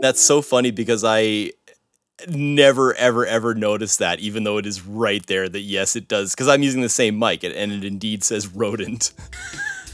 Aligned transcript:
That's 0.00 0.20
so 0.20 0.42
funny 0.42 0.70
because 0.70 1.04
I 1.04 1.52
never 2.28 2.94
ever 2.94 3.26
ever 3.26 3.54
noticed 3.54 3.98
that 3.98 4.20
even 4.20 4.44
though 4.44 4.58
it 4.58 4.66
is 4.66 4.84
right 4.86 5.24
there 5.26 5.48
that 5.48 5.60
yes 5.60 5.96
it 5.96 6.06
does 6.06 6.34
because 6.34 6.48
i'm 6.48 6.62
using 6.62 6.82
the 6.82 6.88
same 6.88 7.18
mic 7.18 7.42
and 7.42 7.72
it 7.72 7.82
indeed 7.82 8.22
says 8.22 8.46
rodent 8.48 9.12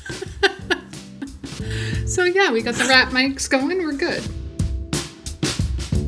so 2.05 2.25
yeah 2.25 2.51
we 2.51 2.63
got 2.63 2.75
the 2.75 2.85
rat 2.89 3.11
mics 3.11 3.49
going 3.49 3.79
we're 3.79 3.93
good 3.93 4.25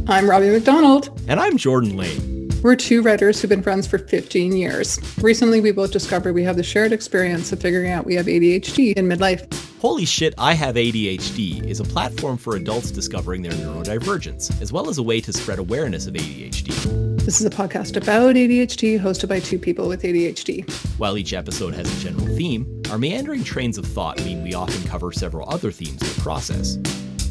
i'm 0.08 0.28
robbie 0.28 0.50
mcdonald 0.50 1.20
and 1.28 1.38
i'm 1.38 1.56
jordan 1.56 1.96
lane 1.96 2.38
we're 2.62 2.74
two 2.74 3.02
writers 3.02 3.40
who've 3.40 3.48
been 3.48 3.62
friends 3.62 3.86
for 3.86 3.98
15 3.98 4.56
years. 4.56 4.98
Recently, 5.18 5.60
we 5.60 5.70
both 5.70 5.92
discovered 5.92 6.32
we 6.32 6.42
have 6.42 6.56
the 6.56 6.64
shared 6.64 6.90
experience 6.90 7.52
of 7.52 7.60
figuring 7.60 7.92
out 7.92 8.04
we 8.04 8.16
have 8.16 8.26
ADHD 8.26 8.94
in 8.94 9.06
midlife. 9.06 9.67
Holy 9.80 10.04
Shit, 10.04 10.34
I 10.38 10.54
Have 10.54 10.74
ADHD 10.74 11.64
is 11.64 11.78
a 11.78 11.84
platform 11.84 12.36
for 12.36 12.56
adults 12.56 12.90
discovering 12.90 13.42
their 13.42 13.52
neurodivergence, 13.52 14.60
as 14.60 14.72
well 14.72 14.88
as 14.88 14.98
a 14.98 15.04
way 15.04 15.20
to 15.20 15.32
spread 15.32 15.60
awareness 15.60 16.08
of 16.08 16.14
ADHD. 16.14 17.24
This 17.24 17.40
is 17.40 17.46
a 17.46 17.50
podcast 17.50 17.96
about 17.96 18.34
ADHD 18.34 18.98
hosted 18.98 19.28
by 19.28 19.38
two 19.38 19.56
people 19.56 19.86
with 19.86 20.02
ADHD. 20.02 20.68
While 20.98 21.16
each 21.16 21.32
episode 21.32 21.74
has 21.74 21.96
a 21.96 22.00
general 22.04 22.26
theme, 22.34 22.82
our 22.90 22.98
meandering 22.98 23.44
trains 23.44 23.78
of 23.78 23.86
thought 23.86 24.18
mean 24.24 24.42
we 24.42 24.52
often 24.52 24.82
cover 24.88 25.12
several 25.12 25.48
other 25.48 25.70
themes 25.70 26.02
in 26.02 26.08
the 26.08 26.20
process. 26.22 26.76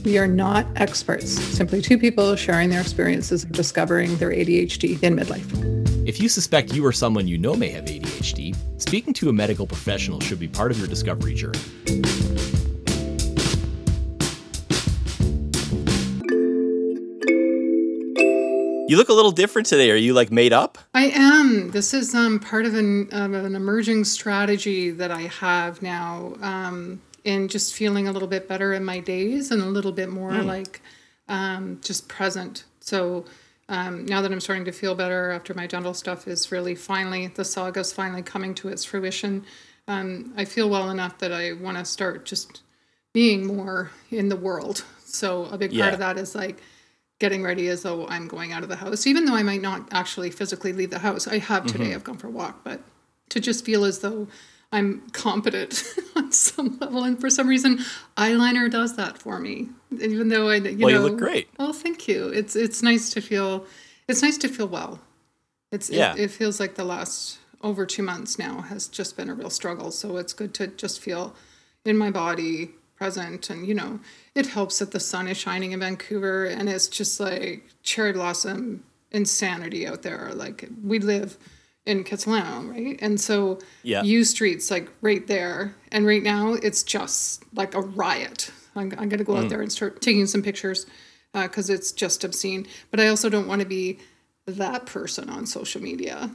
We 0.06 0.18
are 0.18 0.28
not 0.28 0.66
experts, 0.78 1.30
simply 1.30 1.82
two 1.82 1.98
people 1.98 2.34
sharing 2.38 2.70
their 2.70 2.80
experiences 2.80 3.44
of 3.44 3.52
discovering 3.52 4.16
their 4.20 4.32
ADHD 4.32 5.04
in 5.04 5.18
midlife. 5.18 6.08
If 6.08 6.22
you 6.22 6.30
suspect 6.30 6.73
you 6.73 6.86
or 6.86 6.94
someone 6.94 7.28
you 7.28 7.38
know 7.38 7.56
may 7.56 7.68
have 7.72 7.84
ADHD, 7.84 8.56
speaking 8.80 9.14
to 9.16 9.28
a 9.28 9.34
medical 9.34 9.68
professional 9.68 10.22
should 10.22 10.40
be 10.40 10.48
part 10.48 10.72
of 10.72 10.78
your 10.78 10.88
discovery 10.88 11.34
journey. 11.34 11.59
You 18.88 18.98
look 18.98 19.10
a 19.10 19.14
little 19.14 19.32
different 19.32 19.68
today. 19.68 19.92
Are 19.92 19.96
you 19.96 20.14
like 20.14 20.32
made 20.32 20.54
up? 20.54 20.78
I 20.94 21.08
am. 21.08 21.72
This 21.72 21.94
is 21.94 22.16
um, 22.16 22.40
part 22.40 22.66
of 22.66 22.74
an, 22.74 23.10
of 23.12 23.34
an 23.34 23.56
emerging 23.56 24.06
strategy 24.06 24.92
that 24.92 25.12
I 25.12 25.22
have 25.24 25.82
now. 25.82 26.36
Um, 26.42 27.02
in 27.28 27.50
just 27.50 27.76
feeling 27.76 28.08
a 28.08 28.12
little 28.14 28.28
bit 28.30 28.48
better 28.48 28.72
in 28.74 28.86
my 28.86 29.02
days 29.02 29.52
and 29.52 29.62
a 29.62 29.66
little 29.66 29.92
bit 29.92 30.08
more 30.08 30.32
mm. 30.32 30.46
like 30.46 30.82
um, 31.28 31.78
just 31.84 32.08
present. 32.08 32.64
So 32.80 33.26
um, 33.68 34.06
now 34.06 34.22
that 34.22 34.32
I'm 34.32 34.40
starting 34.40 34.64
to 34.64 34.72
feel 34.72 34.96
better 34.96 35.32
after 35.32 35.54
my 35.54 35.68
dental 35.68 35.94
stuff 35.94 36.26
is 36.26 36.54
really 36.54 36.74
finally, 36.74 37.28
the 37.28 37.44
saga 37.44 37.82
is 37.82 37.92
finally 37.92 38.22
coming 38.22 38.56
to 38.56 38.70
its 38.70 38.86
fruition, 38.86 39.44
um, 39.90 40.34
I 40.38 40.46
feel 40.46 40.70
well 40.70 40.90
enough 40.90 41.18
that 41.18 41.34
I 41.34 41.52
want 41.52 41.78
to 41.78 41.84
start 41.84 42.26
just 42.26 42.62
being 43.12 43.46
more 43.46 43.92
in 44.10 44.30
the 44.30 44.38
world. 44.38 44.86
So 45.04 45.46
a 45.46 45.58
big 45.58 45.72
part 45.72 45.80
yeah. 45.80 45.94
of 45.94 46.00
that 46.00 46.18
is 46.18 46.34
like 46.34 46.62
getting 47.20 47.44
ready 47.44 47.68
as 47.70 47.82
though 47.82 48.08
I'm 48.08 48.28
going 48.28 48.52
out 48.52 48.64
of 48.64 48.70
the 48.70 48.76
house, 48.76 49.08
even 49.08 49.26
though 49.26 49.36
I 49.36 49.44
might 49.44 49.62
not 49.62 49.88
actually 49.92 50.30
physically 50.30 50.73
leave 50.73 50.92
the 50.92 51.00
house. 51.00 51.28
I 51.28 51.40
have 51.40 51.66
today, 51.66 51.86
mm-hmm. 51.86 51.96
I've 51.96 52.04
gone 52.04 52.18
for 52.18 52.28
a 52.28 52.32
walk, 52.32 52.64
but 52.64 52.82
to 53.30 53.40
just 53.40 53.66
feel 53.66 53.84
as 53.84 54.00
though 54.00 54.28
I'm 54.72 55.09
competent 55.12 55.84
on 56.16 56.32
some 56.32 56.78
level, 56.80 57.04
and 57.04 57.20
for 57.20 57.30
some 57.30 57.48
reason, 57.48 57.80
eyeliner 58.18 58.70
does 58.70 58.96
that 58.98 59.18
for 59.18 59.40
me. 59.40 59.70
Even 60.00 60.30
though 60.30 60.50
I, 60.50 60.56
you 60.56 60.86
well, 60.86 60.94
know, 60.94 61.04
you 61.04 61.09
look 61.09 61.18
great. 61.18 61.50
Oh, 61.58 61.74
thank 61.74 62.08
you. 62.08 62.28
It's 62.28 62.56
it's 62.56 62.84
nice 62.84 63.09
to 63.12 63.22
feel. 63.22 63.66
It's 64.08 64.22
nice 64.22 64.38
to 64.40 64.48
feel 64.48 64.68
well. 64.68 65.00
It's 65.72 65.90
yeah. 65.90 66.14
It, 66.14 66.20
it 66.20 66.31
feels 66.31 66.59
like 66.59 66.76
the 66.76 66.84
last 66.84 67.40
over 67.62 67.86
two 67.86 68.04
months 68.04 68.38
now 68.38 68.62
has 68.62 68.88
just 68.88 69.18
been 69.18 69.30
a 69.30 69.34
real 69.34 69.50
struggle. 69.50 69.92
So 69.92 70.18
it's 70.18 70.34
good 70.34 70.54
to 70.56 70.68
just 70.68 71.00
feel 71.00 71.34
in 71.86 71.98
my 71.98 72.12
body 72.12 72.72
present, 72.98 73.50
and 73.50 73.67
you 73.67 73.73
know, 73.73 74.00
it 74.36 74.48
helps 74.48 74.80
that 74.80 74.92
the 74.92 75.00
sun 75.00 75.28
is 75.28 75.38
shining 75.38 75.72
in 75.72 75.80
Vancouver, 75.80 76.45
and 76.45 76.67
it's 76.67 76.88
just 76.88 77.20
like 77.20 77.64
cherry 77.84 78.14
blossom 78.14 78.84
insanity 79.12 79.88
out 79.88 80.02
there. 80.02 80.31
Like 80.34 80.70
we 80.84 81.00
live 81.00 81.38
in 81.88 82.03
Kitsilano, 82.03 82.69
right? 82.69 83.00
And 83.02 83.19
so 83.19 83.59
yeah. 83.81 84.03
Yew 84.03 84.24
Street's 84.24 84.69
like 84.69 84.91
right 85.02 85.25
there. 85.25 85.74
And 85.91 86.06
right 86.06 86.22
now 86.22 86.53
it's 86.53 86.84
just 86.84 87.44
like 87.56 87.74
a 87.74 87.81
riot. 87.81 88.52
I'm, 88.75 88.91
I'm 88.97 89.09
going 89.09 89.18
to 89.18 89.24
go 89.24 89.34
mm. 89.34 89.44
out 89.44 89.50
there 89.50 89.62
and 89.62 89.72
start 89.72 90.02
taking 90.02 90.28
some 90.28 90.44
pictures 90.44 90.85
because 91.34 91.69
uh, 91.69 91.74
it's 91.74 91.91
just 91.91 92.24
obscene. 92.24 92.68
But 92.91 93.00
I 93.00 93.08
also 93.08 93.29
don't 93.29 93.47
want 93.47 93.62
to 93.62 93.68
be 93.68 94.00
that 94.46 94.85
person 94.85 95.29
on 95.29 95.46
social 95.46 95.81
media 95.81 96.29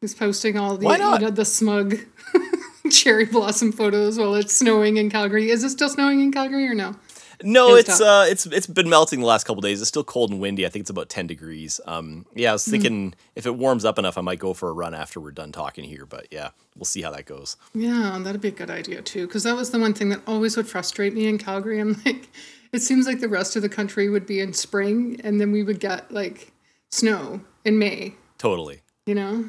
who's 0.00 0.12
posting 0.14 0.58
all 0.58 0.76
the, 0.76 0.88
you 0.88 0.98
know, 0.98 1.30
the 1.30 1.44
smug 1.44 1.96
cherry 2.90 3.24
blossom 3.24 3.72
photos 3.72 4.18
while 4.18 4.34
it's 4.34 4.54
snowing 4.54 4.96
in 4.96 5.10
Calgary. 5.10 5.50
Is 5.50 5.64
it 5.64 5.70
still 5.70 5.88
snowing 5.88 6.20
in 6.20 6.32
Calgary 6.32 6.66
or 6.66 6.74
no? 6.74 6.96
No, 7.42 7.74
it's, 7.74 7.88
it's 7.88 8.00
uh, 8.00 8.26
it's 8.28 8.46
it's 8.46 8.66
been 8.66 8.88
melting 8.88 9.20
the 9.20 9.26
last 9.26 9.44
couple 9.44 9.60
days. 9.60 9.80
It's 9.80 9.88
still 9.88 10.04
cold 10.04 10.30
and 10.30 10.40
windy. 10.40 10.64
I 10.64 10.68
think 10.68 10.84
it's 10.84 10.90
about 10.90 11.08
ten 11.08 11.26
degrees. 11.26 11.80
Um, 11.86 12.26
yeah, 12.34 12.50
I 12.50 12.52
was 12.52 12.64
hmm. 12.64 12.70
thinking 12.70 13.10
mm. 13.10 13.14
if 13.34 13.46
it 13.46 13.56
warms 13.56 13.84
up 13.84 13.98
enough, 13.98 14.16
I 14.16 14.22
might 14.22 14.38
go 14.38 14.54
for 14.54 14.68
a 14.68 14.72
run 14.72 14.94
after 14.94 15.20
we're 15.20 15.32
done 15.32 15.52
talking 15.52 15.84
here. 15.84 16.06
But 16.06 16.28
yeah, 16.30 16.50
we'll 16.76 16.86
see 16.86 17.02
how 17.02 17.10
that 17.10 17.26
goes. 17.26 17.56
Yeah, 17.74 18.18
that'd 18.22 18.40
be 18.40 18.48
a 18.48 18.52
good 18.52 18.70
idea 18.70 19.02
too. 19.02 19.26
Because 19.26 19.42
that 19.42 19.54
was 19.54 19.70
the 19.70 19.78
one 19.78 19.92
thing 19.92 20.08
that 20.10 20.22
always 20.26 20.56
would 20.56 20.66
frustrate 20.66 21.12
me 21.12 21.26
in 21.26 21.38
Calgary. 21.38 21.78
I'm 21.78 22.00
like, 22.06 22.30
it 22.72 22.80
seems 22.80 23.06
like 23.06 23.20
the 23.20 23.28
rest 23.28 23.54
of 23.56 23.62
the 23.62 23.68
country 23.68 24.08
would 24.08 24.26
be 24.26 24.40
in 24.40 24.52
spring, 24.52 25.20
and 25.22 25.40
then 25.40 25.52
we 25.52 25.62
would 25.62 25.80
get 25.80 26.10
like 26.10 26.52
snow 26.90 27.40
in 27.64 27.78
May. 27.78 28.14
Totally. 28.38 28.80
You 29.04 29.14
know, 29.14 29.44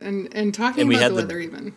and 0.00 0.28
and 0.34 0.52
talking 0.52 0.82
and 0.82 0.92
about 0.92 1.08
the 1.08 1.14
weather 1.14 1.38
even. 1.38 1.74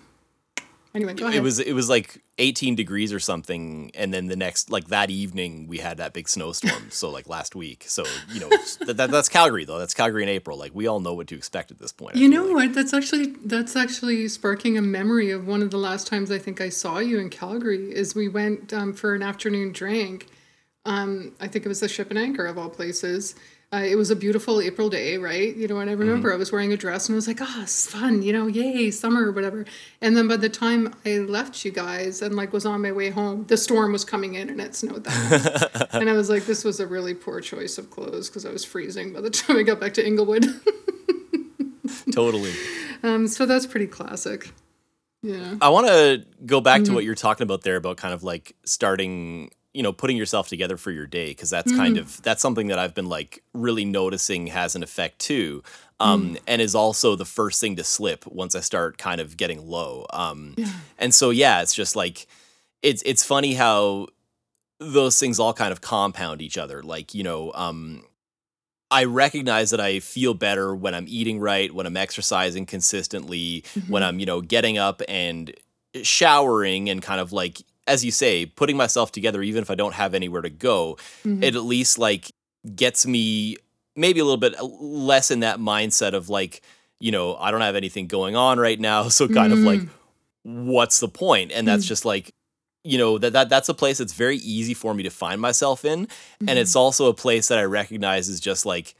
Anyway, 0.95 1.15
go 1.15 1.25
ahead. 1.25 1.37
It 1.37 1.41
was 1.41 1.59
it 1.59 1.73
was 1.73 1.89
like 1.89 2.21
18 2.37 2.75
degrees 2.75 3.11
or 3.11 3.19
something, 3.19 3.89
and 3.95 4.13
then 4.13 4.27
the 4.27 4.35
next 4.35 4.69
like 4.69 4.89
that 4.89 5.09
evening 5.09 5.65
we 5.67 5.79
had 5.79 5.97
that 5.97 6.13
big 6.13 6.29
snowstorm. 6.29 6.91
so 6.91 7.09
like 7.09 7.27
last 7.27 7.55
week. 7.55 7.85
So 7.87 8.03
you 8.31 8.41
know 8.41 8.49
that, 8.85 8.97
that, 8.97 9.11
that's 9.11 9.27
Calgary 9.27 9.65
though. 9.65 9.79
That's 9.79 9.95
Calgary 9.95 10.21
in 10.21 10.29
April. 10.29 10.55
Like 10.55 10.75
we 10.75 10.85
all 10.85 10.99
know 10.99 11.15
what 11.15 11.27
to 11.27 11.35
expect 11.35 11.71
at 11.71 11.79
this 11.79 11.91
point. 11.91 12.15
You 12.15 12.29
know 12.29 12.45
like. 12.45 12.53
what? 12.53 12.73
That's 12.75 12.93
actually 12.93 13.33
that's 13.43 13.75
actually 13.75 14.27
sparking 14.27 14.77
a 14.77 14.83
memory 14.83 15.31
of 15.31 15.47
one 15.47 15.63
of 15.63 15.71
the 15.71 15.77
last 15.77 16.05
times 16.05 16.29
I 16.29 16.37
think 16.37 16.61
I 16.61 16.69
saw 16.69 16.99
you 16.99 17.17
in 17.17 17.31
Calgary. 17.31 17.91
Is 17.91 18.13
we 18.13 18.27
went 18.27 18.71
um, 18.71 18.93
for 18.93 19.15
an 19.15 19.23
afternoon 19.23 19.71
drink. 19.71 20.27
Um, 20.85 21.33
I 21.39 21.47
think 21.47 21.65
it 21.65 21.69
was 21.69 21.79
the 21.79 21.87
Ship 21.87 22.09
and 22.09 22.19
Anchor 22.19 22.45
of 22.45 22.57
all 22.57 22.69
places 22.69 23.35
uh, 23.73 23.77
it 23.77 23.95
was 23.95 24.11
a 24.11 24.15
beautiful 24.15 24.61
April 24.61 24.87
day, 24.87 25.17
right? 25.17 25.55
You 25.55 25.67
know, 25.67 25.79
and 25.79 25.89
I 25.89 25.93
remember 25.93 26.29
mm-hmm. 26.29 26.35
I 26.35 26.37
was 26.37 26.51
wearing 26.51 26.71
a 26.71 26.77
dress 26.77 27.07
and 27.07 27.15
I 27.15 27.17
was 27.17 27.27
like, 27.27 27.39
oh, 27.41 27.61
it's 27.63 27.89
fun, 27.89 28.21
you 28.21 28.31
know, 28.31 28.45
yay, 28.45 28.91
summer 28.91 29.25
or 29.25 29.31
whatever. 29.31 29.65
And 29.99 30.15
then 30.15 30.27
by 30.27 30.37
the 30.37 30.49
time 30.49 30.93
I 31.05 31.17
left 31.17 31.65
you 31.65 31.71
guys 31.71 32.21
and 32.21 32.35
like 32.35 32.53
was 32.53 32.67
on 32.67 32.83
my 32.83 32.91
way 32.91 33.09
home, 33.09 33.45
the 33.47 33.57
storm 33.57 33.91
was 33.91 34.05
coming 34.05 34.35
in 34.35 34.49
and 34.49 34.61
it 34.61 34.75
snowed 34.75 35.05
that 35.05 35.89
and 35.93 36.07
I 36.07 36.13
was 36.13 36.29
like, 36.29 36.45
this 36.45 36.63
was 36.63 36.79
a 36.79 36.85
really 36.85 37.15
poor 37.15 37.41
choice 37.41 37.79
of 37.79 37.89
clothes 37.89 38.29
because 38.29 38.45
I 38.45 38.51
was 38.51 38.63
freezing 38.63 39.11
by 39.11 39.21
the 39.21 39.31
time 39.31 39.57
I 39.57 39.63
got 39.63 39.79
back 39.79 39.95
to 39.95 40.05
Inglewood. 40.05 40.45
totally. 42.11 42.53
Um, 43.01 43.27
so 43.27 43.47
that's 43.47 43.65
pretty 43.65 43.87
classic. 43.87 44.51
Yeah. 45.23 45.55
I 45.61 45.69
want 45.69 45.87
to 45.87 46.25
go 46.45 46.61
back 46.61 46.81
mm-hmm. 46.81 46.91
to 46.91 46.93
what 46.93 47.05
you're 47.05 47.15
talking 47.15 47.45
about 47.45 47.63
there 47.63 47.77
about 47.77 47.97
kind 47.97 48.13
of 48.13 48.23
like 48.23 48.55
starting 48.65 49.49
you 49.73 49.83
know 49.83 49.93
putting 49.93 50.17
yourself 50.17 50.47
together 50.47 50.77
for 50.77 50.91
your 50.91 51.07
day 51.07 51.27
because 51.27 51.49
that's 51.49 51.71
mm. 51.71 51.77
kind 51.77 51.97
of 51.97 52.21
that's 52.21 52.41
something 52.41 52.67
that 52.67 52.79
I've 52.79 52.93
been 52.93 53.09
like 53.09 53.43
really 53.53 53.85
noticing 53.85 54.47
has 54.47 54.75
an 54.75 54.83
effect 54.83 55.19
too. 55.19 55.63
Um, 55.99 56.35
mm. 56.35 56.39
and 56.47 56.61
is 56.61 56.75
also 56.75 57.15
the 57.15 57.25
first 57.25 57.61
thing 57.61 57.77
to 57.77 57.83
slip 57.83 58.25
once 58.27 58.55
I 58.55 58.59
start 58.59 58.97
kind 58.97 59.21
of 59.21 59.37
getting 59.37 59.65
low. 59.65 60.05
Um, 60.09 60.55
yeah. 60.57 60.71
and 60.97 61.13
so 61.13 61.29
yeah, 61.29 61.61
it's 61.61 61.73
just 61.73 61.95
like 61.95 62.27
it's 62.81 63.01
it's 63.05 63.23
funny 63.23 63.53
how 63.53 64.07
those 64.79 65.19
things 65.19 65.39
all 65.39 65.53
kind 65.53 65.71
of 65.71 65.81
compound 65.81 66.41
each 66.41 66.57
other. 66.57 66.83
Like, 66.83 67.13
you 67.13 67.23
know, 67.23 67.51
um, 67.53 68.03
I 68.91 69.05
recognize 69.05 69.71
that 69.71 69.79
I 69.79 69.99
feel 69.99 70.33
better 70.33 70.75
when 70.75 70.93
I'm 70.93 71.05
eating 71.07 71.39
right, 71.39 71.73
when 71.73 71.85
I'm 71.87 71.97
exercising 71.97 72.65
consistently, 72.65 73.63
mm-hmm. 73.73 73.91
when 73.91 74.03
I'm, 74.03 74.19
you 74.19 74.25
know, 74.25 74.41
getting 74.41 74.77
up 74.77 75.01
and 75.07 75.53
showering 76.03 76.89
and 76.89 77.01
kind 77.01 77.21
of 77.21 77.31
like 77.31 77.61
as 77.87 78.03
you 78.05 78.11
say, 78.11 78.45
putting 78.45 78.77
myself 78.77 79.11
together, 79.11 79.41
even 79.41 79.61
if 79.61 79.69
I 79.69 79.75
don't 79.75 79.93
have 79.93 80.13
anywhere 80.13 80.41
to 80.41 80.49
go, 80.49 80.97
mm-hmm. 81.23 81.43
it 81.43 81.55
at 81.55 81.63
least 81.63 81.97
like 81.97 82.31
gets 82.75 83.05
me 83.05 83.57
maybe 83.95 84.19
a 84.19 84.23
little 84.23 84.37
bit 84.37 84.55
less 84.61 85.31
in 85.31 85.41
that 85.41 85.59
mindset 85.59 86.13
of 86.13 86.29
like, 86.29 86.61
you 86.99 87.11
know, 87.11 87.35
I 87.35 87.51
don't 87.51 87.61
have 87.61 87.75
anything 87.75 88.07
going 88.07 88.35
on 88.35 88.59
right 88.59 88.79
now. 88.79 89.07
So 89.09 89.27
kind 89.27 89.53
mm. 89.53 89.57
of 89.57 89.59
like, 89.59 89.81
mm. 89.81 89.89
what's 90.65 90.99
the 90.99 91.07
point? 91.07 91.51
And 91.51 91.67
that's 91.67 91.85
mm. 91.85 91.89
just 91.89 92.05
like, 92.05 92.33
you 92.83 92.97
know, 92.97 93.17
that, 93.17 93.33
that 93.33 93.49
that's 93.49 93.69
a 93.69 93.73
place 93.73 93.97
that's 93.97 94.13
very 94.13 94.37
easy 94.37 94.73
for 94.73 94.93
me 94.93 95.03
to 95.03 95.09
find 95.09 95.39
myself 95.39 95.85
in. 95.85 96.07
Mm-hmm. 96.07 96.49
And 96.49 96.59
it's 96.59 96.75
also 96.75 97.07
a 97.07 97.13
place 97.13 97.47
that 97.49 97.59
I 97.59 97.63
recognize 97.63 98.29
is 98.29 98.39
just 98.39 98.65
like, 98.65 98.95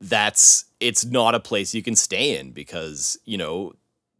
that's, 0.00 0.66
it's 0.78 1.04
not 1.04 1.34
a 1.34 1.40
place 1.40 1.74
you 1.74 1.82
can 1.82 1.96
stay 1.96 2.38
in 2.38 2.52
because, 2.52 3.18
you 3.24 3.38
know, 3.38 3.74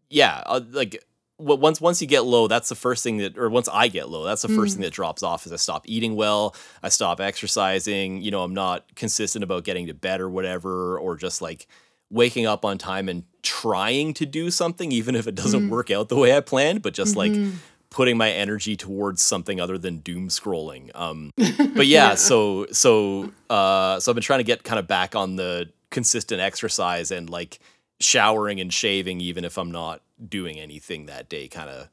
yeah, 0.09 0.43
uh, 0.47 0.61
like 0.71 1.05
once 1.39 1.81
once 1.81 2.01
you 2.01 2.09
get 2.09 2.25
low, 2.25 2.49
that's 2.49 2.69
the 2.69 2.75
first 2.75 3.05
thing 3.05 3.19
that, 3.19 3.37
or 3.37 3.51
once 3.51 3.69
I 3.71 3.89
get 3.89 4.09
low, 4.09 4.25
that's 4.25 4.43
the 4.43 4.49
first 4.49 4.73
mm. 4.73 4.77
thing 4.77 4.83
that 4.83 4.93
drops 4.93 5.23
off. 5.23 5.45
Is 5.45 5.53
I 5.53 5.57
stop 5.57 5.85
eating 5.87 6.17
well, 6.17 6.55
I 6.83 6.89
stop 6.89 7.21
exercising. 7.21 8.23
You 8.23 8.31
know, 8.31 8.43
I'm 8.43 8.55
not 8.55 8.95
consistent 8.95 9.45
about 9.45 9.65
getting 9.65 9.87
to 9.89 9.95
bed 9.95 10.21
or 10.21 10.31
whatever, 10.31 10.99
or 10.99 11.17
just 11.17 11.43
like 11.43 11.67
waking 12.11 12.47
up 12.47 12.65
on 12.65 12.79
time 12.79 13.09
and 13.09 13.25
trying 13.43 14.15
to 14.15 14.25
do 14.25 14.51
something, 14.51 14.93
even 14.93 15.15
if 15.15 15.27
it 15.27 15.35
doesn't 15.35 15.69
mm. 15.69 15.71
work 15.71 15.91
out 15.91 16.09
the 16.09 16.17
way 16.17 16.35
I 16.35 16.41
planned. 16.41 16.81
But 16.83 16.95
just 16.95 17.15
mm-hmm. 17.15 17.45
like 17.45 17.53
putting 17.91 18.17
my 18.17 18.31
energy 18.31 18.77
towards 18.77 19.23
something 19.23 19.61
other 19.61 19.77
than 19.77 19.99
doom 19.99 20.29
scrolling. 20.29 20.91
Um, 20.95 21.33
but 21.37 21.87
yeah, 21.87 22.11
yeah, 22.11 22.15
so 22.15 22.67
so 22.73 23.31
uh, 23.51 24.01
so 24.01 24.11
I've 24.11 24.17
been 24.17 24.23
trying 24.23 24.41
to 24.41 24.45
get 24.45 24.65
kind 24.65 24.79
of 24.79 24.87
back 24.87 25.15
on 25.15 25.37
the 25.37 25.69
consistent 25.91 26.41
exercise 26.41 27.11
and 27.11 27.29
like 27.29 27.59
showering 28.01 28.59
and 28.59 28.73
shaving, 28.73 29.21
even 29.21 29.45
if 29.45 29.59
I'm 29.59 29.71
not 29.71 30.01
doing 30.29 30.59
anything 30.59 31.07
that 31.07 31.29
day, 31.29 31.49
kind 31.49 31.71
of 31.71 31.89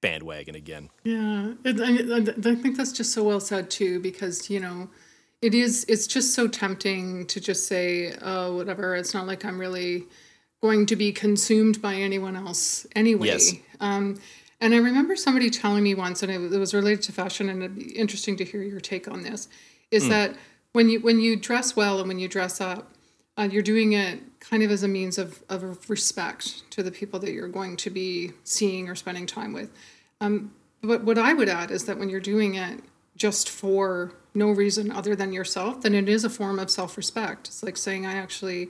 bandwagon 0.00 0.54
again. 0.54 0.90
Yeah, 1.04 1.54
I, 1.64 2.26
I 2.38 2.54
think 2.54 2.76
that's 2.76 2.92
just 2.92 3.12
so 3.12 3.24
well 3.24 3.40
said 3.40 3.70
too, 3.70 4.00
because 4.00 4.50
you 4.50 4.60
know, 4.60 4.90
it 5.42 5.54
is. 5.54 5.84
It's 5.88 6.06
just 6.06 6.34
so 6.34 6.48
tempting 6.48 7.26
to 7.26 7.40
just 7.40 7.66
say, 7.66 8.14
"Oh, 8.22 8.56
whatever." 8.56 8.94
It's 8.96 9.14
not 9.14 9.26
like 9.26 9.44
I'm 9.44 9.58
really 9.58 10.04
going 10.62 10.86
to 10.86 10.96
be 10.96 11.12
consumed 11.12 11.82
by 11.82 11.94
anyone 11.94 12.36
else 12.36 12.86
anyway. 12.96 13.28
Yes. 13.28 13.52
Um, 13.80 14.20
and 14.60 14.74
I 14.74 14.78
remember 14.78 15.16
somebody 15.16 15.50
telling 15.50 15.82
me 15.82 15.94
once, 15.94 16.22
and 16.22 16.32
it, 16.32 16.58
was 16.58 16.72
related 16.72 17.02
to 17.02 17.12
fashion, 17.12 17.50
and 17.50 17.62
it'd 17.62 17.76
be 17.76 17.96
interesting 17.96 18.36
to 18.38 18.44
hear 18.44 18.62
your 18.62 18.80
take 18.80 19.06
on 19.06 19.22
this. 19.22 19.48
Is 19.90 20.04
mm. 20.04 20.08
that 20.10 20.36
when 20.72 20.88
you 20.88 21.00
when 21.00 21.20
you 21.20 21.36
dress 21.36 21.76
well 21.76 21.98
and 21.98 22.08
when 22.08 22.18
you 22.18 22.28
dress 22.28 22.60
up, 22.60 22.95
uh, 23.38 23.48
you're 23.50 23.62
doing 23.62 23.92
it 23.92 24.20
kind 24.40 24.62
of 24.62 24.70
as 24.70 24.82
a 24.82 24.88
means 24.88 25.18
of, 25.18 25.42
of 25.48 25.90
respect 25.90 26.68
to 26.70 26.82
the 26.82 26.90
people 26.90 27.18
that 27.20 27.32
you're 27.32 27.48
going 27.48 27.76
to 27.76 27.90
be 27.90 28.32
seeing 28.44 28.88
or 28.88 28.94
spending 28.94 29.26
time 29.26 29.52
with. 29.52 29.70
Um, 30.20 30.52
but 30.82 31.04
what 31.04 31.18
I 31.18 31.32
would 31.32 31.48
add 31.48 31.70
is 31.70 31.84
that 31.84 31.98
when 31.98 32.08
you're 32.08 32.20
doing 32.20 32.54
it 32.54 32.80
just 33.16 33.48
for 33.48 34.12
no 34.34 34.50
reason 34.50 34.90
other 34.92 35.16
than 35.16 35.32
yourself, 35.32 35.82
then 35.82 35.94
it 35.94 36.08
is 36.08 36.24
a 36.24 36.30
form 36.30 36.58
of 36.58 36.70
self 36.70 36.96
respect. 36.96 37.48
It's 37.48 37.62
like 37.62 37.76
saying, 37.76 38.06
I 38.06 38.14
actually, 38.14 38.68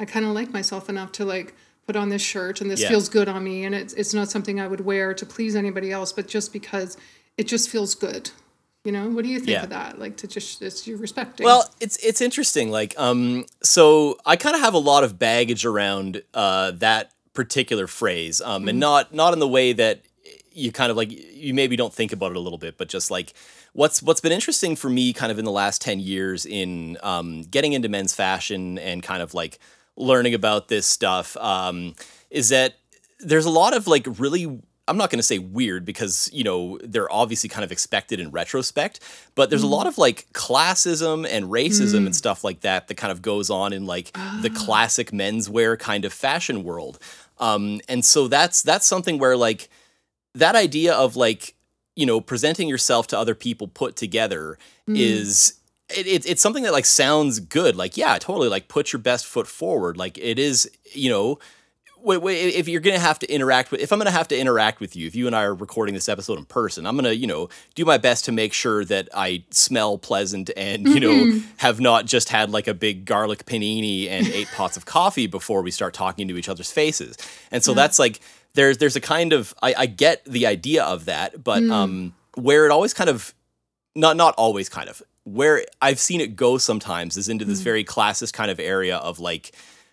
I 0.00 0.04
kind 0.04 0.24
of 0.24 0.32
like 0.32 0.50
myself 0.50 0.88
enough 0.88 1.12
to 1.12 1.24
like 1.24 1.54
put 1.86 1.96
on 1.96 2.08
this 2.08 2.22
shirt 2.22 2.60
and 2.60 2.70
this 2.70 2.82
yeah. 2.82 2.88
feels 2.88 3.08
good 3.08 3.28
on 3.28 3.44
me. 3.44 3.64
And 3.64 3.74
it's, 3.74 3.92
it's 3.94 4.14
not 4.14 4.30
something 4.30 4.60
I 4.60 4.68
would 4.68 4.80
wear 4.80 5.14
to 5.14 5.26
please 5.26 5.56
anybody 5.56 5.90
else, 5.90 6.12
but 6.12 6.28
just 6.28 6.52
because 6.52 6.96
it 7.36 7.44
just 7.44 7.68
feels 7.68 7.94
good. 7.94 8.30
You 8.84 8.90
know, 8.90 9.08
what 9.10 9.22
do 9.22 9.30
you 9.30 9.38
think 9.38 9.50
yeah. 9.50 9.62
of 9.62 9.70
that? 9.70 9.98
Like 9.98 10.16
to 10.18 10.26
just 10.26 10.60
it's 10.60 10.86
you 10.86 10.96
respecting. 10.96 11.44
Well, 11.44 11.72
it's 11.80 11.96
it's 11.98 12.20
interesting. 12.20 12.70
Like, 12.70 12.98
um, 12.98 13.46
so 13.62 14.18
I 14.26 14.36
kind 14.36 14.56
of 14.56 14.62
have 14.62 14.74
a 14.74 14.78
lot 14.78 15.04
of 15.04 15.18
baggage 15.18 15.64
around 15.64 16.22
uh 16.34 16.72
that 16.72 17.12
particular 17.32 17.86
phrase, 17.86 18.40
um, 18.40 18.62
mm-hmm. 18.62 18.68
and 18.70 18.80
not 18.80 19.14
not 19.14 19.32
in 19.32 19.38
the 19.38 19.48
way 19.48 19.72
that 19.72 20.02
you 20.52 20.72
kind 20.72 20.90
of 20.90 20.96
like 20.96 21.10
you 21.12 21.54
maybe 21.54 21.76
don't 21.76 21.92
think 21.92 22.12
about 22.12 22.32
it 22.32 22.36
a 22.36 22.40
little 22.40 22.58
bit, 22.58 22.76
but 22.76 22.88
just 22.88 23.10
like 23.10 23.34
what's 23.72 24.02
what's 24.02 24.20
been 24.20 24.32
interesting 24.32 24.76
for 24.76 24.90
me, 24.90 25.12
kind 25.12 25.30
of 25.30 25.38
in 25.38 25.44
the 25.44 25.52
last 25.52 25.80
ten 25.80 26.00
years 26.00 26.44
in 26.44 26.98
um, 27.02 27.42
getting 27.42 27.72
into 27.72 27.88
men's 27.88 28.14
fashion 28.14 28.78
and 28.78 29.02
kind 29.02 29.22
of 29.22 29.32
like 29.32 29.58
learning 29.96 30.34
about 30.34 30.68
this 30.68 30.86
stuff, 30.86 31.36
um, 31.36 31.94
is 32.30 32.48
that 32.48 32.74
there's 33.20 33.46
a 33.46 33.50
lot 33.50 33.76
of 33.76 33.86
like 33.86 34.06
really 34.18 34.60
I'm 34.88 34.96
not 34.96 35.10
going 35.10 35.18
to 35.20 35.24
say 35.24 35.38
weird 35.38 35.84
because, 35.84 36.28
you 36.32 36.42
know, 36.42 36.78
they're 36.82 37.10
obviously 37.12 37.48
kind 37.48 37.64
of 37.64 37.70
expected 37.70 38.18
in 38.18 38.30
retrospect, 38.30 39.00
but 39.34 39.48
there's 39.48 39.62
mm. 39.62 39.70
a 39.70 39.74
lot 39.74 39.86
of 39.86 39.96
like 39.96 40.26
classism 40.32 41.26
and 41.30 41.46
racism 41.46 42.00
mm. 42.00 42.06
and 42.06 42.16
stuff 42.16 42.42
like 42.42 42.60
that 42.60 42.88
that 42.88 42.96
kind 42.96 43.12
of 43.12 43.22
goes 43.22 43.48
on 43.48 43.72
in 43.72 43.86
like 43.86 44.12
the 44.12 44.50
ah. 44.52 44.64
classic 44.64 45.12
menswear 45.12 45.78
kind 45.78 46.04
of 46.04 46.12
fashion 46.12 46.64
world. 46.64 46.98
Um, 47.38 47.80
and 47.88 48.04
so 48.04 48.26
that's 48.26 48.62
that's 48.62 48.86
something 48.86 49.18
where 49.18 49.36
like 49.36 49.68
that 50.34 50.56
idea 50.56 50.94
of 50.94 51.14
like, 51.14 51.54
you 51.94 52.06
know, 52.06 52.20
presenting 52.20 52.68
yourself 52.68 53.06
to 53.08 53.18
other 53.18 53.34
people 53.34 53.68
put 53.68 53.94
together 53.94 54.58
mm. 54.88 54.98
is 54.98 55.60
it, 55.96 56.06
it, 56.06 56.26
it's 56.26 56.42
something 56.42 56.64
that 56.64 56.72
like 56.72 56.86
sounds 56.86 57.38
good. 57.38 57.76
Like, 57.76 57.96
yeah, 57.96 58.18
totally. 58.18 58.48
Like 58.48 58.68
put 58.68 58.92
your 58.92 59.00
best 59.00 59.26
foot 59.26 59.46
forward. 59.46 59.96
Like 59.96 60.18
it 60.18 60.38
is, 60.38 60.70
you 60.92 61.10
know, 61.10 61.38
wait, 62.02 62.18
wait, 62.18 62.54
if 62.54 62.68
you're 62.68 62.80
gonna 62.80 62.98
have 62.98 63.18
to 63.20 63.32
interact 63.32 63.70
with, 63.70 63.80
if 63.80 63.92
I'm 63.92 63.98
gonna 63.98 64.10
have 64.10 64.28
to 64.28 64.38
interact 64.38 64.80
with 64.80 64.96
you, 64.96 65.06
if 65.06 65.14
you 65.14 65.26
and 65.26 65.34
I 65.34 65.44
are 65.44 65.54
recording 65.54 65.94
this 65.94 66.08
episode 66.08 66.38
in 66.38 66.44
person, 66.44 66.86
I'm 66.86 66.96
gonna, 66.96 67.12
you 67.12 67.26
know, 67.26 67.48
do 67.74 67.84
my 67.84 67.98
best 67.98 68.24
to 68.26 68.32
make 68.32 68.52
sure 68.52 68.84
that 68.84 69.08
I 69.14 69.44
smell 69.50 69.98
pleasant 69.98 70.50
and 70.56 70.86
you 70.86 70.96
mm-hmm. 70.96 71.38
know 71.38 71.42
have 71.58 71.80
not 71.80 72.06
just 72.06 72.28
had 72.28 72.50
like 72.50 72.66
a 72.66 72.74
big 72.74 73.04
garlic 73.04 73.44
panini 73.46 74.08
and 74.08 74.26
eight 74.28 74.48
pots 74.54 74.76
of 74.76 74.86
coffee 74.86 75.26
before 75.26 75.62
we 75.62 75.70
start 75.70 75.94
talking 75.94 76.28
to 76.28 76.36
each 76.36 76.48
other's 76.48 76.70
faces. 76.70 77.16
And 77.50 77.62
so 77.62 77.72
yeah. 77.72 77.76
that's 77.76 77.98
like 77.98 78.20
there's 78.54 78.78
there's 78.78 78.96
a 78.96 79.00
kind 79.00 79.32
of 79.32 79.54
I, 79.62 79.74
I 79.78 79.86
get 79.86 80.24
the 80.24 80.46
idea 80.46 80.84
of 80.84 81.06
that, 81.06 81.42
but 81.42 81.62
mm. 81.62 81.72
um, 81.72 82.14
where 82.34 82.66
it 82.66 82.70
always 82.70 82.94
kind 82.94 83.10
of 83.10 83.34
not 83.94 84.16
not 84.16 84.34
always 84.36 84.68
kind 84.68 84.88
of 84.88 85.02
where 85.24 85.64
I've 85.80 86.00
seen 86.00 86.20
it 86.20 86.34
go 86.34 86.58
sometimes 86.58 87.16
is 87.16 87.28
into 87.28 87.44
this 87.44 87.60
mm. 87.60 87.64
very 87.64 87.84
classist 87.84 88.32
kind 88.32 88.50
of 88.50 88.58
area 88.58 88.96
of 88.96 89.20
like, 89.20 89.52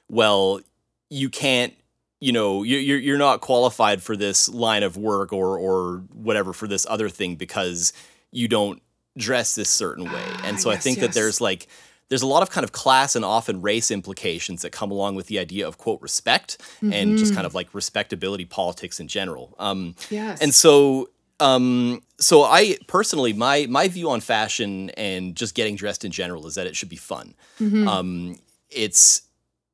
well, 0.09 0.61
you 1.09 1.29
can't 1.29 1.73
you 2.19 2.31
know 2.31 2.63
you're 2.63 3.00
you're 3.00 3.18
not 3.18 3.42
qualified 3.42 4.01
for 4.01 4.16
this 4.16 4.50
line 4.50 4.83
of 4.83 4.98
work 4.98 5.31
or 5.31 5.57
or 5.57 6.04
whatever 6.13 6.54
for 6.54 6.68
this 6.68 6.86
other 6.89 7.10
thing 7.10 7.36
because 7.36 7.94
you 8.31 8.48
don't 8.48 8.81
dress 9.18 9.56
this 9.56 9.69
certain 9.69 10.06
way. 10.06 10.25
And 10.44 10.57
ah, 10.57 10.60
so 10.60 10.69
yes, 10.69 10.77
I 10.77 10.81
think 10.81 10.98
yes. 10.98 11.07
that 11.07 11.13
there's 11.13 11.42
like 11.42 11.68
there's 12.10 12.21
a 12.21 12.27
lot 12.27 12.42
of 12.42 12.50
kind 12.50 12.63
of 12.63 12.71
class 12.71 13.16
and 13.16 13.24
often 13.24 13.62
race 13.62 13.92
implications 13.92 14.63
that 14.63 14.71
come 14.71 14.92
along 14.92 15.16
with 15.16 15.27
the 15.27 15.39
idea 15.39 15.68
of 15.68 15.77
quote 15.77 16.01
respect 16.01 16.57
mm-hmm. 16.77 16.92
and 16.92 17.18
just 17.18 17.33
kind 17.36 17.45
of 17.45 17.54
like 17.54 17.74
respectability 17.74 18.45
politics 18.45 19.00
in 19.00 19.07
general. 19.07 19.56
Um, 19.60 19.95
yes. 20.10 20.42
And 20.42 20.54
so 20.54 21.10
um, 21.39 22.01
so 22.19 22.44
I 22.44 22.77
personally, 22.88 23.33
my 23.33 23.66
my 23.69 23.88
view 23.88 24.10
on 24.10 24.21
fashion 24.21 24.89
and 24.92 25.36
just 25.36 25.56
getting 25.56 25.75
dressed 25.75 26.04
in 26.04 26.12
general 26.12 26.48
is 26.48 26.56
that 26.56 26.68
it 26.68 26.75
should 26.75 26.89
be 26.89 26.98
fun. 26.98 27.36
Mm-hmm. 27.62 27.88
Um, 27.88 28.39
it's 28.69 29.21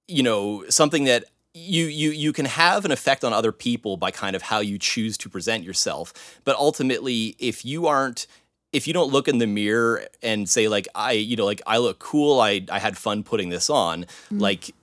you 0.07 0.23
know 0.23 0.65
something 0.69 1.05
that 1.05 1.25
you 1.55 1.85
you 1.85 2.11
you 2.11 2.33
can 2.33 2.45
have 2.45 2.83
an 2.83 2.91
effect 2.91 3.23
on 3.23 3.31
other 3.31 3.53
people 3.53 3.95
by 3.95 4.11
kind 4.11 4.35
of 4.35 4.41
how 4.41 4.59
you 4.59 4.77
choose 4.77 5.17
to 5.17 5.29
present 5.29 5.63
yourself 5.63 6.13
but 6.43 6.55
ultimately 6.57 7.35
if 7.39 7.63
you 7.63 7.87
aren't 7.87 8.27
if 8.73 8.87
you 8.87 8.93
don't 8.93 9.09
look 9.09 9.29
in 9.29 9.37
the 9.37 9.47
mirror 9.47 10.03
and 10.21 10.49
say 10.49 10.67
like 10.67 10.85
i 10.93 11.13
you 11.13 11.37
know 11.37 11.45
like 11.45 11.61
i 11.65 11.77
look 11.77 11.97
cool 11.97 12.41
i 12.41 12.61
i 12.69 12.77
had 12.77 12.97
fun 12.97 13.23
putting 13.23 13.47
this 13.47 13.69
on 13.69 14.03
mm-hmm. 14.03 14.39
like 14.39 14.75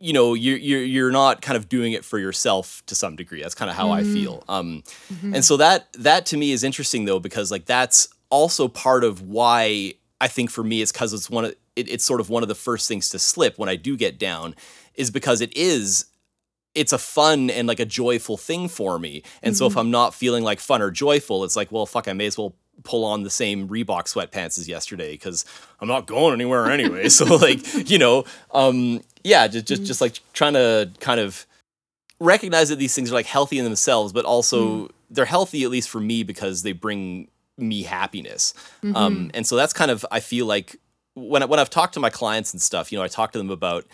you 0.00 0.12
know 0.12 0.34
you're, 0.34 0.56
you're 0.56 0.82
you're 0.82 1.12
not 1.12 1.42
kind 1.42 1.56
of 1.56 1.68
doing 1.68 1.92
it 1.92 2.04
for 2.04 2.18
yourself 2.18 2.82
to 2.86 2.96
some 2.96 3.14
degree 3.14 3.40
that's 3.40 3.54
kind 3.54 3.70
of 3.70 3.76
how 3.76 3.88
mm-hmm. 3.90 4.10
i 4.10 4.14
feel 4.14 4.42
um 4.48 4.82
mm-hmm. 5.12 5.32
and 5.32 5.44
so 5.44 5.56
that 5.56 5.92
that 5.92 6.26
to 6.26 6.36
me 6.36 6.50
is 6.50 6.64
interesting 6.64 7.04
though 7.04 7.20
because 7.20 7.52
like 7.52 7.66
that's 7.66 8.08
also 8.30 8.66
part 8.66 9.04
of 9.04 9.22
why 9.22 9.94
i 10.20 10.26
think 10.26 10.50
for 10.50 10.64
me 10.64 10.82
it's 10.82 10.90
because 10.90 11.12
it's 11.12 11.30
one 11.30 11.44
of 11.44 11.54
it, 11.76 11.88
it's 11.88 12.04
sort 12.04 12.20
of 12.20 12.28
one 12.28 12.42
of 12.42 12.48
the 12.48 12.54
first 12.56 12.88
things 12.88 13.08
to 13.10 13.18
slip 13.18 13.58
when 13.58 13.68
i 13.68 13.76
do 13.76 13.96
get 13.96 14.18
down 14.18 14.56
is 15.00 15.10
because 15.10 15.40
it 15.40 15.56
is 15.56 16.06
it's 16.74 16.92
a 16.92 16.98
fun 16.98 17.50
and 17.50 17.66
like 17.66 17.80
a 17.80 17.84
joyful 17.84 18.36
thing 18.36 18.68
for 18.68 18.98
me. 18.98 19.24
And 19.42 19.54
mm-hmm. 19.54 19.58
so 19.58 19.66
if 19.66 19.72
mm-hmm. 19.72 19.80
I'm 19.80 19.90
not 19.90 20.14
feeling 20.14 20.44
like 20.44 20.60
fun 20.60 20.80
or 20.80 20.92
joyful, 20.92 21.42
it's 21.42 21.56
like, 21.56 21.72
well, 21.72 21.84
fuck, 21.84 22.06
I 22.06 22.12
may 22.12 22.26
as 22.26 22.38
well 22.38 22.54
pull 22.84 23.04
on 23.04 23.24
the 23.24 23.30
same 23.30 23.68
Reebok 23.68 24.04
sweatpants 24.04 24.58
as 24.58 24.68
yesterday 24.68 25.12
because 25.12 25.44
I'm 25.80 25.88
not 25.88 26.06
going 26.06 26.32
anywhere 26.32 26.70
anyway. 26.70 27.08
so 27.08 27.24
like, 27.36 27.90
you 27.90 27.98
know, 27.98 28.24
um, 28.52 29.02
yeah, 29.24 29.48
just 29.48 29.66
just, 29.66 29.82
mm-hmm. 29.82 29.86
just 29.86 30.00
like 30.00 30.20
trying 30.32 30.52
to 30.52 30.90
kind 31.00 31.18
of 31.18 31.44
recognize 32.20 32.68
that 32.68 32.76
these 32.76 32.94
things 32.94 33.10
are 33.10 33.14
like 33.14 33.26
healthy 33.26 33.58
in 33.58 33.64
themselves, 33.64 34.12
but 34.12 34.24
also 34.24 34.86
mm. 34.86 34.90
they're 35.10 35.24
healthy 35.24 35.64
at 35.64 35.70
least 35.70 35.88
for 35.88 36.00
me 36.00 36.22
because 36.22 36.62
they 36.62 36.72
bring 36.72 37.28
me 37.58 37.82
happiness. 37.82 38.54
Um, 38.82 38.88
mm-hmm. 38.88 38.96
Um, 38.96 39.30
and 39.34 39.46
so 39.46 39.56
that's 39.56 39.72
kind 39.72 39.90
of 39.90 40.06
I 40.10 40.20
feel 40.20 40.46
like 40.46 40.76
when 41.14 41.42
I, 41.42 41.46
when 41.46 41.58
I've 41.58 41.70
talked 41.70 41.94
to 41.94 42.00
my 42.00 42.10
clients 42.10 42.52
and 42.52 42.62
stuff, 42.62 42.92
you 42.92 42.98
know, 42.98 43.04
I 43.04 43.08
talk 43.08 43.32
to 43.32 43.38
them 43.38 43.50
about 43.50 43.86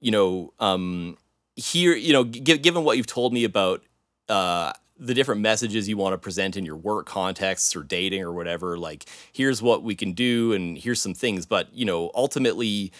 you 0.00 0.10
know, 0.10 0.52
um, 0.58 1.16
here, 1.56 1.94
you 1.94 2.12
know, 2.12 2.24
g- 2.24 2.58
given 2.58 2.84
what 2.84 2.96
you've 2.96 3.06
told 3.06 3.32
me 3.32 3.44
about 3.44 3.82
uh, 4.28 4.72
the 4.98 5.14
different 5.14 5.40
messages 5.40 5.88
you 5.88 5.96
want 5.96 6.12
to 6.12 6.18
present 6.18 6.56
in 6.56 6.64
your 6.64 6.76
work 6.76 7.06
contexts 7.06 7.74
or 7.74 7.82
dating 7.82 8.22
or 8.22 8.32
whatever, 8.32 8.78
like 8.78 9.06
here's 9.32 9.62
what 9.62 9.82
we 9.82 9.94
can 9.94 10.12
do 10.12 10.52
and 10.52 10.78
here's 10.78 11.00
some 11.00 11.14
things. 11.14 11.46
But, 11.46 11.72
you 11.72 11.84
know, 11.84 12.10
ultimately, 12.14 12.92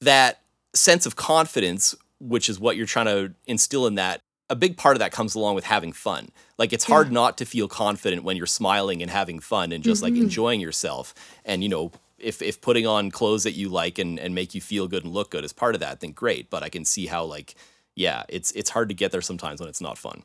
that 0.00 0.40
sense 0.74 1.06
of 1.06 1.16
confidence, 1.16 1.94
which 2.20 2.48
is 2.48 2.60
what 2.60 2.76
you're 2.76 2.86
trying 2.86 3.06
to 3.06 3.34
instill 3.46 3.86
in 3.86 3.96
that, 3.96 4.20
a 4.50 4.56
big 4.56 4.76
part 4.76 4.96
of 4.96 5.00
that 5.00 5.12
comes 5.12 5.34
along 5.34 5.54
with 5.54 5.64
having 5.64 5.92
fun. 5.92 6.30
Like 6.56 6.72
it's 6.72 6.84
hard 6.84 7.08
yeah. 7.08 7.14
not 7.14 7.38
to 7.38 7.44
feel 7.44 7.68
confident 7.68 8.24
when 8.24 8.36
you're 8.36 8.46
smiling 8.46 9.02
and 9.02 9.10
having 9.10 9.40
fun 9.40 9.72
and 9.72 9.84
just 9.84 10.02
mm-hmm. 10.02 10.14
like 10.14 10.22
enjoying 10.22 10.60
yourself. 10.60 11.14
And, 11.44 11.62
you 11.62 11.68
know, 11.68 11.92
if 12.18 12.42
if 12.42 12.60
putting 12.60 12.86
on 12.86 13.10
clothes 13.10 13.44
that 13.44 13.52
you 13.52 13.68
like 13.68 13.98
and, 13.98 14.18
and 14.18 14.34
make 14.34 14.54
you 14.54 14.60
feel 14.60 14.88
good 14.88 15.04
and 15.04 15.12
look 15.12 15.30
good 15.30 15.44
is 15.44 15.52
part 15.52 15.74
of 15.74 15.80
that, 15.80 16.00
then 16.00 16.12
great. 16.12 16.50
But 16.50 16.62
I 16.62 16.68
can 16.68 16.84
see 16.84 17.06
how 17.06 17.24
like 17.24 17.54
yeah, 17.94 18.22
it's 18.28 18.52
it's 18.52 18.70
hard 18.70 18.88
to 18.90 18.94
get 18.94 19.10
there 19.10 19.20
sometimes 19.20 19.60
when 19.60 19.68
it's 19.68 19.80
not 19.80 19.98
fun. 19.98 20.22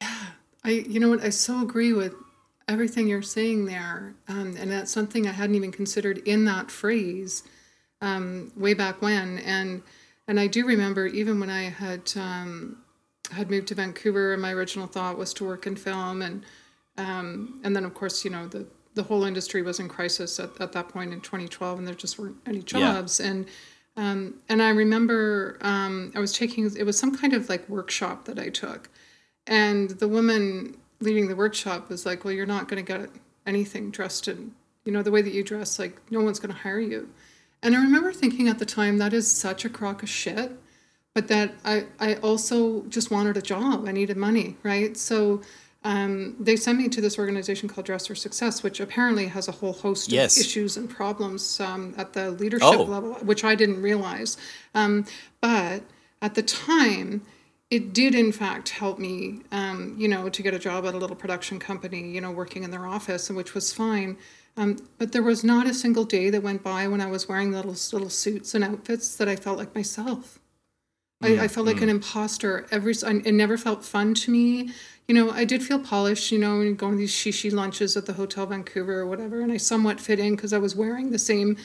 Yeah, 0.00 0.26
I 0.64 0.70
you 0.70 1.00
know 1.00 1.08
what 1.08 1.22
I 1.22 1.30
so 1.30 1.60
agree 1.60 1.92
with 1.92 2.14
everything 2.68 3.08
you're 3.08 3.22
saying 3.22 3.66
there, 3.66 4.14
um, 4.28 4.56
and 4.58 4.70
that's 4.70 4.90
something 4.90 5.26
I 5.26 5.32
hadn't 5.32 5.56
even 5.56 5.72
considered 5.72 6.18
in 6.18 6.44
that 6.46 6.70
phrase 6.70 7.42
um, 8.00 8.52
way 8.56 8.74
back 8.74 9.00
when, 9.00 9.38
and 9.38 9.82
and 10.28 10.38
I 10.38 10.46
do 10.46 10.66
remember 10.66 11.06
even 11.06 11.40
when 11.40 11.50
I 11.50 11.64
had 11.70 12.12
um, 12.16 12.78
had 13.30 13.50
moved 13.50 13.68
to 13.68 13.74
Vancouver, 13.74 14.32
and 14.32 14.42
my 14.42 14.52
original 14.52 14.86
thought 14.86 15.18
was 15.18 15.32
to 15.34 15.44
work 15.44 15.66
in 15.66 15.76
film, 15.76 16.20
and 16.20 16.44
um, 16.98 17.60
and 17.64 17.74
then 17.74 17.84
of 17.84 17.94
course 17.94 18.24
you 18.24 18.30
know 18.30 18.46
the 18.48 18.66
the 18.94 19.02
whole 19.02 19.24
industry 19.24 19.62
was 19.62 19.80
in 19.80 19.88
crisis 19.88 20.38
at, 20.38 20.50
at 20.60 20.72
that 20.72 20.88
point 20.88 21.12
in 21.12 21.20
2012 21.20 21.78
and 21.78 21.86
there 21.86 21.94
just 21.94 22.18
weren't 22.18 22.36
any 22.46 22.62
jobs 22.62 23.20
yeah. 23.20 23.26
and 23.26 23.46
um, 23.96 24.34
and 24.48 24.62
i 24.62 24.70
remember 24.70 25.58
um, 25.60 26.12
i 26.14 26.18
was 26.18 26.32
taking 26.32 26.70
it 26.76 26.84
was 26.84 26.98
some 26.98 27.16
kind 27.16 27.32
of 27.32 27.48
like 27.48 27.68
workshop 27.68 28.24
that 28.24 28.38
i 28.38 28.48
took 28.48 28.88
and 29.46 29.90
the 29.90 30.08
woman 30.08 30.76
leading 31.00 31.28
the 31.28 31.36
workshop 31.36 31.88
was 31.88 32.06
like, 32.06 32.24
well, 32.24 32.32
you're 32.32 32.46
not 32.46 32.68
going 32.68 32.84
to 32.84 32.92
get 32.92 33.10
anything 33.46 33.90
dressed 33.90 34.26
in, 34.28 34.52
you 34.84 34.92
know, 34.92 35.02
the 35.02 35.10
way 35.10 35.22
that 35.22 35.32
you 35.32 35.44
dress. 35.44 35.78
Like, 35.78 36.00
no 36.10 36.20
one's 36.20 36.38
going 36.38 36.54
to 36.54 36.60
hire 36.60 36.80
you. 36.80 37.10
And 37.62 37.74
I 37.74 37.82
remember 37.82 38.12
thinking 38.12 38.48
at 38.48 38.58
the 38.58 38.66
time, 38.66 38.98
that 38.98 39.12
is 39.12 39.30
such 39.30 39.64
a 39.64 39.70
crock 39.70 40.02
of 40.02 40.08
shit. 40.08 40.52
But 41.14 41.28
that 41.28 41.54
I, 41.64 41.86
I 42.00 42.16
also 42.16 42.82
just 42.86 43.10
wanted 43.10 43.36
a 43.36 43.42
job. 43.42 43.86
I 43.86 43.92
needed 43.92 44.16
money, 44.16 44.56
right? 44.64 44.96
So 44.96 45.42
um, 45.84 46.34
they 46.40 46.56
sent 46.56 46.78
me 46.78 46.88
to 46.88 47.00
this 47.00 47.18
organization 47.18 47.68
called 47.68 47.84
Dress 47.84 48.06
for 48.06 48.14
Success, 48.14 48.62
which 48.62 48.80
apparently 48.80 49.26
has 49.26 49.48
a 49.48 49.52
whole 49.52 49.74
host 49.74 50.10
yes. 50.10 50.36
of 50.36 50.40
issues 50.40 50.78
and 50.78 50.88
problems 50.88 51.60
um, 51.60 51.94
at 51.98 52.14
the 52.14 52.30
leadership 52.30 52.70
oh. 52.72 52.82
level, 52.84 53.14
which 53.16 53.44
I 53.44 53.54
didn't 53.54 53.82
realize. 53.82 54.38
Um, 54.74 55.04
but 55.42 55.82
at 56.22 56.34
the 56.34 56.42
time, 56.42 57.22
it 57.70 57.92
did 57.92 58.14
in 58.14 58.32
fact 58.32 58.70
help 58.70 58.98
me, 58.98 59.42
um, 59.52 59.94
you 59.98 60.08
know, 60.08 60.30
to 60.30 60.42
get 60.42 60.54
a 60.54 60.58
job 60.58 60.86
at 60.86 60.94
a 60.94 60.96
little 60.96 61.16
production 61.16 61.58
company, 61.58 62.10
you 62.10 62.20
know, 62.20 62.30
working 62.30 62.62
in 62.62 62.70
their 62.70 62.86
office, 62.86 63.28
which 63.28 63.52
was 63.52 63.72
fine. 63.72 64.16
Um, 64.56 64.78
but 64.98 65.12
there 65.12 65.22
was 65.22 65.44
not 65.44 65.66
a 65.66 65.74
single 65.74 66.04
day 66.04 66.30
that 66.30 66.42
went 66.42 66.62
by 66.62 66.88
when 66.88 67.00
I 67.02 67.06
was 67.06 67.28
wearing 67.28 67.52
little 67.52 67.74
little 67.92 68.08
suits 68.08 68.54
and 68.54 68.64
outfits 68.64 69.16
that 69.16 69.28
I 69.28 69.36
felt 69.36 69.58
like 69.58 69.74
myself. 69.74 70.38
Mm, 71.22 71.40
I, 71.40 71.44
I, 71.44 71.48
felt 71.48 71.66
like 71.66 71.76
mm. 71.76 71.82
an 71.84 71.88
imposter. 71.88 72.66
Every 72.70 72.92
it 72.92 73.34
never 73.34 73.58
felt 73.58 73.84
fun 73.84 74.14
to 74.14 74.30
me 74.30 74.70
you 75.08 75.14
know, 75.14 75.30
I 75.30 75.44
did 75.44 75.62
feel 75.62 75.78
polished, 75.78 76.32
you 76.32 76.38
know, 76.38 76.72
going 76.74 76.92
to 76.92 76.98
these 76.98 77.12
shishi 77.12 77.52
lunches 77.52 77.96
at 77.96 78.06
the 78.06 78.14
Hotel 78.14 78.46
Vancouver 78.46 79.00
or 79.00 79.06
whatever, 79.06 79.40
and 79.40 79.52
I 79.52 79.58
somewhat 79.58 80.00
fit 80.00 80.18
in 80.18 80.34
because 80.34 80.52
I 80.52 80.58
was 80.58 80.74
wearing 80.74 81.10
the 81.10 81.18
same 81.18 81.56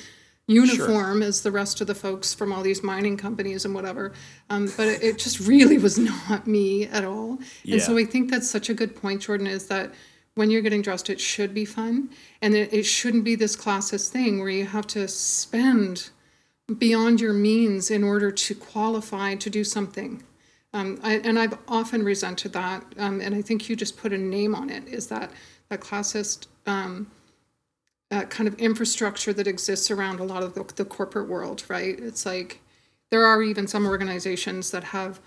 uniform 0.48 1.20
sure. 1.20 1.28
as 1.28 1.42
the 1.42 1.52
rest 1.52 1.80
of 1.80 1.88
the 1.88 1.96
folks 1.96 2.34
from 2.34 2.52
all 2.52 2.64
these 2.64 2.84
mining 2.84 3.16
companies 3.16 3.66
and 3.66 3.74
whatever. 3.74 4.12
Um, 4.50 4.72
but 4.76 4.88
it, 4.88 5.04
it, 5.04 5.20
just 5.20 5.40
really 5.42 5.78
was 5.78 5.98
not 6.30 6.48
me 6.48 6.88
at 6.88 7.06
all. 7.06 7.38
Yeah. 7.64 7.76
And 7.76 7.84
so 7.84 7.98
I 7.98 8.04
think 8.04 8.32
that's 8.32 8.50
such 8.50 8.70
a 8.70 8.74
good 8.74 8.96
point, 8.96 9.22
Jordan, 9.22 9.48
is 9.48 9.68
that 9.68 9.94
when 10.34 10.50
you're 10.50 10.62
getting 10.62 10.82
dressed, 10.82 11.10
it 11.10 11.22
should 11.22 11.54
be 11.54 11.66
fun. 11.66 12.10
And 12.42 12.56
it, 12.56 12.74
it 12.74 12.84
shouldn't 12.84 13.24
be 13.24 13.36
this 13.36 13.56
classist 13.56 14.10
thing 14.10 14.40
where 14.40 14.50
you 14.50 14.66
have 14.66 14.88
to 14.88 15.08
spend 15.08 16.10
beyond 16.78 17.22
your 17.22 17.34
means 17.34 17.92
in 17.92 18.04
order 18.04 18.32
to 18.32 18.56
qualify 18.56 19.36
to 19.36 19.50
do 19.50 19.64
something. 19.64 20.24
Um, 20.74 21.00
I, 21.02 21.16
and 21.16 21.40
I've 21.40 21.58
often 21.68 22.04
resented 22.04 22.54
that, 22.54 22.84
um, 22.98 23.22
and 23.22 23.34
I 23.34 23.42
think 23.42 23.70
you 23.70 23.76
just 23.76 23.98
put 23.98 24.14
a 24.14 24.18
name 24.18 24.54
on 24.54 24.70
it. 24.70 24.88
Is 24.88 25.08
that 25.08 25.32
that 25.70 25.82
classist 25.82 26.48
um, 26.68 27.10
uh, 28.12 28.24
kind 28.24 28.48
of 28.48 28.56
infrastructure 28.60 29.34
that 29.34 29.48
exists 29.48 29.92
around 29.92 30.20
a 30.20 30.24
lot 30.24 30.44
of 30.44 30.54
the, 30.54 30.64
the, 30.76 30.86
corporate 30.86 31.28
world, 31.28 31.64
right? 31.68 32.00
It's 32.00 32.26
like 32.26 32.60
there 33.12 33.26
are 33.26 33.42
even 33.44 33.68
some 33.68 33.86
organizations 33.86 34.72
that 34.72 34.84
have 34.86 35.20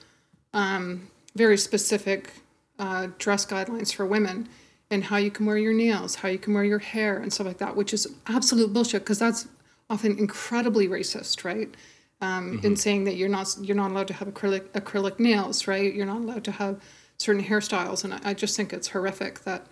um, 0.52 1.08
very 1.34 1.56
specific 1.56 2.30
uh, 2.78 3.08
dress 3.18 3.46
guidelines 3.46 3.94
for 3.94 4.04
women 4.04 4.48
and 4.90 5.04
how 5.04 5.16
you 5.16 5.30
can 5.30 5.46
wear 5.46 5.56
your 5.56 5.72
nails, 5.72 6.16
how 6.16 6.28
you 6.28 6.38
can 6.38 6.54
wear 6.54 6.64
your 6.64 6.80
hair, 6.80 7.18
and 7.18 7.32
stuff 7.32 7.46
like 7.46 7.58
that, 7.58 7.76
which 7.76 7.94
is 7.94 8.06
absolute 8.26 8.72
bullshit 8.72 9.02
because 9.02 9.18
that's 9.18 9.48
often 9.88 10.18
incredibly 10.18 10.88
racist, 10.88 11.44
right? 11.44 11.74
Um, 12.22 12.56
mm-hmm. 12.56 12.66
in 12.66 12.76
saying 12.76 13.04
that 13.04 13.16
you're 13.16 13.28
not 13.28 13.54
you're 13.60 13.76
not 13.76 13.90
allowed 13.90 14.08
to 14.08 14.14
have 14.14 14.28
acrylic 14.28 14.68
acrylic 14.70 15.18
nails, 15.18 15.66
right? 15.66 15.92
You're 15.92 16.06
not 16.06 16.20
allowed 16.20 16.44
to 16.44 16.52
have 16.52 16.80
certain 17.18 17.44
hairstyles, 17.44 18.04
and 18.04 18.14
I, 18.14 18.20
I 18.24 18.34
just 18.34 18.56
think 18.56 18.72
it's 18.72 18.88
horrific 18.88 19.40
that 19.40 19.66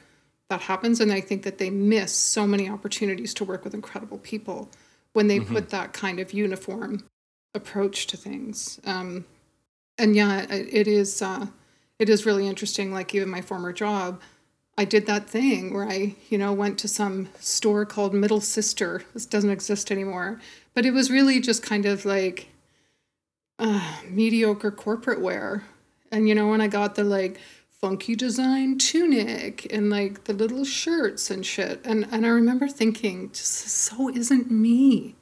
that 0.50 0.62
happens. 0.62 1.00
And 1.00 1.12
I 1.12 1.20
think 1.20 1.44
that 1.44 1.58
they 1.58 1.70
miss 1.70 2.12
so 2.12 2.46
many 2.46 2.68
opportunities 2.68 3.32
to 3.34 3.44
work 3.44 3.64
with 3.64 3.72
incredible 3.72 4.18
people 4.18 4.68
when 5.12 5.28
they 5.28 5.38
mm-hmm. 5.38 5.54
put 5.54 5.70
that 5.70 5.92
kind 5.92 6.18
of 6.20 6.32
uniform 6.32 7.04
approach 7.54 8.08
to 8.08 8.16
things. 8.16 8.80
Um, 8.84 9.24
and 9.96 10.14
yeah, 10.14 10.42
it, 10.42 10.68
it 10.72 10.88
is 10.88 11.22
uh, 11.22 11.46
it 11.98 12.08
is 12.08 12.26
really 12.26 12.48
interesting. 12.48 12.92
Like 12.92 13.14
even 13.14 13.30
my 13.30 13.42
former 13.42 13.72
job, 13.72 14.20
I 14.76 14.84
did 14.84 15.06
that 15.06 15.28
thing 15.28 15.72
where 15.72 15.88
I, 15.88 16.16
you 16.30 16.38
know, 16.38 16.52
went 16.52 16.78
to 16.80 16.88
some 16.88 17.28
store 17.38 17.84
called 17.86 18.14
Middle 18.14 18.40
Sister. 18.40 19.04
This 19.12 19.26
doesn't 19.26 19.50
exist 19.50 19.92
anymore, 19.92 20.40
but 20.74 20.86
it 20.86 20.92
was 20.92 21.10
really 21.10 21.40
just 21.40 21.62
kind 21.62 21.86
of 21.86 22.04
like 22.04 22.48
uh, 23.58 23.98
mediocre 24.08 24.70
corporate 24.70 25.20
wear. 25.20 25.64
And 26.10 26.28
you 26.28 26.34
know, 26.34 26.48
when 26.48 26.60
I 26.60 26.68
got 26.68 26.94
the 26.94 27.04
like 27.04 27.38
funky 27.80 28.14
design 28.14 28.76
tunic 28.78 29.72
and 29.72 29.88
like 29.88 30.24
the 30.24 30.32
little 30.32 30.64
shirts 30.64 31.30
and 31.30 31.44
shit, 31.44 31.80
and 31.84 32.06
and 32.10 32.26
I 32.26 32.30
remember 32.30 32.68
thinking, 32.68 33.30
just 33.30 33.68
so 33.68 34.08
isn't 34.08 34.50
me, 34.50 35.16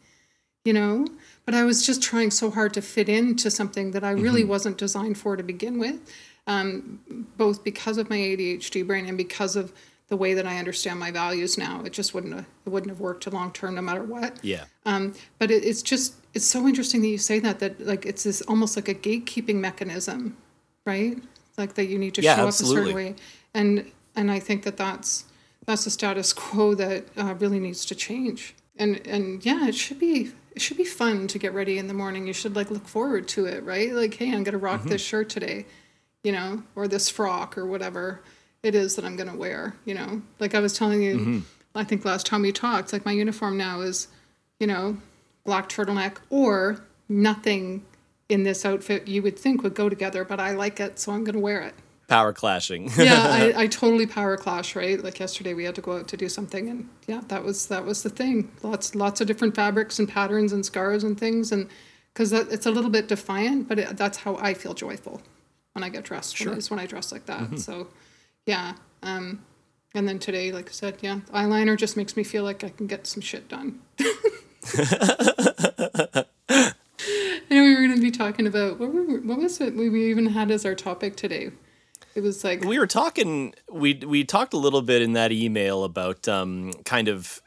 you 0.65 0.73
know. 0.73 1.07
But 1.45 1.55
I 1.55 1.65
was 1.65 1.87
just 1.87 2.03
trying 2.03 2.31
so 2.31 2.51
hard 2.51 2.75
to 2.75 2.83
fit 2.83 3.09
into 3.09 3.51
something 3.51 3.93
that 3.93 4.05
I 4.05 4.11
really 4.11 4.43
mm-hmm. 4.43 4.51
wasn't 4.51 4.79
designed 4.79 5.17
for 5.17 5.35
to 5.35 5.43
begin 5.43 5.79
with, 5.79 5.99
um, 6.47 7.01
both 7.39 7.65
because 7.65 7.97
of 7.97 8.11
my 8.11 8.17
ADHD 8.17 8.87
brain 8.87 9.07
and 9.07 9.17
because 9.17 9.57
of 9.57 9.73
the 10.09 10.17
way 10.17 10.35
that 10.35 10.47
I 10.47 10.59
understand 10.59 10.99
my 10.99 11.11
values 11.11 11.59
now. 11.59 11.83
It 11.85 11.93
just 11.93 12.15
wouldn't 12.15 12.35
have, 12.35 12.47
it 12.67 12.71
wouldn't 12.71 12.91
have 12.91 13.01
worked 13.01 13.31
long 13.33 13.53
term 13.53 13.75
no 13.75 13.83
matter 13.83 14.03
what. 14.03 14.43
Yeah. 14.43 14.65
Um, 14.87 15.15
but 15.39 15.51
it, 15.51 15.65
it's 15.65 15.83
just 15.83 16.15
it's 16.35 16.47
so 16.47 16.67
interesting 16.67 17.03
that 17.03 17.09
you 17.09 17.19
say 17.19 17.39
that 17.41 17.59
that 17.61 17.87
like 17.87 18.07
it's 18.07 18.25
this 18.25 18.41
almost 18.43 18.77
like 18.77 18.89
a 18.89 18.95
gatekeeping 18.95 19.57
mechanism, 19.57 20.37
right? 20.85 21.19
Like 21.57 21.75
that 21.75 21.87
you 21.87 21.99
need 21.99 22.15
to 22.15 22.23
yeah, 22.23 22.37
show 22.37 22.47
absolutely. 22.49 22.81
up 22.81 22.83
a 22.83 22.87
certain 22.87 22.97
way, 22.97 23.15
and 23.55 23.93
and 24.17 24.31
I 24.31 24.39
think 24.39 24.63
that 24.65 24.77
that's 24.77 25.25
that's 25.67 25.87
a 25.87 25.91
status 25.91 26.33
quo 26.33 26.75
that 26.75 27.05
uh, 27.17 27.35
really 27.35 27.61
needs 27.61 27.85
to 27.87 27.95
change. 27.95 28.55
And 28.77 29.07
and 29.07 29.45
yeah, 29.45 29.69
it 29.69 29.75
should 29.75 29.99
be 29.99 30.33
it 30.53 30.63
should 30.63 30.79
be 30.79 30.85
fun 30.85 31.29
to 31.29 31.39
get 31.39 31.53
ready 31.53 31.77
in 31.77 31.87
the 31.87 31.95
morning. 31.95 32.27
You 32.27 32.33
should 32.33 32.57
like 32.57 32.71
look 32.71 32.89
forward 32.89 33.29
to 33.29 33.45
it, 33.45 33.63
right? 33.63 33.93
Like, 33.93 34.15
hey, 34.15 34.33
I'm 34.33 34.43
gonna 34.43 34.57
rock 34.57 34.81
mm-hmm. 34.81 34.91
this 34.91 35.03
shirt 35.03 35.29
today, 35.29 35.67
you 36.23 36.33
know, 36.33 36.63
or 36.75 36.89
this 36.89 37.11
frock 37.11 37.59
or 37.59 37.67
whatever 37.67 38.23
it 38.63 38.75
is 38.75 38.97
that 38.97 39.05
I'm 39.05 39.17
going 39.17 39.31
to 39.31 39.37
wear, 39.37 39.75
you 39.85 39.95
know? 39.95 40.23
Like 40.39 40.55
I 40.55 40.61
was 40.61 40.73
telling 40.73 41.03
you, 41.03 41.17
mm-hmm. 41.17 41.39
I 41.75 41.85
think 41.85 42.05
last 42.05 42.27
time 42.27 42.43
we 42.43 42.53
talked, 42.53 42.93
like 42.93 43.05
my 43.05 43.13
uniform 43.13 43.57
now 43.57 43.81
is, 43.81 44.09
you 44.59 44.67
know, 44.67 44.99
black 45.45 45.69
turtleneck 45.69 46.19
or 46.31 46.85
nothing 47.09 47.85
in 48.29 48.43
this 48.43 48.65
outfit 48.65 49.09
you 49.09 49.23
would 49.23 49.39
think 49.39 49.63
would 49.63 49.75
go 49.75 49.89
together, 49.89 50.25
but 50.25 50.39
I 50.39 50.53
like 50.53 50.81
it, 50.81 50.99
so 50.99 51.13
I'm 51.13 51.25
going 51.25 51.35
to 51.35 51.41
wear 51.41 51.63
it. 51.63 51.75
Power 52.09 52.33
clashing. 52.33 52.91
yeah, 52.99 53.27
I, 53.27 53.53
I 53.63 53.67
totally 53.67 54.07
power 54.07 54.37
clash, 54.37 54.75
right? 54.75 55.03
Like 55.03 55.19
yesterday 55.21 55.55
we 55.55 55.65
had 55.65 55.75
to 55.75 55.81
go 55.81 55.99
out 55.99 56.09
to 56.09 56.17
do 56.17 56.29
something 56.29 56.69
and 56.69 56.89
yeah, 57.07 57.21
that 57.29 57.45
was 57.45 57.67
that 57.67 57.85
was 57.85 58.03
the 58.03 58.09
thing. 58.09 58.51
Lots 58.63 58.95
lots 58.95 59.21
of 59.21 59.27
different 59.27 59.55
fabrics 59.55 59.99
and 59.99 60.09
patterns 60.09 60.53
and 60.53 60.65
scars 60.65 61.05
and 61.05 61.21
things 61.21 61.53
and 61.53 61.69
cuz 62.15 62.33
it's 62.33 62.65
a 62.65 62.71
little 62.71 62.91
bit 62.91 63.09
defiant, 63.09 63.69
but 63.69 63.79
it, 63.79 63.97
that's 63.99 64.19
how 64.19 64.37
I 64.37 64.55
feel 64.55 64.73
joyful 64.73 65.21
when 65.73 65.83
I 65.83 65.91
get 65.91 66.05
dressed. 66.05 66.35
Sure. 66.35 66.53
When, 66.53 66.63
when 66.63 66.79
I 66.79 66.87
dress 66.87 67.13
like 67.13 67.27
that. 67.27 67.43
Mm-hmm. 67.43 67.57
So 67.59 67.89
yeah. 68.49 68.75
Um, 69.03 69.45
and 69.95 70.09
then 70.09 70.19
today, 70.19 70.51
like 70.53 70.71
I 70.71 70.73
said, 70.73 70.97
yeah, 71.03 71.21
eyeliner 71.33 71.77
just 71.77 71.97
makes 71.97 72.17
me 72.17 72.25
feel 72.25 72.45
like 72.45 72.65
I 72.65 72.71
can 72.71 72.87
get 72.87 73.07
some 73.07 73.21
shit 73.21 73.49
done. 73.49 73.81
I 74.01 74.15
know 77.51 77.63
we 77.63 77.75
were 77.75 77.87
going 77.87 77.95
to 77.95 78.01
be 78.01 78.11
talking 78.11 78.47
about 78.47 78.81
what, 78.81 78.93
were, 78.93 79.21
what 79.21 79.39
was 79.39 79.61
it 79.61 79.77
we 79.77 80.11
even 80.11 80.27
had 80.27 80.51
as 80.51 80.65
our 80.65 80.75
topic 80.75 81.15
today? 81.15 81.51
It 82.15 82.23
was 82.23 82.43
like 82.43 82.65
we 82.65 82.79
were 82.79 82.87
talking. 82.87 83.55
We 83.71 83.95
we 83.95 84.25
talked 84.25 84.55
a 84.55 84.59
little 84.59 84.83
bit 84.83 85.03
in 85.03 85.13
that 85.13 85.31
email 85.31 85.85
about 85.85 86.27
um, 86.27 86.73
kind 86.85 87.09
of 87.09 87.43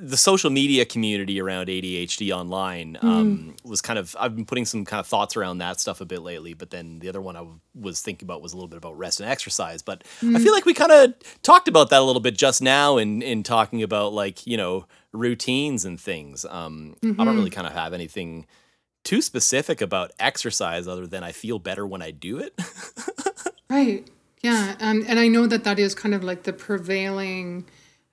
the 0.00 0.16
social 0.16 0.48
media 0.48 0.84
community 0.84 1.40
around 1.40 1.66
ADHD 1.66 2.30
online 2.30 2.96
um, 3.02 3.56
mm. 3.58 3.68
was 3.68 3.82
kind 3.82 3.98
of 3.98 4.14
I've 4.18 4.36
been 4.36 4.44
putting 4.44 4.64
some 4.64 4.84
kind 4.84 5.00
of 5.00 5.08
thoughts 5.08 5.36
around 5.36 5.58
that 5.58 5.80
stuff 5.80 6.00
a 6.00 6.04
bit 6.04 6.22
lately. 6.22 6.54
But 6.54 6.70
then 6.70 7.00
the 7.00 7.08
other 7.08 7.20
one 7.20 7.34
I 7.34 7.40
w- 7.40 7.58
was 7.74 8.00
thinking 8.00 8.24
about 8.24 8.40
was 8.40 8.52
a 8.52 8.56
little 8.56 8.68
bit 8.68 8.76
about 8.76 8.96
rest 8.96 9.18
and 9.18 9.28
exercise. 9.28 9.82
But 9.82 10.04
mm. 10.22 10.36
I 10.36 10.38
feel 10.38 10.52
like 10.52 10.64
we 10.64 10.72
kind 10.72 10.92
of 10.92 11.14
talked 11.42 11.66
about 11.66 11.90
that 11.90 12.00
a 12.00 12.04
little 12.04 12.22
bit 12.22 12.36
just 12.36 12.62
now 12.62 12.96
in 12.96 13.22
in 13.22 13.42
talking 13.42 13.82
about 13.82 14.12
like 14.12 14.46
you 14.46 14.56
know 14.56 14.86
routines 15.12 15.84
and 15.84 16.00
things. 16.00 16.44
Um, 16.44 16.94
mm-hmm. 17.02 17.20
I 17.20 17.24
don't 17.24 17.34
really 17.34 17.50
mm-hmm. 17.50 17.56
kind 17.56 17.66
of 17.66 17.72
have 17.72 17.92
anything 17.92 18.46
too 19.02 19.20
specific 19.20 19.80
about 19.80 20.12
exercise 20.20 20.86
other 20.86 21.08
than 21.08 21.24
I 21.24 21.32
feel 21.32 21.58
better 21.58 21.84
when 21.84 22.02
I 22.02 22.12
do 22.12 22.38
it. 22.38 22.56
right. 23.70 24.08
Yeah. 24.42 24.76
Um, 24.78 25.04
and 25.08 25.18
I 25.18 25.26
know 25.26 25.48
that 25.48 25.64
that 25.64 25.80
is 25.80 25.96
kind 25.96 26.14
of 26.14 26.22
like 26.22 26.44
the 26.44 26.52
prevailing 26.52 27.66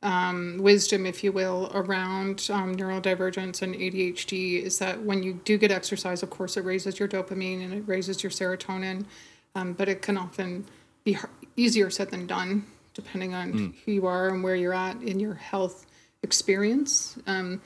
um, 0.06 0.60
wisdom, 0.60 1.08
if 1.08 1.24
you 1.24 1.32
will, 1.32 1.72
around 1.74 2.48
um, 2.54 2.76
neurodivergence 2.76 3.64
and 3.64 3.74
ADHD 3.74 4.62
is 4.62 4.78
that 4.78 5.02
when 5.02 5.24
you 5.24 5.42
do 5.44 5.58
get 5.58 5.72
exercise, 5.72 6.22
of 6.22 6.30
course, 6.30 6.58
it 6.58 6.62
raises 6.64 7.00
your 7.00 7.08
dopamine 7.08 7.64
and 7.64 7.74
it 7.74 7.84
raises 7.88 8.22
your 8.22 8.30
serotonin, 8.30 9.06
um, 9.56 9.74
but 9.74 9.90
it 9.90 10.04
can 10.04 10.16
often 10.16 10.64
be 11.04 11.18
easier 11.56 11.90
said 11.90 12.12
than 12.12 12.28
done, 12.28 12.68
depending 12.94 13.34
on 13.34 13.54
mm. 13.54 13.74
who 13.84 13.94
you 13.94 14.06
are 14.06 14.30
and 14.30 14.44
where 14.44 14.56
you're 14.56 14.76
at 14.76 15.02
in 15.02 15.20
your 15.20 15.34
health 15.34 15.88
experience. 16.22 17.18
Um, 17.26 17.60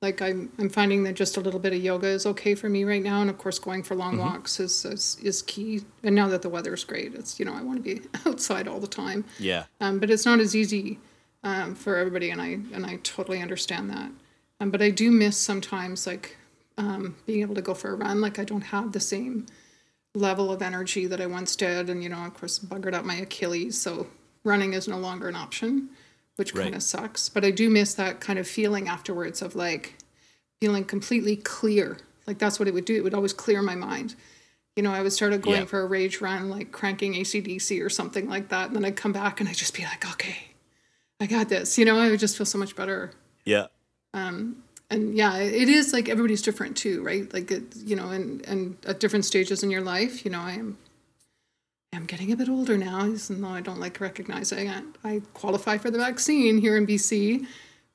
like 0.00 0.22
I'm, 0.22 0.52
I'm 0.60 0.68
finding 0.68 1.02
that 1.04 1.14
just 1.14 1.36
a 1.36 1.40
little 1.40 1.60
bit 1.60 1.72
of 1.72 1.82
yoga 1.82 2.06
is 2.06 2.26
okay 2.26 2.54
for 2.54 2.68
me 2.68 2.84
right 2.84 3.02
now, 3.02 3.20
and 3.22 3.30
of 3.30 3.38
course, 3.38 3.58
going 3.58 3.82
for 3.82 3.96
long 3.96 4.12
mm-hmm. 4.12 4.22
walks 4.22 4.60
is, 4.60 4.84
is 4.84 5.16
is 5.22 5.42
key. 5.42 5.82
And 6.02 6.14
now 6.14 6.28
that 6.28 6.42
the 6.42 6.48
weather 6.48 6.74
is 6.74 6.82
great, 6.82 7.14
it's 7.14 7.38
you 7.38 7.44
know 7.44 7.54
I 7.54 7.62
want 7.62 7.78
to 7.78 7.94
be 7.94 8.02
outside 8.26 8.66
all 8.66 8.80
the 8.80 8.88
time. 8.88 9.24
Yeah. 9.38 9.64
Um, 9.80 10.00
but 10.00 10.10
it's 10.10 10.26
not 10.26 10.40
as 10.40 10.56
easy 10.56 10.98
um, 11.44 11.74
for 11.74 11.96
everybody, 11.96 12.30
and 12.30 12.40
I 12.40 12.58
and 12.72 12.86
I 12.86 12.96
totally 13.02 13.40
understand 13.40 13.90
that. 13.90 14.10
Um, 14.60 14.70
but 14.70 14.82
I 14.82 14.90
do 14.90 15.10
miss 15.10 15.36
sometimes 15.36 16.06
like 16.06 16.36
um, 16.78 17.16
being 17.26 17.40
able 17.40 17.54
to 17.54 17.62
go 17.62 17.74
for 17.74 17.90
a 17.90 17.94
run. 17.94 18.20
Like 18.20 18.38
I 18.38 18.44
don't 18.44 18.62
have 18.62 18.92
the 18.92 19.00
same 19.00 19.46
level 20.14 20.52
of 20.52 20.62
energy 20.62 21.06
that 21.06 21.20
I 21.20 21.26
once 21.26 21.56
did. 21.56 21.88
And, 21.88 22.02
you 22.02 22.08
know, 22.08 22.24
of 22.24 22.34
course, 22.34 22.58
buggered 22.58 22.94
up 22.94 23.04
my 23.04 23.16
Achilles. 23.16 23.80
So 23.80 24.06
running 24.44 24.74
is 24.74 24.88
no 24.88 24.98
longer 24.98 25.28
an 25.28 25.36
option, 25.36 25.88
which 26.36 26.54
right. 26.54 26.64
kind 26.64 26.74
of 26.74 26.82
sucks. 26.82 27.28
But 27.28 27.44
I 27.44 27.50
do 27.50 27.70
miss 27.70 27.94
that 27.94 28.20
kind 28.20 28.38
of 28.38 28.46
feeling 28.46 28.88
afterwards 28.88 29.42
of 29.42 29.54
like 29.54 29.96
feeling 30.60 30.84
completely 30.84 31.36
clear. 31.36 31.98
Like 32.26 32.38
that's 32.38 32.58
what 32.58 32.68
it 32.68 32.74
would 32.74 32.84
do. 32.84 32.96
It 32.96 33.04
would 33.04 33.14
always 33.14 33.32
clear 33.32 33.62
my 33.62 33.74
mind. 33.74 34.14
You 34.76 34.82
know, 34.82 34.92
I 34.92 35.02
would 35.02 35.12
start 35.12 35.38
going 35.42 35.60
yeah. 35.60 35.66
for 35.66 35.80
a 35.80 35.86
rage 35.86 36.20
run, 36.20 36.48
like 36.48 36.72
cranking 36.72 37.14
ACDC 37.14 37.84
or 37.84 37.90
something 37.90 38.28
like 38.28 38.48
that. 38.48 38.68
And 38.68 38.76
then 38.76 38.84
I'd 38.84 38.96
come 38.96 39.12
back 39.12 39.40
and 39.40 39.48
I'd 39.48 39.56
just 39.56 39.76
be 39.76 39.82
like, 39.84 40.10
okay, 40.12 40.36
I 41.20 41.26
got 41.26 41.48
this. 41.48 41.78
You 41.78 41.84
know, 41.84 41.98
I 41.98 42.10
would 42.10 42.20
just 42.20 42.36
feel 42.36 42.46
so 42.46 42.58
much 42.58 42.74
better. 42.74 43.12
Yeah. 43.44 43.66
Um, 44.14 44.62
and 44.90 45.16
yeah, 45.16 45.38
it 45.38 45.68
is 45.68 45.92
like 45.92 46.08
everybody's 46.08 46.42
different 46.42 46.76
too, 46.76 47.02
right? 47.02 47.32
Like 47.32 47.50
it, 47.50 47.76
you 47.76 47.96
know, 47.96 48.10
and 48.10 48.44
and 48.46 48.76
at 48.86 49.00
different 49.00 49.24
stages 49.24 49.62
in 49.62 49.70
your 49.70 49.80
life, 49.80 50.24
you 50.24 50.30
know, 50.30 50.40
I 50.40 50.52
am 50.52 50.78
I'm 51.94 52.06
getting 52.06 52.32
a 52.32 52.36
bit 52.36 52.48
older 52.48 52.78
now, 52.78 53.06
even 53.06 53.42
though 53.42 53.48
I 53.48 53.60
don't 53.60 53.80
like 53.80 54.00
recognizing 54.00 54.68
it. 54.68 54.84
I 55.04 55.20
qualify 55.34 55.78
for 55.78 55.90
the 55.90 55.98
vaccine 55.98 56.58
here 56.58 56.76
in 56.76 56.86
BC, 56.86 57.46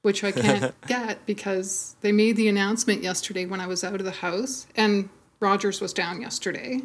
which 0.03 0.23
I 0.23 0.31
can't 0.31 0.79
get 0.87 1.25
because 1.25 1.95
they 2.01 2.11
made 2.11 2.35
the 2.35 2.47
announcement 2.47 3.01
yesterday 3.01 3.45
when 3.45 3.59
I 3.59 3.67
was 3.67 3.83
out 3.83 3.95
of 3.95 4.05
the 4.05 4.11
house, 4.11 4.67
and 4.75 5.09
Rogers 5.39 5.81
was 5.81 5.93
down 5.93 6.21
yesterday. 6.21 6.81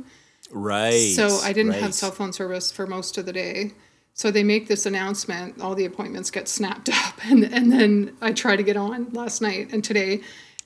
Right. 0.51 1.13
So 1.15 1.41
I 1.43 1.53
didn't 1.53 1.73
right. 1.73 1.83
have 1.83 1.95
cell 1.95 2.11
phone 2.11 2.33
service 2.33 2.73
for 2.73 2.87
most 2.87 3.19
of 3.19 3.27
the 3.27 3.33
day. 3.33 3.73
So 4.15 4.31
they 4.31 4.45
make 4.45 4.69
this 4.69 4.85
announcement, 4.87 5.61
all 5.61 5.75
the 5.75 5.85
appointments 5.85 6.31
get 6.31 6.49
snapped 6.49 6.89
up, 6.93 7.25
and 7.25 7.45
and 7.45 7.73
then 7.73 8.17
I 8.21 8.33
try 8.33 8.57
to 8.57 8.63
get 8.63 8.77
on 8.77 9.11
last 9.13 9.41
night 9.41 9.73
and 9.73 9.83
today, 9.83 10.21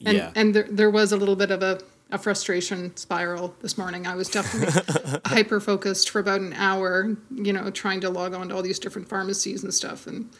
and 0.04 0.16
yeah. 0.16 0.32
and 0.34 0.54
there 0.54 0.66
there 0.70 0.90
was 0.90 1.12
a 1.12 1.16
little 1.16 1.36
bit 1.36 1.50
of 1.50 1.62
a 1.62 1.80
a 2.10 2.18
frustration 2.18 2.96
spiral 2.96 3.54
this 3.62 3.76
morning. 3.76 4.06
I 4.06 4.14
was 4.14 4.28
definitely 4.28 5.20
hyper 5.26 5.58
focused 5.58 6.10
for 6.10 6.20
about 6.20 6.40
an 6.40 6.52
hour, 6.52 7.16
you 7.34 7.52
know, 7.52 7.68
trying 7.70 8.00
to 8.02 8.10
log 8.10 8.32
on 8.32 8.48
to 8.48 8.54
all 8.54 8.62
these 8.62 8.78
different 8.78 9.08
pharmacies 9.08 9.62
and 9.62 9.72
stuff, 9.72 10.06
and 10.06 10.30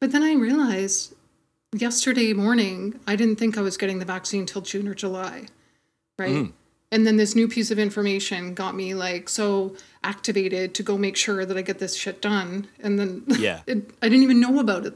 but 0.00 0.12
then 0.12 0.22
I 0.22 0.34
realized 0.34 1.14
yesterday 1.74 2.32
morning 2.32 3.00
I 3.06 3.16
didn't 3.16 3.36
think 3.36 3.58
I 3.58 3.60
was 3.60 3.76
getting 3.76 3.98
the 3.98 4.04
vaccine 4.04 4.40
until 4.40 4.62
June 4.62 4.86
or 4.88 4.94
July, 4.94 5.46
right? 6.18 6.30
Mm 6.30 6.52
and 6.90 7.06
then 7.06 7.16
this 7.16 7.34
new 7.34 7.48
piece 7.48 7.70
of 7.70 7.78
information 7.78 8.54
got 8.54 8.74
me 8.74 8.94
like 8.94 9.28
so 9.28 9.76
activated 10.04 10.74
to 10.74 10.82
go 10.82 10.96
make 10.96 11.16
sure 11.16 11.44
that 11.44 11.56
I 11.56 11.62
get 11.62 11.78
this 11.78 11.96
shit 11.96 12.22
done. 12.22 12.68
And 12.80 12.98
then 12.98 13.24
yeah, 13.38 13.62
it, 13.66 13.90
I 14.02 14.08
didn't 14.08 14.22
even 14.22 14.40
know 14.40 14.60
about 14.60 14.86
it 14.86 14.94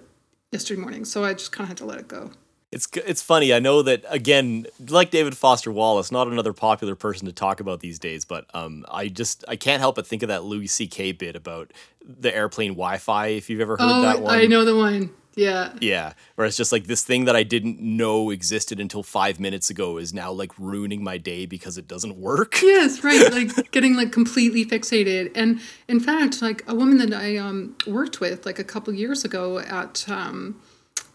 yesterday 0.52 0.80
morning, 0.80 1.04
so 1.04 1.24
I 1.24 1.32
just 1.34 1.52
kind 1.52 1.64
of 1.64 1.68
had 1.68 1.76
to 1.78 1.84
let 1.84 1.98
it 1.98 2.08
go. 2.08 2.30
It's 2.72 2.86
it's 2.94 3.20
funny. 3.20 3.52
I 3.52 3.58
know 3.58 3.82
that 3.82 4.04
again, 4.08 4.66
like 4.88 5.10
David 5.10 5.36
Foster 5.36 5.72
Wallace, 5.72 6.12
not 6.12 6.28
another 6.28 6.52
popular 6.52 6.94
person 6.94 7.26
to 7.26 7.32
talk 7.32 7.58
about 7.58 7.80
these 7.80 7.98
days, 7.98 8.24
but 8.24 8.46
um, 8.54 8.84
I 8.88 9.08
just 9.08 9.44
I 9.48 9.56
can't 9.56 9.80
help 9.80 9.96
but 9.96 10.06
think 10.06 10.22
of 10.22 10.28
that 10.28 10.44
Louis 10.44 10.68
C.K. 10.68 11.12
bit 11.12 11.34
about 11.34 11.72
the 12.04 12.32
airplane 12.32 12.72
Wi-Fi. 12.72 13.26
If 13.26 13.50
you've 13.50 13.60
ever 13.60 13.72
heard 13.72 13.80
oh, 13.90 14.02
that 14.02 14.22
one, 14.22 14.32
I 14.32 14.44
know 14.44 14.64
the 14.64 14.76
one. 14.76 15.10
Yeah. 15.36 15.72
Yeah. 15.80 16.14
Where 16.34 16.46
it's 16.46 16.56
just 16.56 16.72
like 16.72 16.86
this 16.86 17.04
thing 17.04 17.24
that 17.26 17.36
I 17.36 17.42
didn't 17.42 17.80
know 17.80 18.30
existed 18.30 18.80
until 18.80 19.02
five 19.02 19.38
minutes 19.38 19.70
ago 19.70 19.96
is 19.96 20.12
now 20.12 20.32
like 20.32 20.58
ruining 20.58 21.04
my 21.04 21.18
day 21.18 21.46
because 21.46 21.78
it 21.78 21.86
doesn't 21.86 22.16
work. 22.16 22.58
Yes, 22.70 23.02
right. 23.02 23.30
Like 23.32 23.70
getting 23.72 23.94
like 23.94 24.12
completely 24.12 24.64
fixated. 24.64 25.32
And 25.34 25.60
in 25.88 25.98
fact, 26.00 26.40
like 26.40 26.62
a 26.68 26.74
woman 26.74 26.98
that 26.98 27.12
I 27.12 27.36
um, 27.36 27.76
worked 27.86 28.20
with 28.20 28.46
like 28.46 28.58
a 28.58 28.64
couple 28.64 28.92
years 28.94 29.24
ago 29.24 29.58
at 29.58 30.08
um, 30.08 30.60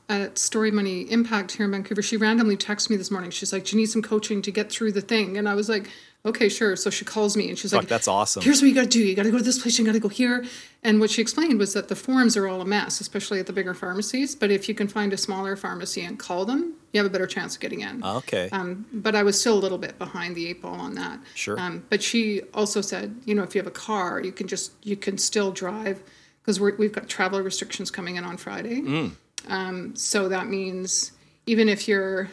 at 0.08 0.38
Story 0.38 0.70
Money 0.70 1.02
Impact 1.12 1.54
here 1.54 1.66
in 1.66 1.72
Vancouver, 1.72 2.02
she 2.02 2.18
randomly 2.18 2.58
texted 2.58 2.92
me 2.92 2.98
this 2.98 3.10
morning. 3.10 3.32
She's 3.32 3.52
like, 3.52 3.66
"Do 3.66 3.76
you 3.76 3.82
need 3.82 3.90
some 3.90 4.02
coaching 4.02 4.42
to 4.44 4.52
get 4.52 4.72
through 4.72 4.92
the 4.92 5.02
thing?" 5.02 5.38
And 5.38 5.48
I 5.50 5.56
was 5.56 5.70
like, 5.70 5.90
okay, 6.26 6.50
sure. 6.50 6.76
So 6.76 6.90
she 6.90 7.06
calls 7.06 7.38
me 7.38 7.50
and 7.50 7.58
she's 7.58 7.72
Fuck, 7.72 7.82
like, 7.82 7.88
that's 7.88 8.08
awesome. 8.08 8.44
Here's 8.44 8.62
what 8.62 8.68
you 8.68 8.76
got 8.76 8.84
to 8.84 8.90
do. 8.90 9.00
You 9.00 9.16
got 9.16 9.24
to 9.24 9.32
go 9.32 9.38
to 9.38 9.44
this 9.44 9.60
place. 9.60 9.78
You 9.78 9.86
got 9.86 9.94
to 9.94 10.00
go 10.00 10.10
here. 10.10 10.44
And 10.84 11.00
what 11.00 11.10
she 11.10 11.22
explained 11.22 11.60
was 11.60 11.74
that 11.74 11.88
the 11.88 11.96
forms 11.96 12.36
are 12.36 12.48
all 12.48 12.62
a 12.62 12.66
mess, 12.66 13.00
especially 13.00 13.40
at 13.40 13.46
the 13.46 13.54
bigger 13.54 13.74
pharmacies. 13.74 14.36
But 14.36 14.52
if 14.52 14.68
you 14.68 14.76
can 14.76 14.88
find 14.88 15.14
a 15.14 15.18
smaller 15.18 15.56
pharmacy 15.56 16.02
and 16.04 16.20
call 16.20 16.46
them, 16.46 16.74
you 16.92 17.00
have 17.00 17.08
a 17.08 17.10
better 17.10 17.28
chance 17.28 17.56
of 17.56 17.62
getting 17.62 17.82
in. 17.82 18.04
Okay. 18.04 18.50
Um, 18.52 18.86
but 18.92 19.16
I 19.16 19.24
was 19.24 19.40
still 19.40 19.54
a 19.54 19.60
little 19.60 19.78
bit 19.78 19.98
behind 20.00 20.36
the 20.36 20.48
eight 20.48 20.62
ball 20.62 20.80
on 20.80 20.96
that. 20.96 21.20
Sure. 21.34 21.60
Um, 21.60 21.86
but 21.90 22.02
she 22.02 22.42
also 22.54 22.82
said, 22.82 23.16
you 23.26 23.36
know, 23.36 23.44
if 23.44 23.56
you 23.56 23.60
have 23.60 23.68
a 23.68 23.72
car, 23.72 24.22
you 24.22 24.32
can 24.32 24.48
just 24.48 24.74
you 24.84 24.96
can 24.96 25.18
still 25.18 25.52
drive 25.52 26.02
because 26.42 26.60
we've 26.60 26.92
got 26.92 27.10
travel 27.10 27.42
restrictions 27.42 27.90
coming 27.90 28.16
in 28.16 28.24
on 28.24 28.38
Friday. 28.38 28.82
Mm. 28.82 29.12
Um, 29.48 29.96
so 29.96 30.30
that 30.30 30.48
means 30.48 31.12
even 31.46 31.70
if 31.70 31.88
you're 31.88 32.30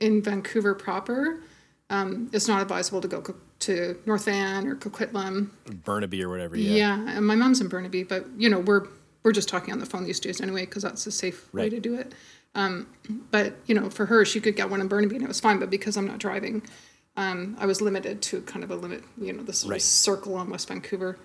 in 0.00 0.22
Vancouver 0.22 0.74
proper 0.74 1.40
um, 1.90 2.30
it's 2.32 2.48
not 2.48 2.60
advisable 2.60 3.00
to 3.00 3.08
go 3.08 3.20
co- 3.22 3.36
to 3.60 3.98
North 4.06 4.26
Van 4.26 4.66
or 4.66 4.76
Coquitlam. 4.76 5.50
Burnaby 5.84 6.22
or 6.22 6.28
whatever. 6.28 6.56
Yeah. 6.56 6.74
Yeah, 6.74 7.16
and 7.16 7.26
my 7.26 7.34
mom's 7.34 7.60
in 7.60 7.68
Burnaby, 7.68 8.02
but 8.04 8.26
you 8.36 8.48
know 8.48 8.60
we're 8.60 8.86
we're 9.22 9.32
just 9.32 9.48
talking 9.48 9.72
on 9.72 9.80
the 9.80 9.86
phone 9.86 10.04
these 10.04 10.20
days 10.20 10.40
anyway 10.40 10.64
because 10.64 10.82
that's 10.82 11.06
a 11.06 11.10
safe 11.10 11.48
right. 11.52 11.64
way 11.64 11.70
to 11.70 11.80
do 11.80 11.94
it. 11.94 12.14
Um, 12.54 12.88
but 13.30 13.54
you 13.66 13.74
know, 13.74 13.90
for 13.90 14.06
her, 14.06 14.24
she 14.24 14.40
could 14.40 14.56
get 14.56 14.70
one 14.70 14.80
in 14.80 14.88
Burnaby 14.88 15.16
and 15.16 15.24
it 15.24 15.28
was 15.28 15.40
fine. 15.40 15.58
But 15.58 15.70
because 15.70 15.96
I'm 15.96 16.06
not 16.06 16.18
driving, 16.18 16.62
um, 17.16 17.56
I 17.58 17.66
was 17.66 17.80
limited 17.80 18.22
to 18.22 18.42
kind 18.42 18.64
of 18.64 18.70
a 18.70 18.76
limit. 18.76 19.02
You 19.20 19.32
know, 19.32 19.42
this 19.42 19.64
right. 19.64 19.80
circle 19.80 20.34
on 20.34 20.50
West 20.50 20.68
Vancouver, 20.68 21.18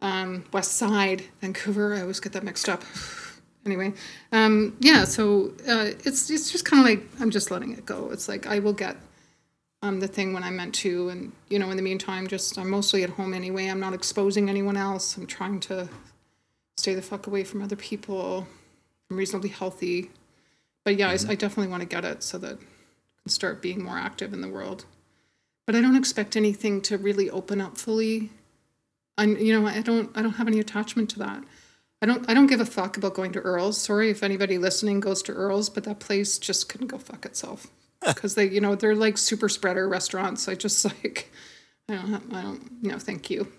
um, 0.00 0.44
West 0.52 0.72
Side 0.72 1.24
Vancouver. 1.40 1.94
I 1.94 2.00
always 2.00 2.20
get 2.20 2.32
that 2.32 2.42
mixed 2.44 2.68
up. 2.68 2.84
anyway, 3.66 3.92
um, 4.32 4.76
yeah. 4.80 5.04
So 5.04 5.52
uh, 5.68 5.92
it's 6.04 6.30
it's 6.30 6.50
just 6.50 6.64
kind 6.64 6.80
of 6.80 6.86
like 6.86 7.20
I'm 7.20 7.30
just 7.30 7.50
letting 7.50 7.72
it 7.72 7.84
go. 7.84 8.10
It's 8.12 8.28
like 8.28 8.46
I 8.46 8.60
will 8.60 8.72
get 8.72 8.96
um, 9.86 10.00
the 10.00 10.08
thing 10.08 10.32
when 10.32 10.42
I 10.42 10.50
meant 10.50 10.74
to. 10.76 11.08
And, 11.08 11.32
you 11.48 11.58
know, 11.58 11.70
in 11.70 11.76
the 11.76 11.82
meantime, 11.82 12.26
just 12.26 12.58
I'm 12.58 12.70
mostly 12.70 13.02
at 13.02 13.10
home 13.10 13.32
anyway. 13.32 13.66
I'm 13.66 13.80
not 13.80 13.94
exposing 13.94 14.48
anyone 14.48 14.76
else. 14.76 15.16
I'm 15.16 15.26
trying 15.26 15.60
to 15.60 15.88
stay 16.76 16.94
the 16.94 17.02
fuck 17.02 17.26
away 17.26 17.44
from 17.44 17.62
other 17.62 17.76
people. 17.76 18.46
I'm 19.10 19.16
reasonably 19.16 19.50
healthy. 19.50 20.10
But 20.84 20.96
yeah, 20.96 21.14
mm-hmm. 21.14 21.30
I, 21.30 21.32
I 21.32 21.36
definitely 21.36 21.70
want 21.70 21.82
to 21.82 21.88
get 21.88 22.04
it 22.04 22.22
so 22.22 22.38
that 22.38 22.54
I 22.54 23.22
can 23.22 23.30
start 23.30 23.62
being 23.62 23.82
more 23.82 23.98
active 23.98 24.32
in 24.32 24.40
the 24.40 24.48
world. 24.48 24.84
But 25.66 25.74
I 25.74 25.80
don't 25.80 25.96
expect 25.96 26.36
anything 26.36 26.80
to 26.82 26.98
really 26.98 27.30
open 27.30 27.60
up 27.60 27.78
fully. 27.78 28.30
And 29.18 29.38
you 29.40 29.58
know, 29.58 29.66
I 29.66 29.80
don't 29.80 30.10
I 30.16 30.22
don't 30.22 30.34
have 30.34 30.48
any 30.48 30.60
attachment 30.60 31.10
to 31.10 31.18
that. 31.20 31.42
I 32.02 32.06
don't 32.06 32.28
I 32.28 32.34
don't 32.34 32.46
give 32.46 32.60
a 32.60 32.66
fuck 32.66 32.96
about 32.96 33.14
going 33.14 33.32
to 33.32 33.40
Earl's. 33.40 33.80
Sorry 33.80 34.10
if 34.10 34.22
anybody 34.22 34.58
listening 34.58 35.00
goes 35.00 35.22
to 35.22 35.32
Earl's, 35.32 35.70
but 35.70 35.84
that 35.84 35.98
place 35.98 36.38
just 36.38 36.68
couldn't 36.68 36.88
go 36.88 36.98
fuck 36.98 37.24
itself 37.24 37.68
because 38.14 38.34
they, 38.34 38.48
you 38.48 38.60
know, 38.60 38.74
they're 38.74 38.94
like 38.94 39.18
super 39.18 39.48
spreader 39.48 39.88
restaurants. 39.88 40.48
I 40.48 40.54
just 40.54 40.84
like, 40.84 41.30
I 41.88 41.94
don't, 41.94 42.34
I 42.34 42.42
don't, 42.42 42.82
no, 42.82 42.98
thank 42.98 43.30
you. 43.30 43.52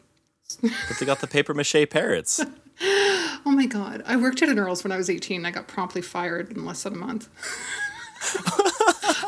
but 0.62 0.72
they 1.00 1.06
got 1.06 1.22
the 1.22 1.28
paper 1.28 1.54
mache 1.54 1.90
parrots. 1.90 2.40
oh 2.82 3.42
my 3.46 3.66
god! 3.66 4.04
I 4.06 4.16
worked 4.16 4.42
at 4.42 4.50
an 4.50 4.60
Earl's 4.60 4.84
when 4.84 4.92
I 4.92 4.98
was 4.98 5.10
eighteen. 5.10 5.46
I 5.46 5.52
got 5.52 5.68
promptly 5.68 6.02
fired 6.02 6.52
in 6.52 6.66
less 6.66 6.84
than 6.84 6.94
a 6.94 6.98
month. 6.98 7.30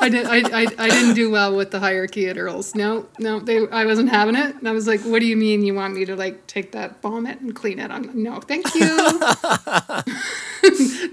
I 0.01 0.09
did. 0.09 0.25
I, 0.25 0.37
I, 0.37 0.67
I 0.77 0.89
didn't 0.89 1.15
do 1.15 1.29
well 1.29 1.55
with 1.55 1.71
the 1.71 1.79
hierarchy 1.79 2.27
at 2.29 2.37
Earl's. 2.37 2.73
No, 2.73 3.07
no, 3.19 3.39
they. 3.39 3.67
I 3.67 3.85
wasn't 3.85 4.09
having 4.09 4.35
it. 4.35 4.55
And 4.55 4.67
I 4.67 4.71
was 4.71 4.87
like, 4.87 5.01
"What 5.01 5.19
do 5.19 5.25
you 5.25 5.35
mean 5.35 5.63
you 5.63 5.73
want 5.73 5.93
me 5.93 6.05
to 6.05 6.15
like 6.15 6.47
take 6.47 6.71
that 6.71 7.01
vomit 7.01 7.41
and 7.41 7.53
clean 7.55 7.79
it?" 7.79 7.91
I'm 7.91 8.03
like, 8.03 8.15
no, 8.15 8.39
thank 8.39 8.65
you. 8.75 8.79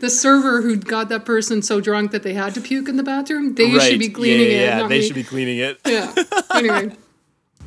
the 0.01 0.09
server 0.09 0.62
who 0.62 0.77
got 0.77 1.09
that 1.09 1.25
person 1.25 1.62
so 1.62 1.81
drunk 1.81 2.12
that 2.12 2.23
they 2.23 2.35
had 2.35 2.55
to 2.55 2.61
puke 2.61 2.89
in 2.89 2.97
the 2.97 3.03
bathroom, 3.03 3.55
they 3.55 3.73
right. 3.73 3.83
should 3.83 3.99
be 3.99 4.09
cleaning 4.09 4.51
yeah, 4.51 4.57
yeah, 4.57 4.79
it. 4.79 4.83
Yeah, 4.83 4.89
they 4.89 4.99
me. 5.01 5.07
should 5.07 5.17
be 5.17 5.25
cleaning 5.25 5.59
it. 5.59 5.81
Yeah. 5.87 6.15
Anyway, 6.55 6.91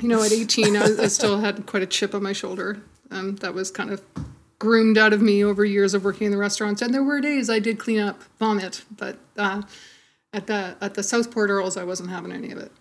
you 0.02 0.08
know, 0.08 0.24
at 0.24 0.32
18, 0.32 0.76
I, 0.76 1.04
I 1.04 1.08
still 1.10 1.40
had 1.40 1.68
quite 1.68 1.84
a 1.84 1.86
chip 1.86 2.16
on 2.16 2.24
my 2.24 2.34
shoulder. 2.34 2.82
Um, 3.12 3.36
that 3.36 3.54
was 3.54 3.70
kind 3.70 3.92
of 3.92 4.02
groomed 4.58 4.98
out 4.98 5.14
of 5.14 5.22
me 5.22 5.44
over 5.44 5.64
years 5.64 5.94
of 5.94 6.04
working 6.04 6.26
in 6.26 6.32
the 6.32 6.40
restaurants. 6.40 6.82
And 6.82 6.92
there 6.92 7.04
were 7.04 7.22
days 7.22 7.52
I 7.52 7.60
did 7.60 7.78
clean 7.78 8.00
up 8.00 8.24
vomit, 8.40 8.84
but 8.96 9.20
uh, 9.38 9.62
at 10.34 10.48
the 10.48 10.78
at 10.82 10.94
the 10.94 11.04
Southport 11.04 11.50
Earls, 11.50 11.78
I 11.78 11.84
wasn't 11.84 12.10
having 12.10 12.32
any 12.32 12.52
of 12.52 12.58
it. 12.58 12.72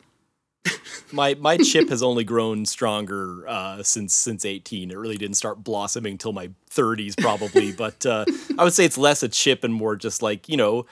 my 1.12 1.34
my 1.34 1.56
chip 1.56 1.88
has 1.88 2.02
only 2.02 2.24
grown 2.24 2.66
stronger 2.66 3.46
uh, 3.48 3.82
since 3.82 4.14
since 4.14 4.44
18. 4.44 4.90
It 4.90 4.96
really 4.96 5.16
didn't 5.16 5.37
start 5.37 5.62
blossoming 5.62 6.18
till 6.18 6.32
my 6.32 6.50
30s 6.70 7.16
probably, 7.18 7.72
but 7.76 8.04
uh, 8.04 8.24
I 8.58 8.64
would 8.64 8.72
say 8.72 8.84
it's 8.84 8.98
less 8.98 9.22
a 9.22 9.28
chip 9.28 9.64
and 9.64 9.72
more 9.72 9.96
just 9.96 10.22
like 10.22 10.48
you 10.48 10.56
know, 10.56 10.87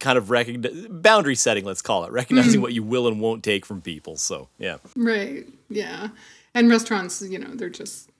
kind 0.00 0.18
of 0.18 0.30
recognize 0.30 0.86
boundary 0.88 1.34
setting. 1.34 1.64
Let's 1.64 1.82
call 1.82 2.04
it 2.04 2.12
recognizing 2.12 2.60
mm. 2.60 2.62
what 2.62 2.72
you 2.72 2.82
will 2.82 3.08
and 3.08 3.20
won't 3.20 3.42
take 3.42 3.66
from 3.66 3.80
people. 3.80 4.16
So 4.16 4.48
yeah, 4.58 4.78
right, 4.96 5.46
yeah, 5.68 6.08
and 6.54 6.68
restaurants, 6.70 7.22
you 7.22 7.38
know, 7.38 7.54
they're 7.54 7.70
just 7.70 8.10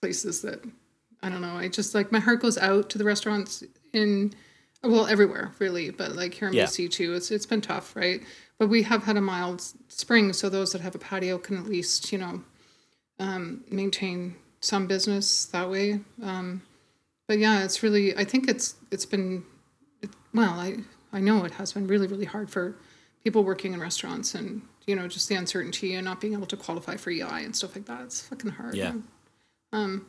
places 0.00 0.42
that 0.42 0.62
I 1.22 1.28
don't 1.28 1.40
know. 1.40 1.56
I 1.56 1.68
just 1.68 1.94
like 1.94 2.12
my 2.12 2.20
heart 2.20 2.40
goes 2.40 2.58
out 2.58 2.90
to 2.90 2.98
the 2.98 3.04
restaurants 3.04 3.64
in 3.92 4.34
well 4.88 5.06
everywhere 5.06 5.52
really, 5.58 5.90
but 5.90 6.12
like 6.12 6.34
here 6.34 6.48
in 6.48 6.54
yeah. 6.54 6.64
BC 6.64 6.90
too. 6.90 7.14
It's 7.14 7.30
it's 7.30 7.46
been 7.46 7.60
tough, 7.60 7.94
right? 7.96 8.22
But 8.58 8.68
we 8.68 8.82
have 8.84 9.04
had 9.04 9.16
a 9.16 9.20
mild 9.20 9.62
spring, 9.88 10.32
so 10.32 10.48
those 10.48 10.72
that 10.72 10.80
have 10.80 10.94
a 10.94 10.98
patio 10.98 11.38
can 11.38 11.58
at 11.58 11.66
least, 11.66 12.10
you 12.10 12.18
know, 12.18 12.42
um, 13.18 13.64
maintain 13.70 14.36
some 14.60 14.86
business 14.86 15.44
that 15.46 15.70
way. 15.70 16.00
Um, 16.22 16.62
but 17.28 17.38
yeah, 17.38 17.64
it's 17.64 17.82
really. 17.82 18.16
I 18.16 18.24
think 18.24 18.48
it's 18.48 18.76
it's 18.90 19.06
been, 19.06 19.44
it, 20.00 20.10
well, 20.32 20.58
I 20.58 20.78
I 21.12 21.20
know 21.20 21.44
it 21.44 21.52
has 21.52 21.72
been 21.72 21.86
really 21.86 22.06
really 22.06 22.24
hard 22.24 22.50
for 22.50 22.76
people 23.24 23.42
working 23.44 23.72
in 23.72 23.80
restaurants 23.80 24.34
and 24.34 24.62
you 24.86 24.94
know 24.94 25.08
just 25.08 25.28
the 25.28 25.34
uncertainty 25.34 25.94
and 25.94 26.04
not 26.04 26.20
being 26.20 26.32
able 26.32 26.46
to 26.46 26.56
qualify 26.56 26.96
for 26.96 27.10
EI 27.10 27.44
and 27.44 27.54
stuff 27.54 27.74
like 27.74 27.86
that. 27.86 28.02
It's 28.02 28.22
fucking 28.22 28.52
hard. 28.52 28.74
Yeah. 28.74 28.94
Um, 29.72 30.06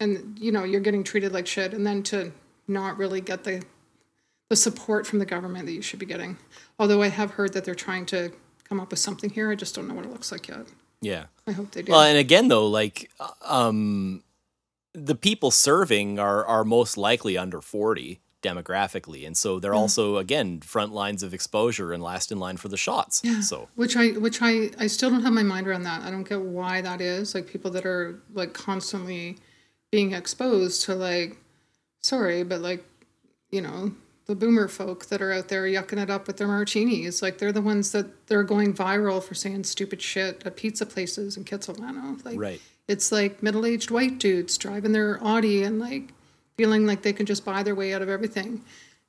and 0.00 0.38
you 0.38 0.52
know 0.52 0.64
you're 0.64 0.80
getting 0.80 1.04
treated 1.04 1.32
like 1.32 1.46
shit, 1.46 1.72
and 1.72 1.86
then 1.86 2.02
to 2.04 2.32
not 2.68 2.98
really 2.98 3.20
get 3.20 3.44
the 3.44 3.62
the 4.48 4.56
support 4.56 5.06
from 5.06 5.18
the 5.18 5.26
government 5.26 5.66
that 5.66 5.72
you 5.72 5.82
should 5.82 5.98
be 5.98 6.06
getting. 6.06 6.36
Although 6.78 7.02
I 7.02 7.08
have 7.08 7.32
heard 7.32 7.52
that 7.54 7.64
they're 7.64 7.74
trying 7.74 8.06
to 8.06 8.30
come 8.68 8.80
up 8.80 8.90
with 8.90 8.98
something 9.00 9.30
here, 9.30 9.50
I 9.50 9.54
just 9.54 9.74
don't 9.74 9.88
know 9.88 9.94
what 9.94 10.04
it 10.04 10.10
looks 10.12 10.30
like 10.32 10.48
yet. 10.48 10.66
Yeah. 11.00 11.26
I 11.46 11.52
hope 11.52 11.72
they 11.72 11.82
do. 11.82 11.92
Well, 11.92 12.02
and 12.02 12.18
again 12.18 12.48
though, 12.48 12.66
like 12.66 13.10
um 13.42 14.22
the 14.94 15.14
people 15.14 15.50
serving 15.50 16.18
are 16.18 16.44
are 16.46 16.64
most 16.64 16.96
likely 16.96 17.36
under 17.36 17.60
40 17.60 18.20
demographically 18.42 19.26
and 19.26 19.36
so 19.36 19.58
they're 19.58 19.74
also 19.74 20.16
again 20.18 20.60
front 20.60 20.92
lines 20.92 21.22
of 21.22 21.34
exposure 21.34 21.92
and 21.92 22.02
last 22.02 22.30
in 22.30 22.38
line 22.38 22.56
for 22.56 22.68
the 22.68 22.76
shots 22.76 23.20
Yeah. 23.24 23.40
so 23.40 23.68
which 23.74 23.96
I 23.96 24.08
which 24.10 24.38
I 24.40 24.70
I 24.78 24.86
still 24.86 25.10
don't 25.10 25.22
have 25.22 25.32
my 25.32 25.42
mind 25.42 25.66
around 25.66 25.82
that. 25.82 26.02
I 26.02 26.10
don't 26.10 26.26
get 26.28 26.40
why 26.40 26.80
that 26.80 27.00
is. 27.00 27.34
Like 27.34 27.46
people 27.46 27.70
that 27.72 27.84
are 27.84 28.20
like 28.32 28.52
constantly 28.54 29.38
being 29.90 30.12
exposed 30.12 30.82
to 30.84 30.94
like 30.94 31.36
sorry, 32.00 32.42
but 32.44 32.60
like 32.60 32.84
you 33.50 33.60
know, 33.60 33.92
the 34.26 34.34
boomer 34.34 34.66
folk 34.68 35.06
that 35.06 35.22
are 35.22 35.32
out 35.32 35.48
there 35.48 35.62
yucking 35.64 36.02
it 36.02 36.10
up 36.10 36.26
with 36.26 36.36
their 36.36 36.48
martinis. 36.48 37.22
Like 37.22 37.38
they're 37.38 37.52
the 37.52 37.62
ones 37.62 37.92
that 37.92 38.26
they're 38.26 38.42
going 38.42 38.74
viral 38.74 39.22
for 39.22 39.34
saying 39.34 39.64
stupid 39.64 40.02
shit 40.02 40.42
at 40.44 40.56
pizza 40.56 40.84
places 40.84 41.36
in 41.36 41.44
Kitsilano. 41.44 42.22
Like 42.24 42.38
Right. 42.38 42.60
it's 42.88 43.12
like 43.12 43.42
middle-aged 43.42 43.90
white 43.90 44.18
dudes 44.18 44.58
driving 44.58 44.92
their 44.92 45.22
Audi 45.24 45.62
and 45.62 45.78
like 45.78 46.12
feeling 46.56 46.86
like 46.86 47.02
they 47.02 47.12
can 47.12 47.26
just 47.26 47.44
buy 47.44 47.62
their 47.62 47.74
way 47.74 47.94
out 47.94 48.02
of 48.02 48.08
everything. 48.08 48.62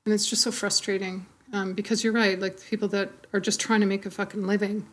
And 0.06 0.14
it's 0.14 0.30
just 0.30 0.44
so 0.44 0.52
frustrating 0.52 1.26
um, 1.52 1.74
because 1.74 2.04
you're 2.04 2.14
right. 2.14 2.40
Like 2.40 2.58
the 2.58 2.66
people 2.66 2.88
that 2.90 3.10
are 3.34 3.40
just 3.40 3.60
trying 3.60 3.80
to 3.82 3.88
make 3.88 4.06
a 4.06 4.12
fucking 4.12 4.46
living 4.46 4.86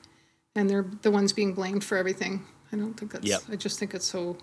and 0.56 0.70
they're 0.70 0.87
the 1.02 1.10
ones 1.10 1.32
being 1.34 1.52
blamed 1.52 1.84
for 1.84 1.98
everything. 1.98 2.44
I 2.72 2.76
don't 2.76 2.94
think 2.94 3.12
that's, 3.12 3.26
Yep. 3.26 3.42
I 3.52 3.56
just 3.56 3.78
think 3.78 3.92
it's 3.94 4.06
so 4.06 4.38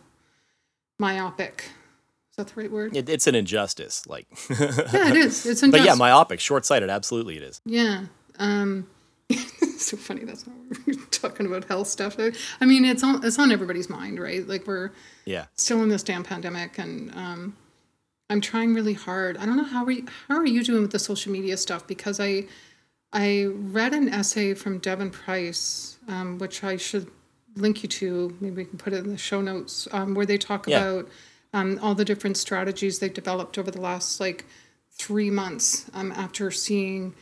myopic. 0.99 1.65
Is 2.31 2.37
that 2.37 2.47
the 2.47 2.61
right 2.61 2.71
word? 2.71 2.95
it, 2.95 3.09
it's 3.09 3.27
an 3.27 3.35
injustice 3.35 4.05
like 4.07 4.25
Yeah, 4.49 5.09
it 5.09 5.17
is. 5.17 5.45
It's 5.45 5.61
an 5.63 5.67
injustice. 5.67 5.71
but 5.71 5.81
yeah 5.81 5.95
myopic 5.95 6.39
short-sighted 6.39 6.89
absolutely 6.89 7.37
it 7.37 7.43
is 7.43 7.61
Yeah. 7.65 8.05
Um, 8.39 8.87
it's 9.29 9.85
so 9.85 9.97
funny. 9.97 10.23
That's 10.25 10.47
not 10.47 10.55
what 10.57 10.77
we're 10.87 10.93
talking 11.11 11.45
about 11.45 11.65
health 11.65 11.87
stuff. 11.87 12.15
I, 12.19 12.31
I 12.59 12.65
mean, 12.65 12.83
it's 12.85 13.03
on 13.03 13.23
it's 13.23 13.37
on 13.39 13.51
everybody's 13.51 13.89
mind, 13.89 14.19
right? 14.19 14.45
Like 14.47 14.65
we're 14.67 14.91
yeah 15.25 15.45
still 15.55 15.81
in 15.83 15.89
this 15.89 16.03
damn 16.03 16.23
pandemic, 16.23 16.77
and 16.77 17.13
um, 17.15 17.55
I'm 18.29 18.41
trying 18.41 18.73
really 18.73 18.93
hard. 18.93 19.37
I 19.37 19.45
don't 19.45 19.57
know 19.57 19.63
how 19.63 19.85
are 19.85 19.91
you, 19.91 20.05
how 20.27 20.35
are 20.37 20.45
you 20.45 20.63
doing 20.63 20.81
with 20.81 20.91
the 20.91 20.99
social 20.99 21.31
media 21.31 21.55
stuff 21.57 21.85
because 21.87 22.19
I 22.19 22.45
I 23.13 23.45
read 23.49 23.93
an 23.93 24.09
essay 24.09 24.53
from 24.53 24.79
Devon 24.79 25.11
Price, 25.11 25.97
um, 26.07 26.37
which 26.37 26.63
I 26.63 26.75
should 26.77 27.07
link 27.55 27.83
you 27.83 27.89
to. 27.89 28.35
Maybe 28.41 28.55
we 28.55 28.65
can 28.65 28.77
put 28.77 28.91
it 28.93 29.03
in 29.05 29.11
the 29.11 29.17
show 29.17 29.41
notes, 29.41 29.87
um, 29.91 30.13
where 30.15 30.25
they 30.25 30.37
talk 30.37 30.67
Yeah. 30.67 30.81
about 30.81 31.09
um, 31.53 31.79
all 31.81 31.95
the 31.95 32.05
different 32.05 32.37
strategies 32.37 32.99
they've 32.99 33.13
developed 33.13 33.57
over 33.57 33.71
the 33.71 33.81
last 33.81 34.19
like 34.19 34.45
three 34.91 35.29
months 35.29 35.89
um, 35.93 36.11
after 36.11 36.51
seeing 36.51 37.13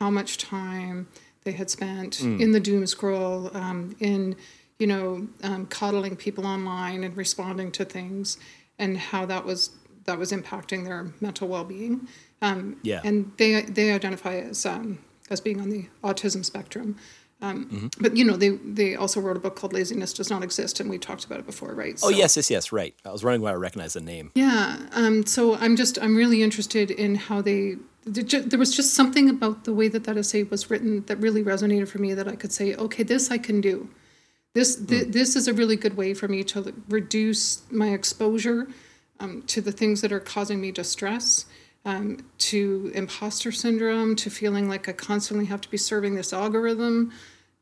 how 0.00 0.10
much 0.10 0.38
time 0.38 1.08
they 1.44 1.52
had 1.52 1.70
spent 1.70 2.20
in 2.20 2.50
the 2.52 2.60
doom 2.60 2.86
scroll, 2.86 3.56
um, 3.56 3.94
in 4.00 4.34
you 4.78 4.86
know 4.86 5.26
um, 5.42 5.66
coddling 5.66 6.16
people 6.16 6.46
online 6.46 7.04
and 7.04 7.16
responding 7.16 7.70
to 7.72 7.84
things, 7.84 8.36
and 8.78 8.98
how 8.98 9.24
that 9.26 9.44
was 9.44 9.70
that 10.04 10.18
was 10.18 10.32
impacting 10.32 10.84
their 10.84 11.12
mental 11.20 11.48
well 11.48 11.64
being. 11.64 12.08
Um, 12.42 12.76
Yeah. 12.82 13.00
and 13.04 13.32
they 13.38 13.62
they 13.62 13.92
identify 13.92 14.34
as 14.36 14.66
um, 14.66 14.98
as 15.30 15.40
being 15.40 15.60
on 15.60 15.70
the 15.70 15.86
autism 16.02 16.44
spectrum. 16.44 16.96
Um, 17.42 17.66
Mm-hmm. 17.66 17.86
But 18.00 18.16
you 18.16 18.24
know, 18.24 18.36
they 18.36 18.50
they 18.50 18.96
also 18.96 19.20
wrote 19.20 19.36
a 19.36 19.40
book 19.40 19.56
called 19.56 19.72
"Laziness 19.72 20.12
Does 20.12 20.30
Not 20.30 20.42
Exist," 20.42 20.80
and 20.80 20.88
we 20.88 20.98
talked 20.98 21.24
about 21.24 21.38
it 21.38 21.46
before, 21.46 21.74
right? 21.74 21.98
oh 22.02 22.08
yes 22.08 22.36
yes 22.36 22.50
yes 22.50 22.72
right 22.72 22.94
i 23.04 23.10
was 23.10 23.22
wondering 23.22 23.42
why 23.42 23.50
i 23.50 23.54
recognized 23.54 23.94
the 23.94 24.00
name 24.00 24.30
yeah. 24.34 24.78
Um, 24.92 25.26
so 25.26 25.54
I'm 25.56 25.76
just 25.76 25.98
I'm 26.00 26.16
really 26.16 26.42
interested 26.42 26.90
in 26.90 27.14
how 27.16 27.42
they. 27.42 27.76
there 28.06 28.58
was 28.58 28.74
just 28.74 28.94
something 28.94 29.28
about 29.28 29.64
the 29.64 29.74
way 29.74 29.88
that 29.88 30.04
that 30.04 30.16
essay 30.16 30.44
was 30.44 30.70
written 30.70 31.04
that 31.06 31.16
really 31.18 31.42
resonated 31.42 31.88
for 31.88 31.98
me. 31.98 32.14
That 32.14 32.28
I 32.28 32.36
could 32.36 32.52
say, 32.52 32.74
okay, 32.74 33.02
this 33.02 33.30
I 33.30 33.38
can 33.38 33.60
do. 33.60 33.88
This 34.54 34.76
th- 34.76 35.08
this 35.08 35.36
is 35.36 35.46
a 35.48 35.52
really 35.52 35.76
good 35.76 35.96
way 35.98 36.14
for 36.14 36.28
me 36.28 36.42
to 36.44 36.72
reduce 36.88 37.70
my 37.70 37.88
exposure 37.90 38.68
um, 39.20 39.42
to 39.48 39.60
the 39.60 39.72
things 39.72 40.00
that 40.00 40.12
are 40.12 40.20
causing 40.20 40.60
me 40.60 40.70
distress, 40.72 41.44
um, 41.86 42.18
to 42.38 42.90
imposter 42.94 43.52
syndrome, 43.52 44.16
to 44.16 44.28
feeling 44.28 44.68
like 44.68 44.88
I 44.88 44.92
constantly 44.92 45.46
have 45.46 45.60
to 45.62 45.70
be 45.70 45.76
serving 45.76 46.16
this 46.16 46.32
algorithm. 46.32 47.12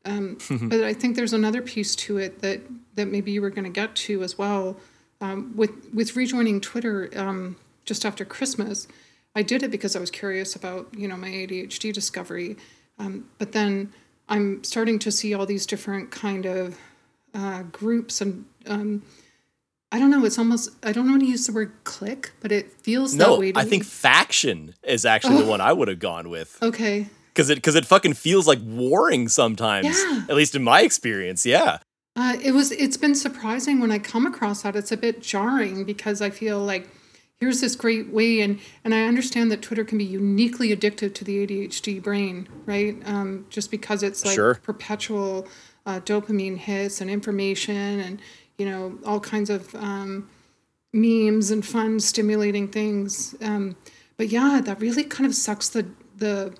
Um, 0.03 0.37
but 0.63 0.83
I 0.83 0.93
think 0.93 1.15
there's 1.15 1.31
another 1.31 1.61
piece 1.61 1.95
to 1.95 2.17
it 2.17 2.41
that 2.41 2.61
that 2.95 3.05
maybe 3.05 3.31
you 3.31 3.41
were 3.41 3.51
going 3.51 3.65
to 3.65 3.69
get 3.69 3.95
to 3.95 4.23
as 4.23 4.37
well. 4.37 4.77
Um, 5.21 5.53
with 5.55 5.93
with 5.93 6.15
rejoining 6.15 6.59
Twitter 6.59 7.09
um, 7.15 7.55
just 7.85 8.03
after 8.03 8.25
Christmas, 8.25 8.87
I 9.35 9.43
did 9.43 9.61
it 9.61 9.69
because 9.69 9.95
I 9.95 9.99
was 9.99 10.11
curious 10.11 10.55
about 10.55 10.87
you 10.97 11.07
know 11.07 11.15
my 11.15 11.29
ADHD 11.29 11.93
discovery. 11.93 12.57
Um, 12.97 13.29
but 13.37 13.51
then 13.51 13.93
I'm 14.27 14.63
starting 14.63 14.97
to 14.99 15.11
see 15.11 15.35
all 15.35 15.45
these 15.45 15.67
different 15.67 16.09
kind 16.09 16.45
of 16.47 16.79
uh, 17.35 17.63
groups 17.63 18.21
and 18.21 18.45
um, 18.65 19.03
I 19.95 19.99
don't 19.99 20.11
know. 20.13 20.25
It's 20.25 20.37
almost 20.43 20.69
I 20.83 20.91
don't 20.91 21.09
want 21.09 21.21
to 21.21 21.27
use 21.35 21.43
the 21.47 21.53
word 21.53 21.71
clique, 21.85 22.27
but 22.41 22.51
it 22.51 22.65
feels 22.85 23.09
that 23.15 23.25
no 23.27 23.39
way. 23.39 23.51
To 23.53 23.59
i 23.59 23.63
me. 23.63 23.69
think 23.69 23.83
faction 23.85 24.57
is 24.83 25.05
actually 25.05 25.37
the 25.43 25.49
one 25.55 25.61
i 25.61 25.71
would 25.77 25.87
have 25.93 25.99
gone 25.99 26.29
with 26.35 26.57
okay. 26.61 27.07
because 27.33 27.49
it 27.49 27.55
because 27.55 27.75
it 27.75 27.85
fucking 27.85 28.13
feels 28.25 28.45
like 28.51 28.59
warring 28.63 29.29
sometimes 29.29 29.87
Yeah. 29.87 30.25
at 30.29 30.35
least 30.35 30.53
in 30.55 30.63
my 30.63 30.81
experience 30.89 31.45
yeah 31.45 31.77
Uh, 32.17 32.35
it 32.47 32.53
was. 32.59 32.67
It's 32.85 32.99
been 33.05 33.15
surprising 33.27 33.75
when 33.83 33.91
I 33.97 33.99
come 34.13 34.25
across 34.31 34.57
that. 34.63 34.73
It's 34.81 34.93
a 34.97 35.01
bit 35.07 35.15
jarring 35.33 35.83
because 35.93 36.17
I 36.27 36.29
feel 36.41 36.59
like 36.71 36.83
here's 37.41 37.59
this 37.63 37.75
great 37.83 38.07
way, 38.17 38.31
and 38.43 38.53
and 38.85 38.91
I 38.99 39.01
understand 39.11 39.47
that 39.51 39.61
Twitter 39.67 39.83
can 39.89 39.97
be 39.97 40.05
uniquely 40.21 40.67
addictive 40.75 41.11
to 41.17 41.23
the 41.27 41.35
ADHD 41.43 41.99
brain, 42.07 42.47
right? 42.73 42.95
Um, 43.13 43.29
just 43.55 43.67
because 43.69 43.99
it's 44.07 44.21
like 44.27 44.35
Sure. 44.39 44.53
perpetual 44.71 45.31
uh, 45.89 45.99
dopamine 46.09 46.57
hits 46.67 47.01
and 47.01 47.09
information, 47.19 47.99
and 48.07 48.15
you 48.57 48.65
know 48.65 48.97
all 49.05 49.19
kinds 49.19 49.49
of 49.49 49.73
um, 49.75 50.29
memes 50.93 51.51
and 51.51 51.65
fun, 51.65 51.99
stimulating 51.99 52.67
things. 52.67 53.35
Um, 53.41 53.75
but 54.17 54.29
yeah, 54.29 54.61
that 54.63 54.79
really 54.79 55.03
kind 55.03 55.25
of 55.25 55.35
sucks 55.35 55.69
the 55.69 55.85
the 56.17 56.55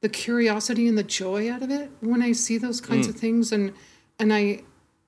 the 0.00 0.08
curiosity 0.08 0.88
and 0.88 0.96
the 0.96 1.02
joy 1.02 1.50
out 1.50 1.62
of 1.62 1.70
it 1.70 1.90
when 2.00 2.22
I 2.22 2.32
see 2.32 2.56
those 2.56 2.80
kinds 2.80 3.06
of 3.06 3.16
things, 3.16 3.52
and 3.52 3.72
and 4.18 4.32
I 4.32 4.62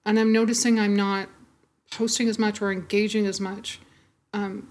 and 0.04 0.18
I'm 0.18 0.32
noticing 0.32 0.78
I'm 0.78 0.96
not 0.96 1.28
posting 1.90 2.28
as 2.28 2.38
much 2.38 2.60
or 2.60 2.72
engaging 2.72 3.26
as 3.26 3.40
much. 3.40 3.80
Um, 4.32 4.68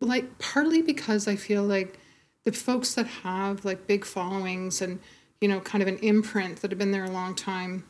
like 0.00 0.38
partly 0.38 0.82
because 0.82 1.26
I 1.26 1.36
feel 1.36 1.62
like 1.62 1.98
the 2.44 2.52
folks 2.52 2.94
that 2.94 3.06
have 3.06 3.64
like 3.64 3.86
big 3.86 4.04
followings 4.04 4.80
and 4.80 5.00
you 5.40 5.48
know 5.48 5.60
kind 5.60 5.82
of 5.82 5.88
an 5.88 5.98
imprint 5.98 6.60
that 6.60 6.70
have 6.70 6.78
been 6.78 6.92
there 6.92 7.04
a 7.04 7.10
long 7.10 7.34
time, 7.34 7.84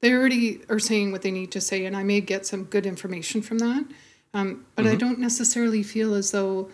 they 0.00 0.12
already 0.12 0.60
are 0.68 0.78
saying 0.78 1.12
what 1.12 1.22
they 1.22 1.30
need 1.30 1.50
to 1.52 1.60
say, 1.60 1.86
and 1.86 1.96
I 1.96 2.02
may 2.02 2.20
get 2.20 2.46
some 2.46 2.64
good 2.64 2.86
information 2.86 3.42
from 3.42 3.58
that. 3.58 3.84
Um, 4.34 4.66
but 4.74 4.86
I 4.86 4.96
don't 4.96 5.18
necessarily 5.18 5.82
feel 5.82 6.12
as 6.12 6.30
though 6.30 6.68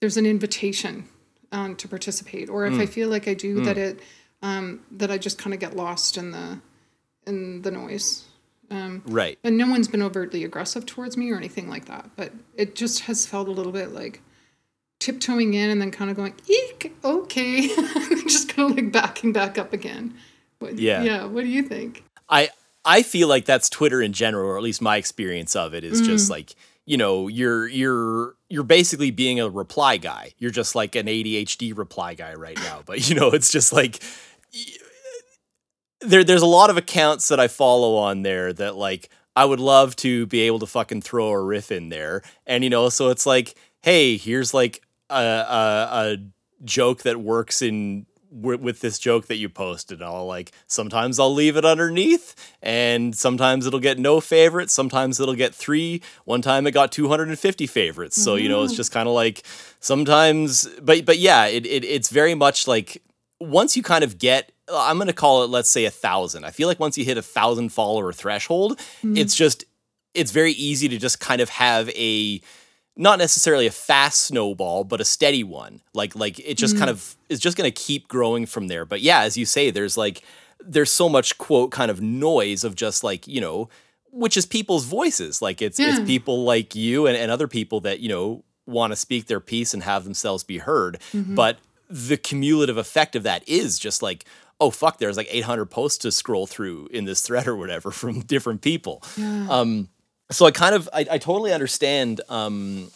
there's 0.00 0.18
an 0.18 0.26
invitation 0.26 1.08
um, 1.52 1.74
to 1.76 1.88
participate, 1.88 2.50
or 2.50 2.66
if 2.66 2.78
I 2.78 2.84
feel 2.86 3.08
like 3.08 3.26
I 3.26 3.34
do, 3.34 3.62
that 3.64 3.78
it 3.78 4.00
um, 4.42 4.80
that 4.90 5.10
I 5.10 5.16
just 5.18 5.38
kind 5.38 5.54
of 5.54 5.60
get 5.60 5.74
lost 5.74 6.16
in 6.16 6.30
the 6.32 6.58
in 7.26 7.62
the 7.62 7.70
noise. 7.70 8.26
Um, 8.72 9.02
right 9.06 9.36
and 9.42 9.58
no 9.58 9.68
one's 9.68 9.88
been 9.88 10.00
overtly 10.00 10.44
aggressive 10.44 10.86
towards 10.86 11.16
me 11.16 11.32
or 11.32 11.36
anything 11.36 11.68
like 11.68 11.86
that, 11.86 12.10
but 12.16 12.32
it 12.54 12.76
just 12.76 13.00
has 13.00 13.26
felt 13.26 13.48
a 13.48 13.50
little 13.50 13.72
bit 13.72 13.92
like 13.92 14.20
tiptoeing 15.00 15.54
in 15.54 15.70
and 15.70 15.80
then 15.80 15.90
kind 15.90 16.10
of 16.10 16.16
going, 16.16 16.34
eek, 16.46 16.94
okay, 17.02 17.66
just 18.28 18.48
kind 18.50 18.70
of 18.70 18.76
like 18.76 18.92
backing 18.92 19.32
back 19.32 19.58
up 19.58 19.72
again. 19.72 20.14
What, 20.60 20.78
Yeah. 20.78 21.02
Yeah. 21.02 21.24
What 21.24 21.40
do 21.40 21.48
you 21.48 21.62
think? 21.62 22.04
I 22.30 22.50
I 22.84 23.02
feel 23.02 23.28
like 23.28 23.44
that's 23.44 23.68
Twitter 23.68 24.00
in 24.00 24.12
general, 24.12 24.48
or 24.48 24.56
at 24.56 24.62
least 24.62 24.80
my 24.80 24.96
experience 24.96 25.54
of 25.54 25.74
it 25.74 25.84
is 25.84 26.00
mm-hmm. 26.00 26.10
just 26.10 26.30
like 26.30 26.54
you 26.86 26.96
know 26.96 27.28
you're 27.28 27.68
you're 27.68 28.34
you're 28.48 28.64
basically 28.64 29.10
being 29.10 29.40
a 29.40 29.48
reply 29.48 29.96
guy. 29.96 30.32
You're 30.38 30.50
just 30.50 30.74
like 30.74 30.94
an 30.94 31.06
ADHD 31.06 31.76
reply 31.76 32.14
guy 32.14 32.34
right 32.34 32.58
now, 32.58 32.82
but 32.86 33.08
you 33.08 33.14
know 33.14 33.28
it's 33.28 33.50
just 33.50 33.72
like 33.72 34.02
there 36.00 36.24
there's 36.24 36.42
a 36.42 36.46
lot 36.46 36.70
of 36.70 36.76
accounts 36.76 37.28
that 37.28 37.40
I 37.40 37.48
follow 37.48 37.96
on 37.96 38.22
there 38.22 38.52
that 38.52 38.76
like 38.76 39.10
I 39.36 39.44
would 39.44 39.60
love 39.60 39.96
to 39.96 40.26
be 40.26 40.40
able 40.40 40.58
to 40.60 40.66
fucking 40.66 41.02
throw 41.02 41.28
a 41.28 41.42
riff 41.42 41.70
in 41.70 41.88
there, 41.90 42.22
and 42.46 42.64
you 42.64 42.70
know 42.70 42.88
so 42.88 43.10
it's 43.10 43.26
like 43.26 43.54
hey 43.82 44.16
here's 44.16 44.54
like 44.54 44.82
a 45.10 45.14
a, 45.14 45.88
a 45.92 46.16
joke 46.64 47.02
that 47.02 47.20
works 47.20 47.62
in 47.62 48.06
wi- 48.30 48.62
with 48.62 48.80
this 48.80 48.98
joke 48.98 49.26
that 49.26 49.36
you 49.36 49.48
posted. 49.48 50.02
I'll 50.02 50.26
like 50.26 50.52
sometimes 50.66 51.18
I'll 51.18 51.34
leave 51.34 51.56
it 51.56 51.64
underneath, 51.64 52.34
and 52.62 53.14
sometimes 53.14 53.66
it'll 53.66 53.80
get 53.80 53.98
no 53.98 54.20
favorites. 54.20 54.72
Sometimes 54.72 55.20
it'll 55.20 55.34
get 55.34 55.54
three. 55.54 56.02
One 56.24 56.42
time 56.42 56.66
it 56.66 56.72
got 56.72 56.92
250 56.92 57.66
favorites. 57.66 58.20
So 58.22 58.36
you 58.36 58.48
know 58.48 58.62
it's 58.62 58.74
just 58.74 58.92
kind 58.92 59.08
of 59.08 59.14
like 59.14 59.42
sometimes, 59.80 60.68
but 60.82 61.04
but 61.04 61.18
yeah, 61.18 61.46
it, 61.46 61.66
it 61.66 61.84
it's 61.84 62.10
very 62.10 62.34
much 62.34 62.66
like 62.66 63.02
once 63.40 63.76
you 63.76 63.82
kind 63.82 64.04
of 64.04 64.18
get 64.18 64.52
I'm 64.72 64.96
going 64.96 65.08
to 65.08 65.12
call 65.12 65.44
it, 65.44 65.50
let's 65.50 65.70
say, 65.70 65.84
a 65.84 65.90
thousand. 65.90 66.44
I 66.44 66.50
feel 66.50 66.68
like 66.68 66.80
once 66.80 66.96
you 66.96 67.04
hit 67.04 67.18
a 67.18 67.22
thousand 67.22 67.70
follower 67.70 68.12
threshold, 68.12 68.78
mm-hmm. 68.78 69.16
it's 69.16 69.34
just, 69.34 69.64
it's 70.14 70.30
very 70.30 70.52
easy 70.52 70.88
to 70.88 70.98
just 70.98 71.20
kind 71.20 71.40
of 71.40 71.48
have 71.50 71.88
a, 71.90 72.40
not 72.96 73.18
necessarily 73.18 73.66
a 73.66 73.70
fast 73.70 74.22
snowball, 74.22 74.84
but 74.84 75.00
a 75.00 75.04
steady 75.04 75.44
one. 75.44 75.80
Like, 75.94 76.14
like 76.14 76.38
it 76.40 76.54
just 76.54 76.74
mm-hmm. 76.74 76.80
kind 76.80 76.90
of 76.90 77.16
is 77.28 77.40
just 77.40 77.56
going 77.56 77.70
to 77.70 77.82
keep 77.82 78.08
growing 78.08 78.46
from 78.46 78.68
there. 78.68 78.84
But 78.84 79.00
yeah, 79.00 79.20
as 79.22 79.36
you 79.36 79.46
say, 79.46 79.70
there's 79.70 79.96
like, 79.96 80.22
there's 80.60 80.90
so 80.90 81.08
much 81.08 81.38
quote 81.38 81.70
kind 81.70 81.90
of 81.90 82.02
noise 82.02 82.64
of 82.64 82.74
just 82.74 83.02
like, 83.02 83.26
you 83.26 83.40
know, 83.40 83.68
which 84.12 84.36
is 84.36 84.44
people's 84.44 84.84
voices. 84.84 85.40
Like 85.40 85.62
it's, 85.62 85.78
yeah. 85.78 85.96
it's 85.96 86.06
people 86.06 86.44
like 86.44 86.74
you 86.74 87.06
and, 87.06 87.16
and 87.16 87.30
other 87.30 87.48
people 87.48 87.80
that, 87.80 88.00
you 88.00 88.08
know, 88.08 88.44
want 88.66 88.92
to 88.92 88.96
speak 88.96 89.26
their 89.26 89.40
piece 89.40 89.72
and 89.72 89.82
have 89.82 90.04
themselves 90.04 90.44
be 90.44 90.58
heard. 90.58 90.98
Mm-hmm. 91.12 91.34
But 91.34 91.58
the 91.88 92.16
cumulative 92.16 92.76
effect 92.76 93.16
of 93.16 93.22
that 93.24 93.48
is 93.48 93.78
just 93.78 94.02
like, 94.02 94.24
oh 94.60 94.70
fuck, 94.70 94.98
there's 94.98 95.16
like 95.16 95.28
800 95.30 95.66
posts 95.66 95.98
to 95.98 96.12
scroll 96.12 96.46
through 96.46 96.88
in 96.92 97.04
this 97.04 97.22
thread 97.22 97.48
or 97.48 97.56
whatever 97.56 97.90
from 97.90 98.20
different 98.20 98.60
people. 98.60 99.02
Yeah. 99.16 99.46
Um, 99.48 99.88
so 100.30 100.46
I 100.46 100.50
kind 100.50 100.74
of 100.74 100.88
I, 100.92 101.06
I 101.10 101.18
totally 101.18 101.52
understand 101.52 102.20
um, 102.28 102.90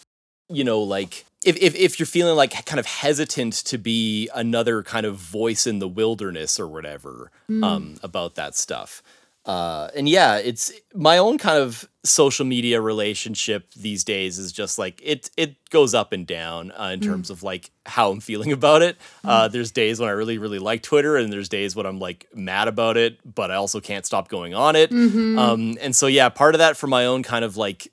you 0.48 0.64
know, 0.64 0.80
like 0.80 1.24
if, 1.44 1.56
if 1.56 1.74
if 1.74 1.98
you're 1.98 2.06
feeling 2.06 2.36
like 2.36 2.64
kind 2.64 2.78
of 2.78 2.86
hesitant 2.86 3.52
to 3.66 3.78
be 3.78 4.28
another 4.34 4.82
kind 4.82 5.06
of 5.06 5.16
voice 5.16 5.66
in 5.66 5.78
the 5.78 5.88
wilderness 5.88 6.58
or 6.60 6.66
whatever 6.66 7.30
mm. 7.50 7.64
um, 7.64 7.96
about 8.02 8.34
that 8.34 8.54
stuff. 8.54 9.02
Uh, 9.44 9.90
and 9.94 10.08
yeah, 10.08 10.38
it's 10.38 10.72
my 10.94 11.18
own 11.18 11.38
kind 11.38 11.58
of 11.58 11.88
social 12.04 12.44
media 12.44 12.80
relationship 12.80 13.72
these 13.74 14.04
days 14.04 14.38
is 14.38 14.52
just 14.52 14.78
like 14.78 15.00
it 15.02 15.30
it 15.36 15.56
goes 15.70 15.94
up 15.94 16.12
and 16.12 16.26
down 16.26 16.70
uh, 16.72 16.90
in 16.92 17.00
mm. 17.00 17.04
terms 17.04 17.30
of 17.30 17.42
like 17.42 17.70
how 17.86 18.10
I'm 18.10 18.20
feeling 18.20 18.52
about 18.52 18.82
it. 18.82 18.98
Mm. 19.24 19.30
Uh, 19.30 19.48
there's 19.48 19.70
days 19.70 19.98
when 19.98 20.08
I 20.08 20.12
really 20.12 20.38
really 20.38 20.58
like 20.58 20.82
Twitter, 20.82 21.16
and 21.16 21.32
there's 21.32 21.48
days 21.48 21.74
when 21.74 21.86
I'm 21.86 21.98
like 21.98 22.26
mad 22.34 22.68
about 22.68 22.96
it, 22.96 23.18
but 23.34 23.50
I 23.50 23.54
also 23.54 23.80
can't 23.80 24.04
stop 24.04 24.28
going 24.28 24.54
on 24.54 24.76
it. 24.76 24.90
Mm-hmm. 24.90 25.38
Um, 25.38 25.78
and 25.80 25.96
so 25.96 26.06
yeah, 26.06 26.28
part 26.28 26.54
of 26.54 26.58
that 26.58 26.76
for 26.76 26.86
my 26.86 27.06
own 27.06 27.22
kind 27.22 27.44
of 27.44 27.56
like 27.56 27.88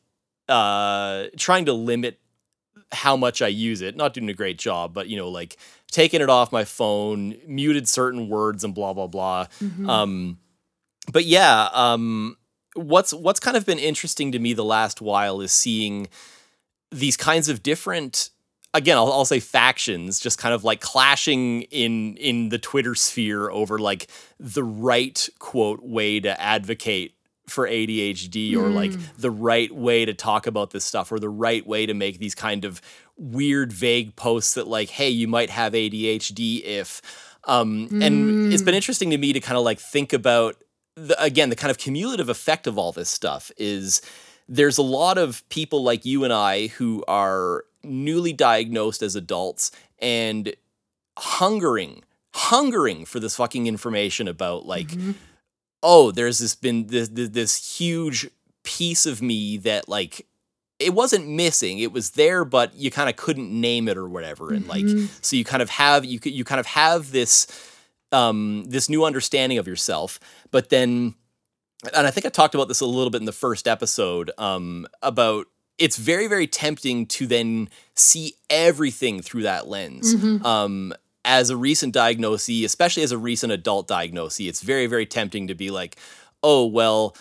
uh, 0.50 1.28
trying 1.38 1.66
to 1.66 1.74
limit 1.74 2.20
how 2.92 3.16
much 3.16 3.42
I 3.42 3.48
use 3.48 3.82
it. 3.82 3.96
Not 3.96 4.14
doing 4.14 4.30
a 4.30 4.34
great 4.34 4.58
job, 4.58 4.94
but 4.94 5.08
you 5.08 5.16
know, 5.16 5.30
like 5.30 5.58
taking 5.90 6.22
it 6.22 6.30
off 6.30 6.52
my 6.52 6.66
phone, 6.66 7.38
muted 7.48 7.88
certain 7.88 8.28
words, 8.28 8.66
and 8.66 8.76
blah 8.76 8.94
blah 8.94 9.08
blah. 9.08 9.46
Mm-hmm. 9.62 9.90
Um, 9.90 10.38
but 11.12 11.26
yeah, 11.26 11.70
um, 11.74 12.38
what's 12.76 13.14
what's 13.14 13.40
kind 13.40 13.58
of 13.58 13.66
been 13.66 13.80
interesting 13.80 14.32
to 14.32 14.40
me 14.40 14.54
the 14.54 14.64
last 14.64 15.02
while 15.02 15.42
is 15.42 15.52
seeing 15.52 16.08
these 16.92 17.18
kinds 17.18 17.50
of 17.50 17.64
different 17.64 18.30
again 18.74 18.98
I'll, 18.98 19.12
I'll, 19.12 19.26
say 19.26 19.40
factions 19.40 20.20
just 20.20 20.38
kind 20.38 20.54
of 20.54 20.64
like 20.64 20.82
clashing 20.82 21.64
in 21.64 22.16
in 22.18 22.50
the 22.50 22.60
twitter 22.60 22.96
sphere 22.96 23.50
over 23.50 23.78
like 23.78 24.08
the 24.40 24.64
right 24.64 25.28
quote 25.40 25.82
way 25.84 26.20
to 26.20 26.40
advocate 26.40 27.16
for 27.48 27.68
ADHD 27.68 28.56
or 28.56 28.70
like 28.70 28.94
hmm. 28.94 29.02
the 29.18 29.32
right 29.32 29.72
way 29.76 30.06
to 30.06 30.14
talk 30.14 30.48
about 30.48 30.72
this 30.72 30.86
stuff 30.86 31.12
or 31.12 31.20
the 31.20 31.30
right 31.30 31.66
way 31.68 31.86
to 31.86 31.94
make 31.94 32.18
these 32.18 32.34
kind 32.34 32.64
of 32.64 32.82
weird 33.18 33.74
vague 33.74 34.16
posts 34.16 34.54
that 34.54 34.68
like 34.68 34.90
hey 34.90 35.10
you 35.10 35.28
might 35.28 35.50
have 35.50 35.74
ADHD 35.74 36.64
if 36.64 37.02
um 37.46 37.90
mm. 37.90 38.04
and 38.04 38.54
it's 38.54 38.64
been 38.64 38.74
hmm. 38.74 38.78
interesting 38.78 39.10
to 39.10 39.18
me 39.18 39.34
to 39.34 39.40
kind 39.40 39.58
of 39.58 39.64
like 39.64 39.80
think 39.80 40.14
about 40.14 40.56
the, 40.96 41.22
again, 41.22 41.50
the 41.50 41.56
kind 41.56 41.72
of 41.72 41.78
cumulative 41.78 42.30
effect 42.30 42.68
of 42.68 42.78
all 42.78 42.92
this 42.92 43.10
stuff 43.10 43.52
is 43.58 44.02
there's 44.48 44.78
a 44.78 44.84
lot 44.84 45.18
of 45.18 45.48
people 45.50 45.84
like 45.84 46.06
you 46.06 46.24
and 46.24 46.34
I 46.34 46.68
who 46.68 47.04
are 47.08 47.64
newly 47.84 48.34
diagnosed 48.34 49.02
as 49.02 49.16
adults 49.16 49.72
and 50.00 50.54
hungering, 51.18 52.04
hungering 52.34 53.06
for 53.06 53.20
this 53.20 53.36
fucking 53.36 53.68
information 53.68 54.28
about 54.28 54.66
like, 54.66 54.88
mm-hmm. 54.88 55.12
oh, 55.82 56.12
there's 56.12 56.40
this 56.40 56.56
been 56.56 56.88
this, 56.88 57.08
this 57.10 57.30
this 57.30 57.78
huge 57.78 58.30
piece 58.64 59.06
of 59.06 59.22
me 59.22 59.58
that 59.58 59.90
like 59.90 60.28
it 60.78 60.94
wasn't 60.94 61.28
missing 61.28 61.80
it 61.80 61.92
was 61.92 62.12
there 62.12 62.44
but 62.46 62.74
you 62.76 62.92
kind 62.92 63.10
of 63.10 63.16
couldn't 63.16 63.50
name 63.52 63.88
it 63.88 63.98
or 63.98 64.08
whatever 64.08 64.54
and 64.54 64.68
like 64.68 64.84
mm-hmm. 64.84 65.06
so 65.22 65.36
you 65.36 65.44
kind 65.44 65.62
of 65.62 65.70
have 65.70 66.06
you 66.06 66.20
you 66.24 66.44
kind 66.44 66.60
of 66.60 66.66
have 66.66 67.12
this 67.12 67.48
um, 68.12 68.66
this 68.68 68.90
new 68.90 69.06
understanding 69.06 69.58
of 69.58 69.68
yourself. 69.68 70.20
But 70.52 70.70
then, 70.70 71.16
and 71.96 72.08
I 72.08 72.12
think 72.12 72.26
I 72.26 72.30
talked 72.30 72.56
about 72.56 72.68
this 72.68 72.82
a 72.82 72.86
little 72.86 73.10
bit 73.10 73.22
in 73.22 73.26
the 73.26 73.32
first 73.32 73.68
episode 73.68 74.32
um, 74.38 74.88
about 75.02 75.48
it's 75.78 75.98
very 75.98 76.28
very 76.28 76.48
tempting 76.48 77.08
to 77.08 77.26
then 77.26 77.70
see 77.96 78.36
everything 78.50 79.22
through 79.22 79.44
that 79.44 79.68
lens. 79.68 80.16
Mm-hmm. 80.16 80.46
Um, 80.46 80.94
as 81.24 81.50
a 81.50 81.58
recent 81.58 81.94
diagnosee, 81.94 82.66
especially 82.66 83.04
as 83.04 83.12
a 83.12 83.18
recent 83.18 83.54
adult 83.54 83.88
diagnosee, 83.88 84.48
it's 84.48 84.62
very 84.62 84.88
very 84.88 85.06
tempting 85.06 85.48
to 85.48 85.56
be 85.56 85.72
like, 85.72 85.98
oh 86.44 86.66
well, 86.66 87.16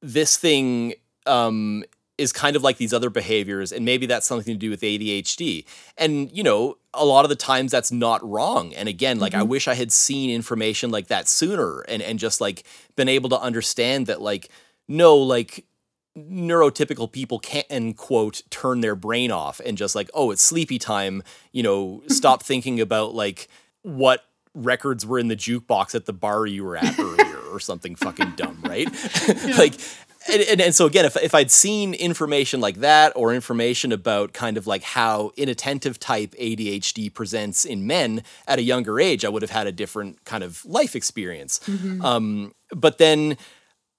this 0.00 0.36
thing 0.36 0.94
um, 1.26 1.84
is 2.18 2.32
kind 2.32 2.56
of 2.56 2.62
like 2.62 2.78
these 2.78 2.94
other 2.94 3.10
behaviors 3.10 3.72
and 3.72 3.84
maybe 3.84 4.06
that's 4.06 4.26
something 4.26 4.54
to 4.54 4.58
do 4.58 4.70
with 4.70 4.80
ADHD. 4.80 5.64
And 5.98 6.30
you 6.32 6.42
know, 6.42 6.78
a 6.94 7.04
lot 7.04 7.24
of 7.24 7.28
the 7.28 7.36
times 7.36 7.70
that's 7.72 7.92
not 7.92 8.26
wrong. 8.28 8.74
And 8.74 8.88
again, 8.88 9.18
like 9.18 9.32
mm-hmm. 9.32 9.42
I 9.42 9.44
wish 9.44 9.68
I 9.68 9.74
had 9.74 9.92
seen 9.92 10.30
information 10.30 10.90
like 10.90 11.08
that 11.08 11.28
sooner 11.28 11.80
and 11.82 12.02
and 12.02 12.18
just 12.18 12.40
like 12.40 12.64
been 12.96 13.08
able 13.08 13.28
to 13.30 13.40
understand 13.40 14.06
that 14.06 14.22
like 14.22 14.50
no, 14.88 15.16
like 15.16 15.64
neurotypical 16.16 17.10
people 17.10 17.38
can't, 17.38 17.66
and 17.68 17.96
quote 17.96 18.42
turn 18.50 18.80
their 18.80 18.96
brain 18.96 19.30
off 19.30 19.60
and 19.64 19.76
just 19.76 19.94
like, 19.94 20.10
oh, 20.14 20.30
it's 20.30 20.42
sleepy 20.42 20.78
time, 20.78 21.22
you 21.52 21.62
know, 21.62 22.02
stop 22.08 22.42
thinking 22.42 22.80
about 22.80 23.14
like 23.14 23.48
what 23.82 24.24
records 24.54 25.04
were 25.04 25.18
in 25.18 25.28
the 25.28 25.36
jukebox 25.36 25.94
at 25.94 26.06
the 26.06 26.12
bar 26.12 26.46
you 26.46 26.64
were 26.64 26.76
at 26.76 26.98
earlier 26.98 27.38
or 27.52 27.60
something 27.60 27.94
fucking 27.94 28.32
dumb, 28.36 28.58
right? 28.64 28.88
Yeah. 29.26 29.56
like 29.56 29.74
and, 30.30 30.42
and, 30.42 30.60
and, 30.60 30.74
so 30.74 30.86
again, 30.86 31.04
if, 31.04 31.16
if 31.16 31.34
I'd 31.34 31.50
seen 31.50 31.94
information 31.94 32.60
like 32.60 32.76
that 32.76 33.12
or 33.16 33.34
information 33.34 33.92
about 33.92 34.32
kind 34.32 34.56
of 34.56 34.66
like 34.66 34.82
how 34.82 35.32
inattentive 35.36 35.98
type 35.98 36.34
ADHD 36.38 37.12
presents 37.12 37.64
in 37.64 37.86
men 37.86 38.22
at 38.46 38.58
a 38.58 38.62
younger 38.62 39.00
age, 39.00 39.24
I 39.24 39.28
would 39.28 39.42
have 39.42 39.50
had 39.50 39.66
a 39.66 39.72
different 39.72 40.24
kind 40.24 40.42
of 40.42 40.64
life 40.64 40.94
experience. 40.96 41.60
Mm-hmm. 41.66 42.04
Um, 42.04 42.52
but 42.70 42.98
then 42.98 43.36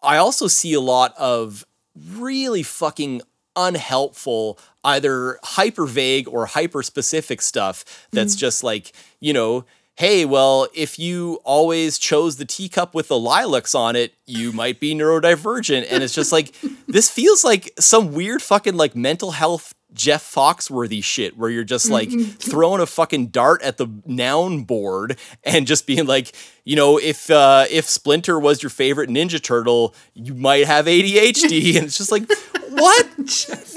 I 0.01 0.17
also 0.17 0.47
see 0.47 0.73
a 0.73 0.81
lot 0.81 1.13
of 1.17 1.65
really 1.95 2.63
fucking 2.63 3.21
unhelpful, 3.55 4.59
either 4.83 5.39
hyper 5.43 5.85
vague 5.85 6.27
or 6.27 6.45
hyper 6.45 6.83
specific 6.83 7.41
stuff 7.41 8.07
that's 8.11 8.33
mm-hmm. 8.33 8.39
just 8.39 8.63
like, 8.63 8.93
you 9.19 9.33
know, 9.33 9.65
hey, 9.97 10.25
well, 10.25 10.67
if 10.75 10.99
you 10.99 11.39
always 11.43 11.97
chose 11.97 12.38
the 12.38 12.45
teacup 12.45 12.93
with 12.93 13.07
the 13.07 13.17
lilacs 13.17 13.73
on 13.73 13.95
it, 13.95 14.13
you 14.27 14.51
might 14.51 14.79
be 14.79 14.93
neurodivergent. 14.93 15.88
And 15.89 16.03
it's 16.03 16.13
just 16.13 16.31
like, 16.31 16.55
this 16.88 17.10
feels 17.10 17.43
like 17.43 17.71
some 17.79 18.13
weird 18.13 18.41
fucking 18.41 18.77
like 18.77 18.95
mental 18.95 19.31
health 19.31 19.73
Jeff 19.93 20.21
Foxworthy 20.23 21.03
shit 21.03 21.36
where 21.38 21.49
you're 21.49 21.63
just 21.63 21.89
like 21.89 22.10
mm-hmm. 22.10 22.23
throwing 22.51 22.79
a 22.79 22.86
fucking 22.86 23.27
dart 23.27 23.63
at 23.63 23.77
the 23.77 23.88
noun 24.05 24.65
board 24.65 25.17
and 25.43 25.65
just 25.65 25.88
being 25.88 26.05
like, 26.05 26.36
you 26.63 26.75
know, 26.75 26.99
if 26.99 27.31
uh, 27.31 27.65
if 27.71 27.86
Splinter 27.86 28.39
was 28.39 28.62
your 28.62 28.69
favorite 28.69 29.10
Ninja 29.10 29.41
Turtle, 29.41 29.95
you 30.13 30.36
might 30.36 30.67
have 30.67 30.86
ADHD, 30.86 31.75
and 31.77 31.86
it's 31.86 31.97
just 31.97 32.12
like, 32.12 32.29
what? 32.69 33.07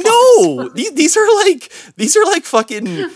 no, 0.00 0.68
these 0.70 0.92
these 0.92 1.16
are 1.16 1.36
like 1.46 1.72
these 1.96 2.16
are 2.16 2.24
like 2.26 2.44
fucking 2.44 3.08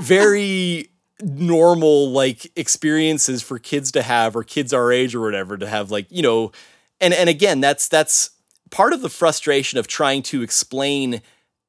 very 0.00 0.91
normal 1.20 2.10
like 2.10 2.50
experiences 2.56 3.42
for 3.42 3.58
kids 3.58 3.92
to 3.92 4.02
have 4.02 4.34
or 4.34 4.42
kids 4.42 4.72
our 4.72 4.90
age 4.90 5.14
or 5.14 5.20
whatever 5.20 5.56
to 5.56 5.68
have 5.68 5.90
like 5.90 6.06
you 6.10 6.22
know 6.22 6.50
and 7.00 7.14
and 7.14 7.28
again 7.28 7.60
that's 7.60 7.88
that's 7.88 8.30
part 8.70 8.92
of 8.92 9.02
the 9.02 9.08
frustration 9.08 9.78
of 9.78 9.86
trying 9.86 10.22
to 10.22 10.42
explain 10.42 11.22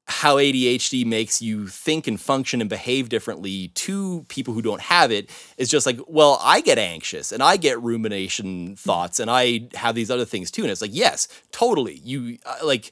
how 0.06 0.36
ADHD 0.36 1.06
makes 1.06 1.41
you 1.41 1.67
think 1.67 2.08
and 2.08 2.19
function 2.19 2.60
and 2.60 2.69
behave 2.69 3.08
differently 3.08 3.69
to 3.69 4.25
people 4.27 4.53
who 4.53 4.62
don't 4.62 4.82
have 4.82 5.12
it 5.12 5.29
is 5.58 5.69
just 5.69 5.86
like, 5.86 5.97
well, 6.08 6.39
I 6.41 6.60
get 6.60 6.77
anxious 6.77 7.32
and 7.32 7.41
I 7.41 7.56
get 7.56 7.82
rumination 7.82 8.75
thoughts 8.75 9.19
and 9.19 9.32
I 9.32 9.69
have 9.75 9.95
these 9.95 10.12
other 10.12 10.25
things 10.25 10.51
too. 10.51 10.63
And 10.63 10.71
it's 10.71 10.82
like, 10.82 10.93
yes, 10.93 11.29
totally. 11.51 12.01
You 12.03 12.38
uh, 12.45 12.58
like, 12.63 12.91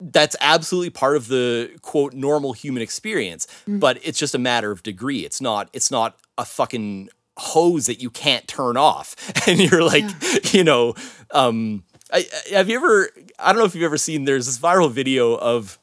that's 0.00 0.36
absolutely 0.40 0.90
part 0.90 1.16
of 1.16 1.28
the 1.28 1.70
quote 1.82 2.12
normal 2.12 2.52
human 2.52 2.82
experience 2.82 3.46
mm. 3.66 3.80
but 3.80 3.98
it's 4.02 4.18
just 4.18 4.34
a 4.34 4.38
matter 4.38 4.70
of 4.70 4.82
degree 4.82 5.20
it's 5.24 5.40
not 5.40 5.68
it's 5.72 5.90
not 5.90 6.16
a 6.36 6.44
fucking 6.44 7.08
hose 7.38 7.86
that 7.86 8.00
you 8.00 8.10
can't 8.10 8.46
turn 8.46 8.76
off 8.76 9.16
and 9.48 9.58
you're 9.58 9.82
like 9.82 10.04
yeah. 10.04 10.38
you 10.52 10.64
know 10.64 10.94
um 11.32 11.82
I, 12.12 12.26
have 12.52 12.68
you 12.68 12.76
ever 12.76 13.10
i 13.38 13.52
don't 13.52 13.58
know 13.58 13.64
if 13.64 13.74
you've 13.74 13.84
ever 13.84 13.98
seen 13.98 14.24
there's 14.24 14.46
this 14.46 14.58
viral 14.58 14.90
video 14.90 15.34
of 15.34 15.78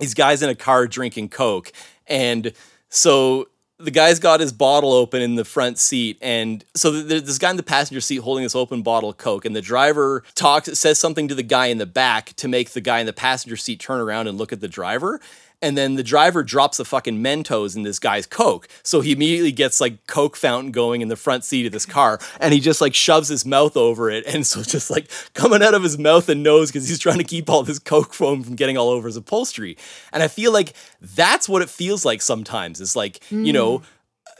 these 0.00 0.14
guys 0.14 0.42
in 0.42 0.50
a 0.50 0.54
car 0.54 0.86
drinking 0.86 1.28
coke 1.28 1.72
and 2.06 2.52
so 2.88 3.48
the 3.78 3.90
guy's 3.90 4.18
got 4.18 4.40
his 4.40 4.52
bottle 4.52 4.92
open 4.92 5.20
in 5.20 5.34
the 5.34 5.44
front 5.44 5.78
seat 5.78 6.16
and 6.22 6.64
so 6.74 6.90
there's 6.90 7.24
this 7.24 7.38
guy 7.38 7.50
in 7.50 7.56
the 7.56 7.62
passenger 7.62 8.00
seat 8.00 8.18
holding 8.18 8.42
this 8.42 8.54
open 8.54 8.82
bottle 8.82 9.10
of 9.10 9.18
coke 9.18 9.44
and 9.44 9.54
the 9.54 9.60
driver 9.60 10.22
talks 10.34 10.78
says 10.78 10.98
something 10.98 11.28
to 11.28 11.34
the 11.34 11.42
guy 11.42 11.66
in 11.66 11.78
the 11.78 11.86
back 11.86 12.32
to 12.34 12.48
make 12.48 12.70
the 12.70 12.80
guy 12.80 13.00
in 13.00 13.06
the 13.06 13.12
passenger 13.12 13.56
seat 13.56 13.78
turn 13.78 14.00
around 14.00 14.28
and 14.28 14.38
look 14.38 14.52
at 14.52 14.60
the 14.60 14.68
driver 14.68 15.20
and 15.62 15.76
then 15.76 15.94
the 15.94 16.02
driver 16.02 16.42
drops 16.42 16.78
a 16.78 16.84
fucking 16.84 17.22
Mentos 17.22 17.76
in 17.76 17.82
this 17.82 17.98
guy's 17.98 18.26
Coke. 18.26 18.68
So 18.82 19.00
he 19.00 19.12
immediately 19.12 19.52
gets 19.52 19.80
like 19.80 20.06
Coke 20.06 20.36
fountain 20.36 20.70
going 20.70 21.00
in 21.00 21.08
the 21.08 21.16
front 21.16 21.44
seat 21.44 21.66
of 21.66 21.72
this 21.72 21.86
car 21.86 22.18
and 22.40 22.52
he 22.52 22.60
just 22.60 22.80
like 22.80 22.94
shoves 22.94 23.28
his 23.28 23.46
mouth 23.46 23.76
over 23.76 24.10
it. 24.10 24.24
And 24.26 24.46
so 24.46 24.62
just 24.76 24.90
like 24.90 25.10
coming 25.34 25.62
out 25.62 25.74
of 25.74 25.82
his 25.82 25.98
mouth 25.98 26.28
and 26.28 26.42
nose 26.42 26.70
because 26.70 26.88
he's 26.88 26.98
trying 26.98 27.18
to 27.18 27.24
keep 27.24 27.48
all 27.48 27.62
this 27.62 27.78
Coke 27.78 28.12
foam 28.12 28.42
from 28.42 28.54
getting 28.54 28.76
all 28.76 28.90
over 28.90 29.08
his 29.08 29.16
upholstery. 29.16 29.76
And 30.12 30.22
I 30.22 30.28
feel 30.28 30.52
like 30.52 30.74
that's 31.00 31.48
what 31.48 31.62
it 31.62 31.70
feels 31.70 32.04
like 32.04 32.20
sometimes. 32.20 32.80
It's 32.80 32.96
like, 32.96 33.20
mm. 33.30 33.46
you 33.46 33.52
know, 33.52 33.82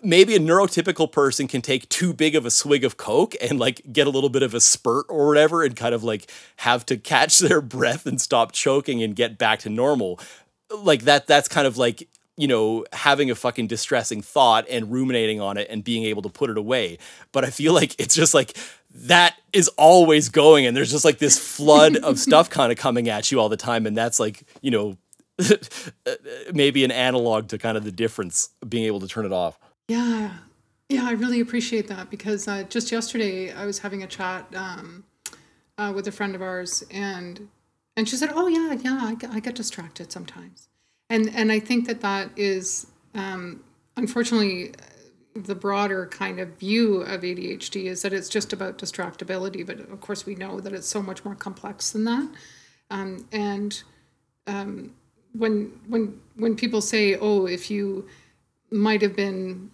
maybe 0.03 0.37
a 0.37 0.39
neurotypical 0.39 1.11
person 1.11 1.49
can 1.49 1.63
take 1.63 1.89
too 1.89 2.13
big 2.13 2.35
of 2.35 2.45
a 2.45 2.51
swig 2.51 2.85
of 2.85 2.97
coke 2.97 3.35
and 3.41 3.59
like 3.59 3.81
get 3.93 4.07
a 4.07 4.11
little 4.11 4.29
bit 4.29 4.43
of 4.43 4.53
a 4.53 4.61
spurt 4.61 5.07
or 5.09 5.27
whatever 5.27 5.65
and 5.65 5.75
kind 5.75 5.95
of 5.95 6.05
like 6.05 6.31
have 6.57 6.85
to 6.85 6.97
catch 6.97 7.39
their 7.41 7.61
breath 7.61 8.07
and 8.07 8.21
stop 8.21 8.53
choking 8.53 9.03
and 9.03 9.17
get 9.17 9.39
back 9.39 9.59
to 9.61 9.71
normal 9.71 10.21
like 10.71 11.03
that 11.03 11.27
that's 11.27 11.49
kind 11.49 11.67
of 11.67 11.77
like 11.77 12.09
you 12.37 12.49
know 12.49 12.85
having 12.93 13.31
a 13.31 13.35
fucking 13.35 13.67
distressing 13.67 14.23
thought 14.23 14.67
and 14.69 14.91
ruminating 14.93 15.41
on 15.41 15.57
it 15.57 15.67
and 15.71 15.85
being 15.85 16.05
able 16.05 16.23
to 16.23 16.29
put 16.29 16.51
it 16.51 16.59
away. 16.59 16.99
But 17.33 17.45
i 17.45 17.51
feel 17.51 17.73
like 17.73 17.99
it's 17.99 18.15
just 18.15 18.35
like 18.35 18.57
that 18.95 19.37
is 19.53 19.69
always 19.77 20.29
going 20.29 20.67
and 20.67 20.77
there's 20.77 20.91
just 20.91 21.05
like 21.05 21.19
this 21.19 21.39
flood 21.39 21.97
of 21.97 22.19
stuff 22.27 22.49
kind 22.51 22.73
of 22.73 22.79
coming 22.79 23.09
at 23.09 23.31
you 23.31 23.41
all 23.41 23.49
the 23.49 23.57
time. 23.57 23.87
And 23.87 23.97
that's 23.97 24.21
like 24.21 24.45
you 24.61 24.71
know 24.71 24.97
maybe 26.53 26.85
an 26.85 26.91
analog 26.91 27.49
to 27.49 27.59
kind 27.59 27.77
of 27.77 27.85
the 27.85 27.93
difference 27.93 28.51
being 28.67 28.85
able 28.85 29.01
to 29.01 29.09
turn 29.09 29.27
it 29.27 29.33
off. 29.33 29.59
Yeah. 29.89 30.33
Yeah 30.89 31.07
i 31.07 31.13
really 31.13 31.41
appreciate 31.41 31.89
that 31.89 32.11
because 32.11 32.47
uh, 32.47 32.63
just 32.65 32.93
yesterday 32.93 33.53
i 33.53 33.67
was 33.67 33.81
having 33.81 34.03
a 34.03 34.07
chat 34.07 34.47
um, 34.55 35.05
uh, 35.79 35.93
with 35.95 36.07
a 36.07 36.13
friend 36.13 36.35
of 36.35 36.43
ours 36.43 36.85
and 36.91 37.49
and 37.97 38.09
she 38.09 38.17
said, 38.17 38.31
"Oh 38.35 38.47
yeah, 38.47 38.73
yeah, 38.73 39.01
I 39.03 39.15
get, 39.15 39.31
I 39.31 39.41
get 39.41 39.55
distracted 39.55 40.13
sometimes." 40.13 40.69
And 41.09 41.31
and 41.35 41.51
I 41.51 41.61
think 41.61 41.87
that 41.87 42.01
that 42.03 42.31
is 42.37 42.87
um, 43.15 43.63
unfortunately 43.97 44.73
the 45.35 45.55
broader 45.55 46.07
kind 46.07 46.41
of 46.41 46.49
view 46.59 47.03
of 47.03 47.21
ADHD 47.21 47.85
is 47.85 48.03
that 48.03 48.13
it's 48.13 48.29
just 48.29 48.53
about 48.53 48.79
distractibility, 48.79 49.67
but 49.67 49.81
of 49.81 50.01
course 50.01 50.25
we 50.25 50.35
know 50.35 50.61
that 50.61 50.73
it's 50.73 50.89
so 50.89 51.03
much 51.03 51.25
more 51.25 51.35
complex 51.35 51.91
than 51.91 52.05
that. 52.05 52.29
Um, 52.91 53.27
and 53.33 53.83
um, 54.47 54.95
when 55.33 55.79
when 55.89 56.21
when 56.37 56.57
people 56.57 56.81
say, 56.81 57.17
"Oh, 57.17 57.47
if 57.47 57.71
you 57.71 58.07
might 58.71 59.03
have 59.03 59.17
been 59.17 59.71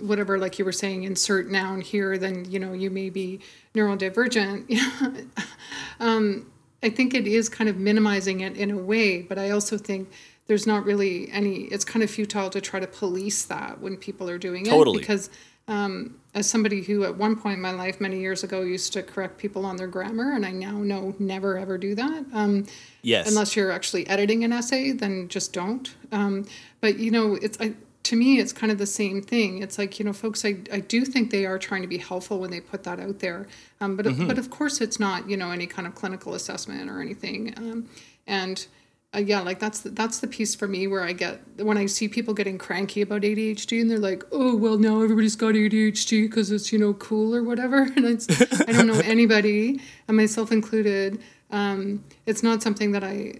whatever 0.00 0.38
like 0.38 0.58
you 0.58 0.64
were 0.64 0.72
saying 0.72 1.02
insert 1.02 1.50
noun 1.50 1.80
here 1.80 2.16
then 2.18 2.44
you 2.50 2.58
know 2.58 2.72
you 2.72 2.90
may 2.90 3.10
be 3.10 3.40
neurodivergent 3.74 5.26
um, 6.00 6.51
I 6.82 6.90
think 6.90 7.14
it 7.14 7.26
is 7.26 7.48
kind 7.48 7.70
of 7.70 7.76
minimizing 7.76 8.40
it 8.40 8.56
in 8.56 8.70
a 8.70 8.76
way, 8.76 9.22
but 9.22 9.38
I 9.38 9.50
also 9.50 9.78
think 9.78 10.10
there's 10.46 10.66
not 10.66 10.84
really 10.84 11.30
any. 11.30 11.62
It's 11.64 11.84
kind 11.84 12.02
of 12.02 12.10
futile 12.10 12.50
to 12.50 12.60
try 12.60 12.80
to 12.80 12.86
police 12.86 13.44
that 13.44 13.80
when 13.80 13.96
people 13.96 14.28
are 14.28 14.38
doing 14.38 14.64
totally. 14.64 14.98
it 14.98 15.00
because. 15.00 15.30
Um, 15.68 16.16
as 16.34 16.48
somebody 16.48 16.82
who 16.82 17.04
at 17.04 17.16
one 17.16 17.36
point 17.36 17.56
in 17.56 17.62
my 17.62 17.70
life 17.70 18.00
many 18.00 18.18
years 18.18 18.42
ago 18.42 18.62
used 18.62 18.92
to 18.94 19.02
correct 19.02 19.38
people 19.38 19.64
on 19.64 19.76
their 19.76 19.86
grammar 19.86 20.32
and 20.32 20.44
i 20.44 20.50
now 20.50 20.72
know 20.72 21.14
never 21.18 21.56
ever 21.56 21.78
do 21.78 21.94
that 21.94 22.24
um, 22.32 22.66
yes 23.02 23.28
unless 23.28 23.54
you're 23.54 23.70
actually 23.70 24.06
editing 24.08 24.42
an 24.42 24.52
essay 24.52 24.90
then 24.90 25.28
just 25.28 25.52
don't 25.52 25.94
um, 26.10 26.44
but 26.80 26.98
you 26.98 27.10
know 27.10 27.34
it's 27.34 27.58
I, 27.60 27.74
to 28.04 28.16
me 28.16 28.38
it's 28.38 28.52
kind 28.52 28.72
of 28.72 28.78
the 28.78 28.86
same 28.86 29.22
thing. 29.22 29.62
It's 29.62 29.78
like 29.78 29.98
you 29.98 30.04
know 30.04 30.12
folks 30.12 30.44
i, 30.44 30.56
I 30.72 30.80
do 30.80 31.04
think 31.04 31.30
they 31.30 31.46
are 31.46 31.58
trying 31.58 31.82
to 31.82 31.88
be 31.88 31.98
helpful 31.98 32.38
when 32.38 32.50
they 32.50 32.60
put 32.60 32.84
that 32.84 33.00
out 33.00 33.20
there. 33.20 33.46
Um, 33.80 33.96
but 33.96 34.06
mm-hmm. 34.06 34.26
but 34.26 34.38
of 34.38 34.50
course 34.50 34.80
it's 34.80 34.98
not 34.98 35.28
you 35.28 35.36
know 35.36 35.50
any 35.50 35.66
kind 35.66 35.86
of 35.86 35.94
clinical 35.94 36.34
assessment 36.34 36.90
or 36.90 37.00
anything. 37.00 37.54
Um, 37.56 37.88
and 38.26 38.66
uh, 39.14 39.18
yeah 39.18 39.40
like 39.40 39.58
that's 39.58 39.80
the, 39.80 39.90
that's 39.90 40.20
the 40.20 40.26
piece 40.26 40.54
for 40.54 40.66
me 40.66 40.86
where 40.86 41.02
i 41.02 41.12
get 41.12 41.40
when 41.58 41.76
i 41.76 41.84
see 41.84 42.08
people 42.08 42.32
getting 42.32 42.56
cranky 42.56 43.02
about 43.02 43.20
adhd 43.22 43.78
and 43.78 43.90
they're 43.90 43.98
like 43.98 44.24
oh 44.32 44.56
well 44.56 44.78
now 44.78 45.02
everybody's 45.02 45.36
got 45.36 45.54
adhd 45.54 46.22
because 46.22 46.50
it's 46.50 46.72
you 46.72 46.78
know 46.78 46.94
cool 46.94 47.34
or 47.34 47.42
whatever. 47.42 47.82
And 47.96 48.06
it's 48.06 48.26
i 48.62 48.72
don't 48.72 48.86
know 48.86 49.00
anybody 49.04 49.80
and 50.08 50.16
myself 50.16 50.50
included. 50.50 51.20
Um, 51.50 52.04
it's 52.24 52.42
not 52.42 52.62
something 52.62 52.92
that 52.92 53.04
i 53.04 53.34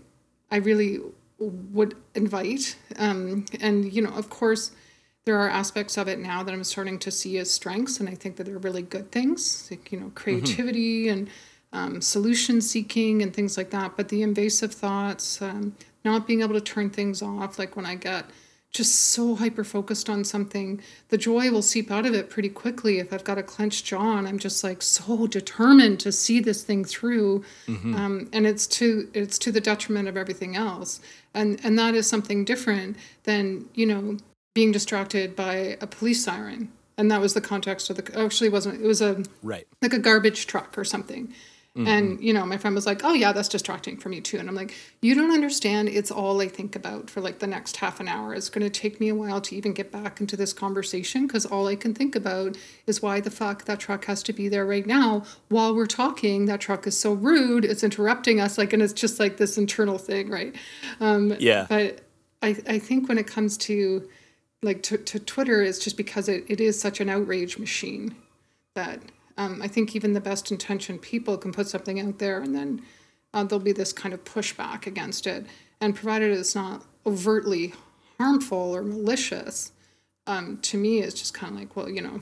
i 0.51 0.57
really 0.57 1.01
would 1.49 1.95
invite. 2.15 2.77
Um, 2.97 3.47
and, 3.61 3.93
you 3.93 4.03
know, 4.03 4.13
of 4.13 4.31
course, 4.31 4.73
there 5.25 5.39
are 5.39 5.49
aspects 5.49 5.97
of 5.97 6.09
it 6.09 6.19
now 6.19 6.43
that 6.43 6.53
I'm 6.53 6.65
starting 6.65 6.99
to 7.01 7.11
see 7.11 7.39
as 7.39 7.51
strengths, 7.51 8.01
and 8.01 8.09
I 8.09 8.15
think 8.15 8.37
that 8.37 8.45
they're 8.45 8.59
really 8.59 8.83
good 8.83 9.13
things, 9.13 9.69
like, 9.71 9.93
you 9.93 10.01
know, 10.01 10.11
creativity 10.15 11.05
mm-hmm. 11.05 11.19
and 11.19 11.31
um, 11.73 12.01
solution 12.01 12.61
seeking 12.61 13.23
and 13.23 13.33
things 13.33 13.57
like 13.57 13.71
that. 13.71 13.97
But 13.97 14.09
the 14.09 14.23
invasive 14.23 14.75
thoughts, 14.75 15.41
um, 15.41 15.77
not 16.05 16.27
being 16.27 16.43
able 16.43 16.55
to 16.55 16.61
turn 16.61 16.91
things 16.91 17.23
off, 17.23 17.59
like 17.59 17.77
when 17.77 17.87
I 17.87 17.95
get 17.95 18.25
just 18.73 18.95
so 19.13 19.35
hyper 19.35 19.65
focused 19.65 20.09
on 20.09 20.25
something, 20.25 20.81
the 21.11 21.19
joy 21.19 21.51
will 21.51 21.63
seep 21.63 21.91
out 21.91 22.07
of 22.07 22.15
it 22.15 22.31
pretty 22.31 22.49
quickly. 22.49 22.99
If 22.99 23.13
I've 23.13 23.25
got 23.25 23.37
a 23.37 23.43
clenched 23.43 23.85
jaw 23.85 24.17
and 24.17 24.27
I'm 24.27 24.39
just 24.39 24.65
like 24.65 24.81
so 24.81 25.27
determined 25.27 26.01
to 26.01 26.13
see 26.13 26.41
this 26.41 26.65
thing 26.65 26.85
through, 26.85 27.45
mm-hmm. 27.67 27.95
um, 27.95 28.29
and 28.33 28.47
it's 28.47 28.67
to 28.69 29.09
it's 29.13 29.39
to 29.41 29.53
the 29.53 29.61
detriment 29.61 30.09
of 30.09 30.17
everything 30.17 30.57
else, 30.57 31.01
and 31.35 31.61
and 31.63 31.79
that 31.79 31.95
is 31.95 32.09
something 32.09 32.45
different 32.45 32.97
than 33.25 33.69
you 33.75 33.85
know 33.85 34.17
being 34.55 34.73
distracted 34.73 35.37
by 35.37 35.77
a 35.81 35.87
police 35.87 36.25
siren. 36.25 36.71
And 36.99 37.11
that 37.11 37.21
was 37.21 37.35
the 37.35 37.41
context 37.41 37.91
of 37.91 37.97
the 37.97 38.19
actually 38.19 38.49
wasn't 38.49 38.81
it 38.81 38.87
was 38.87 39.03
a 39.03 39.23
right 39.43 39.67
like 39.81 39.93
a 39.93 39.99
garbage 39.99 40.47
truck 40.47 40.77
or 40.79 40.85
something 40.85 41.33
Mm-hmm. 41.77 41.89
And, 41.89 42.21
you 42.23 42.35
know, 42.35 42.45
my 42.45 42.59
friend 42.59 42.77
was 42.77 42.85
like, 42.85 43.01
oh, 43.03 43.15
yeah, 43.15 43.33
that's 43.33 43.49
distracting 43.49 43.97
for 43.97 44.11
me 44.11 44.21
too. 44.21 44.37
And 44.37 44.47
I'm 44.47 44.55
like, 44.55 44.75
you 45.01 45.15
don't 45.15 45.33
understand. 45.33 45.89
It's 45.89 46.11
all 46.11 46.43
I 46.43 46.49
think 46.49 46.77
about 46.77 47.09
for 47.09 47.23
like 47.23 47.39
the 47.39 47.47
next 47.47 47.79
half 47.79 47.99
an 47.99 48.09
hour. 48.09 48.35
It's 48.35 48.51
going 48.51 48.63
to 48.63 48.69
take 48.69 49.01
me 49.01 49.09
a 49.09 49.15
while 49.15 49.41
to 49.41 49.57
even 49.57 49.73
get 49.73 49.91
back 49.91 50.21
into 50.21 50.37
this 50.37 50.53
conversation 50.53 51.27
because 51.27 51.47
all 51.47 51.67
I 51.69 51.77
can 51.77 51.95
think 51.95 52.15
about 52.15 52.59
is 52.87 53.01
why 53.01 53.21
the 53.21 53.31
fuck 53.31 53.65
that 53.65 53.81
truck 53.81 54.05
has 54.05 54.23
to 54.25 54.35
be 54.35 54.49
there 54.49 54.67
right 54.67 54.87
now 54.87 55.25
while 55.49 55.75
we're 55.75 55.87
talking. 55.87 56.45
That 56.45 56.61
truck 56.61 56.87
is 56.87 56.99
so 56.99 57.15
rude. 57.15 57.65
It's 57.65 57.83
interrupting 57.83 58.39
us. 58.39 58.59
Like, 58.59 58.75
and 58.75 58.83
it's 58.83 58.93
just 58.93 59.19
like 59.19 59.39
this 59.39 59.57
internal 59.57 59.97
thing, 59.97 60.29
right? 60.29 60.55
Um, 61.01 61.35
yeah. 61.39 61.65
But 61.71 62.01
I, 62.43 62.49
I 62.69 62.79
think 62.81 63.09
when 63.09 63.17
it 63.17 63.27
comes 63.27 63.57
to 63.59 64.07
like 64.61 64.83
to, 64.85 64.99
to 64.99 65.19
Twitter, 65.19 65.63
it's 65.63 65.79
just 65.79 65.97
because 65.97 66.29
it, 66.29 66.45
it 66.49 66.61
is 66.61 66.79
such 66.79 67.01
an 67.01 67.09
outrage 67.09 67.57
machine 67.57 68.15
that 68.75 69.01
um, 69.37 69.61
I 69.63 69.69
think 69.69 69.97
even 69.97 70.13
the 70.13 70.21
best 70.21 70.51
intentioned 70.51 71.03
people 71.03 71.37
can 71.39 71.53
put 71.53 71.69
something 71.69 72.01
out 72.01 72.19
there 72.19 72.41
and 72.41 72.55
then 72.55 72.83
uh, 73.35 73.45
there'll 73.45 73.65
be 73.65 73.73
this 73.73 73.93
kind 73.93 74.15
of 74.15 74.25
pushback 74.25 74.87
against 74.87 75.27
it. 75.27 75.47
And 75.81 75.95
provided 75.95 76.31
it's 76.31 76.55
not 76.55 76.85
overtly 77.05 77.75
harmful 78.19 78.77
or 78.77 78.83
malicious, 78.83 79.73
um, 80.27 80.59
to 80.63 80.77
me, 80.77 81.01
it's 81.01 81.19
just 81.19 81.35
kind 81.35 81.55
of 81.55 81.59
like, 81.59 81.77
well, 81.77 81.89
you 81.89 82.01
know, 82.01 82.21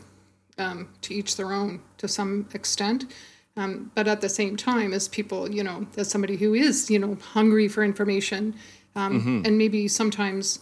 um, 0.58 0.88
to 1.02 1.14
each 1.14 1.36
their 1.36 1.52
own 1.52 1.82
to 1.98 2.08
some 2.08 2.48
extent. 2.54 3.12
Um, 3.56 3.90
but 3.94 4.08
at 4.08 4.20
the 4.20 4.28
same 4.28 4.56
time, 4.56 4.92
as 4.92 5.08
people, 5.08 5.50
you 5.50 5.62
know, 5.62 5.86
as 5.96 6.08
somebody 6.08 6.36
who 6.36 6.54
is, 6.54 6.90
you 6.90 6.98
know, 6.98 7.16
hungry 7.16 7.68
for 7.68 7.82
information 7.84 8.54
um, 8.94 9.20
mm-hmm. 9.20 9.42
and 9.44 9.58
maybe 9.58 9.88
sometimes 9.88 10.60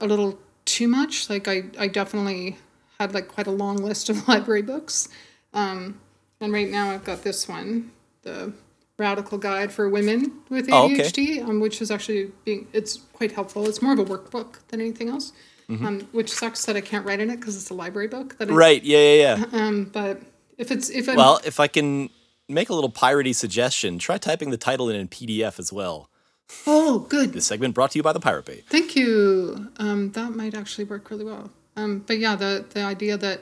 a 0.00 0.06
little 0.06 0.38
too 0.64 0.86
much, 0.86 1.28
like 1.28 1.48
I, 1.48 1.64
I 1.78 1.88
definitely 1.88 2.58
had 3.00 3.14
like 3.14 3.28
quite 3.28 3.46
a 3.46 3.52
long 3.52 3.76
list 3.78 4.08
of 4.08 4.28
library 4.28 4.62
books 4.62 5.08
um, 5.56 6.00
and 6.40 6.52
right 6.52 6.70
now 6.70 6.90
I've 6.90 7.04
got 7.04 7.22
this 7.22 7.48
one, 7.48 7.90
the 8.22 8.52
Radical 8.98 9.38
Guide 9.38 9.72
for 9.72 9.88
Women 9.88 10.40
with 10.48 10.68
ADHD, 10.68 10.72
oh, 10.72 10.84
okay. 10.84 11.40
um, 11.40 11.60
which 11.60 11.82
is 11.82 11.90
actually 11.90 12.32
being 12.44 12.66
it's 12.72 12.98
quite 13.12 13.32
helpful. 13.32 13.68
It's 13.68 13.82
more 13.82 13.92
of 13.92 13.98
a 13.98 14.04
workbook 14.04 14.58
than 14.68 14.80
anything 14.80 15.08
else. 15.08 15.32
Mm-hmm. 15.68 15.84
Um, 15.84 16.00
which 16.12 16.30
sucks 16.30 16.64
that 16.66 16.76
I 16.76 16.80
can't 16.80 17.04
write 17.04 17.18
in 17.18 17.28
it 17.28 17.40
because 17.40 17.56
it's 17.56 17.70
a 17.70 17.74
library 17.74 18.06
book. 18.06 18.38
That 18.38 18.50
I, 18.50 18.54
right. 18.54 18.82
Yeah. 18.84 18.98
Yeah. 18.98 19.36
Yeah. 19.36 19.44
Um, 19.60 19.84
but 19.92 20.20
if 20.58 20.70
it's 20.70 20.90
if 20.90 21.08
I'm, 21.08 21.16
well, 21.16 21.40
if 21.44 21.58
I 21.58 21.66
can 21.66 22.08
make 22.48 22.68
a 22.68 22.74
little 22.74 22.90
piratey 22.90 23.34
suggestion, 23.34 23.98
try 23.98 24.16
typing 24.16 24.50
the 24.50 24.56
title 24.56 24.88
in 24.88 24.96
in 24.96 25.08
PDF 25.08 25.58
as 25.58 25.72
well. 25.72 26.08
Oh, 26.66 27.00
good. 27.00 27.32
This 27.32 27.46
segment 27.46 27.74
brought 27.74 27.90
to 27.92 27.98
you 27.98 28.04
by 28.04 28.12
the 28.12 28.20
Pirate 28.20 28.44
Bay. 28.44 28.62
Thank 28.68 28.94
you. 28.94 29.70
Um, 29.78 30.12
that 30.12 30.36
might 30.36 30.54
actually 30.54 30.84
work 30.84 31.10
really 31.10 31.24
well. 31.24 31.50
Um, 31.76 32.04
but 32.06 32.18
yeah, 32.18 32.36
the 32.36 32.64
the 32.70 32.82
idea 32.82 33.16
that 33.16 33.40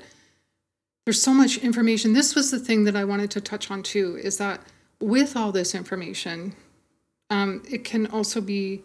there's 1.05 1.21
so 1.21 1.35
much 1.35 1.59
information. 1.59 2.13
This 2.13 2.35
was 2.35 2.51
the 2.51 2.59
thing 2.59 2.85
that 2.85 2.97
I 2.97 3.05
wanted 3.05 3.31
to 3.33 3.41
touch 3.41 3.71
on 3.71 3.83
too 3.83 4.19
is 4.23 4.39
that 4.39 4.61
with 5.01 5.37
all 5.37 5.53
this 5.53 5.75
information, 5.75 6.55
um, 7.31 7.63
it 7.71 7.85
can 7.85 8.07
also 8.07 8.41
be 8.41 8.83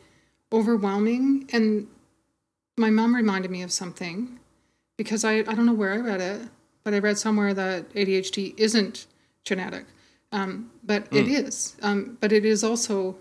overwhelming. 0.52 1.50
And 1.54 1.88
my 2.78 2.90
mom 2.90 3.16
reminded 3.16 3.52
me 3.52 3.62
of 3.62 3.72
something 3.72 4.40
because 4.98 5.24
I, 5.24 5.40
I 5.40 5.44
don't 5.44 5.66
know 5.66 5.74
where 5.74 5.94
I 5.94 5.98
read 5.98 6.22
it, 6.22 6.42
but 6.84 6.94
I 6.94 7.00
read 7.00 7.18
somewhere 7.18 7.54
that 7.54 7.90
ADHD 7.94 8.54
isn't 8.58 9.08
genetic. 9.46 9.86
Um, 10.32 10.72
but 10.84 11.10
mm. 11.12 11.28
it 11.28 11.76
hmm. 11.80 11.86
Um, 11.86 12.18
but 12.20 12.32
it 12.32 12.46
is 12.46 12.64
also 12.64 13.18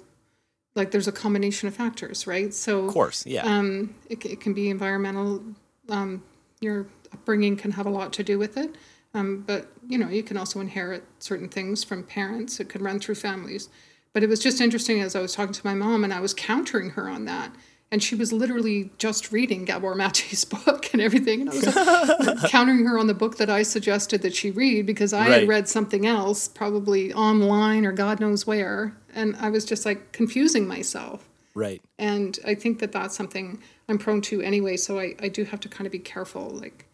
like 0.75 0.91
there's 0.91 1.09
a 1.09 1.12
combination 1.12 1.68
of 1.68 1.75
factors, 1.75 2.27
right? 2.27 2.53
So, 2.53 2.87
of 2.87 2.93
course, 2.93 3.27
yeah. 3.27 3.45
Um, 3.45 3.95
it, 4.09 4.25
it 4.25 4.41
can 4.41 4.55
be 4.55 4.70
environmental. 4.70 5.43
Um, 5.89 6.22
your 6.61 6.87
upbringing 7.12 7.57
can 7.57 7.72
have 7.72 7.87
a 7.87 7.91
lot 7.91 8.12
to 8.14 8.22
do 8.22 8.39
with 8.39 8.57
it. 8.57 8.75
Um, 9.15 9.43
but 9.47 9.69
you 9.87 9.99
know, 9.99 10.09
you 10.09 10.23
can 10.23 10.37
also 10.37 10.61
inherit 10.61 11.05
certain 11.19 11.49
things 11.49 11.83
from 11.85 12.03
parents. 12.03 12.61
It 12.61 12.69
could 12.69 12.83
run 12.83 13.01
through 13.01 13.17
families. 13.17 13.69
But 14.13 14.23
it 14.23 14.29
was 14.29 14.41
just 14.41 14.61
interesting 14.61 15.01
as 15.01 15.15
I 15.15 15.21
was 15.21 15.35
talking 15.35 15.53
to 15.53 15.67
my 15.67 15.75
mom 15.75 16.05
and 16.05 16.13
I 16.13 16.21
was 16.21 16.35
countering 16.35 16.91
her 16.91 17.09
on 17.09 17.25
that. 17.27 17.53
and 17.91 18.03
she 18.03 18.15
was 18.15 18.33
literally 18.35 18.91
just 18.99 19.33
reading 19.33 19.65
Gabor 19.65 19.95
Mate's 19.95 20.45
book 20.65 20.91
and 20.93 21.01
everything. 21.01 21.41
And 21.41 21.51
I 21.51 21.55
was 21.55 22.27
like, 22.27 22.51
countering 22.51 22.85
her 22.85 22.99
on 22.99 23.07
the 23.07 23.15
book 23.15 23.39
that 23.39 23.49
I 23.49 23.63
suggested 23.63 24.21
that 24.23 24.35
she 24.35 24.51
read 24.51 24.85
because 24.85 25.13
I 25.15 25.21
right. 25.21 25.41
had 25.41 25.49
read 25.49 25.69
something 25.69 26.07
else, 26.07 26.49
probably 26.49 27.15
online 27.15 27.87
or 27.87 27.93
God 27.93 28.21
knows 28.21 28.47
where. 28.47 28.95
And 29.15 29.37
I 29.37 29.49
was 29.49 29.65
just 29.65 29.87
like 29.87 30.13
confusing 30.13 30.67
myself. 30.67 31.29
Right. 31.55 31.81
And 31.99 32.39
I 32.47 32.55
think 32.55 32.79
that 32.81 32.93
that's 32.93 33.17
something 33.17 33.63
I'm 33.89 33.99
prone 33.99 34.21
to 34.23 34.43
anyway. 34.43 34.77
So 34.77 34.99
I, 34.99 35.15
I 35.21 35.29
do 35.29 35.45
have 35.45 35.61
to 35.61 35.69
kind 35.69 35.87
of 35.87 35.93
be 35.93 35.99
careful. 35.99 36.51
Like, 36.51 36.85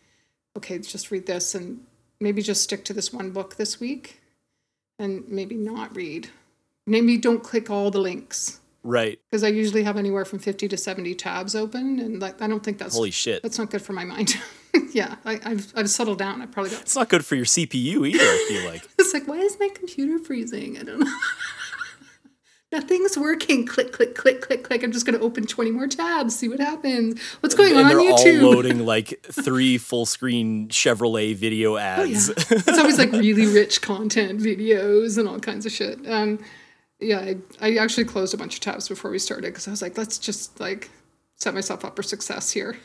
okay, 0.57 0.79
just 0.79 1.11
read 1.11 1.27
this 1.27 1.57
and 1.57 1.81
maybe 2.21 2.43
just 2.43 2.63
stick 2.63 2.85
to 2.87 2.93
this 2.93 3.13
one 3.13 3.31
book 3.31 3.57
this 3.57 3.81
week 3.81 4.21
and 4.99 5.29
maybe 5.29 5.55
not 5.55 5.95
read. 5.95 6.29
Maybe 6.87 7.17
don't 7.17 7.43
click 7.43 7.71
all 7.71 7.91
the 7.91 8.01
links 8.01 8.61
Right. 8.85 9.19
Because 9.31 9.43
I 9.43 9.49
usually 9.49 9.83
have 9.83 9.97
anywhere 9.97 10.27
from 10.27 10.39
50 10.39 10.69
to 10.69 10.77
70 10.77 11.15
tabs 11.15 11.55
open. 11.55 11.99
And 11.99 12.21
like, 12.21 12.41
I 12.41 12.47
don't 12.47 12.63
think 12.63 12.79
that's. 12.79 12.95
Holy 12.95 13.11
shit. 13.11 13.43
That's 13.43 13.59
not 13.59 13.71
good 13.71 13.81
for 13.81 13.95
my 13.95 14.05
mind. 14.05 14.37
yeah. 14.93 15.17
I, 15.25 15.41
have 15.43 15.73
I've 15.75 15.91
settled 15.91 16.19
down. 16.19 16.43
I 16.43 16.47
probably 16.47 16.71
got. 16.71 16.83
It's 16.83 16.95
not 16.95 17.09
good 17.09 17.25
for 17.25 17.35
your 17.35 17.47
CPU 17.47 18.07
either, 18.07 18.23
I 18.23 18.47
feel 18.49 18.71
like. 18.71 18.87
it's 18.99 19.15
like, 19.15 19.27
why 19.27 19.39
is 19.39 19.57
my 19.59 19.71
computer 19.75 20.23
freezing? 20.23 20.79
I 20.79 20.83
don't 20.83 21.01
know. 21.01 21.07
Nothing's 22.75 23.17
working. 23.17 23.67
Click, 23.67 23.93
click, 23.93 24.17
click, 24.17 24.41
click, 24.41 24.65
click. 24.65 24.83
I'm 24.83 24.91
just 24.91 25.07
going 25.07 25.17
to 25.17 25.25
open 25.25 25.47
20 25.47 25.71
more 25.71 25.87
tabs, 25.87 26.35
see 26.35 26.49
what 26.49 26.59
happens. 26.59 27.23
What's 27.39 27.55
going 27.55 27.77
and 27.77 27.87
on 27.87 27.93
YouTube? 27.93 28.43
all 28.43 28.51
loading 28.51 28.85
like 28.85 29.25
three 29.31 29.79
full 29.79 30.07
screen 30.07 30.67
Chevrolet 30.71 31.37
video 31.37 31.77
ads. 31.77 32.31
Oh, 32.31 32.35
yeah. 32.37 32.59
It's 32.67 32.77
always 32.77 32.99
like 32.99 33.13
really 33.13 33.47
rich 33.47 33.81
content 33.81 34.41
videos 34.41 35.19
and 35.19 35.29
all 35.29 35.39
kinds 35.39 35.67
of 35.67 35.71
shit. 35.71 36.01
Um, 36.11 36.45
yeah, 36.99 37.21
I, 37.21 37.37
I 37.61 37.77
actually 37.77 38.07
closed 38.07 38.35
a 38.35 38.37
bunch 38.37 38.55
of 38.55 38.61
tabs 38.61 38.89
before 38.89 39.13
we 39.13 39.21
started 39.21 39.53
because 39.53 39.69
I 39.69 39.71
was 39.71 39.81
like, 39.81 39.97
let's 39.97 40.19
just 40.19 40.59
like 40.59 40.91
set 41.37 41.55
myself 41.55 41.85
up 41.85 41.95
for 41.95 42.03
success 42.03 42.51
here. 42.51 42.77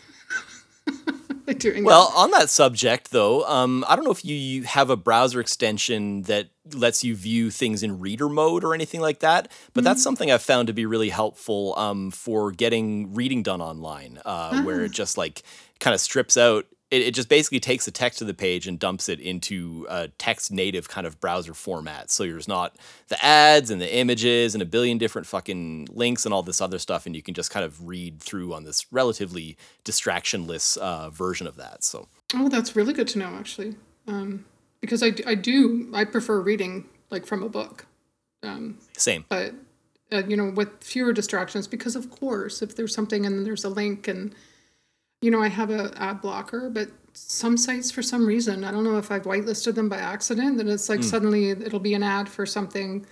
doing 1.60 1.84
well, 1.84 2.10
that. 2.10 2.18
on 2.18 2.32
that 2.32 2.50
subject 2.50 3.12
though, 3.12 3.44
um, 3.46 3.86
I 3.88 3.96
don't 3.96 4.06
know 4.06 4.12
if 4.12 4.24
you, 4.24 4.36
you 4.36 4.64
have 4.64 4.90
a 4.90 4.96
browser 4.96 5.40
extension 5.40 6.24
that 6.24 6.50
lets 6.74 7.04
you 7.04 7.16
view 7.16 7.52
things 7.52 7.84
in 7.84 8.00
reader 8.00 8.30
mode 8.30 8.64
or 8.64 8.74
anything 8.74 9.02
like 9.02 9.20
that, 9.20 9.52
but 9.74 9.82
mm-hmm. 9.82 9.86
that's 9.86 10.04
something 10.04 10.32
I've 10.32 10.42
found 10.42 10.68
to 10.68 10.74
be 10.74 10.86
really 10.86 11.10
helpful 11.10 11.74
um, 11.78 12.12
for 12.12 12.52
getting 12.52 13.14
reading 13.14 13.44
done 13.44 13.62
online, 13.62 14.20
uh, 14.26 14.62
where 14.64 14.82
it 14.82 14.92
ah. 14.92 14.94
just 14.94 15.18
like 15.18 15.44
kind 15.80 15.94
of 15.94 16.02
strips 16.02 16.38
out 16.38 16.66
it, 16.92 17.02
it 17.02 17.14
just 17.14 17.30
basically 17.30 17.60
takes 17.60 17.86
the 17.86 17.92
text 17.92 18.22
of 18.22 18.28
the 18.28 18.34
page 18.34 18.68
and 18.68 18.80
dumps 18.80 19.10
it 19.10 19.20
into 19.20 19.86
a 19.90 20.08
text 20.18 20.52
native 20.52 20.90
kind 20.90 21.06
of 21.06 21.20
browser 21.20 21.54
format. 21.54 22.10
So 22.10 22.24
there's 22.24 22.48
not 22.48 22.76
the 23.08 23.24
ads 23.24 23.70
and 23.70 23.80
the 23.80 23.96
images 23.96 24.56
and 24.56 24.62
a 24.62 24.66
billion 24.66 24.98
different 24.98 25.28
fucking 25.28 25.90
links 25.92 26.26
and 26.26 26.34
all 26.34 26.44
this 26.44 26.62
other 26.62 26.80
stuff, 26.80 27.06
and 27.06 27.16
you 27.16 27.22
can 27.22 27.34
just 27.34 27.52
kind 27.52 27.66
of 27.66 27.88
read 27.88 28.20
through 28.20 28.54
on 28.54 28.64
this 28.64 28.86
relatively 28.92 29.58
distractionless 29.86 30.78
uh, 30.78 31.10
version 31.10 31.48
of 31.48 31.56
that. 31.58 31.84
So 31.84 32.08
oh, 32.36 32.50
that's 32.50 32.76
really 32.76 32.94
good 32.94 33.08
to 33.10 33.20
know 33.20 33.36
actually, 33.36 33.76
um, 34.08 34.46
because 34.82 35.04
I, 35.04 35.12
I 35.28 35.36
do 35.36 35.90
I 35.94 36.06
prefer 36.06 36.42
reading 36.42 36.86
like 37.10 37.26
from 37.26 37.44
a 37.44 37.50
book. 37.50 37.86
Um, 38.42 38.80
Same, 38.98 39.26
but 39.28 39.54
uh, 40.12 40.24
you 40.28 40.38
know 40.38 40.50
with 40.50 40.84
fewer 40.84 41.14
distractions 41.14 41.68
because 41.68 41.96
of 41.96 42.10
course 42.10 42.62
if 42.62 42.76
there's 42.76 42.96
something 42.96 43.26
and 43.26 43.46
there's 43.46 43.66
a 43.66 43.70
link 43.70 44.08
and 44.08 44.34
you 45.22 45.32
know, 45.32 45.42
I 45.42 45.50
have 45.50 45.70
a 45.70 45.92
ad 45.98 46.22
blocker, 46.22 46.70
but 46.70 46.90
some 47.14 47.58
sites 47.58 47.92
for 47.92 48.02
some 48.02 48.26
reason, 48.26 48.64
I 48.64 48.72
don't 48.72 48.84
know 48.84 48.98
if 48.98 49.12
I've 49.12 49.24
whitelisted 49.24 49.76
them 49.76 49.90
by 49.90 49.98
accident, 49.98 50.58
that 50.58 50.68
it's 50.68 50.90
like 50.90 51.02
mm. 51.02 51.04
suddenly 51.04 51.50
it'll 51.50 51.80
be 51.80 51.94
an 51.94 52.04
ad 52.04 52.30
for 52.30 52.46
something. 52.46 53.06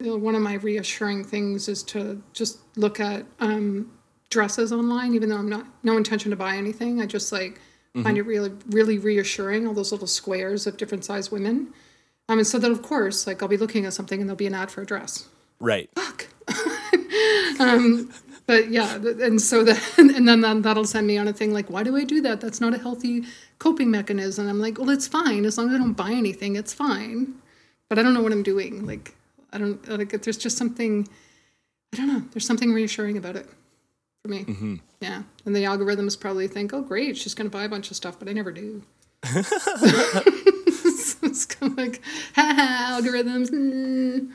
You 0.00 0.06
know, 0.06 0.16
one 0.16 0.34
of 0.34 0.42
my 0.42 0.54
reassuring 0.54 1.24
things 1.24 1.68
is 1.68 1.82
to 1.84 2.22
just 2.32 2.58
look 2.76 3.00
at 3.00 3.24
um, 3.40 3.92
dresses 4.30 4.72
online, 4.72 5.14
even 5.14 5.28
though 5.28 5.38
I'm 5.38 5.48
not 5.48 5.66
no 5.82 5.96
intention 5.96 6.30
to 6.30 6.36
buy 6.36 6.56
anything. 6.56 7.00
I 7.00 7.06
just 7.06 7.32
like 7.32 7.54
mm-hmm. 7.54 8.02
find 8.02 8.18
it 8.18 8.22
really 8.22 8.52
really 8.68 8.98
reassuring. 8.98 9.66
All 9.66 9.74
those 9.74 9.92
little 9.92 10.06
squares 10.08 10.66
of 10.66 10.76
different 10.76 11.04
size 11.04 11.30
women. 11.30 11.72
Um, 12.28 12.38
and 12.38 12.46
so 12.46 12.58
that 12.58 12.70
of 12.70 12.82
course, 12.82 13.26
like 13.26 13.42
I'll 13.42 13.48
be 13.48 13.56
looking 13.56 13.86
at 13.86 13.94
something 13.94 14.20
and 14.20 14.28
there'll 14.28 14.36
be 14.36 14.46
an 14.46 14.54
ad 14.54 14.70
for 14.70 14.82
a 14.82 14.86
dress. 14.86 15.28
Right. 15.60 15.88
Fuck. 15.94 16.26
um, 17.60 18.10
but 18.46 18.70
yeah, 18.70 18.94
and 18.94 19.40
so 19.40 19.64
that 19.64 19.82
and 19.98 20.28
then 20.28 20.62
that'll 20.62 20.84
send 20.84 21.06
me 21.06 21.18
on 21.18 21.28
a 21.28 21.32
thing 21.32 21.52
like, 21.52 21.68
why 21.68 21.82
do 21.82 21.96
I 21.96 22.04
do 22.04 22.20
that? 22.22 22.40
That's 22.40 22.60
not 22.60 22.74
a 22.74 22.78
healthy 22.78 23.24
coping 23.58 23.90
mechanism. 23.90 24.48
I'm 24.48 24.60
like, 24.60 24.78
well, 24.78 24.90
it's 24.90 25.08
fine 25.08 25.44
as 25.44 25.58
long 25.58 25.68
as 25.68 25.74
I 25.74 25.78
don't 25.78 25.94
buy 25.94 26.12
anything, 26.12 26.56
it's 26.56 26.72
fine. 26.72 27.34
But 27.88 27.98
I 27.98 28.02
don't 28.02 28.14
know 28.14 28.22
what 28.22 28.32
I'm 28.32 28.42
doing. 28.42 28.86
Like, 28.86 29.14
I 29.52 29.58
don't 29.58 29.86
like. 29.88 30.10
There's 30.22 30.38
just 30.38 30.56
something. 30.56 31.08
I 31.92 31.96
don't 31.96 32.08
know. 32.08 32.22
There's 32.32 32.46
something 32.46 32.72
reassuring 32.72 33.16
about 33.16 33.36
it 33.36 33.48
for 34.22 34.28
me. 34.28 34.44
Mm-hmm. 34.44 34.76
Yeah, 35.00 35.22
and 35.44 35.54
the 35.54 35.64
algorithms 35.64 36.18
probably 36.18 36.48
think, 36.48 36.72
oh, 36.72 36.82
great, 36.82 37.16
she's 37.16 37.34
gonna 37.34 37.50
buy 37.50 37.64
a 37.64 37.68
bunch 37.68 37.90
of 37.90 37.96
stuff, 37.96 38.18
but 38.18 38.28
I 38.28 38.32
never 38.32 38.52
do. 38.52 38.82
it's 39.24 41.46
kind 41.46 41.72
of 41.72 41.78
like, 41.78 42.00
ha 42.34 42.52
ha, 42.54 43.00
algorithms. 43.00 43.50
Mm 43.50 44.32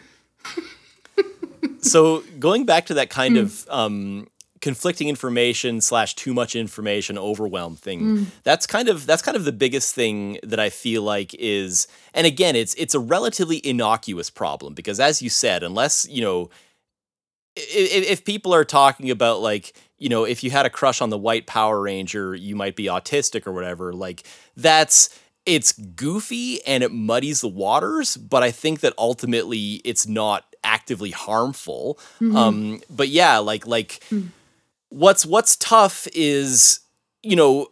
so 1.81 2.23
going 2.39 2.65
back 2.65 2.85
to 2.87 2.93
that 2.95 3.09
kind 3.09 3.35
mm. 3.35 3.41
of 3.41 3.67
um, 3.69 4.27
conflicting 4.61 5.09
information 5.09 5.81
slash 5.81 6.15
too 6.15 6.33
much 6.33 6.55
information 6.55 7.17
overwhelm 7.17 7.75
thing 7.75 8.01
mm. 8.01 8.25
that's 8.43 8.67
kind 8.67 8.87
of 8.87 9.05
that's 9.05 9.21
kind 9.21 9.35
of 9.35 9.43
the 9.43 9.51
biggest 9.51 9.93
thing 9.93 10.37
that 10.43 10.59
i 10.59 10.69
feel 10.69 11.01
like 11.01 11.33
is 11.33 11.87
and 12.13 12.27
again 12.27 12.55
it's 12.55 12.73
it's 12.75 12.93
a 12.93 12.99
relatively 12.99 13.65
innocuous 13.65 14.29
problem 14.29 14.73
because 14.73 14.99
as 14.99 15.21
you 15.21 15.29
said 15.29 15.63
unless 15.63 16.07
you 16.07 16.21
know 16.21 16.49
if, 17.55 18.09
if 18.09 18.25
people 18.25 18.53
are 18.53 18.63
talking 18.63 19.09
about 19.09 19.41
like 19.41 19.73
you 19.97 20.09
know 20.09 20.23
if 20.23 20.43
you 20.43 20.51
had 20.51 20.65
a 20.65 20.69
crush 20.69 21.01
on 21.01 21.09
the 21.09 21.17
white 21.17 21.47
power 21.47 21.81
ranger 21.81 22.35
you 22.35 22.55
might 22.55 22.75
be 22.75 22.85
autistic 22.85 23.47
or 23.47 23.51
whatever 23.51 23.91
like 23.91 24.23
that's 24.55 25.19
it's 25.47 25.73
goofy 25.73 26.63
and 26.65 26.83
it 26.83 26.91
muddies 26.91 27.41
the 27.41 27.47
waters 27.47 28.15
but 28.15 28.43
i 28.43 28.51
think 28.51 28.81
that 28.81 28.93
ultimately 28.97 29.81
it's 29.83 30.07
not 30.07 30.50
actively 30.63 31.11
harmful. 31.11 31.99
Mm-hmm. 32.19 32.35
Um, 32.35 32.81
but 32.89 33.09
yeah, 33.09 33.37
like 33.37 33.65
like 33.65 34.03
mm. 34.11 34.29
what's 34.89 35.25
what's 35.25 35.55
tough 35.57 36.07
is 36.13 36.79
you 37.23 37.35
know 37.35 37.67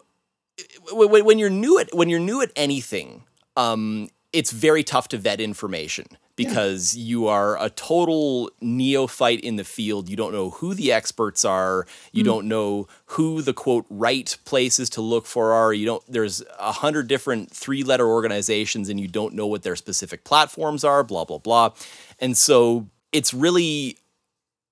when, 0.91 1.25
when 1.25 1.39
you're 1.39 1.49
new 1.49 1.79
at 1.79 1.93
when 1.93 2.09
you're 2.09 2.19
new 2.19 2.41
at 2.41 2.51
anything, 2.55 3.23
um, 3.55 4.09
it's 4.33 4.51
very 4.51 4.83
tough 4.83 5.07
to 5.09 5.17
vet 5.17 5.41
information 5.41 6.05
because 6.39 6.95
yeah. 6.95 7.03
you 7.03 7.27
are 7.27 7.61
a 7.61 7.69
total 7.69 8.49
neophyte 8.61 9.41
in 9.41 9.57
the 9.57 9.65
field. 9.65 10.07
You 10.07 10.15
don't 10.15 10.31
know 10.31 10.51
who 10.51 10.73
the 10.73 10.89
experts 10.89 11.43
are. 11.43 11.85
You 12.13 12.23
mm. 12.23 12.27
don't 12.27 12.47
know 12.47 12.87
who 13.07 13.41
the 13.41 13.51
quote 13.51 13.85
right 13.89 14.37
places 14.45 14.89
to 14.91 15.01
look 15.01 15.25
for 15.25 15.51
are. 15.51 15.73
You 15.73 15.85
don't. 15.85 16.03
There's 16.07 16.41
a 16.57 16.71
hundred 16.71 17.07
different 17.07 17.51
three 17.51 17.83
letter 17.83 18.07
organizations, 18.07 18.87
and 18.87 18.99
you 18.99 19.09
don't 19.09 19.33
know 19.33 19.47
what 19.47 19.63
their 19.63 19.75
specific 19.75 20.23
platforms 20.23 20.85
are. 20.85 21.03
Blah 21.03 21.25
blah 21.25 21.39
blah. 21.39 21.71
And 22.19 22.37
so 22.37 22.87
it's 23.11 23.33
really 23.33 23.97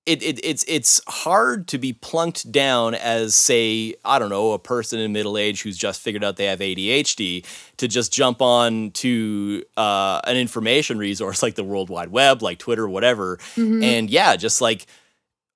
it, 0.08 0.22
it, 0.22 0.40
it's 0.42 0.64
it's 0.66 1.02
hard 1.06 1.68
to 1.68 1.76
be 1.76 1.92
plunked 1.92 2.50
down 2.50 2.94
as 2.94 3.34
say 3.34 3.94
I 4.06 4.18
don't 4.18 4.30
know 4.30 4.52
a 4.52 4.58
person 4.58 4.98
in 5.00 5.12
middle 5.12 5.36
age 5.36 5.60
who's 5.60 5.76
just 5.76 6.00
figured 6.00 6.24
out 6.24 6.36
they 6.36 6.46
have 6.46 6.60
ADHD 6.60 7.44
to 7.76 7.88
just 7.88 8.10
jump 8.10 8.40
on 8.40 8.90
to 8.92 9.62
uh, 9.76 10.22
an 10.24 10.38
information 10.38 10.96
resource 10.96 11.42
like 11.42 11.56
the 11.56 11.64
World 11.64 11.90
Wide 11.90 12.08
Web, 12.08 12.40
like 12.40 12.58
Twitter, 12.58 12.88
whatever, 12.88 13.36
mm-hmm. 13.54 13.82
and 13.82 14.08
yeah, 14.08 14.34
just 14.36 14.62
like 14.62 14.86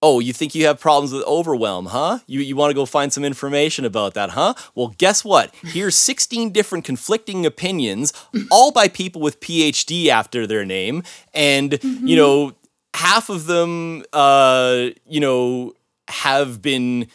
oh, 0.03 0.19
you 0.19 0.33
think 0.33 0.55
you 0.55 0.67
have 0.67 0.81
problems 0.81 1.13
with 1.13 1.23
overwhelm, 1.25 1.87
huh? 1.87 2.19
You, 2.27 2.41
you 2.41 2.57
want 2.57 2.71
to 2.71 2.75
go 2.75 2.85
find 2.85 3.13
some 3.13 3.25
information 3.25 3.85
about 3.85 4.15
that, 4.15 4.31
huh? 4.31 4.55
Well, 4.75 4.95
guess 4.99 5.25
what? 5.25 5.55
Here's 5.63 5.95
16 5.95 6.51
different 6.51 6.85
conflicting 6.85 7.47
opinions, 7.47 8.13
all 8.51 8.73
by 8.73 8.89
people 8.89 9.23
with 9.23 9.41
PhD 9.41 10.09
after 10.09 10.47
their 10.47 10.65
name. 10.65 11.05
And, 11.33 11.73
mm-hmm. 11.73 12.07
you 12.07 12.17
know, 12.17 12.55
half 12.95 13.29
of 13.29 13.47
them, 13.47 14.05
uh, 14.13 14.89
you 15.07 15.21
know, 15.21 15.75
have 16.09 16.61
been 16.61 17.07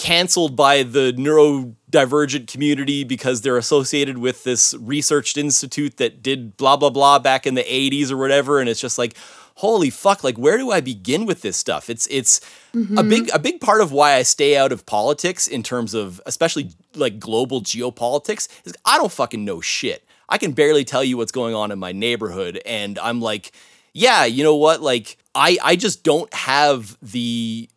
canceled 0.00 0.56
by 0.56 0.82
the 0.82 1.12
neurodivergent 1.12 2.50
community 2.50 3.04
because 3.04 3.42
they're 3.42 3.58
associated 3.58 4.16
with 4.16 4.44
this 4.44 4.74
researched 4.80 5.36
institute 5.36 5.98
that 5.98 6.22
did 6.22 6.56
blah 6.56 6.74
blah 6.74 6.88
blah 6.88 7.18
back 7.18 7.46
in 7.46 7.52
the 7.52 7.62
80s 7.64 8.10
or 8.10 8.16
whatever 8.16 8.60
and 8.60 8.68
it's 8.70 8.80
just 8.80 8.96
like 8.96 9.14
holy 9.60 9.90
fuck 9.90 10.24
like 10.24 10.38
where 10.38 10.56
do 10.56 10.70
i 10.70 10.80
begin 10.80 11.26
with 11.26 11.42
this 11.42 11.54
stuff 11.54 11.90
it's 11.90 12.06
it's 12.10 12.40
mm-hmm. 12.72 12.96
a 12.96 13.02
big 13.02 13.30
a 13.34 13.38
big 13.38 13.60
part 13.60 13.82
of 13.82 13.92
why 13.92 14.14
i 14.14 14.22
stay 14.22 14.56
out 14.56 14.72
of 14.72 14.86
politics 14.86 15.46
in 15.46 15.62
terms 15.62 15.92
of 15.92 16.18
especially 16.24 16.70
like 16.94 17.18
global 17.18 17.60
geopolitics 17.60 18.48
is 18.64 18.72
i 18.86 18.96
don't 18.96 19.12
fucking 19.12 19.44
know 19.44 19.60
shit 19.60 20.02
i 20.30 20.38
can 20.38 20.52
barely 20.52 20.82
tell 20.82 21.04
you 21.04 21.18
what's 21.18 21.30
going 21.30 21.54
on 21.54 21.70
in 21.70 21.78
my 21.78 21.92
neighborhood 21.92 22.58
and 22.64 22.98
i'm 23.00 23.20
like 23.20 23.52
yeah 23.92 24.24
you 24.24 24.42
know 24.42 24.56
what 24.56 24.80
like 24.80 25.18
i 25.34 25.58
i 25.62 25.76
just 25.76 26.04
don't 26.04 26.32
have 26.32 26.96
the 27.02 27.68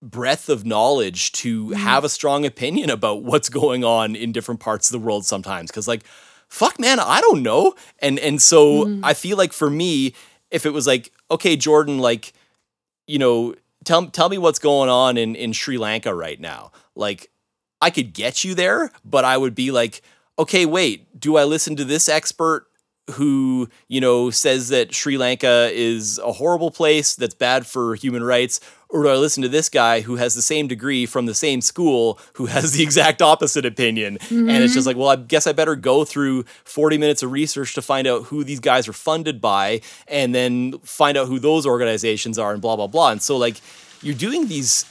breadth 0.00 0.48
of 0.48 0.64
knowledge 0.64 1.32
to 1.32 1.66
mm-hmm. 1.66 1.74
have 1.74 2.02
a 2.02 2.08
strong 2.08 2.46
opinion 2.46 2.88
about 2.88 3.22
what's 3.24 3.50
going 3.50 3.84
on 3.84 4.16
in 4.16 4.32
different 4.32 4.58
parts 4.58 4.88
of 4.88 4.98
the 4.98 5.06
world 5.06 5.26
sometimes 5.26 5.70
cuz 5.70 5.86
like 5.86 6.02
fuck 6.48 6.80
man 6.80 6.98
i 6.98 7.20
don't 7.20 7.42
know 7.42 7.74
and 7.98 8.18
and 8.18 8.40
so 8.40 8.86
mm-hmm. 8.86 9.04
i 9.04 9.12
feel 9.12 9.36
like 9.36 9.52
for 9.52 9.68
me 9.68 10.14
if 10.50 10.66
it 10.66 10.72
was 10.72 10.86
like, 10.86 11.12
okay, 11.30 11.56
Jordan, 11.56 11.98
like, 11.98 12.32
you 13.06 13.18
know, 13.18 13.54
tell 13.84 14.06
tell 14.06 14.28
me 14.28 14.38
what's 14.38 14.58
going 14.58 14.88
on 14.88 15.16
in 15.16 15.34
in 15.34 15.52
Sri 15.52 15.78
Lanka 15.78 16.14
right 16.14 16.40
now. 16.40 16.72
Like 16.94 17.30
I 17.80 17.90
could 17.90 18.12
get 18.12 18.44
you 18.44 18.54
there, 18.54 18.90
but 19.04 19.24
I 19.24 19.36
would 19.36 19.54
be 19.54 19.70
like, 19.70 20.02
okay, 20.38 20.66
wait, 20.66 21.18
do 21.18 21.36
I 21.36 21.44
listen 21.44 21.76
to 21.76 21.84
this 21.84 22.08
expert 22.08 22.66
who, 23.12 23.68
you 23.88 24.00
know, 24.00 24.30
says 24.30 24.68
that 24.68 24.94
Sri 24.94 25.16
Lanka 25.16 25.70
is 25.72 26.18
a 26.18 26.32
horrible 26.32 26.70
place 26.70 27.14
that's 27.14 27.34
bad 27.34 27.66
for 27.66 27.94
human 27.94 28.22
rights? 28.22 28.60
Or 28.92 29.04
do 29.04 29.08
I 29.08 29.14
listen 29.14 29.42
to 29.42 29.48
this 29.48 29.68
guy 29.68 30.00
who 30.00 30.16
has 30.16 30.34
the 30.34 30.42
same 30.42 30.66
degree 30.66 31.06
from 31.06 31.26
the 31.26 31.34
same 31.34 31.60
school 31.60 32.18
who 32.34 32.46
has 32.46 32.72
the 32.72 32.82
exact 32.88 33.22
opposite 33.22 33.64
opinion? 33.64 34.18
Mm-hmm. 34.18 34.50
And 34.50 34.64
it's 34.64 34.74
just 34.74 34.86
like, 34.86 34.96
well, 34.96 35.08
I 35.08 35.16
guess 35.16 35.46
I 35.46 35.52
better 35.52 35.76
go 35.76 36.04
through 36.04 36.44
40 36.64 36.98
minutes 36.98 37.22
of 37.22 37.30
research 37.30 37.74
to 37.74 37.82
find 37.82 38.06
out 38.06 38.24
who 38.24 38.42
these 38.42 38.60
guys 38.60 38.88
are 38.88 38.92
funded 38.92 39.40
by 39.40 39.80
and 40.08 40.34
then 40.34 40.78
find 40.80 41.16
out 41.16 41.28
who 41.28 41.38
those 41.38 41.66
organizations 41.66 42.38
are 42.38 42.52
and 42.52 42.60
blah, 42.60 42.76
blah, 42.76 42.88
blah. 42.88 43.12
And 43.12 43.22
so, 43.22 43.36
like, 43.36 43.60
you're 44.02 44.14
doing 44.14 44.48
these 44.48 44.84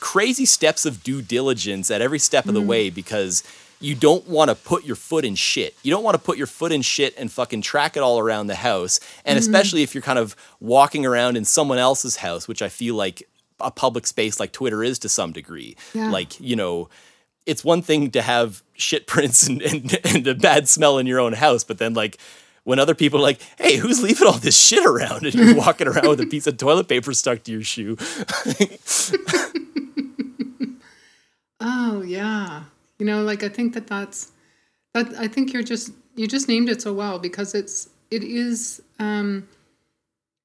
crazy 0.00 0.44
steps 0.44 0.84
of 0.84 1.02
due 1.02 1.22
diligence 1.22 1.90
at 1.90 2.02
every 2.02 2.18
step 2.18 2.46
of 2.46 2.54
the 2.54 2.60
mm. 2.60 2.66
way 2.66 2.90
because 2.90 3.42
you 3.80 3.94
don't 3.94 4.26
want 4.28 4.48
to 4.48 4.54
put 4.54 4.84
your 4.84 4.96
foot 4.96 5.24
in 5.24 5.34
shit. 5.34 5.74
You 5.82 5.90
don't 5.90 6.02
want 6.02 6.14
to 6.14 6.22
put 6.22 6.38
your 6.38 6.46
foot 6.46 6.72
in 6.72 6.82
shit 6.82 7.14
and 7.18 7.30
fucking 7.30 7.62
track 7.62 7.96
it 7.96 8.02
all 8.02 8.18
around 8.18 8.46
the 8.48 8.54
house. 8.54 8.98
And 9.24 9.38
mm-hmm. 9.38 9.40
especially 9.40 9.82
if 9.82 9.94
you're 9.94 10.02
kind 10.02 10.18
of 10.18 10.34
walking 10.60 11.06
around 11.06 11.36
in 11.36 11.44
someone 11.44 11.78
else's 11.78 12.16
house, 12.16 12.48
which 12.48 12.62
I 12.62 12.68
feel 12.68 12.94
like 12.94 13.28
a 13.60 13.70
public 13.70 14.06
space 14.06 14.40
like 14.40 14.52
Twitter 14.52 14.82
is 14.82 14.98
to 15.00 15.08
some 15.08 15.32
degree. 15.32 15.76
Yeah. 15.94 16.10
Like, 16.10 16.38
you 16.40 16.56
know, 16.56 16.88
it's 17.46 17.64
one 17.64 17.82
thing 17.82 18.10
to 18.12 18.22
have 18.22 18.62
shit 18.74 19.06
prints 19.06 19.46
and, 19.46 19.62
and, 19.62 19.98
and 20.04 20.26
a 20.26 20.34
bad 20.34 20.68
smell 20.68 20.98
in 20.98 21.06
your 21.06 21.20
own 21.20 21.32
house, 21.34 21.64
but 21.64 21.78
then 21.78 21.94
like 21.94 22.18
when 22.64 22.78
other 22.78 22.94
people 22.94 23.20
are 23.20 23.22
like, 23.22 23.40
hey, 23.58 23.76
who's 23.76 24.02
leaving 24.02 24.26
all 24.26 24.38
this 24.38 24.58
shit 24.58 24.84
around? 24.84 25.24
And 25.24 25.34
you're 25.34 25.54
walking 25.54 25.86
around 25.86 26.08
with 26.08 26.20
a 26.20 26.26
piece 26.26 26.46
of 26.46 26.56
toilet 26.56 26.88
paper 26.88 27.12
stuck 27.12 27.42
to 27.44 27.52
your 27.52 27.62
shoe. 27.62 27.96
oh, 31.60 32.02
yeah 32.02 32.64
you 32.98 33.06
know 33.06 33.22
like 33.22 33.42
i 33.42 33.48
think 33.48 33.74
that 33.74 33.86
that's 33.86 34.32
that 34.92 35.12
i 35.18 35.26
think 35.26 35.52
you're 35.52 35.62
just 35.62 35.92
you 36.16 36.26
just 36.26 36.48
named 36.48 36.68
it 36.68 36.80
so 36.80 36.92
well 36.92 37.18
because 37.18 37.54
it's 37.54 37.88
it 38.10 38.22
is 38.22 38.82
um 38.98 39.46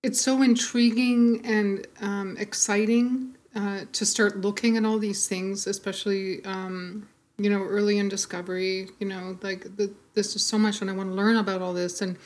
it's 0.03 0.21
so 0.21 0.41
intriguing 0.41 1.41
and 1.45 1.85
um, 2.01 2.37
exciting 2.37 3.35
uh, 3.55 3.81
to 3.91 4.05
start 4.05 4.37
looking 4.37 4.77
at 4.77 4.85
all 4.85 4.99
these 4.99 5.27
things 5.27 5.67
especially 5.67 6.43
um, 6.45 7.07
you 7.37 7.49
know 7.49 7.61
early 7.61 7.97
in 7.97 8.09
discovery 8.09 8.89
you 8.99 9.07
know 9.07 9.37
like 9.41 9.75
the, 9.77 9.91
this 10.13 10.35
is 10.35 10.45
so 10.45 10.57
much 10.57 10.81
and 10.81 10.89
i 10.89 10.93
want 10.93 11.09
to 11.09 11.15
learn 11.15 11.37
about 11.37 11.61
all 11.61 11.73
this 11.73 12.01
and 12.01 12.17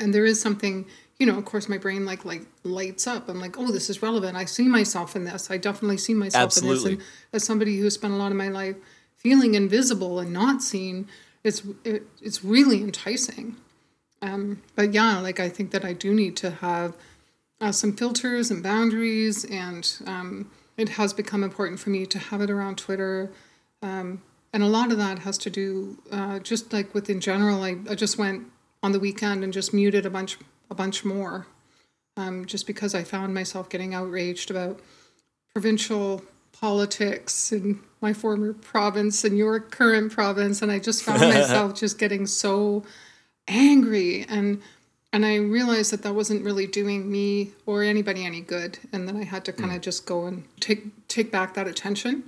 and 0.00 0.14
there 0.14 0.24
is 0.24 0.40
something 0.40 0.86
you 1.18 1.26
know 1.26 1.36
of 1.36 1.44
course 1.44 1.68
my 1.68 1.78
brain 1.78 2.06
like 2.06 2.24
like 2.24 2.42
lights 2.62 3.06
up 3.06 3.28
i'm 3.28 3.40
like 3.40 3.58
oh 3.58 3.70
this 3.72 3.90
is 3.90 4.02
relevant 4.02 4.36
i 4.36 4.44
see 4.44 4.68
myself 4.68 5.16
in 5.16 5.24
this 5.24 5.50
i 5.50 5.56
definitely 5.56 5.98
see 5.98 6.14
myself 6.14 6.44
Absolutely. 6.44 6.92
in 6.92 6.98
this 6.98 7.06
and 7.06 7.16
as 7.34 7.44
somebody 7.44 7.78
who 7.78 7.90
spent 7.90 8.14
a 8.14 8.16
lot 8.16 8.30
of 8.30 8.36
my 8.36 8.48
life 8.48 8.76
feeling 9.20 9.54
invisible 9.54 10.18
and 10.18 10.32
not 10.32 10.62
seen, 10.62 11.06
it's 11.44 11.62
it, 11.84 12.04
it's 12.22 12.42
really 12.42 12.82
enticing. 12.82 13.56
Um, 14.22 14.62
but 14.74 14.92
yeah, 14.92 15.18
like 15.20 15.40
I 15.40 15.48
think 15.48 15.70
that 15.70 15.84
I 15.84 15.92
do 15.92 16.12
need 16.14 16.36
to 16.38 16.50
have 16.50 16.96
uh, 17.60 17.72
some 17.72 17.94
filters 17.94 18.50
and 18.50 18.62
boundaries, 18.62 19.44
and 19.44 19.90
um, 20.06 20.50
it 20.76 20.90
has 20.90 21.12
become 21.12 21.42
important 21.42 21.80
for 21.80 21.90
me 21.90 22.06
to 22.06 22.18
have 22.18 22.40
it 22.40 22.50
around 22.50 22.78
Twitter. 22.78 23.30
Um, 23.82 24.22
and 24.52 24.62
a 24.62 24.66
lot 24.66 24.90
of 24.90 24.98
that 24.98 25.20
has 25.20 25.38
to 25.38 25.50
do 25.50 25.98
uh, 26.10 26.38
just 26.40 26.72
like 26.72 26.92
with 26.94 27.08
in 27.08 27.20
general. 27.20 27.62
I, 27.62 27.76
I 27.88 27.94
just 27.94 28.18
went 28.18 28.46
on 28.82 28.92
the 28.92 29.00
weekend 29.00 29.44
and 29.44 29.52
just 29.52 29.72
muted 29.72 30.06
a 30.06 30.10
bunch 30.10 30.38
a 30.70 30.74
bunch 30.74 31.04
more, 31.04 31.46
um, 32.16 32.46
just 32.46 32.66
because 32.66 32.94
I 32.94 33.04
found 33.04 33.34
myself 33.34 33.68
getting 33.68 33.94
outraged 33.94 34.50
about 34.50 34.80
provincial 35.52 36.22
politics 36.52 37.52
in 37.52 37.80
my 38.00 38.12
former 38.12 38.52
province 38.52 39.24
and 39.24 39.36
your 39.36 39.60
current 39.60 40.12
province 40.12 40.60
and 40.60 40.70
i 40.70 40.78
just 40.78 41.02
found 41.02 41.20
myself 41.34 41.74
just 41.74 41.98
getting 41.98 42.26
so 42.26 42.84
angry 43.50 44.24
and 44.28 44.62
and 45.12 45.26
i 45.26 45.36
realized 45.36 45.92
that 45.92 46.02
that 46.02 46.14
wasn't 46.14 46.42
really 46.44 46.66
doing 46.66 47.10
me 47.10 47.50
or 47.66 47.82
anybody 47.82 48.24
any 48.24 48.40
good 48.40 48.78
and 48.92 49.06
then 49.06 49.16
i 49.16 49.24
had 49.24 49.44
to 49.44 49.52
kind 49.52 49.72
of 49.72 49.78
mm. 49.78 49.82
just 49.82 50.06
go 50.06 50.26
and 50.26 50.44
take 50.60 50.84
take 51.08 51.30
back 51.30 51.54
that 51.54 51.66
attention 51.66 52.22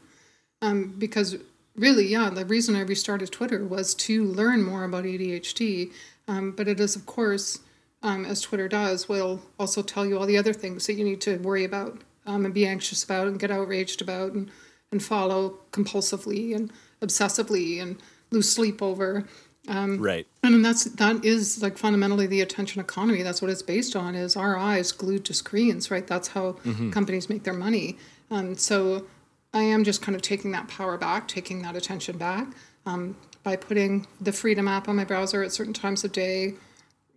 um, 0.61 0.95
because 0.99 1.37
really 1.77 2.07
yeah 2.07 2.29
the 2.29 2.45
reason 2.45 2.77
i 2.77 2.81
restarted 2.81 3.31
twitter 3.31 3.65
was 3.65 3.95
to 3.95 4.25
learn 4.25 4.63
more 4.63 4.85
about 4.85 5.05
adhd 5.05 5.91
um, 6.29 6.51
but 6.53 6.69
it 6.69 6.79
is 6.81 6.97
of 6.97 7.07
course 7.07 7.61
um, 8.03 8.25
as 8.25 8.41
twitter 8.41 8.69
does 8.69 9.09
will 9.09 9.41
also 9.59 9.81
tell 9.81 10.05
you 10.05 10.19
all 10.19 10.27
the 10.27 10.37
other 10.37 10.53
things 10.53 10.87
that 10.87 10.95
you 10.95 11.05
need 11.05 11.21
to 11.21 11.39
worry 11.39 11.65
about 11.65 12.03
um, 12.27 12.45
and 12.45 12.55
be 12.55 12.67
anxious 12.67 13.05
about 13.05 13.29
and 13.29 13.39
get 13.39 13.51
outraged 13.51 14.01
about 14.03 14.33
and, 14.33 14.51
and 14.91 15.03
follow 15.03 15.59
compulsively 15.73 16.55
and 16.55 16.73
obsessively 17.01 17.81
and 17.81 17.99
lose 18.31 18.51
sleep 18.51 18.83
over. 18.83 19.27
Um, 19.69 19.99
right. 19.99 20.27
And 20.43 20.65
that's 20.65 20.85
that 20.85 21.25
is 21.25 21.63
like 21.63 21.79
fundamentally 21.79 22.27
the 22.27 22.41
attention 22.41 22.81
economy. 22.81 23.23
That's 23.23 23.41
what 23.41 23.51
it's 23.51 23.63
based 23.63 23.95
on. 23.95 24.15
Is 24.15 24.37
our 24.37 24.57
eyes 24.57 24.91
glued 24.93 25.25
to 25.27 25.35
screens, 25.35 25.91
right? 25.91 26.07
That's 26.07 26.29
how 26.29 26.53
mm-hmm. 26.65 26.91
companies 26.91 27.29
make 27.29 27.45
their 27.45 27.55
money. 27.55 27.97
Um, 28.31 28.57
so 28.57 29.07
I 29.55 29.63
am 29.63 29.85
just 29.85 30.03
kind 30.03 30.17
of 30.17 30.23
taking 30.23 30.51
that 30.53 30.67
power 30.69 30.99
back, 30.99 31.29
taking 31.29 31.63
that 31.63 31.77
attention 31.77 32.19
back 32.19 32.49
um, 32.87 33.17
by 33.45 33.57
putting 33.57 34.07
the 34.21 34.33
Freedom 34.33 34.67
app 34.67 34.89
on 34.89 34.97
my 34.97 35.05
browser 35.05 35.43
at 35.43 35.53
certain 35.53 35.75
times 35.75 36.03
of 36.03 36.13
day, 36.13 36.55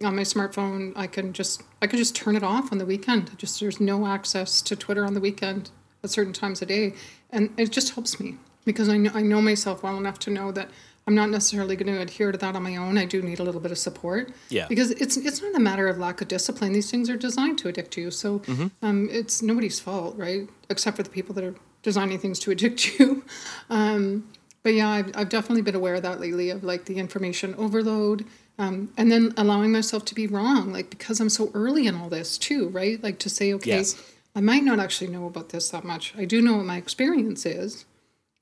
on 0.03 0.15
my 0.15 0.23
smartphone 0.23 0.91
i 0.95 1.07
can 1.07 1.31
just 1.31 1.63
i 1.81 1.87
can 1.87 1.97
just 1.97 2.15
turn 2.15 2.35
it 2.35 2.43
off 2.43 2.71
on 2.71 2.77
the 2.79 2.85
weekend 2.85 3.37
just 3.37 3.59
there's 3.59 3.79
no 3.79 4.05
access 4.05 4.61
to 4.61 4.75
twitter 4.75 5.05
on 5.05 5.13
the 5.13 5.19
weekend 5.21 5.69
at 6.03 6.09
certain 6.09 6.33
times 6.33 6.61
a 6.61 6.65
day 6.65 6.93
and 7.29 7.49
it 7.57 7.71
just 7.71 7.93
helps 7.93 8.19
me 8.19 8.35
because 8.65 8.89
i 8.89 8.97
know, 8.97 9.11
I 9.13 9.21
know 9.21 9.41
myself 9.41 9.83
well 9.83 9.97
enough 9.97 10.19
to 10.19 10.29
know 10.29 10.51
that 10.51 10.69
i'm 11.07 11.15
not 11.15 11.29
necessarily 11.29 11.75
going 11.75 11.93
to 11.93 12.01
adhere 12.01 12.31
to 12.31 12.37
that 12.37 12.55
on 12.55 12.63
my 12.63 12.75
own 12.75 12.97
i 12.97 13.05
do 13.05 13.21
need 13.21 13.39
a 13.39 13.43
little 13.43 13.61
bit 13.61 13.71
of 13.71 13.77
support 13.77 14.31
yeah 14.49 14.67
because 14.67 14.91
it's 14.91 15.17
it's 15.17 15.41
not 15.41 15.55
a 15.55 15.59
matter 15.59 15.87
of 15.87 15.97
lack 15.97 16.21
of 16.21 16.27
discipline 16.27 16.73
these 16.73 16.89
things 16.89 17.09
are 17.09 17.17
designed 17.17 17.57
to 17.57 17.67
addict 17.67 17.97
you 17.97 18.11
so 18.11 18.39
mm-hmm. 18.39 18.67
um, 18.81 19.07
it's 19.11 19.41
nobody's 19.41 19.79
fault 19.79 20.15
right 20.17 20.49
except 20.69 20.97
for 20.97 21.03
the 21.03 21.09
people 21.09 21.33
that 21.33 21.43
are 21.43 21.55
designing 21.83 22.17
things 22.17 22.39
to 22.39 22.51
addict 22.51 22.99
you 22.99 23.23
um, 23.69 24.27
but 24.63 24.73
yeah 24.73 24.89
I've, 24.89 25.11
I've 25.15 25.29
definitely 25.29 25.61
been 25.61 25.75
aware 25.75 25.95
of 25.95 26.03
that 26.03 26.19
lately 26.19 26.49
of 26.49 26.63
like 26.63 26.85
the 26.85 26.97
information 26.97 27.55
overload 27.55 28.25
um, 28.57 28.91
and 28.97 29.11
then 29.11 29.33
allowing 29.35 29.71
myself 29.71 30.05
to 30.05 30.15
be 30.15 30.27
wrong, 30.27 30.71
like 30.71 30.89
because 30.89 31.19
I'm 31.19 31.29
so 31.29 31.51
early 31.53 31.87
in 31.87 31.95
all 31.95 32.09
this 32.09 32.37
too, 32.37 32.69
right? 32.69 33.01
Like 33.03 33.19
to 33.19 33.29
say, 33.29 33.53
okay, 33.53 33.71
yes. 33.71 34.01
I 34.35 34.41
might 34.41 34.63
not 34.63 34.79
actually 34.79 35.11
know 35.11 35.25
about 35.25 35.49
this 35.49 35.69
that 35.69 35.83
much. 35.83 36.13
I 36.17 36.25
do 36.25 36.41
know 36.41 36.57
what 36.57 36.65
my 36.65 36.77
experience 36.77 37.45
is. 37.45 37.85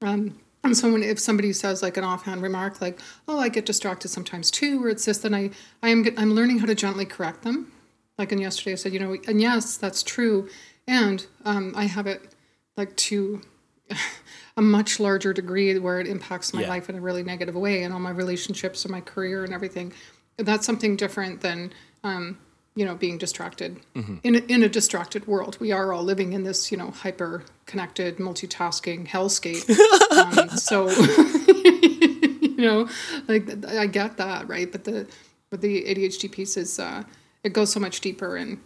Um, 0.02 0.40
and 0.64 0.78
so 0.78 0.92
when 0.92 1.04
if 1.04 1.20
somebody 1.20 1.52
says 1.54 1.82
like 1.82 1.98
an 1.98 2.04
offhand 2.04 2.42
remark 2.42 2.82
like, 2.82 3.00
"Oh, 3.28 3.40
I 3.40 3.50
get 3.50 3.66
distracted 3.66 4.10
sometimes 4.10 4.50
too," 4.50 4.84
or 4.84 4.90
it's 4.90 5.06
this, 5.06 5.20
then 5.20 5.34
I 5.34 5.50
I 5.82 5.90
am 5.90 6.06
I'm 6.18 6.34
learning 6.34 6.60
how 6.60 6.66
to 6.66 6.76
gently 6.76 7.06
correct 7.06 7.44
them. 7.44 7.72
Like 8.18 8.32
in 8.32 8.38
yesterday, 8.38 8.74
I 8.74 8.76
said, 8.76 8.94
you 8.94 9.00
know, 9.00 9.18
and 9.28 9.42
yes, 9.42 9.78
that's 9.78 10.04
true, 10.04 10.50
and 10.88 11.26
um, 11.46 11.74
I 11.76 11.86
have 11.86 12.08
it 12.08 12.34
like 12.78 12.96
to 12.96 13.42
a 14.58 14.62
much 14.62 15.00
larger 15.00 15.34
degree 15.34 15.78
where 15.80 16.00
it 16.00 16.08
impacts 16.08 16.54
my 16.54 16.62
yeah. 16.62 16.70
life 16.70 16.90
in 16.90 16.96
a 16.96 17.02
really 17.02 17.24
negative 17.24 17.56
way 17.56 17.84
and 17.84 17.94
all 17.94 18.00
my 18.00 18.12
relationships 18.12 18.86
and 18.86 18.92
my 18.92 19.02
career 19.02 19.44
and 19.44 19.54
everything. 19.54 19.94
That's 20.38 20.66
something 20.66 20.96
different 20.96 21.42
than, 21.42 21.74
um, 22.04 22.38
you 22.76 22.86
know, 22.86 22.96
being 22.96 23.18
distracted 23.18 23.80
mm-hmm. 23.96 24.18
in 24.24 24.36
a, 24.36 24.40
in 24.40 24.64
a 24.64 24.70
distracted 24.70 25.28
world. 25.28 25.58
We 25.60 25.72
are 25.72 25.94
all 25.94 26.04
living 26.04 26.34
in 26.34 26.44
this, 26.44 26.72
you 26.72 26.78
know, 26.78 26.92
hyper 26.92 27.44
connected, 27.66 28.18
multitasking 28.18 29.08
hellscape. 29.08 29.70
um, 30.40 30.50
so, 30.58 30.90
you 32.42 32.58
know, 32.58 32.90
like 33.28 33.66
I 33.68 33.86
get 33.86 34.18
that, 34.18 34.48
right? 34.48 34.72
But 34.72 34.86
the 34.86 35.08
but 35.50 35.62
the 35.62 35.84
ADHD 35.84 36.32
piece 36.32 36.58
is 36.58 36.80
uh, 36.80 37.04
it 37.44 37.54
goes 37.54 37.72
so 37.72 37.80
much 37.80 38.02
deeper 38.02 38.38
and 38.38 38.60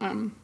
um, 0.00 0.34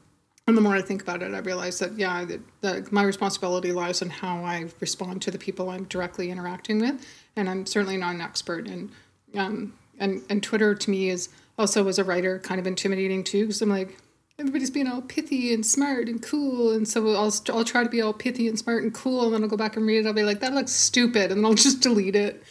and 0.49 0.57
the 0.57 0.63
more 0.63 0.75
I 0.75 0.81
think 0.81 1.03
about 1.03 1.23
it, 1.23 1.35
I 1.35 1.41
realize 1.41 1.79
that 1.81 1.99
yeah, 1.99 2.25
that, 2.63 2.91
my 2.91 3.03
responsibility 3.03 3.71
lies 3.71 4.01
in 4.01 4.09
how 4.09 4.45
I 4.45 4.65
respond 4.81 5.21
to 5.23 5.31
the 5.31 5.37
people 5.37 5.69
I'm 5.69 5.85
directly 5.85 6.31
interacting 6.31 6.81
with, 6.81 7.07
and 7.37 7.51
I'm 7.51 7.67
certainly 7.67 7.99
not 7.99 8.15
an 8.15 8.23
expert. 8.23 8.67
And 8.67 8.91
um, 9.35 9.75
and 9.99 10.23
and 10.31 10.43
Twitter 10.43 10.75
to 10.75 10.91
me 10.91 11.11
is 11.11 11.29
also 11.59 11.87
as 11.89 11.99
a 11.99 12.05
writer 12.05 12.39
kind 12.39 12.61
of 12.61 12.67
intimidating 12.67 13.25
too, 13.25 13.47
because 13.47 13.61
I'm 13.63 13.69
like 13.69 13.99
everybody's 14.39 14.71
being 14.71 14.87
all 14.87 15.03
pithy 15.03 15.53
and 15.53 15.67
smart 15.67 16.09
and 16.09 16.23
cool, 16.23 16.73
and 16.73 16.87
so 16.87 17.09
I'll 17.15 17.35
I'll 17.49 17.65
try 17.65 17.83
to 17.83 17.91
be 17.91 18.01
all 18.01 18.13
pithy 18.13 18.49
and 18.49 18.59
smart 18.59 18.83
and 18.83 18.95
cool, 18.95 19.25
and 19.25 19.35
then 19.35 19.43
I'll 19.43 19.49
go 19.49 19.57
back 19.57 19.77
and 19.77 19.87
read 19.87 19.99
it. 19.99 20.07
I'll 20.07 20.13
be 20.13 20.23
like 20.23 20.41
that 20.41 20.55
looks 20.55 20.73
stupid, 20.73 21.31
and 21.31 21.39
then 21.39 21.45
I'll 21.45 21.55
just 21.69 21.81
delete 21.81 22.17
it. 22.17 22.43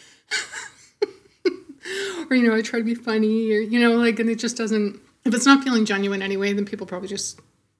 or 2.30 2.36
you 2.36 2.47
know, 2.47 2.55
I 2.55 2.62
try 2.62 2.80
to 2.80 2.86
be 2.86 2.95
funny, 2.95 3.51
or 3.51 3.60
you 3.60 3.80
know, 3.80 3.95
like, 3.95 4.20
and 4.20 4.30
it 4.30 4.39
just 4.39 4.58
doesn't. 4.58 4.99
If 5.26 5.34
it's 5.34 5.45
not 5.45 5.64
feeling 5.64 5.86
genuine 5.86 6.22
anyway, 6.22 6.53
then 6.53 6.66
people 6.66 6.88
probably 6.88 7.10
just 7.10 7.39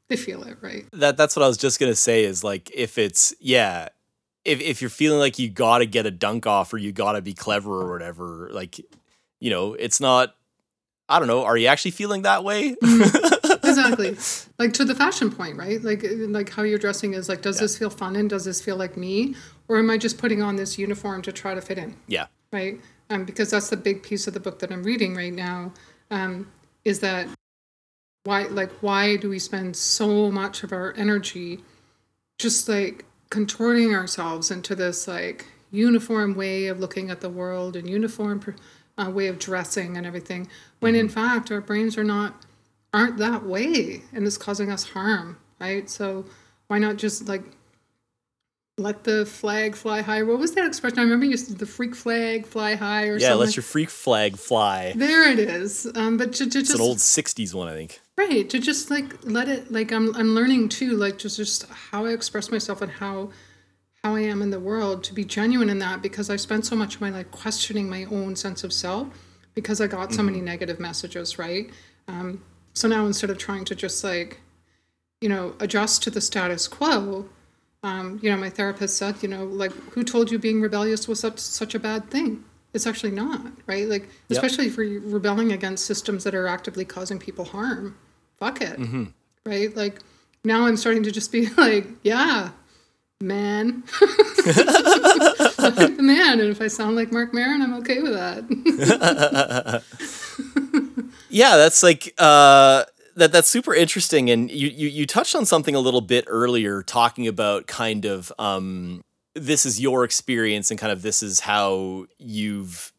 they 0.10 0.16
feel 0.16 0.44
it, 0.44 0.58
right? 0.62 0.86
That 0.94 1.18
that's 1.18 1.36
what 1.36 1.44
I 1.44 1.48
was 1.48 1.58
just 1.58 1.80
gonna 1.80 1.96
say 1.96 2.24
is 2.24 2.44
like 2.44 2.72
if 2.74 2.98
it's 2.98 3.34
yeah, 3.40 3.90
if 4.46 4.62
if 4.62 4.82
you're 4.82 4.90
feeling 4.90 5.20
like 5.20 5.38
you 5.38 5.50
gotta 5.50 5.86
get 5.86 6.06
a 6.06 6.12
dunk 6.12 6.48
off 6.48 6.74
or 6.74 6.78
you 6.78 6.92
gotta 6.92 7.22
be 7.22 7.34
clever 7.34 7.82
or 7.82 7.92
whatever, 7.92 8.50
like 8.52 8.80
you 9.40 9.50
know, 9.50 9.74
it's 9.74 10.00
not 10.00 10.36
I 11.10 11.20
don't 11.20 11.28
know, 11.28 11.44
are 11.44 11.56
you 11.56 11.68
actually 11.68 11.92
feeling 11.92 12.24
that 12.24 12.44
way? 12.44 12.76
Because 12.82 13.60
exactly. 13.64 14.18
Like 14.60 14.74
to 14.74 14.86
the 14.86 14.96
fashion 14.96 15.32
point, 15.32 15.58
right? 15.58 15.82
Like 15.82 16.04
like 16.12 16.50
how 16.50 16.64
you're 16.64 16.80
dressing 16.80 17.14
is 17.14 17.30
like, 17.30 17.42
does 17.42 17.58
yeah. 17.58 17.62
this 17.62 17.78
feel 17.78 17.90
fun 17.90 18.16
and 18.16 18.30
does 18.30 18.46
this 18.46 18.62
feel 18.62 18.76
like 18.76 18.98
me, 18.98 19.36
or 19.68 19.78
am 19.78 19.90
I 19.90 19.98
just 19.98 20.18
putting 20.18 20.42
on 20.42 20.56
this 20.56 20.78
uniform 20.78 21.22
to 21.24 21.32
try 21.32 21.54
to 21.54 21.62
fit 21.62 21.78
in? 21.78 21.96
Yeah. 22.08 22.28
Right. 22.52 22.80
Um, 23.10 23.24
because 23.24 23.52
that's 23.52 23.70
the 23.70 23.78
big 23.78 24.04
piece 24.04 24.28
of 24.28 24.34
the 24.34 24.40
book 24.40 24.60
that 24.60 24.72
I'm 24.72 24.84
reading 24.84 25.16
right 25.16 25.34
now. 25.34 25.74
Um, 26.12 26.52
is 26.84 27.00
that 27.02 27.28
why 28.24 28.44
like 28.44 28.72
why 28.82 29.16
do 29.16 29.30
we 29.30 29.40
spend 29.40 29.76
so 29.76 30.30
much 30.30 30.64
of 30.64 30.74
our 30.74 30.94
energy 30.98 31.64
just 32.38 32.68
like 32.68 33.06
contorting 33.30 33.94
ourselves 33.94 34.52
into 34.52 34.76
this 34.76 35.08
like 35.08 35.46
uniform 35.72 36.36
way 36.36 36.68
of 36.68 36.80
looking 36.80 37.10
at 37.10 37.22
the 37.22 37.30
world 37.30 37.76
and 37.76 37.90
uniform 37.90 38.40
uh, 38.98 39.10
way 39.10 39.28
of 39.28 39.40
dressing 39.40 39.98
and 39.98 40.06
everything 40.06 40.48
when 40.80 40.94
mm-hmm. 40.94 41.02
in 41.02 41.10
fact 41.10 41.52
our 41.52 41.62
brains 41.62 41.98
are 41.98 42.04
not 42.04 42.46
aren't 42.94 43.18
that 43.18 43.44
way 43.44 44.02
and 44.14 44.26
it's 44.26 44.38
causing 44.38 44.72
us 44.72 44.84
harm 44.90 45.38
right 45.60 45.90
so 45.90 46.26
why 46.68 46.78
not 46.78 46.98
just 46.98 47.28
like 47.28 47.44
let 48.80 49.04
the 49.04 49.26
flag 49.26 49.76
fly 49.76 50.02
high. 50.02 50.22
What 50.22 50.38
was 50.38 50.54
that 50.54 50.66
expression? 50.66 51.00
I 51.00 51.02
remember 51.02 51.26
you 51.26 51.36
said 51.36 51.58
the 51.58 51.66
freak 51.66 51.96
flag 51.96 52.46
fly 52.46 52.76
high 52.76 53.08
or 53.08 53.18
yeah, 53.18 53.30
something. 53.30 53.48
let 53.48 53.56
your 53.56 53.64
freak 53.64 53.90
flag 53.90 54.38
fly. 54.38 54.94
There 54.96 55.28
it 55.28 55.40
is. 55.40 55.88
Um, 55.96 56.18
but 56.18 56.34
to, 56.34 56.50
to 56.50 56.60
it's 56.60 56.70
just 56.70 56.76
an 56.76 56.82
old 56.82 56.98
'60s 56.98 57.54
one, 57.54 57.68
I 57.68 57.74
think. 57.74 58.00
Right. 58.18 58.48
To 58.50 58.60
just 58.60 58.92
like 58.92 59.06
let 59.24 59.50
it 59.50 59.72
like 59.72 59.92
I'm 59.92 60.16
I'm 60.16 60.36
learning 60.36 60.70
too, 60.70 60.96
like 60.96 61.18
just 61.18 61.38
just 61.38 61.68
how 61.70 62.06
I 62.06 62.10
express 62.10 62.52
myself 62.52 62.82
and 62.82 62.92
how 62.92 63.32
how 64.04 64.16
I 64.16 64.22
am 64.22 64.42
in 64.42 64.52
the 64.52 64.60
world 64.60 65.04
to 65.06 65.14
be 65.14 65.26
genuine 65.26 65.70
in 65.70 65.80
that 65.80 66.02
because 66.02 66.30
I 66.30 66.36
spent 66.36 66.66
so 66.66 66.76
much 66.76 66.96
of 66.96 67.02
my 67.02 67.10
life 67.10 67.30
questioning 67.32 67.90
my 67.90 68.06
own 68.06 68.36
sense 68.36 68.64
of 68.64 68.72
self 68.72 69.08
because 69.54 69.82
I 69.82 69.88
got 69.88 70.12
so 70.12 70.18
mm-hmm. 70.18 70.28
many 70.28 70.42
negative 70.42 70.80
messages, 70.80 71.40
right? 71.40 71.70
Um, 72.08 72.44
so 72.74 72.88
now 72.88 73.06
instead 73.06 73.30
of 73.30 73.38
trying 73.38 73.66
to 73.66 73.76
just 73.76 74.04
like, 74.04 74.40
you 75.20 75.30
know, 75.30 75.56
adjust 75.60 76.04
to 76.04 76.12
the 76.12 76.22
status 76.22 76.68
quo, 76.68 77.28
um, 77.84 78.20
you 78.22 78.30
know, 78.30 78.38
my 78.38 78.50
therapist 78.50 78.98
said, 78.98 79.16
you 79.22 79.30
know, 79.30 79.46
like, 79.46 79.72
who 79.92 80.04
told 80.04 80.32
you 80.32 80.40
being 80.40 80.62
rebellious 80.62 81.08
was 81.08 81.20
such 81.20 81.40
such 81.40 81.76
a 81.76 81.80
bad 81.80 82.10
thing? 82.10 82.44
It's 82.74 82.86
actually 82.86 83.12
not, 83.12 83.52
right? 83.66 83.88
Like, 83.88 84.10
especially 84.30 84.66
yep. 84.66 84.76
for 84.76 84.82
rebelling 84.82 85.52
against 85.52 85.86
systems 85.86 86.24
that 86.24 86.36
are 86.36 86.48
actively 86.48 86.86
causing 86.86 87.18
people 87.18 87.46
harm. 87.46 87.98
Fuck 88.38 88.62
it, 88.62 88.78
mm-hmm. 88.78 89.06
right? 89.46 89.76
Like, 89.76 90.00
now 90.44 90.68
I'm 90.68 90.78
starting 90.78 91.04
to 91.04 91.12
just 91.12 91.32
be 91.32 91.48
like, 91.58 91.88
yeah, 92.04 92.50
man, 93.22 93.84
I 94.02 95.54
like 95.76 95.98
the 95.98 96.04
man. 96.04 96.40
And 96.40 96.50
if 96.50 96.62
I 96.62 96.68
sound 96.68 96.96
like 96.96 97.12
Marc 97.12 97.34
Maron, 97.34 97.62
I'm 97.62 97.74
okay 97.76 98.02
with 98.02 98.14
that. 98.14 99.84
yeah, 101.30 101.58
that's 101.58 101.84
like. 101.84 102.14
uh 102.18 102.86
that 103.18 103.32
that's 103.32 103.50
super 103.50 103.74
interesting, 103.74 104.30
and 104.30 104.52
you, 104.52 104.68
you 104.68 104.88
you 104.88 105.08
touched 105.08 105.36
on 105.36 105.44
something 105.46 105.74
a 105.74 105.80
little 105.80 106.02
bit 106.02 106.26
earlier, 106.28 106.84
talking 106.84 107.28
about 107.28 107.66
kind 107.66 108.06
of 108.06 108.32
um, 108.38 109.02
this 109.34 109.66
is 109.66 109.82
your 109.82 110.04
experience, 110.04 110.70
and 110.70 110.80
kind 110.80 110.92
of 110.92 111.02
this 111.02 111.24
is 111.24 111.40
how 111.40 112.06
you've 112.20 112.94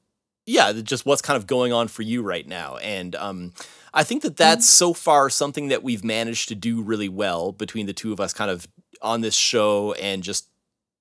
yeah, 0.45 0.73
just 0.73 1.07
what's 1.07 1.23
kind 1.23 1.37
of 1.37 1.47
going 1.47 1.73
on 1.73 1.87
for 1.87 2.03
you 2.03 2.23
right 2.23 2.49
now, 2.49 2.79
and 2.79 3.15
um, 3.15 3.53
I 3.95 4.03
think 4.03 4.23
that 4.23 4.37
that's 4.37 4.67
mm-hmm. 4.67 4.87
so 4.87 4.93
far 4.93 5.31
something 5.31 5.69
that 5.69 5.85
we've 5.85 6.03
managed 6.03 6.49
to 6.49 6.57
do 6.57 6.83
really 6.83 7.09
well 7.09 7.53
between 7.53 7.87
the 7.87 7.93
two 7.93 8.13
of 8.13 8.19
us, 8.19 8.33
kind 8.33 8.51
of 8.51 8.67
on 9.03 9.21
this 9.21 9.35
show 9.35 9.93
and 9.95 10.23
just 10.23 10.49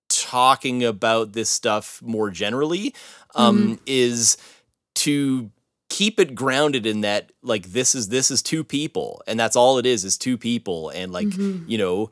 talking 0.10 0.84
about 0.84 1.34
this 1.34 1.50
stuff 1.50 2.02
more 2.02 2.30
generally, 2.30 2.93
um, 3.36 3.58
mm-hmm. 3.58 3.84
is 3.86 4.38
to 4.95 5.52
keep 5.89 6.20
it 6.20 6.36
grounded 6.36 6.86
in 6.86 7.02
that 7.02 7.32
like 7.41 7.68
this 7.68 7.95
is 7.95 8.10
this 8.10 8.30
is 8.30 8.41
two 8.41 8.64
people 8.64 9.22
and 9.26 9.39
that's 9.39 9.56
all 9.56 9.78
it 9.78 9.86
is 9.86 10.04
is 10.04 10.18
two 10.18 10.38
people 10.38 10.89
and 10.89 11.12
like 11.12 11.28
mm-hmm. 11.28 11.64
you 11.70 11.78
know 11.78 12.10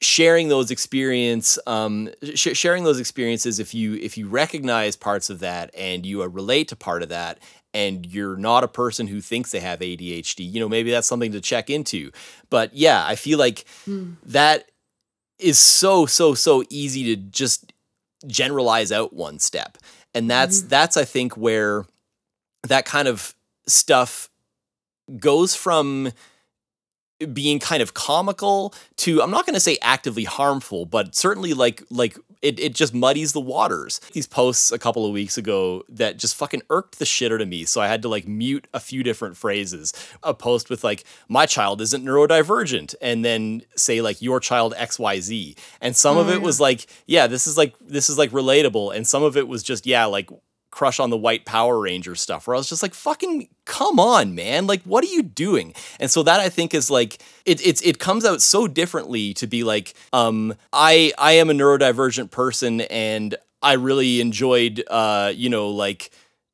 sharing 0.00 0.48
those 0.48 0.70
experience 0.70 1.58
um 1.66 2.08
sh- 2.34 2.56
sharing 2.56 2.84
those 2.84 2.98
experiences 2.98 3.58
if 3.58 3.74
you 3.74 3.94
if 3.96 4.16
you 4.16 4.28
recognize 4.28 4.96
parts 4.96 5.28
of 5.28 5.40
that 5.40 5.70
and 5.76 6.06
you 6.06 6.22
uh, 6.22 6.26
relate 6.26 6.68
to 6.68 6.76
part 6.76 7.02
of 7.02 7.10
that 7.10 7.38
and 7.74 8.06
you're 8.06 8.36
not 8.36 8.64
a 8.64 8.68
person 8.68 9.06
who 9.06 9.20
thinks 9.20 9.50
they 9.50 9.60
have 9.60 9.80
ADHD 9.80 10.50
you 10.50 10.58
know 10.58 10.68
maybe 10.68 10.90
that's 10.90 11.06
something 11.06 11.32
to 11.32 11.40
check 11.40 11.68
into 11.68 12.10
but 12.48 12.72
yeah 12.72 13.04
i 13.06 13.14
feel 13.14 13.38
like 13.38 13.66
mm. 13.86 14.14
that 14.24 14.70
is 15.38 15.58
so 15.58 16.06
so 16.06 16.34
so 16.34 16.64
easy 16.70 17.04
to 17.04 17.16
just 17.16 17.72
generalize 18.26 18.90
out 18.90 19.12
one 19.12 19.38
step 19.38 19.78
and 20.14 20.30
that's 20.30 20.60
mm-hmm. 20.60 20.68
that's 20.68 20.96
i 20.96 21.04
think 21.04 21.36
where 21.36 21.86
that 22.66 22.84
kind 22.84 23.06
of 23.08 23.34
stuff 23.66 24.30
goes 25.18 25.54
from 25.54 26.10
being 27.32 27.58
kind 27.58 27.82
of 27.82 27.94
comical 27.94 28.74
to 28.96 29.22
I'm 29.22 29.30
not 29.30 29.44
going 29.44 29.54
to 29.54 29.60
say 29.60 29.76
actively 29.82 30.24
harmful, 30.24 30.86
but 30.86 31.14
certainly 31.14 31.52
like 31.52 31.82
like 31.90 32.16
it, 32.42 32.60
it 32.60 32.74
just 32.74 32.94
muddies 32.94 33.32
the 33.32 33.40
waters. 33.40 34.00
These 34.12 34.26
posts 34.26 34.70
a 34.72 34.78
couple 34.78 35.04
of 35.04 35.12
weeks 35.12 35.36
ago 35.36 35.84
that 35.88 36.18
just 36.18 36.36
fucking 36.36 36.62
irked 36.70 36.98
the 36.98 37.04
shit 37.04 37.32
out 37.32 37.40
of 37.40 37.48
me, 37.48 37.64
so 37.64 37.80
I 37.80 37.88
had 37.88 38.02
to 38.02 38.08
like 38.08 38.28
mute 38.28 38.66
a 38.72 38.80
few 38.80 39.02
different 39.02 39.36
phrases. 39.36 39.92
A 40.22 40.34
post 40.34 40.70
with 40.70 40.84
like 40.84 41.04
my 41.28 41.46
child 41.46 41.80
isn't 41.80 42.04
neurodivergent, 42.04 42.94
and 43.00 43.24
then 43.24 43.62
say 43.76 44.00
like 44.00 44.22
your 44.22 44.40
child 44.40 44.74
X 44.76 44.98
Y 44.98 45.20
Z, 45.20 45.56
and 45.80 45.96
some 45.96 46.16
oh, 46.16 46.20
of 46.20 46.28
it 46.28 46.32
oh, 46.32 46.38
yeah. 46.38 46.42
was 46.42 46.60
like 46.60 46.86
yeah 47.06 47.26
this 47.26 47.46
is 47.46 47.56
like 47.56 47.74
this 47.80 48.08
is 48.08 48.18
like 48.18 48.30
relatable, 48.30 48.94
and 48.94 49.06
some 49.06 49.22
of 49.22 49.36
it 49.36 49.48
was 49.48 49.62
just 49.62 49.86
yeah 49.86 50.04
like 50.04 50.30
crush 50.70 51.00
on 51.00 51.10
the 51.10 51.16
white 51.16 51.44
Power 51.44 51.80
Ranger 51.80 52.14
stuff 52.14 52.46
where 52.46 52.54
I 52.54 52.58
was 52.58 52.68
just 52.68 52.82
like, 52.82 52.94
fucking 52.94 53.48
come 53.64 53.98
on, 53.98 54.34
man. 54.34 54.66
Like, 54.66 54.82
what 54.82 55.04
are 55.04 55.08
you 55.08 55.22
doing? 55.22 55.74
And 55.98 56.10
so 56.10 56.22
that 56.22 56.40
I 56.40 56.48
think 56.48 56.74
is 56.74 56.90
like 56.90 57.18
it 57.44 57.64
it's 57.66 57.80
it 57.82 57.98
comes 57.98 58.24
out 58.24 58.42
so 58.42 58.66
differently 58.66 59.34
to 59.34 59.46
be 59.46 59.64
like, 59.64 59.94
um, 60.12 60.54
I 60.72 61.12
I 61.18 61.32
am 61.32 61.50
a 61.50 61.54
neurodivergent 61.54 62.30
person 62.30 62.82
and 62.82 63.34
I 63.62 63.72
really 63.74 64.20
enjoyed 64.20 64.84
uh, 64.88 65.32
you 65.34 65.48
know, 65.48 65.68
like 65.70 66.10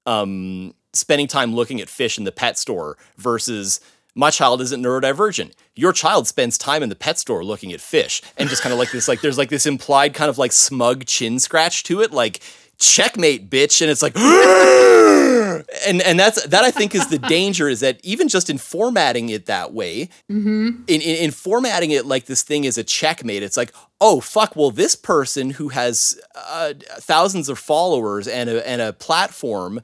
um 0.07 0.75
spending 0.93 1.27
time 1.27 1.55
looking 1.55 1.81
at 1.81 1.89
fish 1.89 2.19
in 2.19 2.25
the 2.25 2.33
pet 2.33 2.57
store 2.57 2.97
versus 3.17 3.81
my 4.15 4.31
child 4.31 4.61
isn't 4.61 4.83
neurodivergent. 4.83 5.53
Your 5.75 5.93
child 5.93 6.29
spends 6.29 6.57
time 6.57 6.83
in 6.83 6.89
the 6.89 6.95
pet 6.95 7.19
store 7.19 7.45
looking 7.45 7.73
at 7.73 7.81
fish 7.81 8.23
and 8.37 8.49
just 8.49 8.63
kind 8.63 8.73
of 8.73 8.79
like 8.79 8.93
this, 8.93 9.09
like 9.09 9.21
there's 9.21 9.39
like 9.39 9.49
this 9.49 9.67
implied 9.67 10.15
kind 10.15 10.31
of 10.31 10.39
like 10.39 10.53
smug 10.53 11.05
chin 11.05 11.41
scratch 11.41 11.83
to 11.85 12.01
it. 12.01 12.13
Like 12.13 12.41
checkmate 12.79 13.49
bitch 13.51 13.81
and 13.81 13.91
it's 13.91 14.03
like 14.03 14.17
and 15.87 16.03
and 16.03 16.19
that's 16.19 16.45
that 16.47 16.65
i 16.65 16.71
think 16.71 16.95
is 16.95 17.07
the 17.09 17.19
danger 17.19 17.69
is 17.69 17.81
that 17.81 18.01
even 18.03 18.29
just 18.29 18.51
in 18.51 18.59
formatting 18.59 19.29
it 19.29 19.47
that 19.47 19.73
way 19.73 20.09
mm-hmm. 20.31 20.69
in, 20.87 21.01
in, 21.01 21.01
in 21.01 21.31
formatting 21.31 21.91
it 21.91 22.07
like 22.07 22.27
this 22.27 22.43
thing 22.43 22.65
is 22.65 22.77
a 22.79 22.85
checkmate 22.85 23.43
it's 23.43 23.57
like 23.57 23.73
oh 24.01 24.21
fuck 24.21 24.57
well 24.57 24.71
this 24.71 24.97
person 24.97 25.51
who 25.51 25.69
has 25.69 26.21
uh, 26.35 26.75
thousands 26.99 27.49
of 27.49 27.59
followers 27.59 28.27
and 28.27 28.51
a, 28.51 28.69
and 28.69 28.81
a 28.81 28.93
platform 28.93 29.81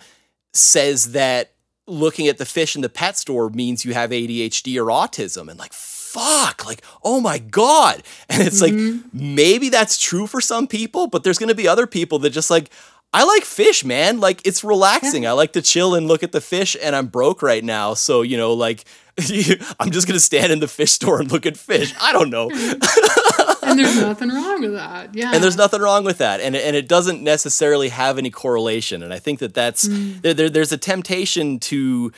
says 0.52 1.12
that 1.12 1.52
looking 1.86 2.28
at 2.28 2.38
the 2.38 2.46
fish 2.46 2.76
in 2.76 2.82
the 2.82 2.88
pet 2.88 3.16
store 3.16 3.50
means 3.50 3.84
you 3.84 3.94
have 3.94 4.10
adhd 4.10 4.76
or 4.76 4.86
autism 4.86 5.48
and 5.48 5.58
like 5.58 5.72
fuck, 6.10 6.66
like, 6.66 6.82
oh 7.02 7.20
my 7.20 7.38
God. 7.38 8.02
And 8.28 8.42
it's 8.42 8.62
mm-hmm. 8.62 8.96
like, 8.96 9.04
maybe 9.12 9.68
that's 9.68 9.98
true 9.98 10.26
for 10.26 10.40
some 10.40 10.66
people, 10.66 11.06
but 11.06 11.24
there's 11.24 11.38
going 11.38 11.48
to 11.48 11.54
be 11.54 11.68
other 11.68 11.86
people 11.86 12.18
that 12.20 12.30
just 12.30 12.50
like, 12.50 12.70
I 13.12 13.24
like 13.24 13.42
fish, 13.42 13.84
man. 13.84 14.20
Like, 14.20 14.40
it's 14.46 14.62
relaxing. 14.62 15.24
Yeah. 15.24 15.30
I 15.30 15.32
like 15.32 15.52
to 15.54 15.62
chill 15.62 15.94
and 15.96 16.06
look 16.06 16.22
at 16.22 16.30
the 16.30 16.40
fish, 16.40 16.76
and 16.80 16.94
I'm 16.94 17.08
broke 17.08 17.42
right 17.42 17.64
now. 17.64 17.94
So, 17.94 18.22
you 18.22 18.36
know, 18.36 18.52
like, 18.52 18.84
I'm 19.80 19.90
just 19.90 20.06
going 20.06 20.16
to 20.16 20.20
stand 20.20 20.52
in 20.52 20.60
the 20.60 20.68
fish 20.68 20.92
store 20.92 21.20
and 21.20 21.30
look 21.30 21.44
at 21.44 21.56
fish. 21.56 21.92
I 22.00 22.12
don't 22.12 22.30
know. 22.30 22.50
and 23.62 23.78
there's 23.78 24.00
nothing 24.00 24.28
wrong 24.28 24.60
with 24.60 24.74
that. 24.74 25.14
Yeah. 25.14 25.32
And 25.34 25.42
there's 25.42 25.56
nothing 25.56 25.80
wrong 25.80 26.04
with 26.04 26.18
that. 26.18 26.40
And, 26.40 26.54
and 26.54 26.76
it 26.76 26.86
doesn't 26.86 27.20
necessarily 27.20 27.88
have 27.88 28.16
any 28.16 28.30
correlation. 28.30 29.02
And 29.02 29.12
I 29.12 29.18
think 29.18 29.40
that 29.40 29.54
that's, 29.54 29.88
mm. 29.88 30.22
there, 30.22 30.48
there's 30.48 30.72
a 30.72 30.78
temptation 30.78 31.58
to 31.60 32.12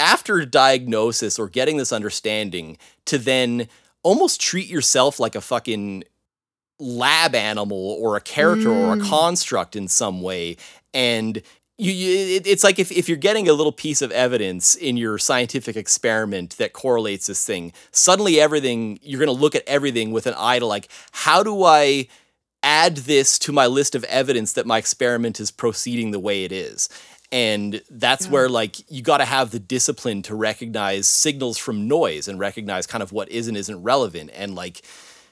after 0.00 0.44
diagnosis 0.44 1.38
or 1.38 1.48
getting 1.48 1.76
this 1.76 1.92
understanding 1.92 2.78
to 3.06 3.18
then 3.18 3.68
almost 4.02 4.40
treat 4.40 4.68
yourself 4.68 5.18
like 5.18 5.34
a 5.34 5.40
fucking 5.40 6.04
lab 6.78 7.34
animal 7.34 7.96
or 8.00 8.16
a 8.16 8.20
character 8.20 8.68
mm. 8.68 8.76
or 8.76 8.94
a 8.94 8.96
mm. 8.96 9.08
construct 9.08 9.74
in 9.74 9.88
some 9.88 10.22
way 10.22 10.56
and 10.94 11.42
you, 11.80 11.92
you, 11.92 12.40
it's 12.44 12.64
like 12.64 12.80
if, 12.80 12.90
if 12.90 13.08
you're 13.08 13.16
getting 13.16 13.48
a 13.48 13.52
little 13.52 13.72
piece 13.72 14.02
of 14.02 14.10
evidence 14.10 14.74
in 14.74 14.96
your 14.96 15.16
scientific 15.16 15.76
experiment 15.76 16.56
that 16.58 16.72
correlates 16.72 17.26
this 17.26 17.44
thing 17.44 17.72
suddenly 17.90 18.40
everything 18.40 18.98
you're 19.02 19.18
going 19.18 19.34
to 19.34 19.40
look 19.40 19.56
at 19.56 19.64
everything 19.66 20.12
with 20.12 20.26
an 20.26 20.34
eye 20.36 20.60
to 20.60 20.66
like 20.66 20.88
how 21.10 21.42
do 21.42 21.64
i 21.64 22.06
add 22.62 22.98
this 22.98 23.38
to 23.38 23.52
my 23.52 23.66
list 23.66 23.94
of 23.94 24.04
evidence 24.04 24.52
that 24.52 24.66
my 24.66 24.78
experiment 24.78 25.40
is 25.40 25.50
proceeding 25.50 26.10
the 26.12 26.20
way 26.20 26.44
it 26.44 26.52
is 26.52 26.88
and 27.30 27.82
that's 27.90 28.26
yeah. 28.26 28.32
where 28.32 28.48
like 28.48 28.90
you 28.90 29.02
got 29.02 29.18
to 29.18 29.24
have 29.24 29.50
the 29.50 29.58
discipline 29.58 30.22
to 30.22 30.34
recognize 30.34 31.06
signals 31.06 31.58
from 31.58 31.86
noise 31.86 32.28
and 32.28 32.38
recognize 32.38 32.86
kind 32.86 33.02
of 33.02 33.12
what 33.12 33.28
is 33.30 33.48
and 33.48 33.56
isn't 33.56 33.82
relevant 33.82 34.30
and 34.34 34.54
like 34.54 34.82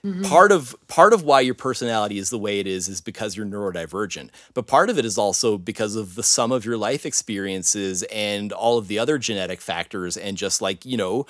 mm-hmm. 0.04 0.22
part 0.22 0.52
of 0.52 0.76
part 0.88 1.12
of 1.12 1.22
why 1.22 1.40
your 1.40 1.54
personality 1.54 2.18
is 2.18 2.28
the 2.30 2.38
way 2.38 2.60
it 2.60 2.66
is 2.66 2.88
is 2.88 3.00
because 3.00 3.36
you're 3.36 3.46
neurodivergent 3.46 4.28
but 4.52 4.66
part 4.66 4.90
of 4.90 4.98
it 4.98 5.04
is 5.04 5.16
also 5.16 5.56
because 5.56 5.96
of 5.96 6.14
the 6.16 6.22
sum 6.22 6.52
of 6.52 6.64
your 6.64 6.76
life 6.76 7.06
experiences 7.06 8.02
and 8.04 8.52
all 8.52 8.76
of 8.76 8.88
the 8.88 8.98
other 8.98 9.16
genetic 9.16 9.60
factors 9.60 10.16
and 10.16 10.36
just 10.36 10.60
like 10.60 10.84
you 10.84 10.96
know 10.96 11.24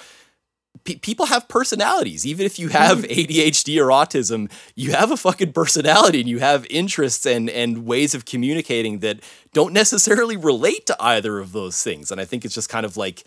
people 0.84 1.26
have 1.26 1.48
personalities. 1.48 2.26
Even 2.26 2.46
if 2.46 2.58
you 2.58 2.68
have 2.68 2.98
mm-hmm. 2.98 3.12
ADHD 3.12 3.78
or 3.78 3.88
autism, 3.88 4.50
you 4.74 4.92
have 4.92 5.10
a 5.10 5.16
fucking 5.16 5.52
personality 5.52 6.20
and 6.20 6.28
you 6.28 6.38
have 6.38 6.66
interests 6.70 7.26
and 7.26 7.48
and 7.50 7.86
ways 7.86 8.14
of 8.14 8.24
communicating 8.24 9.00
that 9.00 9.20
don't 9.52 9.72
necessarily 9.72 10.36
relate 10.36 10.86
to 10.86 10.96
either 11.00 11.38
of 11.38 11.52
those 11.52 11.82
things. 11.82 12.10
And 12.10 12.20
I 12.20 12.24
think 12.24 12.44
it's 12.44 12.54
just 12.54 12.68
kind 12.68 12.86
of 12.86 12.96
like 12.96 13.24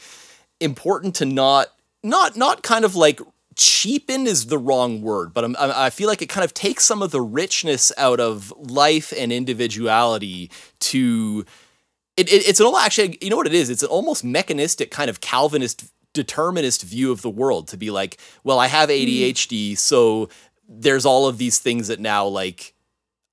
important 0.60 1.16
to 1.16 1.26
not 1.26 1.68
not 2.04 2.38
not 2.38 2.64
kind 2.64 2.86
of 2.86 2.96
like 2.96 3.20
cheapen 3.56 4.26
is 4.26 4.46
the 4.46 4.58
wrong 4.58 5.02
word, 5.02 5.34
but 5.34 5.44
I'm, 5.44 5.56
i 5.60 5.90
feel 5.90 6.08
like 6.08 6.22
it 6.22 6.30
kind 6.30 6.46
of 6.46 6.54
takes 6.54 6.86
some 6.86 7.02
of 7.02 7.12
the 7.12 7.22
richness 7.22 7.92
out 7.98 8.20
of 8.20 8.54
life 8.58 9.14
and 9.18 9.32
individuality 9.32 10.50
to. 10.80 11.46
It, 12.16 12.28
it, 12.28 12.50
it's 12.50 12.60
an 12.60 12.66
all 12.66 12.78
actually, 12.78 13.18
you 13.22 13.30
know 13.30 13.38
what 13.38 13.48
it 13.48 13.54
is? 13.54 13.70
It's 13.70 13.84
an 13.84 13.88
almost 13.88 14.26
mechanistic 14.26 14.92
kind 14.92 15.10
of 15.10 15.22
Calvinist 15.22 15.90
determinist 16.14 16.84
view 16.84 17.12
of 17.12 17.22
the 17.22 17.30
world 17.30 17.68
to 17.70 17.78
be 17.78 17.92
like, 17.92 18.20
well, 18.44 18.60
I 18.60 18.68
have 18.68 18.90
ADHD, 18.90 19.74
mm. 19.74 19.78
so 19.78 20.30
there's 20.68 21.06
all 21.06 21.28
of 21.28 21.38
these 21.38 21.60
things 21.60 21.88
that 21.88 22.00
now 22.00 22.26
like 22.28 22.76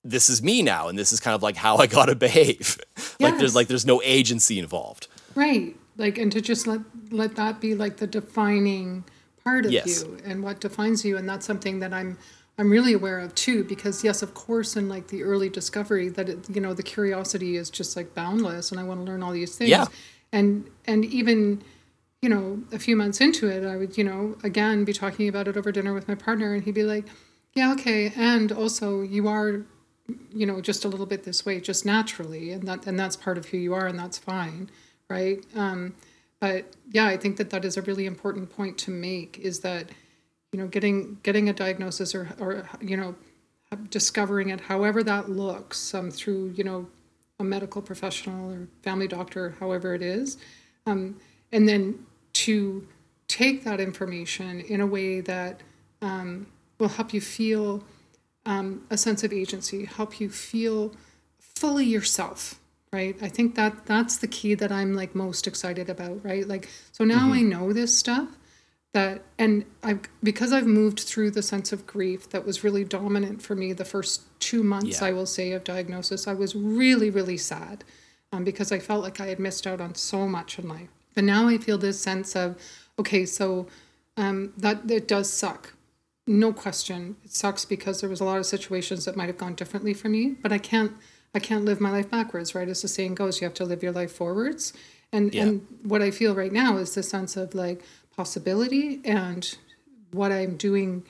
this 0.02 0.30
is 0.30 0.42
me 0.42 0.62
now 0.62 0.88
and 0.88 0.98
this 0.98 1.12
is 1.12 1.20
kind 1.20 1.34
of 1.34 1.42
like 1.42 1.56
how 1.56 1.76
I 1.76 1.86
got 1.86 2.06
to 2.06 2.14
behave. 2.16 2.78
Yes. 2.96 3.14
like 3.20 3.38
there's 3.38 3.54
like 3.54 3.68
there's 3.68 3.86
no 3.86 4.00
agency 4.02 4.58
involved. 4.58 5.08
Right. 5.34 5.76
Like 5.96 6.18
and 6.18 6.32
to 6.32 6.40
just 6.40 6.66
let 6.66 6.80
let 7.10 7.36
that 7.36 7.60
be 7.60 7.74
like 7.74 7.98
the 7.98 8.06
defining 8.06 9.04
part 9.44 9.66
of 9.66 9.72
yes. 9.72 10.02
you 10.02 10.18
and 10.24 10.42
what 10.42 10.60
defines 10.60 11.04
you 11.04 11.16
and 11.16 11.28
that's 11.28 11.46
something 11.46 11.80
that 11.80 11.92
I'm 11.92 12.18
I'm 12.58 12.70
really 12.70 12.94
aware 12.94 13.18
of 13.18 13.34
too 13.34 13.64
because 13.64 14.02
yes 14.02 14.22
of 14.22 14.34
course 14.34 14.76
in 14.76 14.88
like 14.88 15.08
the 15.08 15.22
early 15.22 15.48
discovery 15.48 16.08
that 16.10 16.28
it, 16.28 16.48
you 16.48 16.60
know 16.60 16.72
the 16.72 16.82
curiosity 16.82 17.56
is 17.56 17.68
just 17.68 17.96
like 17.96 18.14
boundless 18.14 18.70
and 18.70 18.80
I 18.80 18.84
want 18.84 19.00
to 19.00 19.12
learn 19.12 19.22
all 19.22 19.32
these 19.32 19.56
things. 19.56 19.70
Yeah. 19.70 19.86
And 20.32 20.68
and 20.86 21.04
even 21.04 21.62
you 22.26 22.30
know, 22.34 22.60
a 22.72 22.78
few 22.80 22.96
months 22.96 23.20
into 23.20 23.46
it, 23.46 23.64
I 23.64 23.76
would, 23.76 23.96
you 23.96 24.02
know, 24.02 24.36
again 24.42 24.84
be 24.84 24.92
talking 24.92 25.28
about 25.28 25.46
it 25.46 25.56
over 25.56 25.70
dinner 25.70 25.94
with 25.94 26.08
my 26.08 26.16
partner, 26.16 26.54
and 26.54 26.64
he'd 26.64 26.74
be 26.74 26.82
like, 26.82 27.04
"Yeah, 27.52 27.72
okay," 27.74 28.12
and 28.16 28.50
also 28.50 29.00
you 29.02 29.28
are, 29.28 29.64
you 30.34 30.44
know, 30.44 30.60
just 30.60 30.84
a 30.84 30.88
little 30.88 31.06
bit 31.06 31.22
this 31.22 31.46
way, 31.46 31.60
just 31.60 31.86
naturally, 31.86 32.50
and 32.50 32.66
that 32.66 32.84
and 32.84 32.98
that's 32.98 33.14
part 33.14 33.38
of 33.38 33.46
who 33.46 33.58
you 33.58 33.74
are, 33.74 33.86
and 33.86 33.96
that's 33.96 34.18
fine, 34.18 34.68
right? 35.08 35.38
Um, 35.54 35.94
but 36.40 36.74
yeah, 36.90 37.06
I 37.06 37.16
think 37.16 37.36
that 37.36 37.50
that 37.50 37.64
is 37.64 37.76
a 37.76 37.82
really 37.82 38.06
important 38.06 38.50
point 38.50 38.76
to 38.78 38.90
make. 38.90 39.38
Is 39.38 39.60
that, 39.60 39.90
you 40.50 40.58
know, 40.58 40.66
getting 40.66 41.20
getting 41.22 41.48
a 41.48 41.52
diagnosis 41.52 42.12
or 42.12 42.30
or 42.40 42.68
you 42.80 42.96
know, 42.96 43.14
discovering 43.88 44.48
it, 44.48 44.62
however 44.62 45.04
that 45.04 45.30
looks, 45.30 45.94
um, 45.94 46.10
through 46.10 46.54
you 46.56 46.64
know, 46.64 46.88
a 47.38 47.44
medical 47.44 47.82
professional 47.82 48.50
or 48.50 48.66
family 48.82 49.06
doctor, 49.06 49.54
however 49.60 49.94
it 49.94 50.02
is. 50.02 50.38
Um, 50.86 51.20
and 51.52 51.68
then 51.68 52.04
to 52.36 52.86
take 53.28 53.64
that 53.64 53.80
information 53.80 54.60
in 54.60 54.80
a 54.80 54.86
way 54.86 55.20
that 55.20 55.62
um, 56.02 56.46
will 56.78 56.88
help 56.88 57.14
you 57.14 57.20
feel 57.20 57.82
um, 58.44 58.84
a 58.90 58.98
sense 58.98 59.24
of 59.24 59.32
agency, 59.32 59.86
help 59.86 60.20
you 60.20 60.28
feel 60.28 60.94
fully 61.38 61.86
yourself, 61.86 62.60
right? 62.92 63.16
I 63.22 63.28
think 63.28 63.54
that 63.54 63.86
that's 63.86 64.18
the 64.18 64.28
key 64.28 64.54
that 64.54 64.70
I'm 64.70 64.94
like 64.94 65.14
most 65.14 65.46
excited 65.46 65.88
about, 65.88 66.24
right? 66.24 66.46
Like, 66.46 66.68
so 66.92 67.04
now 67.04 67.20
mm-hmm. 67.20 67.32
I 67.32 67.40
know 67.40 67.72
this 67.72 67.96
stuff 67.96 68.28
that, 68.92 69.22
and 69.38 69.64
I 69.82 69.98
because 70.22 70.52
I've 70.52 70.66
moved 70.66 71.00
through 71.00 71.30
the 71.30 71.42
sense 71.42 71.72
of 71.72 71.86
grief 71.86 72.28
that 72.30 72.44
was 72.44 72.62
really 72.62 72.84
dominant 72.84 73.42
for 73.42 73.54
me 73.54 73.72
the 73.72 73.84
first 73.84 74.22
two 74.40 74.62
months, 74.62 75.00
yeah. 75.00 75.08
I 75.08 75.12
will 75.12 75.26
say, 75.26 75.52
of 75.52 75.64
diagnosis. 75.64 76.28
I 76.28 76.34
was 76.34 76.54
really, 76.54 77.10
really 77.10 77.38
sad 77.38 77.82
um, 78.30 78.44
because 78.44 78.70
I 78.70 78.78
felt 78.78 79.02
like 79.02 79.20
I 79.20 79.26
had 79.26 79.38
missed 79.40 79.66
out 79.66 79.80
on 79.80 79.94
so 79.94 80.28
much 80.28 80.58
in 80.58 80.68
life. 80.68 80.90
But 81.16 81.24
now 81.24 81.48
I 81.48 81.58
feel 81.58 81.78
this 81.78 81.98
sense 81.98 82.36
of, 82.36 82.56
okay, 82.98 83.24
so 83.24 83.66
um, 84.16 84.52
that 84.58 84.88
it 84.88 85.08
does 85.08 85.32
suck. 85.32 85.72
No 86.26 86.52
question. 86.52 87.16
It 87.24 87.32
sucks 87.32 87.64
because 87.64 88.00
there 88.00 88.10
was 88.10 88.20
a 88.20 88.24
lot 88.24 88.38
of 88.38 88.46
situations 88.46 89.06
that 89.06 89.16
might 89.16 89.26
have 89.26 89.38
gone 89.38 89.54
differently 89.54 89.94
for 89.94 90.08
me, 90.08 90.36
but 90.40 90.52
I 90.52 90.58
can't 90.58 90.92
I 91.34 91.38
can't 91.38 91.64
live 91.64 91.80
my 91.80 91.90
life 91.90 92.10
backwards, 92.10 92.54
right? 92.54 92.68
As 92.68 92.82
the 92.82 92.88
saying 92.88 93.14
goes, 93.14 93.40
you 93.40 93.46
have 93.46 93.54
to 93.54 93.64
live 93.64 93.82
your 93.82 93.92
life 93.92 94.12
forwards. 94.12 94.72
And 95.12 95.34
yeah. 95.34 95.42
and 95.44 95.66
what 95.82 96.02
I 96.02 96.10
feel 96.10 96.34
right 96.34 96.52
now 96.52 96.76
is 96.76 96.94
the 96.94 97.02
sense 97.02 97.36
of 97.36 97.54
like 97.54 97.82
possibility 98.14 99.00
and 99.04 99.56
what 100.12 100.32
I'm 100.32 100.56
doing 100.56 101.04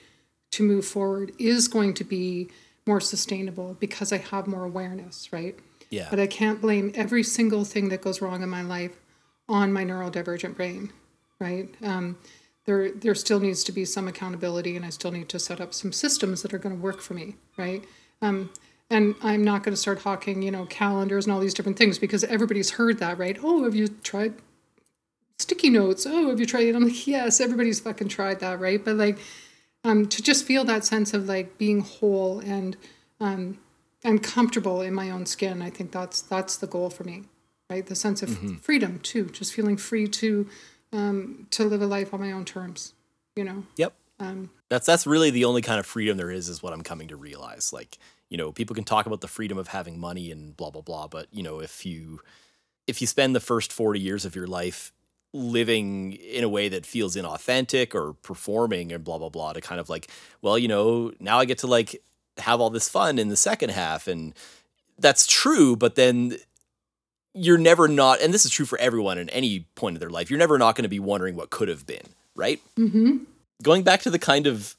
to 0.53 0.63
move 0.63 0.85
forward 0.85 1.33
is 1.39 1.69
going 1.69 1.95
to 1.95 2.05
be 2.05 2.49
more 2.87 3.01
sustainable 3.01 3.77
because 3.81 4.13
I 4.13 4.19
have 4.19 4.47
more 4.47 4.65
awareness, 4.65 5.33
right? 5.33 5.59
Yeah. 5.91 6.07
But 6.11 6.21
I 6.21 6.27
can't 6.27 6.61
blame 6.61 6.93
every 6.95 7.23
single 7.23 7.65
thing 7.65 7.89
that 7.89 8.03
goes 8.03 8.21
wrong 8.21 8.43
in 8.43 8.49
my 8.49 8.63
life 8.63 8.97
on 9.49 9.73
my 9.73 9.85
neurodivergent 9.85 10.57
brain, 10.57 10.93
right? 11.39 11.69
Um, 11.83 12.19
there, 12.65 12.91
there 12.91 13.15
still 13.15 13.39
needs 13.39 13.63
to 13.65 13.73
be 13.73 13.85
some 13.85 14.09
accountability, 14.09 14.77
and 14.77 14.85
I 14.85 14.91
still 14.91 15.13
need 15.13 15.29
to 15.29 15.39
set 15.39 15.61
up 15.61 15.73
some 15.73 15.93
systems 15.93 16.43
that 16.43 16.53
are 16.53 16.59
going 16.59 16.75
to 16.75 16.83
work 16.83 17.01
for 17.01 17.15
me, 17.15 17.37
right? 17.57 17.85
Um, 18.21 18.51
and 18.91 19.15
I'm 19.23 19.45
not 19.45 19.63
going 19.63 19.73
to 19.73 19.81
start 19.81 20.03
hawking, 20.03 20.43
you 20.43 20.51
know, 20.51 20.67
calendars 20.67 21.27
and 21.27 21.33
all 21.33 21.41
these 21.41 21.55
different 21.55 21.79
things 21.79 21.99
because 21.99 22.25
everybody's 22.25 22.71
heard 22.71 22.99
that, 22.99 23.19
right? 23.19 23.39
Oh, 23.43 23.65
have 23.65 23.75
you 23.75 23.89
tried 23.89 24.35
sticky 25.39 25.71
notes? 25.71 26.07
Oh, 26.07 26.31
have 26.31 26.41
you 26.41 26.47
tried 26.47 26.67
it? 26.67 26.75
I'm 26.75 26.85
like, 26.85 27.07
yes, 27.07 27.41
everybody's 27.41 27.81
fucking 27.81 28.09
tried 28.09 28.41
that, 28.41 28.61
right? 28.61 28.85
But 28.85 28.97
like, 28.97 29.19
um, 29.85 30.07
to 30.09 30.23
just 30.23 30.45
feel 30.45 30.65
that 30.65 30.85
sense 30.85 31.15
of 31.15 31.29
like 31.29 31.59
being 31.59 31.81
whole 31.81 32.41
and 32.41 32.77
um, 33.21 33.59
and 34.05 34.23
comfortable 34.23 34.83
in 34.83 34.95
my 34.95 35.11
own 35.11 35.27
skin, 35.27 35.63
I 35.63 35.71
think 35.71 35.93
that's 35.93 36.21
that's 36.21 36.57
the 36.57 36.67
goal 36.67 36.91
for 36.91 37.05
me 37.05 37.25
right? 37.71 37.87
The 37.87 37.95
sense 37.95 38.23
of 38.23 38.31
mm-hmm. 38.31 38.55
freedom 38.57 39.01
too, 39.01 39.27
just 39.27 39.55
feeling 39.55 39.77
free 39.77 40.07
to 40.09 40.49
um, 40.93 41.47
to 41.51 41.65
live 41.65 41.83
a 41.83 41.87
life 41.87 42.15
on 42.15 42.21
my 42.21 42.33
own 42.33 42.45
terms. 42.45 42.95
You 43.35 43.45
know. 43.45 43.65
Yep. 43.77 43.95
Um, 44.19 44.51
that's 44.69 44.87
that's 44.87 45.07
really 45.07 45.31
the 45.31 45.45
only 45.45 45.63
kind 45.63 45.79
of 45.79 45.87
freedom 45.87 46.17
there 46.17 46.31
is, 46.31 46.49
is 46.49 46.63
what 46.63 46.73
I'm 46.73 46.83
coming 46.83 47.09
to 47.09 47.17
realize. 47.17 47.73
Like, 47.73 47.99
you 48.29 48.37
know, 48.39 48.53
people 48.53 48.75
can 48.75 48.85
talk 48.85 49.07
about 49.07 49.21
the 49.21 49.29
freedom 49.29 49.59
of 49.59 49.69
having 49.69 49.99
money 49.99 50.31
and 50.31 50.57
blah 50.57 50.71
blah 50.71 50.83
blah, 50.83 51.07
but 51.07 51.27
you 51.31 51.43
know, 51.43 51.61
if 51.61 51.85
you 51.85 52.21
if 52.87 53.01
you 53.01 53.07
spend 53.07 53.35
the 53.35 53.41
first 53.41 53.73
40 53.73 54.01
years 54.01 54.25
of 54.25 54.37
your 54.37 54.47
life 54.47 54.93
living 55.33 56.13
in 56.13 56.45
a 56.45 56.49
way 56.49 56.69
that 56.69 56.87
feels 56.87 57.17
inauthentic 57.17 57.95
or 57.95 58.15
performing 58.15 58.93
and 58.93 59.05
blah 59.05 59.19
blah 59.19 59.29
blah 59.29 59.53
to 59.53 59.61
kind 59.61 59.81
of 59.81 59.91
like 59.91 60.09
well 60.41 60.57
you 60.57 60.69
know 60.69 61.13
now 61.21 61.39
i 61.39 61.45
get 61.45 61.59
to 61.59 61.67
like 61.67 62.03
have 62.39 62.61
all 62.61 62.71
this 62.71 62.89
fun 62.89 63.19
in 63.19 63.29
the 63.29 63.37
second 63.37 63.71
half 63.71 64.09
and 64.09 64.33
that's 64.99 65.27
true 65.27 65.77
but 65.77 65.95
then 65.95 66.37
you're 67.37 67.59
never 67.59 67.87
not, 67.87 68.21
and 68.21 68.33
this 68.33 68.45
is 68.45 68.51
true 68.51 68.67
for 68.67 68.79
everyone 68.79 69.19
in 69.19 69.29
any 69.31 69.67
point 69.75 69.95
of 69.97 70.01
their 70.01 70.11
life, 70.11 70.31
you're 70.31 70.39
never 70.39 70.59
not 70.59 70.75
going 70.75 70.85
to 70.85 70.89
be 70.89 70.99
wondering 70.99 71.37
what 71.37 71.51
could 71.51 71.69
have 71.69 71.87
been, 71.87 72.07
right? 72.35 72.61
Mm-hmm. 72.77 73.19
Going 73.63 73.83
back 73.83 74.01
to 74.03 74.11
the 74.11 74.19
kind 74.19 74.47
of 74.47 74.75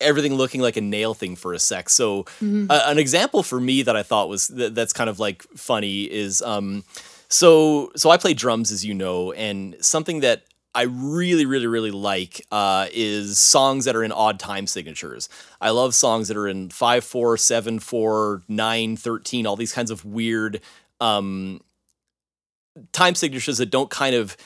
everything 0.00 0.34
looking 0.34 0.60
like 0.60 0.76
a 0.76 0.80
nail 0.80 1.14
thing 1.14 1.34
for 1.34 1.52
a 1.52 1.58
sec. 1.58 1.88
So, 1.88 2.24
mm-hmm. 2.24 2.66
uh, 2.70 2.82
an 2.84 2.98
example 2.98 3.42
for 3.42 3.58
me 3.58 3.82
that 3.82 3.96
I 3.96 4.02
thought 4.02 4.28
was 4.28 4.48
th- 4.48 4.74
that's 4.74 4.92
kind 4.92 5.10
of 5.10 5.18
like 5.18 5.42
funny 5.56 6.04
is 6.04 6.42
um, 6.42 6.84
so 7.28 7.90
so 7.96 8.10
I 8.10 8.16
play 8.18 8.34
drums, 8.34 8.70
as 8.70 8.84
you 8.84 8.94
know, 8.94 9.32
and 9.32 9.74
something 9.80 10.20
that 10.20 10.44
I 10.74 10.82
really, 10.82 11.46
really, 11.46 11.66
really 11.66 11.90
like 11.90 12.46
uh, 12.52 12.86
is 12.92 13.38
songs 13.38 13.86
that 13.86 13.96
are 13.96 14.04
in 14.04 14.12
odd 14.12 14.38
time 14.38 14.66
signatures. 14.66 15.28
I 15.60 15.70
love 15.70 15.94
songs 15.94 16.28
that 16.28 16.36
are 16.36 16.46
in 16.46 16.68
5 16.68 17.02
4, 17.02 17.36
7 17.36 17.78
4, 17.78 18.42
9, 18.46 18.96
13, 18.96 19.46
all 19.46 19.56
these 19.56 19.72
kinds 19.72 19.90
of 19.90 20.04
weird 20.04 20.60
um, 21.00 21.60
time 22.92 23.14
signatures 23.14 23.58
that 23.58 23.70
don't 23.70 23.90
kind 23.90 24.14
of 24.14 24.36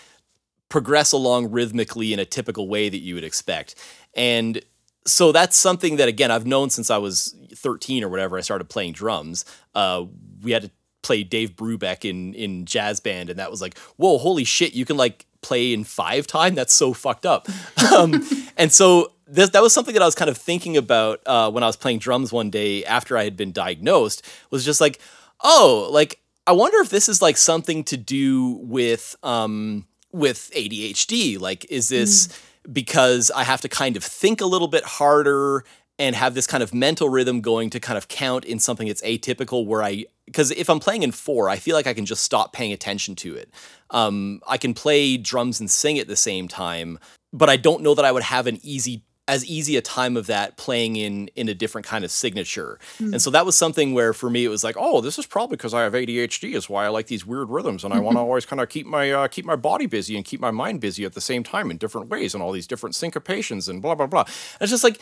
progress 0.68 1.12
along 1.12 1.50
rhythmically 1.50 2.12
in 2.12 2.18
a 2.18 2.24
typical 2.24 2.68
way 2.68 2.88
that 2.88 2.98
you 2.98 3.14
would 3.14 3.24
expect. 3.24 3.74
And 4.14 4.62
so 5.06 5.32
that's 5.32 5.56
something 5.56 5.96
that 5.96 6.08
again 6.08 6.30
I've 6.30 6.46
known 6.46 6.70
since 6.70 6.90
I 6.90 6.98
was 6.98 7.34
13 7.54 8.04
or 8.04 8.08
whatever 8.08 8.38
I 8.38 8.40
started 8.40 8.68
playing 8.68 8.92
drums. 8.92 9.44
Uh, 9.74 10.04
we 10.42 10.52
had 10.52 10.62
to 10.62 10.70
play 11.02 11.24
Dave 11.24 11.56
Brubeck 11.56 12.08
in 12.08 12.34
in 12.34 12.64
jazz 12.64 13.00
band, 13.00 13.28
and 13.28 13.38
that 13.38 13.50
was 13.50 13.60
like, 13.60 13.76
whoa, 13.96 14.18
holy 14.18 14.44
shit! 14.44 14.74
You 14.74 14.84
can 14.84 14.96
like 14.96 15.26
play 15.42 15.72
in 15.72 15.84
five 15.84 16.26
time. 16.26 16.54
That's 16.54 16.72
so 16.72 16.92
fucked 16.92 17.26
up. 17.26 17.48
Um, 17.92 18.26
and 18.56 18.72
so 18.72 19.12
that 19.26 19.60
was 19.60 19.74
something 19.74 19.92
that 19.92 20.00
I 20.00 20.06
was 20.06 20.14
kind 20.14 20.30
of 20.30 20.38
thinking 20.38 20.78
about 20.78 21.20
uh, 21.26 21.50
when 21.50 21.62
I 21.62 21.66
was 21.66 21.76
playing 21.76 21.98
drums 21.98 22.32
one 22.32 22.48
day 22.48 22.86
after 22.86 23.18
I 23.18 23.24
had 23.24 23.36
been 23.36 23.52
diagnosed. 23.52 24.26
Was 24.50 24.64
just 24.64 24.80
like, 24.80 24.98
oh, 25.44 25.90
like 25.92 26.21
I 26.46 26.52
wonder 26.52 26.78
if 26.78 26.90
this 26.90 27.08
is 27.08 27.22
like 27.22 27.36
something 27.36 27.84
to 27.84 27.96
do 27.96 28.58
with 28.62 29.16
um 29.22 29.86
with 30.12 30.50
ADHD. 30.54 31.40
Like, 31.40 31.64
is 31.70 31.88
this 31.88 32.28
mm. 32.28 32.72
because 32.72 33.30
I 33.30 33.44
have 33.44 33.60
to 33.62 33.68
kind 33.68 33.96
of 33.96 34.04
think 34.04 34.40
a 34.40 34.46
little 34.46 34.68
bit 34.68 34.84
harder 34.84 35.64
and 35.98 36.16
have 36.16 36.34
this 36.34 36.46
kind 36.46 36.62
of 36.62 36.74
mental 36.74 37.08
rhythm 37.08 37.40
going 37.40 37.70
to 37.70 37.80
kind 37.80 37.96
of 37.96 38.08
count 38.08 38.44
in 38.44 38.58
something 38.58 38.88
that's 38.88 39.02
atypical 39.02 39.66
where 39.66 39.82
I 39.82 40.06
because 40.26 40.50
if 40.52 40.70
I'm 40.70 40.80
playing 40.80 41.02
in 41.02 41.12
four, 41.12 41.48
I 41.48 41.56
feel 41.56 41.76
like 41.76 41.86
I 41.86 41.94
can 41.94 42.06
just 42.06 42.22
stop 42.22 42.52
paying 42.52 42.72
attention 42.72 43.14
to 43.16 43.34
it. 43.34 43.50
Um, 43.90 44.40
I 44.48 44.56
can 44.56 44.74
play 44.74 45.16
drums 45.16 45.60
and 45.60 45.70
sing 45.70 45.98
at 45.98 46.08
the 46.08 46.16
same 46.16 46.48
time, 46.48 46.98
but 47.32 47.50
I 47.50 47.56
don't 47.56 47.82
know 47.82 47.94
that 47.94 48.04
I 48.04 48.12
would 48.12 48.22
have 48.22 48.46
an 48.46 48.58
easy 48.62 49.04
as 49.28 49.44
easy 49.46 49.76
a 49.76 49.80
time 49.80 50.16
of 50.16 50.26
that 50.26 50.56
playing 50.56 50.96
in 50.96 51.28
in 51.36 51.48
a 51.48 51.54
different 51.54 51.86
kind 51.86 52.04
of 52.04 52.10
signature. 52.10 52.78
Mm. 52.98 53.12
And 53.12 53.22
so 53.22 53.30
that 53.30 53.46
was 53.46 53.56
something 53.56 53.94
where 53.94 54.12
for 54.12 54.28
me 54.28 54.44
it 54.44 54.48
was 54.48 54.64
like, 54.64 54.76
oh, 54.78 55.00
this 55.00 55.18
is 55.18 55.26
probably 55.26 55.56
because 55.56 55.72
I 55.72 55.82
have 55.82 55.92
ADHD 55.92 56.54
is 56.54 56.68
why 56.68 56.84
I 56.84 56.88
like 56.88 57.06
these 57.06 57.24
weird 57.24 57.48
rhythms 57.48 57.84
and 57.84 57.94
I 57.94 58.00
want 58.00 58.16
to 58.16 58.20
always 58.28 58.44
kind 58.44 58.60
of 58.60 58.68
keep 58.68 58.86
my 58.86 59.12
uh, 59.12 59.28
keep 59.28 59.44
my 59.44 59.56
body 59.56 59.86
busy 59.86 60.16
and 60.16 60.24
keep 60.24 60.40
my 60.40 60.50
mind 60.50 60.80
busy 60.80 61.04
at 61.04 61.14
the 61.14 61.20
same 61.20 61.44
time 61.44 61.70
in 61.70 61.76
different 61.76 62.08
ways 62.08 62.34
and 62.34 62.42
all 62.42 62.52
these 62.52 62.66
different 62.66 62.94
syncopations 62.94 63.68
and 63.68 63.80
blah 63.80 63.94
blah 63.94 64.06
blah. 64.06 64.22
And 64.22 64.62
it's 64.62 64.70
just 64.70 64.84
like, 64.84 65.00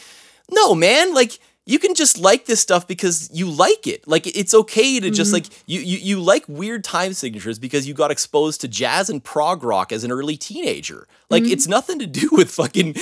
no, 0.51 0.75
man, 0.75 1.15
like 1.15 1.39
you 1.67 1.79
can 1.79 1.95
just 1.95 2.19
like 2.19 2.47
this 2.47 2.61
stuff 2.61 2.89
because 2.89 3.31
you 3.33 3.49
like 3.49 3.87
it. 3.87 4.07
Like 4.09 4.27
it's 4.27 4.55
okay 4.55 4.99
to 4.99 5.11
just 5.11 5.29
mm-hmm. 5.29 5.35
like 5.35 5.63
you, 5.67 5.81
you 5.81 5.99
you 5.99 6.21
like 6.21 6.45
weird 6.49 6.83
time 6.83 7.13
signatures 7.13 7.59
because 7.59 7.87
you 7.87 7.95
got 7.95 8.11
exposed 8.11 8.61
to 8.63 8.69
jazz 8.69 9.09
and 9.09 9.23
prog 9.23 9.63
rock 9.63 9.93
as 9.93 10.03
an 10.03 10.11
early 10.11 10.37
teenager. 10.37 11.07
Like 11.29 11.45
mm-hmm. 11.45 11.53
it's 11.53 11.69
nothing 11.69 11.99
to 12.01 12.07
do 12.07 12.29
with 12.33 12.51
fucking 12.51 12.97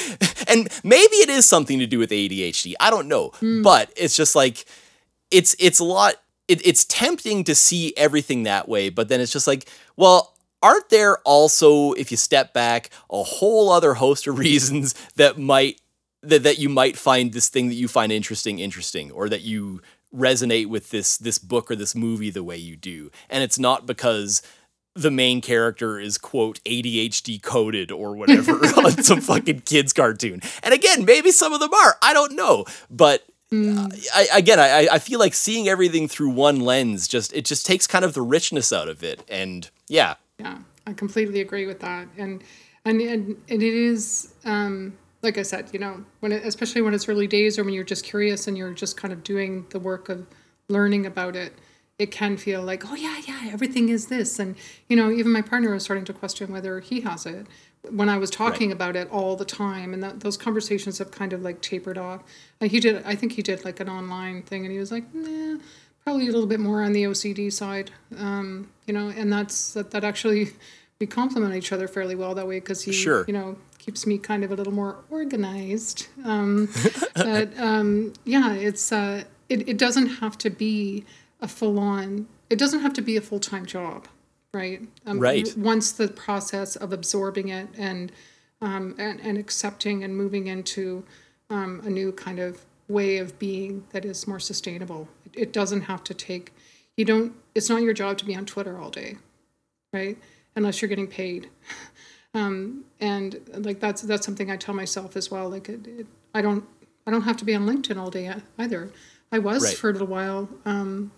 and 0.49 0.69
maybe 0.85 1.17
it 1.17 1.31
is 1.31 1.47
something 1.47 1.79
to 1.79 1.87
do 1.87 1.99
with 1.99 2.11
ADHD. 2.11 2.75
I 2.79 2.91
don't 2.91 3.09
know. 3.09 3.31
Mm. 3.41 3.63
But 3.63 3.93
it's 3.97 4.17
just 4.17 4.35
like 4.35 4.67
it's 5.31 5.57
it's 5.59 5.79
a 5.79 5.85
lot 5.85 6.17
it, 6.49 6.67
it's 6.67 6.85
tempting 6.87 7.45
to 7.45 7.55
see 7.55 7.95
everything 7.97 8.43
that 8.43 8.69
way, 8.69 8.89
but 8.89 9.09
then 9.09 9.21
it's 9.21 9.33
just 9.33 9.47
like, 9.47 9.69
well, 9.97 10.35
aren't 10.63 10.89
there 10.89 11.19
also 11.19 11.93
if 11.93 12.11
you 12.11 12.17
step 12.17 12.53
back 12.53 12.91
a 13.11 13.23
whole 13.23 13.71
other 13.71 13.95
host 13.95 14.27
of 14.27 14.39
reasons 14.47 14.95
that 15.17 15.39
might 15.39 15.81
that 16.23 16.43
that 16.43 16.59
you 16.59 16.69
might 16.69 16.97
find 16.97 17.33
this 17.33 17.49
thing 17.49 17.69
that 17.69 17.75
you 17.75 17.89
find 17.89 18.13
interesting 18.13 18.59
interesting 18.59 19.11
or 19.11 19.29
that 19.29 19.43
you 19.43 19.81
resonate 20.15 20.67
with 20.67 20.91
this 20.91 21.19
this 21.19 21.39
book 21.39 21.71
or 21.71 21.77
this 21.77 21.95
movie 21.95 22.31
the 22.31 22.43
way 22.43 22.57
you 22.57 22.77
do 22.77 23.11
and 23.29 23.45
it's 23.45 23.59
not 23.59 23.87
because 23.87 24.43
the 24.99 25.11
main 25.11 25.41
character 25.41 26.01
is 26.01 26.19
quote 26.19 26.61
ADHD 26.65 27.41
coded 27.41 27.93
or 27.93 28.17
whatever 28.17 28.53
on 28.77 29.03
some 29.03 29.21
fucking 29.21 29.61
kids 29.61 29.93
cartoon. 29.93 30.43
And 30.63 30.75
again, 30.75 31.05
maybe 31.05 31.31
some 31.31 31.53
of 31.53 31.61
them 31.61 31.73
are. 31.73 31.97
I 32.03 32.13
don't 32.13 32.35
know, 32.35 32.65
but 32.91 33.25
mm. 33.53 34.09
I, 34.15 34.27
again, 34.37 34.59
I, 34.59 34.89
I 34.93 34.99
feel 34.99 35.21
like 35.21 35.35
seeing 35.35 35.69
everything 35.69 36.09
through 36.09 36.31
one 36.31 36.61
lens 36.61 37.07
just 37.07 37.33
it 37.33 37.45
just 37.45 37.65
takes 37.65 37.87
kind 37.87 38.05
of 38.05 38.15
the 38.15 38.23
richness 38.23 38.73
out 38.73 38.89
of 38.89 39.05
it. 39.05 39.23
And 39.29 39.71
yeah, 39.87 40.15
yeah, 40.39 40.59
I 40.87 40.93
completely 40.95 41.41
agree 41.41 41.67
with 41.67 41.81
that. 41.81 42.09
And 42.17 42.43
and 42.85 43.01
and, 43.01 43.37
and 43.49 43.63
it 43.63 43.75
is 43.75 44.35
um, 44.45 44.99
like 45.23 45.39
I 45.39 45.43
said, 45.43 45.71
you 45.73 45.79
know, 45.79 46.05
when 46.21 46.33
it, 46.33 46.45
especially 46.45 46.83
when 46.83 46.95
it's 46.95 47.09
early 47.09 47.27
days 47.27 47.59
or 47.59 47.65
when 47.65 47.75
you're 47.75 47.85
just 47.85 48.05
curious 48.05 48.47
and 48.47 48.57
you're 48.57 48.73
just 48.73 48.97
kind 48.97 49.13
of 49.13 49.23
doing 49.25 49.67
the 49.71 49.81
work 49.81 50.09
of 50.09 50.27
learning 50.69 51.07
about 51.07 51.35
it, 51.35 51.55
it 51.99 52.13
can 52.13 52.37
feel 52.37 52.63
like, 52.63 52.89
oh 52.89 52.95
yeah, 52.95 53.21
yeah, 53.27 53.51
everything 53.53 53.89
is 53.89 54.07
this, 54.07 54.39
and 54.39 54.55
you 54.89 54.97
know, 54.97 55.11
even 55.11 55.33
my 55.33 55.43
partner 55.43 55.73
was 55.73 55.83
starting 55.83 56.05
to 56.05 56.13
question 56.13 56.53
whether 56.53 56.79
he 56.81 57.01
has 57.01 57.27
it 57.27 57.47
when 57.91 58.09
I 58.09 58.19
was 58.19 58.31
talking 58.31 58.69
right. 58.69 58.75
about 58.75 58.97
it 58.97 59.11
all 59.11 59.37
the 59.37 59.45
time, 59.45 59.93
and 59.95 60.03
that, 60.03 60.21
those 60.21 60.37
conversations 60.37 60.99
have 60.99 61.11
kind 61.11 61.33
of 61.33 61.43
like 61.43 61.61
tapered 61.61 61.99
off. 61.99 62.23
And 62.61 62.71
he 62.71 62.81
did, 62.81 63.03
I 63.05 63.15
think 63.15 63.33
he 63.33 63.43
did 63.43 63.65
like 63.65 63.81
an 63.81 63.89
online 63.89 64.43
thing, 64.43 64.65
and 64.65 64.73
he 64.73 64.79
was 64.79 64.93
like, 64.93 65.13
nah, 65.15 65.59
probably 66.05 66.29
a 66.29 66.33
little 66.33 66.47
bit 66.47 66.61
more 66.61 66.83
on 66.83 66.93
the 66.93 67.05
OCD 67.05 67.53
side, 67.53 67.91
um, 68.17 68.71
you 68.87 68.95
know, 68.95 69.09
and 69.09 69.33
that's 69.33 69.75
that, 69.75 69.91
that 69.91 70.05
actually 70.05 70.51
we 71.01 71.07
complement 71.07 71.55
each 71.55 71.73
other 71.73 71.87
fairly 71.87 72.15
well 72.15 72.35
that 72.35 72.47
way 72.47 72.59
because 72.59 72.83
he, 72.83 72.93
sure. 72.93 73.25
you 73.27 73.33
know, 73.33 73.57
keeps 73.79 74.07
me 74.07 74.19
kind 74.19 74.45
of 74.45 74.51
a 74.51 74.55
little 74.55 74.73
more 74.73 74.97
organized. 75.11 76.09
Um, 76.25 76.69
but 77.15 77.57
um, 77.59 78.13
yeah, 78.25 78.53
it's 78.55 78.93
uh, 78.93 79.25
it, 79.49 79.69
it 79.69 79.79
doesn't 79.79 80.07
have 80.07 80.37
to 80.39 80.51
be 80.51 81.05
a 81.41 81.49
full 81.49 81.79
on. 81.79 82.27
It 82.51 82.59
doesn't 82.59 82.81
have 82.81 82.93
to 82.95 83.03
be 83.03 83.17
a 83.17 83.21
full 83.21 83.41
time 83.41 83.65
job, 83.65 84.09
right? 84.53 84.83
Um, 85.07 85.21
right. 85.21 85.55
Once 85.57 85.93
the 85.93 86.09
process 86.09 86.77
of 86.77 86.93
absorbing 86.93 87.49
it 87.49 87.69
and 87.77 88.13
um, 88.61 88.95
and, 88.99 89.21
and 89.21 89.39
accepting 89.39 90.03
and 90.03 90.17
moving 90.17 90.49
into 90.49 91.05
um, 91.49 91.81
a 91.85 91.91
new 91.91 92.13
kind 92.13 92.41
of 92.41 92.65
way 92.89 93.19
of 93.19 93.39
being 93.39 93.85
that 93.91 94.05
is 94.05 94.27
more 94.27 94.41
sustainable. 94.41 95.09
It, 95.27 95.43
it 95.43 95.53
doesn't 95.53 95.83
have 95.83 96.03
to 96.05 96.15
take. 96.15 96.53
You 96.97 97.05
don't. 97.05 97.35
It's 97.55 97.69
not 97.69 97.83
your 97.83 97.93
job 97.93 98.19
to 98.19 98.25
be 98.25 98.35
on 98.35 98.47
Twitter 98.47 98.79
all 98.79 98.91
day, 98.91 99.17
right? 99.93 100.19
Unless 100.59 100.83
you're 100.83 100.89
getting 100.89 101.07
paid. 101.07 101.49
Um, 102.35 102.85
and 103.01 103.41
like 103.65 103.81
that's 103.81 104.03
that's 104.03 104.27
something 104.27 104.51
I 104.51 104.57
tell 104.57 104.75
myself 104.75 105.17
as 105.17 105.31
well. 105.31 105.49
Like 105.49 105.69
it, 105.69 105.87
it, 105.87 106.07
I 106.35 106.43
don't 106.43 106.65
I 107.07 107.11
don't 107.11 107.23
have 107.23 107.37
to 107.39 107.45
be 107.45 107.55
on 107.55 107.65
LinkedIn 107.65 107.97
all 107.97 108.11
day 108.11 108.33
either. 108.59 108.91
I 109.33 109.39
was 109.39 109.65
right. 109.65 109.77
for 109.77 109.91
a 109.91 109.93
little 109.93 110.09
while, 110.09 110.49
um, 110.65 111.11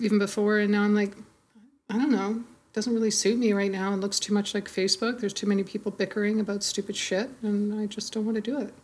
even 0.00 0.18
before, 0.18 0.58
and 0.58 0.72
now 0.72 0.82
I'm 0.82 0.94
like, 0.94 1.12
I 1.88 1.98
don't 1.98 2.10
know. 2.10 2.30
It 2.32 2.72
doesn't 2.72 2.92
really 2.92 3.10
suit 3.10 3.38
me 3.38 3.52
right 3.52 3.70
now. 3.70 3.92
It 3.92 3.98
looks 3.98 4.18
too 4.18 4.32
much 4.32 4.54
like 4.54 4.68
Facebook. 4.68 5.20
There's 5.20 5.32
too 5.32 5.46
many 5.46 5.62
people 5.62 5.90
bickering 5.92 6.40
about 6.40 6.62
stupid 6.62 6.96
shit, 6.96 7.28
and 7.42 7.80
I 7.80 7.86
just 7.86 8.12
don't 8.12 8.24
want 8.24 8.36
to 8.36 8.40
do 8.40 8.60
it. 8.60 8.74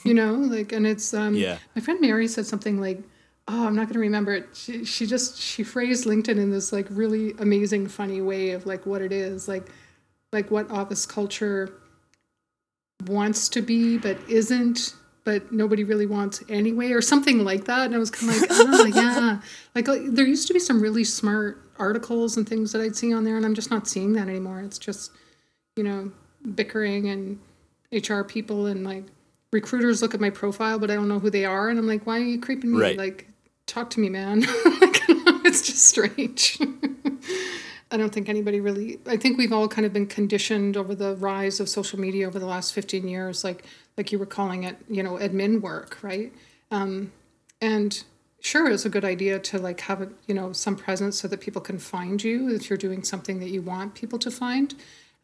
you 0.04 0.14
know, 0.14 0.34
like, 0.34 0.72
and 0.72 0.86
it's 0.86 1.14
um, 1.14 1.34
yeah. 1.34 1.58
My 1.74 1.82
friend 1.82 2.00
Mary 2.00 2.28
said 2.28 2.46
something 2.46 2.80
like, 2.80 3.00
"Oh, 3.48 3.66
I'm 3.66 3.74
not 3.74 3.86
going 3.86 3.94
to 3.94 4.00
remember 4.00 4.32
it." 4.34 4.48
She 4.54 4.84
she 4.84 5.06
just 5.06 5.40
she 5.40 5.64
phrased 5.64 6.04
LinkedIn 6.04 6.38
in 6.38 6.50
this 6.50 6.72
like 6.72 6.86
really 6.90 7.34
amazing, 7.38 7.88
funny 7.88 8.20
way 8.20 8.50
of 8.50 8.66
like 8.66 8.86
what 8.86 9.02
it 9.02 9.12
is, 9.12 9.48
like 9.48 9.68
like 10.32 10.50
what 10.50 10.70
office 10.70 11.06
culture 11.06 11.72
wants 13.06 13.48
to 13.48 13.62
be 13.62 13.96
but 13.96 14.18
isn't 14.28 14.94
but 15.24 15.52
nobody 15.52 15.84
really 15.84 16.06
wants 16.06 16.42
anyway 16.48 16.90
or 16.90 17.00
something 17.00 17.44
like 17.44 17.64
that 17.64 17.86
and 17.86 17.94
i 17.94 17.98
was 17.98 18.10
kind 18.10 18.32
of 18.32 18.40
like 18.40 18.50
oh 18.50 18.86
yeah 18.86 19.40
like, 19.74 19.86
like 19.86 20.00
there 20.06 20.26
used 20.26 20.48
to 20.48 20.52
be 20.52 20.58
some 20.58 20.80
really 20.80 21.04
smart 21.04 21.62
articles 21.78 22.36
and 22.36 22.48
things 22.48 22.72
that 22.72 22.82
i'd 22.82 22.96
see 22.96 23.12
on 23.12 23.24
there 23.24 23.36
and 23.36 23.46
i'm 23.46 23.54
just 23.54 23.70
not 23.70 23.86
seeing 23.86 24.12
that 24.12 24.28
anymore 24.28 24.60
it's 24.60 24.78
just 24.78 25.12
you 25.76 25.84
know 25.84 26.10
bickering 26.54 27.08
and 27.08 27.38
hr 28.08 28.22
people 28.22 28.66
and 28.66 28.84
like 28.84 29.04
recruiters 29.52 30.02
look 30.02 30.12
at 30.12 30.20
my 30.20 30.30
profile 30.30 30.78
but 30.78 30.90
i 30.90 30.94
don't 30.94 31.08
know 31.08 31.20
who 31.20 31.30
they 31.30 31.44
are 31.44 31.68
and 31.68 31.78
i'm 31.78 31.86
like 31.86 32.04
why 32.04 32.18
are 32.18 32.24
you 32.24 32.40
creeping 32.40 32.72
me 32.72 32.80
right. 32.80 32.98
like 32.98 33.28
talk 33.68 33.90
to 33.90 34.00
me 34.00 34.08
man 34.08 34.42
it's 35.44 35.62
just 35.62 35.84
strange 35.84 36.58
I 37.90 37.96
don't 37.96 38.12
think 38.12 38.28
anybody 38.28 38.60
really. 38.60 39.00
I 39.06 39.16
think 39.16 39.38
we've 39.38 39.52
all 39.52 39.66
kind 39.66 39.86
of 39.86 39.92
been 39.92 40.06
conditioned 40.06 40.76
over 40.76 40.94
the 40.94 41.16
rise 41.16 41.58
of 41.58 41.68
social 41.68 41.98
media 41.98 42.26
over 42.26 42.38
the 42.38 42.46
last 42.46 42.74
fifteen 42.74 43.08
years, 43.08 43.44
like 43.44 43.64
like 43.96 44.12
you 44.12 44.18
were 44.18 44.26
calling 44.26 44.64
it, 44.64 44.76
you 44.88 45.02
know, 45.02 45.14
admin 45.14 45.60
work, 45.60 45.98
right? 46.02 46.32
Um, 46.70 47.12
and 47.60 48.04
sure, 48.40 48.70
it's 48.70 48.84
a 48.84 48.90
good 48.90 49.04
idea 49.04 49.38
to 49.38 49.58
like 49.58 49.80
have 49.80 50.02
a, 50.02 50.08
you 50.26 50.34
know 50.34 50.52
some 50.52 50.76
presence 50.76 51.18
so 51.18 51.28
that 51.28 51.40
people 51.40 51.62
can 51.62 51.78
find 51.78 52.22
you 52.22 52.54
if 52.54 52.68
you're 52.68 52.76
doing 52.76 53.02
something 53.02 53.40
that 53.40 53.48
you 53.48 53.62
want 53.62 53.94
people 53.94 54.18
to 54.18 54.30
find. 54.30 54.74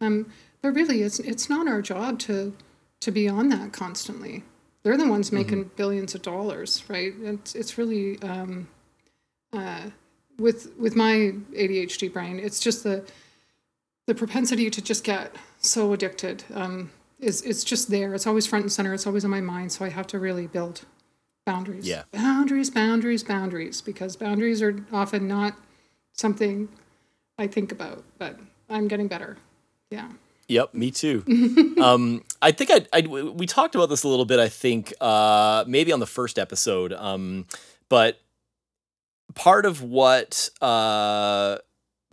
Um, 0.01 0.32
but 0.62 0.70
really, 0.74 1.03
it's 1.03 1.18
it's 1.18 1.51
not 1.51 1.68
our 1.68 1.82
job 1.82 2.18
to 2.20 2.55
to 3.01 3.11
be 3.11 3.28
on 3.28 3.51
that 3.51 3.72
constantly. 3.74 4.42
They're 4.85 4.97
the 4.97 5.09
ones 5.09 5.32
making 5.32 5.64
mm-hmm. 5.64 5.76
billions 5.76 6.14
of 6.14 6.22
dollars, 6.22 6.85
right? 6.89 7.12
It's 7.20 7.55
it's 7.55 7.78
really. 7.78 8.20
Um, 8.22 8.68
uh, 9.53 9.91
with 10.39 10.72
with 10.78 10.97
my 10.97 11.32
ADHD 11.53 12.12
brain, 12.12 12.39
it's 12.39 12.61
just 12.61 12.85
the 12.85 13.05
the 14.07 14.14
propensity 14.14 14.70
to 14.70 14.82
just 14.82 15.05
get 15.05 15.35
so 15.59 15.93
addicted 15.93 16.45
um, 16.53 16.91
is 17.18 17.43
it's 17.43 17.64
just 17.64 17.91
there. 17.91 18.14
It's 18.14 18.26
always 18.26 18.47
front 18.47 18.64
and 18.64 18.72
center. 18.72 18.93
It's 18.93 19.07
always 19.07 19.24
in 19.24 19.30
my 19.30 19.41
mind. 19.41 19.72
So 19.72 19.85
I 19.85 19.89
have 19.89 20.07
to 20.09 20.18
really 20.18 20.47
build 20.47 20.82
boundaries. 21.47 21.87
Yeah. 21.89 22.03
Boundaries, 22.12 22.70
boundaries, 22.70 23.22
boundaries. 23.22 23.80
Because 23.80 24.16
boundaries 24.16 24.61
are 24.61 24.85
often 24.93 25.26
not 25.26 25.55
something 26.12 26.68
I 27.39 27.47
think 27.47 27.72
about, 27.72 28.05
but 28.18 28.39
I'm 28.68 28.89
getting 28.89 29.09
better. 29.09 29.39
Yeah. 29.91 30.09
Yep, 30.49 30.74
me 30.74 30.90
too. 30.90 31.24
um, 31.82 32.22
I 32.42 32.53
think 32.53 32.70
I, 32.70 32.86
I, 32.92 33.01
we 33.07 33.47
talked 33.47 33.74
about 33.74 33.88
this 33.88 34.03
a 34.03 34.09
little 34.09 34.24
bit. 34.24 34.38
I 34.38 34.49
think 34.49 34.92
uh, 35.01 35.64
maybe 35.66 35.92
on 35.92 36.01
the 36.01 36.07
first 36.07 36.38
episode, 36.38 36.92
um, 36.92 37.47
but 37.88 38.20
part 39.34 39.66
of 39.66 39.82
what 39.82 40.51
uh, 40.61 41.59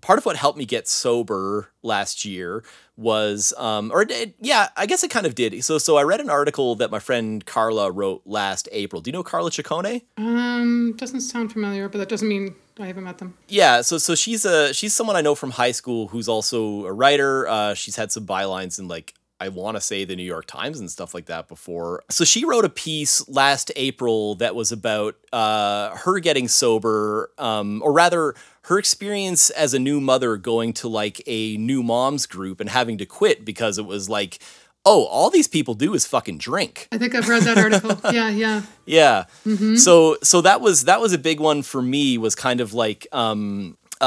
part 0.02 0.20
of 0.20 0.26
what 0.26 0.36
helped 0.36 0.58
me 0.58 0.66
get 0.66 0.88
sober 0.88 1.70
last 1.84 2.26
year 2.26 2.64
was 2.98 3.54
um 3.58 3.92
or 3.92 4.04
it, 4.04 4.36
yeah 4.40 4.70
i 4.76 4.86
guess 4.86 5.04
it 5.04 5.10
kind 5.10 5.26
of 5.26 5.34
did 5.34 5.64
so 5.64 5.78
so 5.78 5.98
i 5.98 6.04
read 6.04 6.20
an 6.20 6.30
article 6.30 6.76
that 6.76 6.92
my 6.92 7.00
friend 7.00 7.46
carla 7.46 7.90
wrote 7.90 8.22
last 8.26 8.68
april 8.72 9.02
do 9.02 9.10
you 9.10 9.14
know 9.14 9.24
carla 9.24 9.50
ciccone 9.50 10.02
um 10.18 10.94
doesn't 10.98 11.22
sound 11.22 11.52
familiar 11.52 11.88
but 11.88 11.98
that 11.98 12.10
doesn't 12.10 12.28
mean 12.28 12.54
i 12.82 12.88
haven't 12.88 13.04
met 13.04 13.18
them 13.18 13.38
yeah 13.48 13.82
so 13.82 13.98
so 13.98 14.16
she's 14.16 14.46
a 14.46 14.74
she's 14.74 14.94
someone 14.94 15.16
i 15.16 15.22
know 15.22 15.36
from 15.36 15.52
high 15.52 15.72
school 15.72 16.08
who's 16.08 16.28
also 16.28 16.86
a 16.86 16.92
writer 16.92 17.48
uh 17.48 17.74
she's 17.74 17.96
had 17.96 18.12
some 18.12 18.26
bylines 18.26 18.80
in 18.80 18.88
like 18.88 19.14
I 19.42 19.50
want 19.50 19.76
to 19.76 19.82
say 19.82 20.06
the 20.06 20.16
New 20.16 20.24
York 20.24 20.46
Times 20.46 20.80
and 20.80 20.90
stuff 20.90 21.16
like 21.16 21.26
that 21.26 21.48
before. 21.48 22.04
So 22.12 22.24
she 22.24 22.46
wrote 22.46 22.64
a 22.64 22.70
piece 22.70 23.28
last 23.28 23.72
April 23.76 24.36
that 24.36 24.54
was 24.54 24.72
about 24.72 25.16
uh, 25.34 25.96
her 25.96 26.20
getting 26.20 26.48
sober, 26.48 27.32
um, 27.40 27.82
or 27.84 27.92
rather, 27.92 28.36
her 28.66 28.78
experience 28.78 29.50
as 29.50 29.74
a 29.74 29.80
new 29.80 30.00
mother 30.00 30.38
going 30.38 30.74
to 30.74 30.88
like 30.88 31.24
a 31.26 31.58
new 31.58 31.82
moms 31.82 32.28
group 32.28 32.60
and 32.60 32.70
having 32.70 33.00
to 33.00 33.06
quit 33.08 33.44
because 33.44 33.80
it 33.80 33.86
was 33.88 34.08
like, 34.08 34.38
oh, 34.86 35.06
all 35.06 35.30
these 35.30 35.48
people 35.48 35.74
do 35.74 35.94
is 35.94 36.06
fucking 36.06 36.38
drink. 36.38 36.88
I 36.92 36.98
think 36.98 37.16
I've 37.16 37.30
read 37.30 37.44
that 37.44 37.58
article. 37.58 38.00
yeah, 38.14 38.30
yeah, 38.30 38.64
yeah. 38.86 39.26
Mm-hmm. 39.46 39.76
So, 39.76 40.18
so 40.24 40.42
that 40.42 40.62
was 40.62 40.86
that 40.86 41.02
was 41.02 41.14
a 41.14 41.20
big 41.20 41.40
one 41.40 41.62
for 41.62 41.82
me. 41.82 42.18
Was 42.18 42.36
kind 42.36 42.62
of 42.62 42.74
like 42.74 43.08
um, 43.12 43.78
uh, 44.00 44.04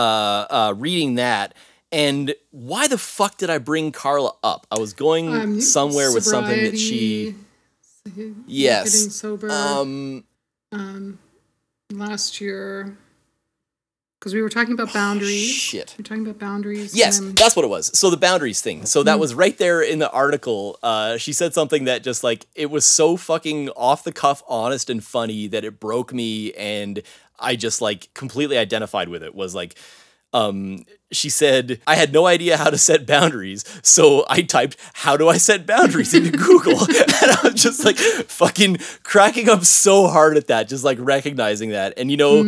uh, 0.51 0.75
reading 0.77 1.16
that 1.16 1.55
and 1.95 2.35
why 2.51 2.89
the 2.89 2.99
fuck 2.99 3.37
did 3.37 3.51
I 3.51 3.59
bring 3.59 3.93
Carla 3.93 4.33
up? 4.43 4.66
I 4.68 4.81
was 4.81 4.93
going 4.93 5.33
um, 5.33 5.61
somewhere 5.61 6.12
with 6.12 6.25
something 6.25 6.64
that 6.64 6.77
she 6.77 7.37
yes. 8.47 8.93
Getting 8.93 9.11
sober. 9.11 9.49
Um, 9.49 10.25
um, 10.72 11.20
last 11.93 12.41
year, 12.41 12.99
because 14.25 14.33
we 14.33 14.41
were 14.41 14.49
talking 14.49 14.72
about 14.72 14.91
boundaries. 14.91 15.51
shit. 15.51 15.95
We 15.99 16.03
are 16.03 16.07
talking 16.07 16.25
about 16.25 16.39
boundaries. 16.39 16.97
Yes, 16.97 17.20
that's 17.20 17.55
what 17.55 17.62
it 17.62 17.68
was. 17.68 17.97
So 17.97 18.09
the 18.09 18.16
boundaries 18.16 18.62
thing. 18.62 18.87
So 18.87 19.03
that 19.03 19.18
was 19.18 19.35
right 19.35 19.57
there 19.59 19.83
in 19.83 19.99
the 19.99 20.11
article. 20.11 20.79
Uh, 20.83 21.18
she 21.18 21.35
said 21.35 21.53
something 21.53 21.85
that 21.85 22.03
just 22.03 22.25
like 22.25 22.47
it 22.55 22.70
was 22.70 22.87
so 22.87 23.18
fucking 23.18 23.68
off 23.70 24.03
the 24.03 24.12
cuff, 24.12 24.43
honest 24.49 24.89
and 24.89 25.05
funny 25.05 25.47
that 25.49 25.62
it 25.62 25.79
broke 25.79 26.14
me, 26.14 26.55
and 26.55 27.03
I 27.39 27.55
just 27.55 27.83
like 27.83 28.14
completely 28.14 28.57
identified 28.57 29.11
with 29.11 29.22
it. 29.22 29.35
Was 29.35 29.55
like. 29.55 29.77
Um, 30.33 30.85
she 31.15 31.29
said, 31.31 31.81
I 31.87 31.95
had 31.97 32.12
no 32.12 32.27
idea 32.27 32.57
how 32.57 32.71
to 32.71 32.79
set 32.79 33.07
boundaries. 33.07 33.65
So 33.83 34.25
I 34.29 34.43
typed, 34.43 34.77
How 34.95 35.17
do 35.17 35.29
I 35.29 35.37
set 35.37 35.67
boundaries 35.67 36.15
into 36.15 36.31
Google? 36.37 36.79
and 36.81 37.31
I 37.31 37.39
was 37.45 37.55
just 37.55 37.85
like 37.85 37.97
fucking 37.97 38.79
cracking 39.03 39.49
up 39.49 39.65
so 39.65 40.07
hard 40.09 40.37
at 40.37 40.47
that, 40.49 40.69
just 40.69 40.85
like 40.85 40.99
recognizing 41.01 41.71
that. 41.71 41.95
And 41.97 42.11
you 42.11 42.17
know, 42.17 42.43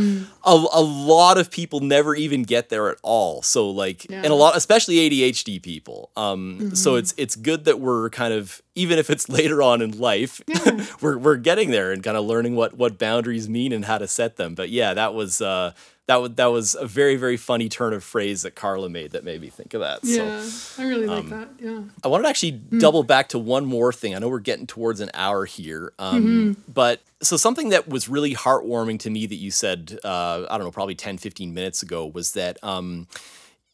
a, 0.44 0.66
a 0.72 0.80
lot 0.82 1.38
of 1.38 1.50
people 1.50 1.80
never 1.80 2.14
even 2.14 2.42
get 2.42 2.68
there 2.68 2.90
at 2.90 2.98
all. 3.02 3.42
So 3.42 3.70
like, 3.70 4.06
and 4.10 4.26
a 4.26 4.34
lot, 4.34 4.56
especially 4.56 4.96
ADHD 5.08 5.62
people. 5.62 6.10
Um, 6.16 6.74
so 6.74 6.96
it's 6.96 7.14
it's 7.16 7.36
good 7.36 7.64
that 7.64 7.80
we're 7.80 8.10
kind 8.10 8.32
of 8.34 8.62
even 8.76 8.98
if 8.98 9.10
it's 9.10 9.28
later 9.40 9.60
on 9.62 9.82
in 9.82 9.98
life, 9.98 10.40
Yeah. 10.46 10.86
we're 11.00 11.18
we're 11.18 11.36
getting 11.36 11.70
there 11.72 11.90
and 11.92 12.02
kind 12.02 12.16
of 12.16 12.24
learning 12.24 12.54
what 12.54 12.74
what 12.76 12.98
boundaries 12.98 13.48
mean 13.48 13.72
and 13.72 13.84
how 13.84 13.98
to 13.98 14.06
set 14.06 14.36
them. 14.36 14.54
But 14.54 14.70
yeah, 14.70 14.94
that 14.94 15.12
was 15.14 15.40
uh 15.42 15.72
that 16.06 16.16
was 16.16 16.30
that 16.36 16.46
was 16.46 16.76
a 16.76 16.86
very 16.86 17.16
very 17.16 17.36
funny 17.36 17.68
turn 17.68 17.92
of 17.92 18.04
phrase 18.04 18.42
that 18.42 18.54
Carla 18.54 18.88
made 18.88 19.10
that 19.10 19.24
made 19.24 19.40
me 19.40 19.48
think 19.48 19.74
of 19.74 19.80
that. 19.80 20.06
So 20.06 20.24
Yeah, 20.24 20.48
I 20.78 20.88
really 20.88 21.08
um, 21.08 21.28
like 21.30 21.30
that. 21.30 21.48
Yeah. 21.64 21.80
I 22.04 22.08
wanted 22.08 22.22
to 22.24 22.28
actually 22.28 22.52
double 22.52 23.02
back 23.02 23.28
to 23.30 23.38
one 23.40 23.64
more 23.66 23.92
thing. 23.92 24.14
I 24.14 24.20
know 24.20 24.28
we're 24.28 24.38
getting 24.38 24.68
towards 24.68 25.00
an 25.00 25.10
hour 25.14 25.46
here, 25.46 25.92
um, 25.98 26.22
Mm-hmm. 26.24 26.60
but 26.72 27.00
so 27.22 27.36
something 27.36 27.70
that 27.70 27.88
was 27.88 28.08
really 28.08 28.34
heartwarming 28.34 29.00
to 29.00 29.10
me 29.10 29.26
that 29.26 29.36
you 29.36 29.50
said, 29.50 29.98
uh, 30.04 30.44
I 30.50 30.58
don't 30.58 30.66
know, 30.66 30.70
probably 30.70 30.94
10, 30.94 31.16
15 31.18 31.52
minutes 31.54 31.82
ago 31.82 32.06
was 32.06 32.32
that 32.34 32.62
um, 32.62 33.08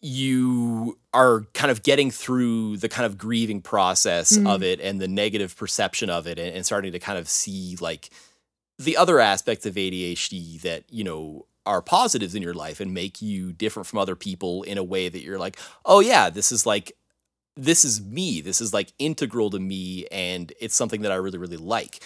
you 0.02 0.98
are 1.14 1.42
kind 1.54 1.70
of 1.70 1.84
getting 1.84 2.10
through 2.10 2.76
the 2.78 2.88
kind 2.88 3.06
of 3.06 3.16
grieving 3.16 3.62
process 3.62 4.36
of 4.46 4.62
it 4.62 4.80
and 4.80 5.00
the 5.00 5.06
negative 5.06 5.56
perception 5.56 6.10
of 6.10 6.26
it 6.26 6.40
and, 6.40 6.56
and 6.56 6.66
starting 6.66 6.90
to 6.90 6.98
kind 6.98 7.18
of 7.18 7.28
see 7.28 7.76
like 7.80 8.10
the 8.78 8.96
other 8.96 9.20
aspects 9.20 9.64
of 9.64 9.74
ADHD 9.76 10.60
that, 10.62 10.82
you 10.90 11.04
know, 11.04 11.46
are 11.64 11.80
positives 11.80 12.34
in 12.34 12.42
your 12.42 12.54
life 12.54 12.80
and 12.80 12.92
make 12.92 13.22
you 13.22 13.52
different 13.52 13.86
from 13.86 14.00
other 14.00 14.16
people 14.16 14.64
in 14.64 14.76
a 14.76 14.82
way 14.82 15.08
that 15.08 15.22
you're 15.22 15.38
like, 15.38 15.56
oh 15.84 16.00
yeah, 16.00 16.28
this 16.28 16.50
is 16.50 16.66
like 16.66 16.92
this 17.56 17.84
is 17.84 18.02
me. 18.02 18.40
This 18.40 18.60
is 18.60 18.74
like 18.74 18.92
integral 18.98 19.50
to 19.50 19.60
me 19.60 20.06
and 20.10 20.52
it's 20.58 20.74
something 20.74 21.02
that 21.02 21.12
I 21.12 21.16
really, 21.16 21.38
really 21.38 21.56
like. 21.56 22.02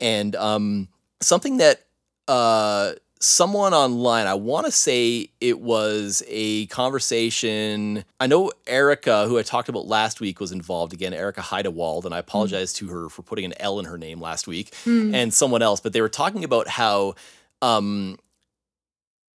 And 0.00 0.36
um 0.36 0.88
something 1.20 1.56
that 1.56 1.86
uh 2.28 2.92
someone 3.20 3.74
online, 3.74 4.26
I 4.26 4.34
want 4.34 4.64
to 4.66 4.72
say 4.72 5.28
it 5.40 5.60
was 5.60 6.22
a 6.26 6.66
conversation. 6.66 8.04
I 8.18 8.26
know 8.26 8.50
Erica, 8.66 9.26
who 9.28 9.38
I 9.38 9.42
talked 9.42 9.68
about 9.68 9.86
last 9.86 10.20
week, 10.20 10.40
was 10.40 10.52
involved 10.52 10.92
again, 10.94 11.12
Erica 11.12 11.42
Heidewald, 11.42 12.06
and 12.06 12.14
I 12.14 12.18
apologize 12.18 12.72
to 12.74 12.88
her 12.88 13.08
for 13.10 13.22
putting 13.22 13.44
an 13.44 13.52
L 13.60 13.78
in 13.78 13.84
her 13.84 13.98
name 13.98 14.20
last 14.20 14.46
week, 14.46 14.74
and 15.14 15.32
someone 15.34 15.60
else, 15.62 15.80
but 15.80 15.92
they 15.92 16.00
were 16.00 16.08
talking 16.08 16.44
about 16.44 16.66
how 16.68 17.14
um 17.62 18.18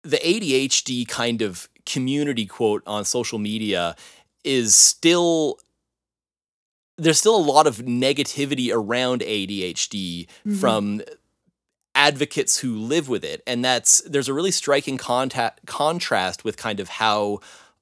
the 0.02 0.16
ADHD 0.18 1.06
kind 1.06 1.42
of 1.42 1.68
community 1.86 2.46
quote 2.46 2.82
on 2.86 3.04
social 3.04 3.38
media 3.38 3.94
is 4.44 4.74
still 4.74 5.58
there's 6.96 7.18
still 7.18 7.36
a 7.36 7.38
lot 7.42 7.66
of 7.66 7.78
negativity 7.78 8.70
around 8.72 9.20
ADHD 9.20 10.26
from 10.60 11.02
advocates 11.94 12.58
who 12.58 12.76
live 12.76 13.08
with 13.08 13.24
it. 13.24 13.42
And 13.46 13.64
that's 13.64 14.00
there's 14.02 14.28
a 14.28 14.34
really 14.34 14.50
striking 14.50 14.98
contact, 14.98 15.66
contrast 15.66 16.44
with 16.44 16.56
kind 16.56 16.80
of 16.80 16.88
how 16.88 17.40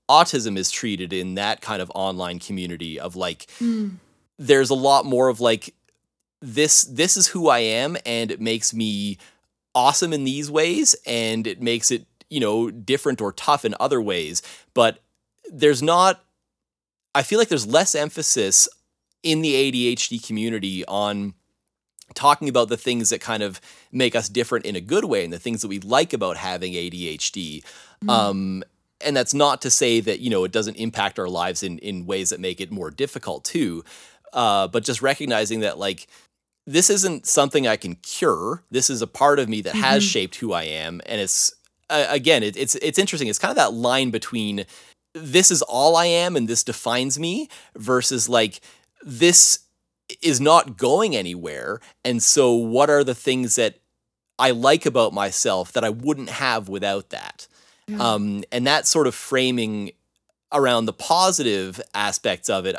autism 0.09 0.57
is 0.59 0.71
treated 0.71 1.13
in 1.13 1.35
that 1.37 1.61
kind 1.61 1.81
of 1.81 1.91
online 1.95 2.39
community 2.39 2.99
of 2.99 3.17
like 3.17 3.47
hmm. 3.59 3.91
there's 4.39 4.69
a 4.69 4.75
lot 4.75 5.07
more 5.07 5.29
of 5.29 5.41
like 5.41 5.75
this 6.41 6.83
this 6.83 7.17
is 7.17 7.29
who 7.29 7.49
I 7.49 7.61
am 7.61 7.97
and 8.05 8.31
it 8.31 8.41
makes 8.41 8.75
me 8.75 9.17
awesome 9.75 10.13
in 10.13 10.25
these 10.25 10.51
ways 10.51 10.95
and 11.07 11.47
it 11.47 11.63
makes 11.63 11.91
it 11.91 12.05
you 12.29 12.41
know 12.41 12.71
different 12.71 13.21
or 13.21 13.33
tough 13.33 13.65
in 13.65 13.75
other 13.81 14.03
ways. 14.03 14.43
But 14.75 14.99
there's 15.51 15.83
not 15.83 16.23
I 17.15 17.23
feel 17.23 17.39
like 17.39 17.49
there's 17.49 17.67
less 17.67 17.95
emphasis 17.95 18.69
in 19.23 19.41
the 19.41 19.55
ADHD 19.55 20.25
community 20.27 20.85
on 20.87 21.35
talking 22.13 22.49
about 22.49 22.69
the 22.69 22.77
things 22.77 23.11
that 23.11 23.21
kind 23.21 23.43
of 23.43 23.61
make 23.91 24.15
us 24.15 24.29
different 24.29 24.67
in 24.67 24.77
a 24.77 24.81
good 24.81 25.05
way 25.05 25.25
and 25.25 25.33
the 25.33 25.39
things 25.39 25.63
that 25.63 25.69
we 25.69 25.79
like 25.81 26.13
about 26.13 26.37
having 26.37 26.73
ADHD. 26.73 27.65
Um, 28.09 28.65
and 29.05 29.17
that's 29.17 29.35
not 29.35 29.63
to 29.63 29.71
say 29.71 30.01
that 30.01 30.21
you 30.21 30.31
know 30.31 30.45
it 30.45 30.53
doesn't 30.53 30.77
impact 30.77 31.19
our 31.19 31.29
lives 31.29 31.63
in 31.63 31.79
in 31.79 32.07
ways 32.07 32.31
that 32.31 32.41
make 32.41 32.61
it 32.61 32.71
more 32.71 32.91
difficult 32.91 33.45
too, 33.45 33.85
uh, 34.33 34.69
but 34.69 34.85
just 34.85 35.03
recognizing 35.03 35.61
that 35.61 35.79
like 35.79 36.07
this 36.67 36.91
isn't 36.91 37.27
something 37.27 37.67
I 37.67 37.77
can 37.77 37.97
cure. 37.97 38.63
This 38.71 38.89
is 38.89 39.03
a 39.03 39.07
part 39.07 39.39
of 39.39 39.49
me 39.49 39.63
that 39.63 39.75
has 39.75 40.05
shaped 40.05 40.37
who 40.37 40.53
I 40.53 40.65
am, 40.65 41.01
and 41.07 41.21
it's 41.21 41.55
uh, 41.91 42.07
again 42.09 42.43
it, 42.43 42.57
it's 42.57 42.75
it's 42.77 42.99
interesting. 42.99 43.29
It's 43.29 43.39
kind 43.39 43.51
of 43.51 43.57
that 43.57 43.75
line 43.75 44.11
between 44.11 44.65
this 45.15 45.51
is 45.51 45.63
all 45.63 45.97
I 45.97 46.07
am 46.07 46.37
and 46.37 46.49
this 46.49 46.65
defines 46.65 47.19
me 47.19 47.49
versus 47.77 48.29
like 48.29 48.61
this 49.03 49.61
is 50.21 50.41
not 50.41 50.77
going 50.77 51.17
anywhere. 51.17 51.81
And 52.05 52.23
so, 52.23 52.53
what 52.53 52.91
are 52.91 53.05
the 53.05 53.15
things 53.15 53.57
that 53.57 53.79
I 54.39 54.51
like 54.51 54.87
about 54.87 55.13
myself 55.13 55.73
that 55.73 55.85
I 55.85 55.91
wouldn't 55.91 56.31
have 56.31 56.69
without 56.69 57.11
that? 57.11 57.47
Um, 58.01 58.45
and 58.51 58.67
that 58.67 58.87
sort 58.87 59.07
of 59.07 59.15
framing 59.15 59.93
around 60.53 60.87
the 60.87 60.93
positive 60.93 61.81
aspects 61.95 62.49
of 62.49 62.65
it 62.67 62.77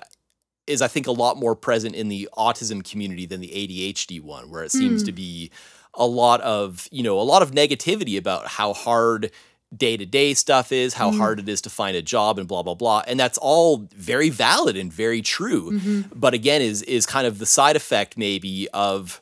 is, 0.65 0.81
I 0.81 0.87
think, 0.87 1.07
a 1.07 1.11
lot 1.11 1.37
more 1.37 1.55
present 1.55 1.95
in 1.95 2.07
the 2.07 2.29
autism 2.37 2.89
community 2.89 3.25
than 3.25 3.41
the 3.41 3.49
ADHD 3.49 4.21
one, 4.21 4.49
where 4.49 4.63
it 4.63 4.71
seems 4.71 5.03
to 5.03 5.11
be 5.11 5.51
a 5.93 6.07
lot 6.07 6.41
of, 6.41 6.87
you 6.91 7.03
know, 7.03 7.19
a 7.19 7.21
lot 7.21 7.41
of 7.41 7.51
negativity 7.51 8.17
about 8.17 8.47
how 8.47 8.73
hard 8.73 9.31
day 9.75 9.97
to 9.97 10.05
day 10.05 10.33
stuff 10.33 10.71
is, 10.71 10.93
how 10.93 11.11
hard 11.11 11.39
it 11.39 11.49
is 11.49 11.61
to 11.61 11.69
find 11.69 11.97
a 11.97 12.01
job 12.01 12.37
and 12.39 12.47
blah 12.47 12.63
blah 12.63 12.75
blah. 12.75 13.03
And 13.07 13.19
that's 13.19 13.37
all 13.39 13.87
very 13.95 14.29
valid 14.29 14.77
and 14.77 14.91
very 14.93 15.21
true. 15.21 15.79
But 16.15 16.33
again 16.33 16.61
is 16.61 16.81
is 16.83 17.05
kind 17.05 17.25
of 17.27 17.39
the 17.39 17.45
side 17.45 17.75
effect 17.75 18.17
maybe 18.17 18.67
of 18.73 19.21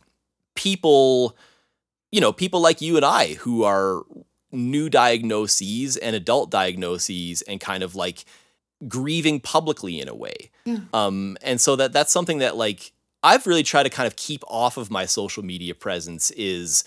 people 0.56 1.36
you 2.12 2.20
know, 2.20 2.34
people 2.34 2.60
like 2.60 2.82
you 2.82 2.97
and 2.97 3.06
I 3.06 3.36
who 3.36 3.64
are 3.64 4.04
new 4.52 4.89
diagnoses 4.89 5.95
and 5.95 6.14
adult 6.14 6.52
diagnoses 6.52 7.41
and 7.43 7.62
kind 7.62 7.84
of 7.84 7.95
like 7.95 8.26
grieving 8.88 9.39
publicly 9.39 10.02
in 10.02 10.10
a 10.10 10.16
way. 10.16 10.49
Um 10.93 11.38
and 11.41 11.62
so 11.62 11.76
that 11.78 11.93
that's 11.93 12.12
something 12.12 12.39
that 12.39 12.58
like 12.58 12.91
I've 13.24 13.45
really 13.47 13.64
tried 13.64 13.84
to 13.84 13.89
kind 13.89 14.08
of 14.08 14.16
keep 14.16 14.43
off 14.47 14.78
of 14.78 14.89
my 14.91 15.06
social 15.06 15.43
media 15.43 15.76
presence 15.76 16.32
is 16.32 16.84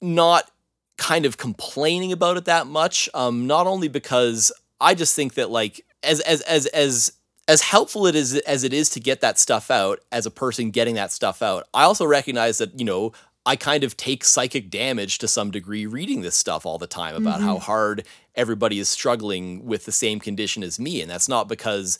not 0.00 0.50
kind 0.98 1.24
of 1.24 1.38
complaining 1.38 2.12
about 2.12 2.36
it 2.36 2.44
that 2.44 2.66
much. 2.66 3.08
Um, 3.14 3.46
not 3.46 3.66
only 3.66 3.88
because 3.88 4.52
I 4.80 4.94
just 4.94 5.16
think 5.16 5.34
that 5.34 5.50
like 5.50 5.84
as 6.02 6.20
as 6.20 6.42
as 6.42 6.66
as 6.66 7.12
as 7.46 7.62
helpful 7.62 8.06
it 8.06 8.14
is 8.14 8.36
as 8.40 8.64
it 8.64 8.74
is 8.74 8.90
to 8.90 9.00
get 9.00 9.22
that 9.22 9.38
stuff 9.38 9.70
out 9.70 10.00
as 10.12 10.26
a 10.26 10.30
person 10.30 10.70
getting 10.70 10.96
that 10.96 11.10
stuff 11.10 11.40
out, 11.40 11.66
I 11.72 11.84
also 11.84 12.04
recognize 12.04 12.58
that, 12.58 12.78
you 12.78 12.84
know, 12.84 13.12
I 13.46 13.56
kind 13.56 13.82
of 13.82 13.96
take 13.96 14.24
psychic 14.24 14.68
damage 14.68 15.16
to 15.18 15.28
some 15.28 15.50
degree 15.50 15.86
reading 15.86 16.20
this 16.20 16.36
stuff 16.36 16.66
all 16.66 16.76
the 16.76 16.86
time 16.86 17.14
about 17.14 17.40
how 17.40 17.58
hard 17.58 18.04
everybody 18.34 18.78
is 18.78 18.90
struggling 18.90 19.64
with 19.64 19.86
the 19.86 19.92
same 19.92 20.20
condition 20.20 20.62
as 20.62 20.78
me. 20.78 21.00
And 21.00 21.10
that's 21.10 21.30
not 21.30 21.48
because 21.48 21.98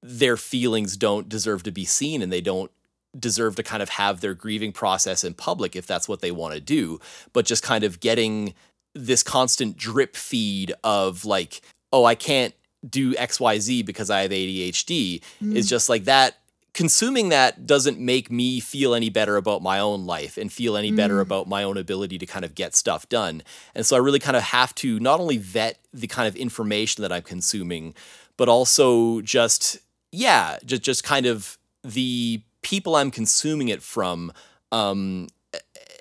their 0.00 0.36
feelings 0.36 0.96
don't 0.96 1.28
deserve 1.28 1.64
to 1.64 1.72
be 1.72 1.84
seen 1.84 2.22
and 2.22 2.32
they 2.32 2.40
don't 2.40 2.70
deserve 3.18 3.56
to 3.56 3.62
kind 3.62 3.82
of 3.82 3.88
have 3.90 4.20
their 4.20 4.34
grieving 4.34 4.72
process 4.72 5.24
in 5.24 5.34
public 5.34 5.76
if 5.76 5.86
that's 5.86 6.08
what 6.08 6.20
they 6.20 6.30
want 6.30 6.54
to 6.54 6.60
do, 6.60 7.00
but 7.32 7.46
just 7.46 7.62
kind 7.62 7.84
of 7.84 8.00
getting 8.00 8.54
this 8.94 9.22
constant 9.22 9.76
drip 9.76 10.16
feed 10.16 10.72
of 10.82 11.24
like, 11.24 11.60
oh, 11.92 12.04
I 12.04 12.14
can't 12.14 12.54
do 12.88 13.14
XYZ 13.14 13.84
because 13.84 14.10
I 14.10 14.22
have 14.22 14.30
ADHD 14.30 15.20
mm-hmm. 15.20 15.56
is 15.56 15.68
just 15.68 15.88
like 15.88 16.04
that. 16.04 16.38
Consuming 16.74 17.28
that 17.28 17.66
doesn't 17.66 18.00
make 18.00 18.32
me 18.32 18.58
feel 18.58 18.94
any 18.94 19.08
better 19.08 19.36
about 19.36 19.62
my 19.62 19.78
own 19.78 20.06
life 20.06 20.36
and 20.36 20.52
feel 20.52 20.76
any 20.76 20.90
better 20.90 21.18
mm. 21.18 21.22
about 21.22 21.48
my 21.48 21.62
own 21.62 21.76
ability 21.76 22.18
to 22.18 22.26
kind 22.26 22.44
of 22.44 22.56
get 22.56 22.74
stuff 22.74 23.08
done. 23.08 23.44
And 23.76 23.86
so 23.86 23.94
I 23.94 24.00
really 24.00 24.18
kind 24.18 24.36
of 24.36 24.42
have 24.42 24.74
to 24.76 24.98
not 24.98 25.20
only 25.20 25.36
vet 25.36 25.78
the 25.92 26.08
kind 26.08 26.26
of 26.26 26.34
information 26.34 27.02
that 27.02 27.12
I'm 27.12 27.22
consuming, 27.22 27.94
but 28.36 28.48
also 28.48 29.20
just, 29.20 29.78
yeah, 30.10 30.58
just, 30.64 30.82
just 30.82 31.04
kind 31.04 31.26
of 31.26 31.58
the 31.84 32.42
people 32.64 32.96
I'm 32.96 33.12
consuming 33.12 33.68
it 33.68 33.82
from. 33.82 34.32
Um, 34.72 35.28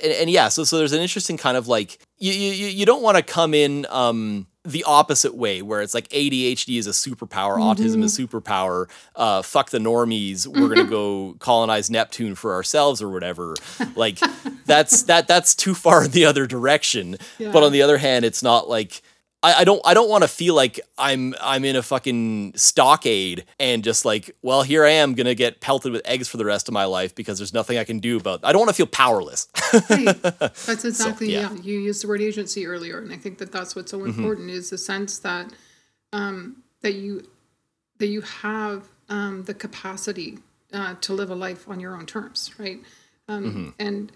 and, 0.01 0.11
and 0.13 0.29
yeah, 0.29 0.49
so 0.49 0.63
so 0.63 0.77
there's 0.77 0.93
an 0.93 1.01
interesting 1.01 1.37
kind 1.37 1.55
of 1.55 1.67
like 1.67 1.99
you 2.17 2.33
you 2.33 2.67
you 2.67 2.85
don't 2.85 3.03
want 3.03 3.17
to 3.17 3.23
come 3.23 3.53
in 3.53 3.85
um 3.89 4.47
the 4.65 4.83
opposite 4.85 5.35
way 5.35 5.61
where 5.61 5.81
it's 5.81 5.93
like 5.93 6.07
ADHD 6.09 6.77
is 6.79 6.87
a 6.87 6.91
superpower, 6.91 7.57
mm-hmm. 7.57 7.81
autism 7.81 8.01
is 8.01 8.17
superpower, 8.17 8.89
uh, 9.15 9.41
fuck 9.41 9.71
the 9.71 9.77
normies, 9.77 10.47
we're 10.47 10.69
gonna 10.69 10.89
go 10.89 11.35
colonize 11.39 11.89
Neptune 11.89 12.33
for 12.33 12.53
ourselves 12.53 13.01
or 13.01 13.09
whatever. 13.09 13.55
Like 13.95 14.19
that's 14.65 15.03
that 15.03 15.27
that's 15.27 15.53
too 15.53 15.75
far 15.75 16.05
in 16.05 16.11
the 16.11 16.25
other 16.25 16.47
direction. 16.47 17.17
Yeah. 17.37 17.51
But 17.51 17.63
on 17.63 17.71
the 17.73 17.81
other 17.81 17.97
hand, 17.97 18.23
it's 18.23 18.41
not 18.41 18.69
like 18.69 19.01
I, 19.43 19.59
I 19.59 19.63
don't 19.65 19.81
I 19.83 19.93
don't 19.93 20.09
want 20.09 20.23
to 20.23 20.27
feel 20.27 20.55
like 20.55 20.79
I'm 20.97 21.35
I'm 21.41 21.65
in 21.65 21.75
a 21.75 21.83
fucking 21.83 22.53
stockade 22.55 23.45
and 23.59 23.83
just 23.83 24.05
like, 24.05 24.35
well, 24.41 24.63
here 24.63 24.85
I 24.85 24.91
am 24.91 25.13
gonna 25.13 25.35
get 25.35 25.59
pelted 25.59 25.91
with 25.91 26.01
eggs 26.05 26.29
for 26.29 26.37
the 26.37 26.45
rest 26.45 26.69
of 26.69 26.73
my 26.73 26.85
life 26.85 27.13
because 27.13 27.37
there's 27.37 27.53
nothing 27.53 27.77
I 27.77 27.83
can 27.83 27.99
do 27.99 28.17
about 28.17 28.39
it. 28.39 28.45
I 28.45 28.53
don't 28.53 28.61
want 28.61 28.69
to 28.69 28.75
feel 28.75 28.87
powerless. 28.87 29.47
hey, 29.89 30.05
that's 30.21 30.85
exactly 30.85 31.27
so, 31.27 31.33
yeah. 31.33 31.51
yeah. 31.51 31.61
You 31.61 31.79
used 31.79 32.03
the 32.03 32.07
word 32.07 32.21
agency 32.21 32.65
earlier, 32.65 32.99
and 32.99 33.11
I 33.11 33.17
think 33.17 33.37
that 33.39 33.51
that's 33.51 33.75
what's 33.75 33.91
so 33.91 33.99
mm-hmm. 33.99 34.09
important 34.09 34.49
is 34.49 34.69
the 34.69 34.77
sense 34.77 35.19
that 35.19 35.51
um, 36.13 36.63
that 36.81 36.93
you 36.93 37.27
that 37.99 38.07
you 38.07 38.21
have 38.21 38.87
um, 39.09 39.43
the 39.43 39.53
capacity 39.53 40.39
uh, 40.71 40.95
to 41.01 41.13
live 41.13 41.29
a 41.29 41.35
life 41.35 41.67
on 41.67 41.79
your 41.79 41.95
own 41.95 42.05
terms, 42.05 42.51
right? 42.57 42.79
Um, 43.27 43.43
mm-hmm. 43.43 43.69
And 43.79 44.11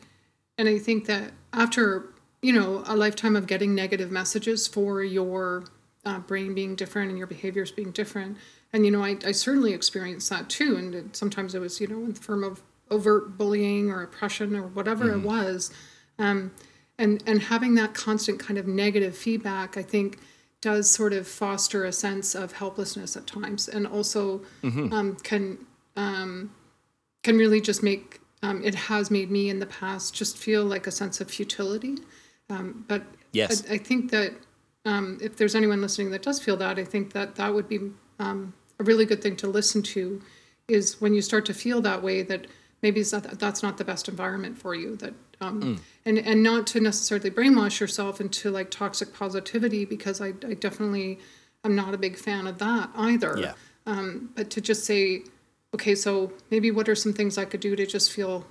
and 0.57 0.69
I 0.69 0.79
think 0.79 1.05
that 1.07 1.31
after 1.53 2.13
you 2.41 2.53
know 2.53 2.83
a 2.85 2.95
lifetime 2.95 3.35
of 3.35 3.47
getting 3.47 3.73
negative 3.73 4.11
messages 4.11 4.67
for 4.67 5.03
your 5.03 5.65
uh, 6.05 6.19
brain 6.19 6.53
being 6.53 6.75
different 6.75 7.09
and 7.09 7.17
your 7.17 7.27
behaviors 7.27 7.71
being 7.71 7.91
different 7.91 8.37
and 8.73 8.85
you 8.85 8.91
know 8.91 9.03
I, 9.03 9.17
I 9.25 9.31
certainly 9.31 9.73
experienced 9.73 10.29
that 10.29 10.49
too 10.49 10.75
and 10.77 11.15
sometimes 11.15 11.55
it 11.55 11.59
was 11.59 11.81
you 11.81 11.87
know 11.87 11.99
in 11.99 12.13
the 12.13 12.21
form 12.21 12.43
of 12.43 12.61
overt 12.89 13.37
bullying 13.37 13.91
or 13.91 14.01
oppression 14.01 14.55
or 14.55 14.63
whatever 14.63 15.05
mm-hmm. 15.05 15.19
it 15.19 15.27
was 15.27 15.71
um, 16.19 16.51
and 16.97 17.23
and 17.27 17.41
having 17.43 17.75
that 17.75 17.93
constant 17.93 18.39
kind 18.39 18.57
of 18.57 18.67
negative 18.67 19.17
feedback 19.17 19.77
i 19.77 19.83
think 19.83 20.19
does 20.61 20.89
sort 20.89 21.13
of 21.13 21.27
foster 21.27 21.85
a 21.85 21.91
sense 21.91 22.33
of 22.33 22.53
helplessness 22.53 23.15
at 23.15 23.27
times 23.27 23.67
and 23.67 23.85
also 23.85 24.41
mm-hmm. 24.63 24.91
um, 24.91 25.15
can 25.17 25.57
um, 25.95 26.51
can 27.23 27.37
really 27.37 27.61
just 27.61 27.83
make 27.83 28.19
um, 28.43 28.63
it 28.63 28.75
has 28.75 29.09
made 29.09 29.29
me 29.29 29.49
in 29.49 29.59
the 29.59 29.65
past 29.65 30.13
just 30.13 30.37
feel 30.37 30.63
like 30.63 30.87
a 30.87 30.91
sense 30.91 31.19
of 31.19 31.29
futility 31.29 31.97
um, 32.49 32.85
but 32.87 33.03
yes, 33.31 33.63
I, 33.69 33.75
I 33.75 33.77
think 33.77 34.11
that 34.11 34.33
um, 34.85 35.17
if 35.21 35.37
there's 35.37 35.55
anyone 35.55 35.81
listening 35.81 36.11
that 36.11 36.21
does 36.21 36.39
feel 36.39 36.57
that, 36.57 36.79
I 36.79 36.85
think 36.85 37.13
that 37.13 37.35
that 37.35 37.53
would 37.53 37.67
be 37.67 37.91
um, 38.19 38.53
a 38.79 38.83
really 38.83 39.05
good 39.05 39.21
thing 39.21 39.35
to 39.37 39.47
listen 39.47 39.81
to. 39.83 40.21
Is 40.67 40.99
when 40.99 41.13
you 41.13 41.21
start 41.21 41.45
to 41.45 41.53
feel 41.53 41.81
that 41.81 42.03
way 42.03 42.23
that 42.23 42.47
maybe 42.81 43.01
that, 43.01 43.39
that's 43.39 43.63
not 43.63 43.77
the 43.77 43.85
best 43.85 44.07
environment 44.07 44.57
for 44.57 44.75
you. 44.75 44.95
That 44.97 45.13
um, 45.41 45.61
mm. 45.61 45.79
and 46.05 46.17
and 46.17 46.43
not 46.43 46.67
to 46.67 46.79
necessarily 46.79 47.31
brainwash 47.31 47.79
yourself 47.79 48.19
into 48.21 48.49
like 48.51 48.71
toxic 48.71 49.13
positivity 49.13 49.85
because 49.85 50.21
I, 50.21 50.27
I 50.27 50.53
definitely 50.53 51.19
am 51.63 51.75
not 51.75 51.93
a 51.93 51.97
big 51.97 52.17
fan 52.17 52.47
of 52.47 52.57
that 52.59 52.89
either. 52.95 53.37
Yeah. 53.37 53.53
Um, 53.85 54.31
but 54.35 54.49
to 54.51 54.61
just 54.61 54.83
say, 54.83 55.23
okay, 55.73 55.95
so 55.95 56.33
maybe 56.51 56.71
what 56.71 56.89
are 56.89 56.95
some 56.95 57.13
things 57.13 57.37
I 57.37 57.45
could 57.45 57.61
do 57.61 57.75
to 57.75 57.85
just 57.85 58.11
feel 58.11 58.45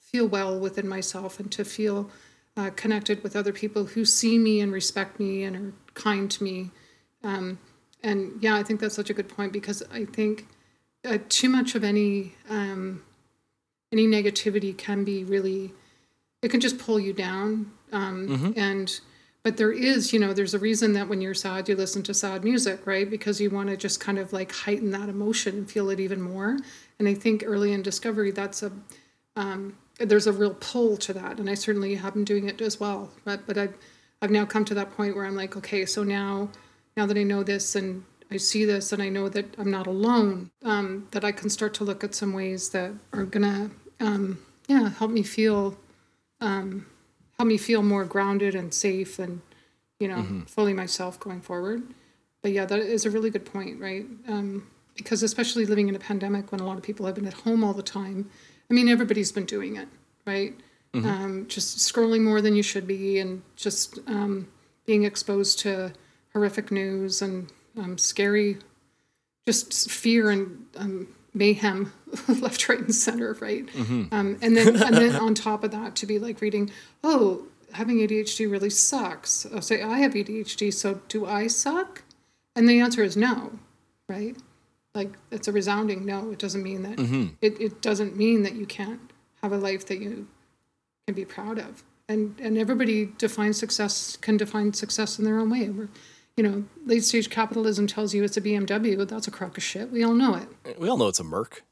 feel 0.00 0.26
well 0.26 0.58
within 0.58 0.88
myself 0.88 1.38
and 1.38 1.52
to 1.52 1.64
feel 1.64 2.10
uh, 2.58 2.70
connected 2.70 3.22
with 3.22 3.36
other 3.36 3.52
people 3.52 3.84
who 3.84 4.04
see 4.04 4.36
me 4.36 4.60
and 4.60 4.72
respect 4.72 5.20
me 5.20 5.44
and 5.44 5.56
are 5.56 5.72
kind 5.94 6.28
to 6.28 6.42
me. 6.42 6.70
Um, 7.22 7.60
and 8.02 8.32
yeah, 8.40 8.56
I 8.56 8.64
think 8.64 8.80
that's 8.80 8.96
such 8.96 9.10
a 9.10 9.14
good 9.14 9.28
point 9.28 9.52
because 9.52 9.82
I 9.92 10.04
think 10.04 10.48
uh, 11.04 11.18
too 11.28 11.48
much 11.48 11.76
of 11.76 11.84
any 11.84 12.34
um, 12.48 13.04
any 13.92 14.06
negativity 14.06 14.76
can 14.76 15.04
be 15.04 15.22
really 15.22 15.72
it 16.42 16.50
can 16.50 16.60
just 16.60 16.78
pull 16.78 16.98
you 16.98 17.12
down. 17.12 17.70
Um, 17.92 18.28
mm-hmm. 18.28 18.52
And 18.58 19.00
but 19.44 19.56
there 19.56 19.72
is, 19.72 20.12
you 20.12 20.18
know, 20.18 20.32
there's 20.32 20.54
a 20.54 20.58
reason 20.58 20.94
that 20.94 21.08
when 21.08 21.20
you're 21.20 21.34
sad, 21.34 21.68
you 21.68 21.76
listen 21.76 22.02
to 22.04 22.14
sad 22.14 22.42
music, 22.42 22.86
right? 22.86 23.08
Because 23.08 23.40
you 23.40 23.50
want 23.50 23.68
to 23.68 23.76
just 23.76 24.00
kind 24.00 24.18
of 24.18 24.32
like 24.32 24.52
heighten 24.52 24.90
that 24.90 25.08
emotion 25.08 25.56
and 25.58 25.70
feel 25.70 25.90
it 25.90 26.00
even 26.00 26.20
more. 26.20 26.58
And 26.98 27.06
I 27.06 27.14
think 27.14 27.44
early 27.46 27.72
in 27.72 27.82
discovery, 27.82 28.32
that's 28.32 28.64
a 28.64 28.72
um, 29.36 29.78
there's 29.98 30.26
a 30.26 30.32
real 30.32 30.54
pull 30.54 30.96
to 30.98 31.12
that, 31.12 31.38
and 31.38 31.50
I 31.50 31.54
certainly 31.54 31.96
have 31.96 32.14
been 32.14 32.24
doing 32.24 32.48
it 32.48 32.60
as 32.60 32.78
well. 32.78 33.10
But 33.24 33.46
but 33.46 33.58
I've 33.58 33.74
I've 34.22 34.30
now 34.30 34.44
come 34.44 34.64
to 34.66 34.74
that 34.74 34.92
point 34.96 35.16
where 35.16 35.24
I'm 35.24 35.36
like, 35.36 35.56
okay, 35.56 35.86
so 35.86 36.02
now 36.02 36.50
now 36.96 37.06
that 37.06 37.16
I 37.16 37.22
know 37.22 37.42
this 37.42 37.74
and 37.74 38.04
I 38.30 38.36
see 38.36 38.64
this 38.64 38.92
and 38.92 39.02
I 39.02 39.08
know 39.08 39.28
that 39.28 39.54
I'm 39.58 39.70
not 39.70 39.86
alone, 39.86 40.50
um, 40.64 41.08
that 41.12 41.24
I 41.24 41.32
can 41.32 41.50
start 41.50 41.74
to 41.74 41.84
look 41.84 42.04
at 42.04 42.14
some 42.14 42.32
ways 42.32 42.70
that 42.70 42.92
are 43.12 43.24
gonna 43.24 43.70
um, 44.00 44.38
yeah 44.68 44.90
help 44.90 45.10
me 45.10 45.22
feel 45.22 45.76
um, 46.40 46.86
help 47.36 47.48
me 47.48 47.56
feel 47.56 47.82
more 47.82 48.04
grounded 48.04 48.54
and 48.54 48.72
safe 48.72 49.18
and 49.18 49.40
you 49.98 50.08
know 50.08 50.18
mm-hmm. 50.18 50.42
fully 50.42 50.74
myself 50.74 51.18
going 51.18 51.40
forward. 51.40 51.82
But 52.42 52.52
yeah, 52.52 52.66
that 52.66 52.78
is 52.78 53.04
a 53.04 53.10
really 53.10 53.30
good 53.30 53.44
point, 53.44 53.80
right? 53.80 54.06
Um, 54.28 54.68
because 54.96 55.22
especially 55.22 55.64
living 55.64 55.88
in 55.88 55.94
a 55.94 55.98
pandemic 55.98 56.52
when 56.52 56.60
a 56.60 56.66
lot 56.66 56.76
of 56.76 56.82
people 56.82 57.06
have 57.06 57.14
been 57.14 57.26
at 57.26 57.32
home 57.32 57.64
all 57.64 57.72
the 57.72 57.82
time 57.82 58.28
I 58.70 58.74
mean, 58.74 58.88
everybody's 58.88 59.32
been 59.32 59.46
doing 59.46 59.76
it, 59.76 59.88
right? 60.26 60.54
Mm-hmm. 60.92 61.06
Um, 61.06 61.46
just 61.48 61.78
scrolling 61.78 62.22
more 62.22 62.40
than 62.40 62.54
you 62.54 62.62
should 62.62 62.86
be, 62.86 63.18
and 63.18 63.42
just 63.56 63.98
um, 64.06 64.48
being 64.86 65.04
exposed 65.04 65.58
to 65.60 65.92
horrific 66.32 66.70
news 66.70 67.22
and 67.22 67.50
um, 67.76 67.98
scary, 67.98 68.58
just 69.46 69.90
fear 69.90 70.30
and 70.30 70.66
um, 70.76 71.08
mayhem, 71.34 71.92
left, 72.28 72.68
right, 72.68 72.80
and 72.80 72.94
center, 72.94 73.34
right? 73.40 73.66
Mm-hmm. 73.66 74.14
Um, 74.14 74.38
and 74.42 74.56
then, 74.56 74.82
and 74.82 74.96
then 74.96 75.16
on 75.16 75.34
top 75.34 75.64
of 75.64 75.70
that, 75.70 75.94
to 75.96 76.06
be 76.06 76.18
like 76.18 76.40
reading, 76.40 76.70
oh, 77.04 77.46
having 77.72 77.98
ADHD 77.98 78.50
really 78.50 78.70
sucks. 78.70 79.46
I'll 79.54 79.62
say 79.62 79.82
I 79.82 79.98
have 79.98 80.14
ADHD, 80.14 80.72
so 80.72 81.00
do 81.08 81.26
I 81.26 81.46
suck? 81.46 82.02
And 82.56 82.68
the 82.68 82.80
answer 82.80 83.02
is 83.02 83.16
no, 83.16 83.58
right? 84.08 84.36
Like 84.94 85.12
it's 85.30 85.48
a 85.48 85.52
resounding 85.52 86.04
no. 86.04 86.30
It 86.30 86.38
doesn't 86.38 86.62
mean 86.62 86.82
that 86.82 86.96
mm-hmm. 86.96 87.34
it, 87.40 87.60
it 87.60 87.82
doesn't 87.82 88.16
mean 88.16 88.42
that 88.42 88.54
you 88.54 88.66
can't 88.66 89.00
have 89.42 89.52
a 89.52 89.58
life 89.58 89.86
that 89.86 90.00
you 90.00 90.28
can 91.06 91.14
be 91.14 91.24
proud 91.24 91.58
of. 91.58 91.84
And 92.08 92.38
and 92.40 92.56
everybody 92.56 93.12
defines 93.18 93.58
success 93.58 94.16
can 94.16 94.36
define 94.36 94.72
success 94.72 95.18
in 95.18 95.24
their 95.24 95.38
own 95.38 95.50
way. 95.50 95.68
We're, 95.68 95.88
you 96.36 96.44
know 96.44 96.64
late 96.86 97.04
stage 97.04 97.30
capitalism 97.30 97.88
tells 97.88 98.14
you 98.14 98.22
it's 98.22 98.36
a 98.36 98.40
bmw 98.40 99.08
that's 99.08 99.26
a 99.26 99.30
crock 99.30 99.56
of 99.56 99.62
shit. 99.62 99.90
We 99.90 100.04
all 100.04 100.14
know 100.14 100.34
it. 100.36 100.78
We 100.78 100.88
all 100.88 100.96
know 100.96 101.08
it's 101.08 101.20
a 101.20 101.24
merc 101.24 101.64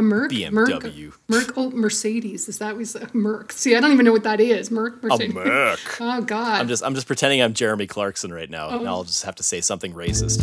a 0.00 0.02
Merc, 0.02 0.32
BMW, 0.32 1.12
Merc, 1.28 1.52
oh 1.56 1.70
Mercedes. 1.70 2.48
Is 2.48 2.58
that 2.58 2.76
was 2.76 2.96
a 2.96 3.08
Merc? 3.12 3.52
See, 3.52 3.76
I 3.76 3.80
don't 3.80 3.92
even 3.92 4.04
know 4.04 4.12
what 4.12 4.24
that 4.24 4.40
is. 4.40 4.70
Merc, 4.70 5.02
Mercedes. 5.02 5.30
A 5.30 5.34
Merc. 5.34 5.80
oh 6.00 6.22
God. 6.22 6.60
I'm 6.60 6.68
just 6.68 6.82
I'm 6.82 6.94
just 6.94 7.06
pretending 7.06 7.40
I'm 7.42 7.54
Jeremy 7.54 7.86
Clarkson 7.86 8.32
right 8.32 8.50
now. 8.50 8.68
Oh. 8.70 8.84
I'll 8.86 9.04
just 9.04 9.24
have 9.24 9.36
to 9.36 9.42
say 9.42 9.60
something 9.60 9.92
racist. 9.92 10.40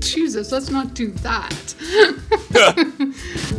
Jesus, 0.00 0.50
let's 0.50 0.70
not 0.70 0.94
do 0.94 1.12
that. 1.22 1.74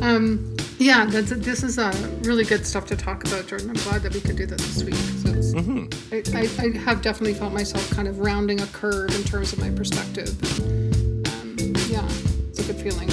um, 0.02 0.56
yeah, 0.80 1.06
that's, 1.06 1.30
this 1.30 1.64
is 1.64 1.78
uh, 1.78 1.93
really 2.24 2.43
good 2.43 2.66
stuff 2.66 2.88
to 2.88 2.97
talk 2.97 3.26
about, 3.26 3.47
Jordan. 3.47 3.70
I'm 3.70 3.76
glad 3.76 4.02
that 4.02 4.14
we 4.14 4.20
could 4.20 4.36
do 4.36 4.45
this 4.45 4.62
this 4.76 4.84
week. 4.84 4.95
Mm-hmm. 4.95 6.36
I, 6.36 6.39
I, 6.39 6.68
I, 6.68 6.78
have 6.80 7.02
definitely 7.02 7.36
felt 7.36 7.54
myself 7.54 7.89
kind 7.91 8.08
of 8.08 8.20
rounding 8.20 8.60
a 8.60 8.68
curve 8.68 9.14
in 9.16 9.24
terms 9.24 9.54
of 9.54 9.60
my 9.60 9.70
perspective. 9.70 10.30
Um, 10.60 11.74
yeah, 11.88 12.06
it's 12.49 12.60
a 12.60 12.64
good 12.64 12.78
feeling 12.78 13.10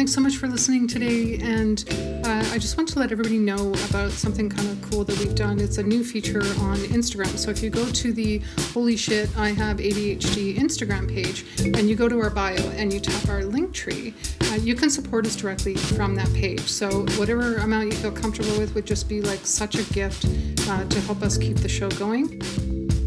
thanks 0.00 0.14
so 0.14 0.20
much 0.22 0.38
for 0.38 0.48
listening 0.48 0.88
today. 0.88 1.36
And 1.42 1.84
uh, 2.24 2.42
I 2.52 2.56
just 2.56 2.78
want 2.78 2.88
to 2.88 2.98
let 2.98 3.12
everybody 3.12 3.36
know 3.36 3.74
about 3.90 4.12
something 4.12 4.48
kind 4.48 4.66
of 4.70 4.80
cool 4.90 5.04
that 5.04 5.18
we've 5.18 5.34
done. 5.34 5.60
It's 5.60 5.76
a 5.76 5.82
new 5.82 6.02
feature 6.02 6.40
on 6.40 6.78
Instagram. 6.88 7.36
So 7.36 7.50
if 7.50 7.62
you 7.62 7.68
go 7.68 7.84
to 7.84 8.10
the 8.10 8.40
Holy 8.72 8.96
Shit 8.96 9.28
I 9.36 9.50
Have 9.50 9.76
ADHD 9.76 10.56
Instagram 10.56 11.06
page 11.06 11.44
and 11.58 11.86
you 11.86 11.96
go 11.96 12.08
to 12.08 12.18
our 12.18 12.30
bio 12.30 12.66
and 12.78 12.90
you 12.90 12.98
tap 12.98 13.28
our 13.28 13.44
link 13.44 13.74
tree, 13.74 14.14
uh, 14.44 14.54
you 14.54 14.74
can 14.74 14.88
support 14.88 15.26
us 15.26 15.36
directly 15.36 15.74
from 15.74 16.14
that 16.14 16.32
page. 16.32 16.62
So 16.62 17.04
whatever 17.18 17.56
amount 17.56 17.92
you 17.92 17.92
feel 17.92 18.10
comfortable 18.10 18.58
with 18.58 18.74
would 18.74 18.86
just 18.86 19.06
be 19.06 19.20
like 19.20 19.40
such 19.44 19.74
a 19.74 19.82
gift 19.92 20.24
uh, 20.66 20.82
to 20.82 21.00
help 21.02 21.20
us 21.20 21.36
keep 21.36 21.58
the 21.58 21.68
show 21.68 21.90
going. 21.90 22.40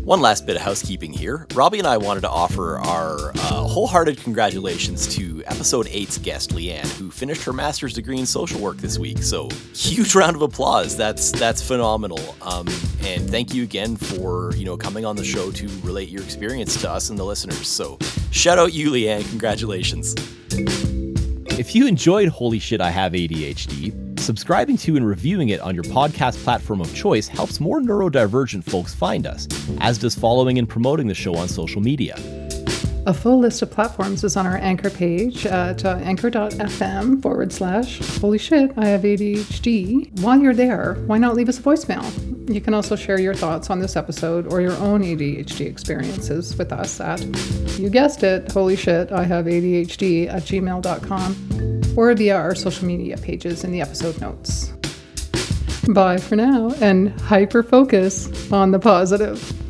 One 0.03 0.19
last 0.19 0.45
bit 0.45 0.57
of 0.57 0.61
housekeeping 0.61 1.13
here. 1.13 1.47
Robbie 1.53 1.79
and 1.79 1.87
I 1.87 1.95
wanted 1.95 2.21
to 2.21 2.29
offer 2.29 2.77
our 2.77 3.29
uh, 3.29 3.63
wholehearted 3.65 4.17
congratulations 4.17 5.07
to 5.15 5.41
episode 5.45 5.85
8's 5.85 6.17
guest, 6.17 6.49
Leanne, 6.49 6.85
who 6.97 7.09
finished 7.09 7.41
her 7.45 7.53
master's 7.53 7.93
degree 7.93 8.19
in 8.19 8.25
social 8.25 8.59
work 8.59 8.75
this 8.75 8.99
week. 8.99 9.19
So, 9.19 9.47
huge 9.73 10.13
round 10.15 10.35
of 10.35 10.41
applause. 10.41 10.97
That's 10.97 11.31
that's 11.31 11.65
phenomenal. 11.65 12.19
Um, 12.41 12.67
and 13.05 13.29
thank 13.29 13.53
you 13.53 13.63
again 13.63 13.95
for 13.95 14.53
you 14.57 14.65
know 14.65 14.75
coming 14.75 15.05
on 15.05 15.15
the 15.15 15.23
show 15.23 15.51
to 15.51 15.69
relate 15.83 16.09
your 16.09 16.21
experience 16.23 16.81
to 16.81 16.91
us 16.91 17.09
and 17.09 17.17
the 17.17 17.23
listeners. 17.23 17.69
So, 17.69 17.97
shout 18.29 18.59
out 18.59 18.73
you, 18.73 18.91
Leanne. 18.91 19.27
Congratulations. 19.29 20.15
If 21.57 21.75
you 21.75 21.87
enjoyed 21.87 22.27
Holy 22.27 22.59
Shit, 22.59 22.81
I 22.81 22.89
Have 22.89 23.13
ADHD, 23.13 24.02
subscribing 24.23 24.77
to 24.77 24.95
and 24.95 25.05
reviewing 25.05 25.49
it 25.49 25.59
on 25.59 25.75
your 25.75 25.83
podcast 25.83 26.41
platform 26.43 26.81
of 26.81 26.93
choice 26.95 27.27
helps 27.27 27.59
more 27.59 27.81
neurodivergent 27.81 28.63
folks 28.63 28.93
find 28.93 29.27
us, 29.27 29.47
as 29.81 29.97
does 29.97 30.15
following 30.15 30.57
and 30.57 30.67
promoting 30.67 31.07
the 31.07 31.13
show 31.13 31.35
on 31.35 31.47
social 31.47 31.81
media. 31.81 32.15
A 33.05 33.13
full 33.13 33.39
list 33.39 33.61
of 33.61 33.69
platforms 33.69 34.23
is 34.23 34.37
on 34.37 34.47
our 34.47 34.55
anchor 34.55 34.89
page 34.89 35.45
at 35.45 35.83
uh, 35.83 35.99
anchor.fm 36.03 37.21
forward 37.21 37.51
slash 37.51 37.99
holy 38.19 38.37
shit, 38.37 38.71
I 38.77 38.85
have 38.85 39.01
ADHD. 39.01 40.21
While 40.21 40.39
you're 40.39 40.53
there, 40.53 40.93
why 41.05 41.17
not 41.17 41.35
leave 41.35 41.49
us 41.49 41.59
a 41.59 41.61
voicemail? 41.61 42.03
You 42.49 42.61
can 42.61 42.73
also 42.73 42.95
share 42.95 43.19
your 43.19 43.33
thoughts 43.33 43.69
on 43.69 43.79
this 43.79 43.97
episode 43.97 44.51
or 44.53 44.61
your 44.61 44.75
own 44.77 45.01
ADHD 45.01 45.65
experiences 45.65 46.55
with 46.57 46.71
us 46.71 47.01
at, 47.01 47.21
you 47.77 47.89
guessed 47.89 48.23
it, 48.23 48.49
holy 48.53 48.77
shit, 48.77 49.11
I 49.11 49.25
have 49.25 49.45
ADHD 49.45 50.29
at 50.29 50.43
gmail.com 50.43 51.82
or 51.95 52.13
via 52.13 52.35
our 52.35 52.55
social 52.55 52.85
media 52.85 53.17
pages 53.17 53.63
in 53.63 53.71
the 53.71 53.81
episode 53.81 54.19
notes. 54.21 54.73
Bye 55.89 56.17
for 56.17 56.35
now 56.35 56.71
and 56.79 57.19
hyper 57.21 57.63
focus 57.63 58.51
on 58.51 58.71
the 58.71 58.79
positive. 58.79 59.62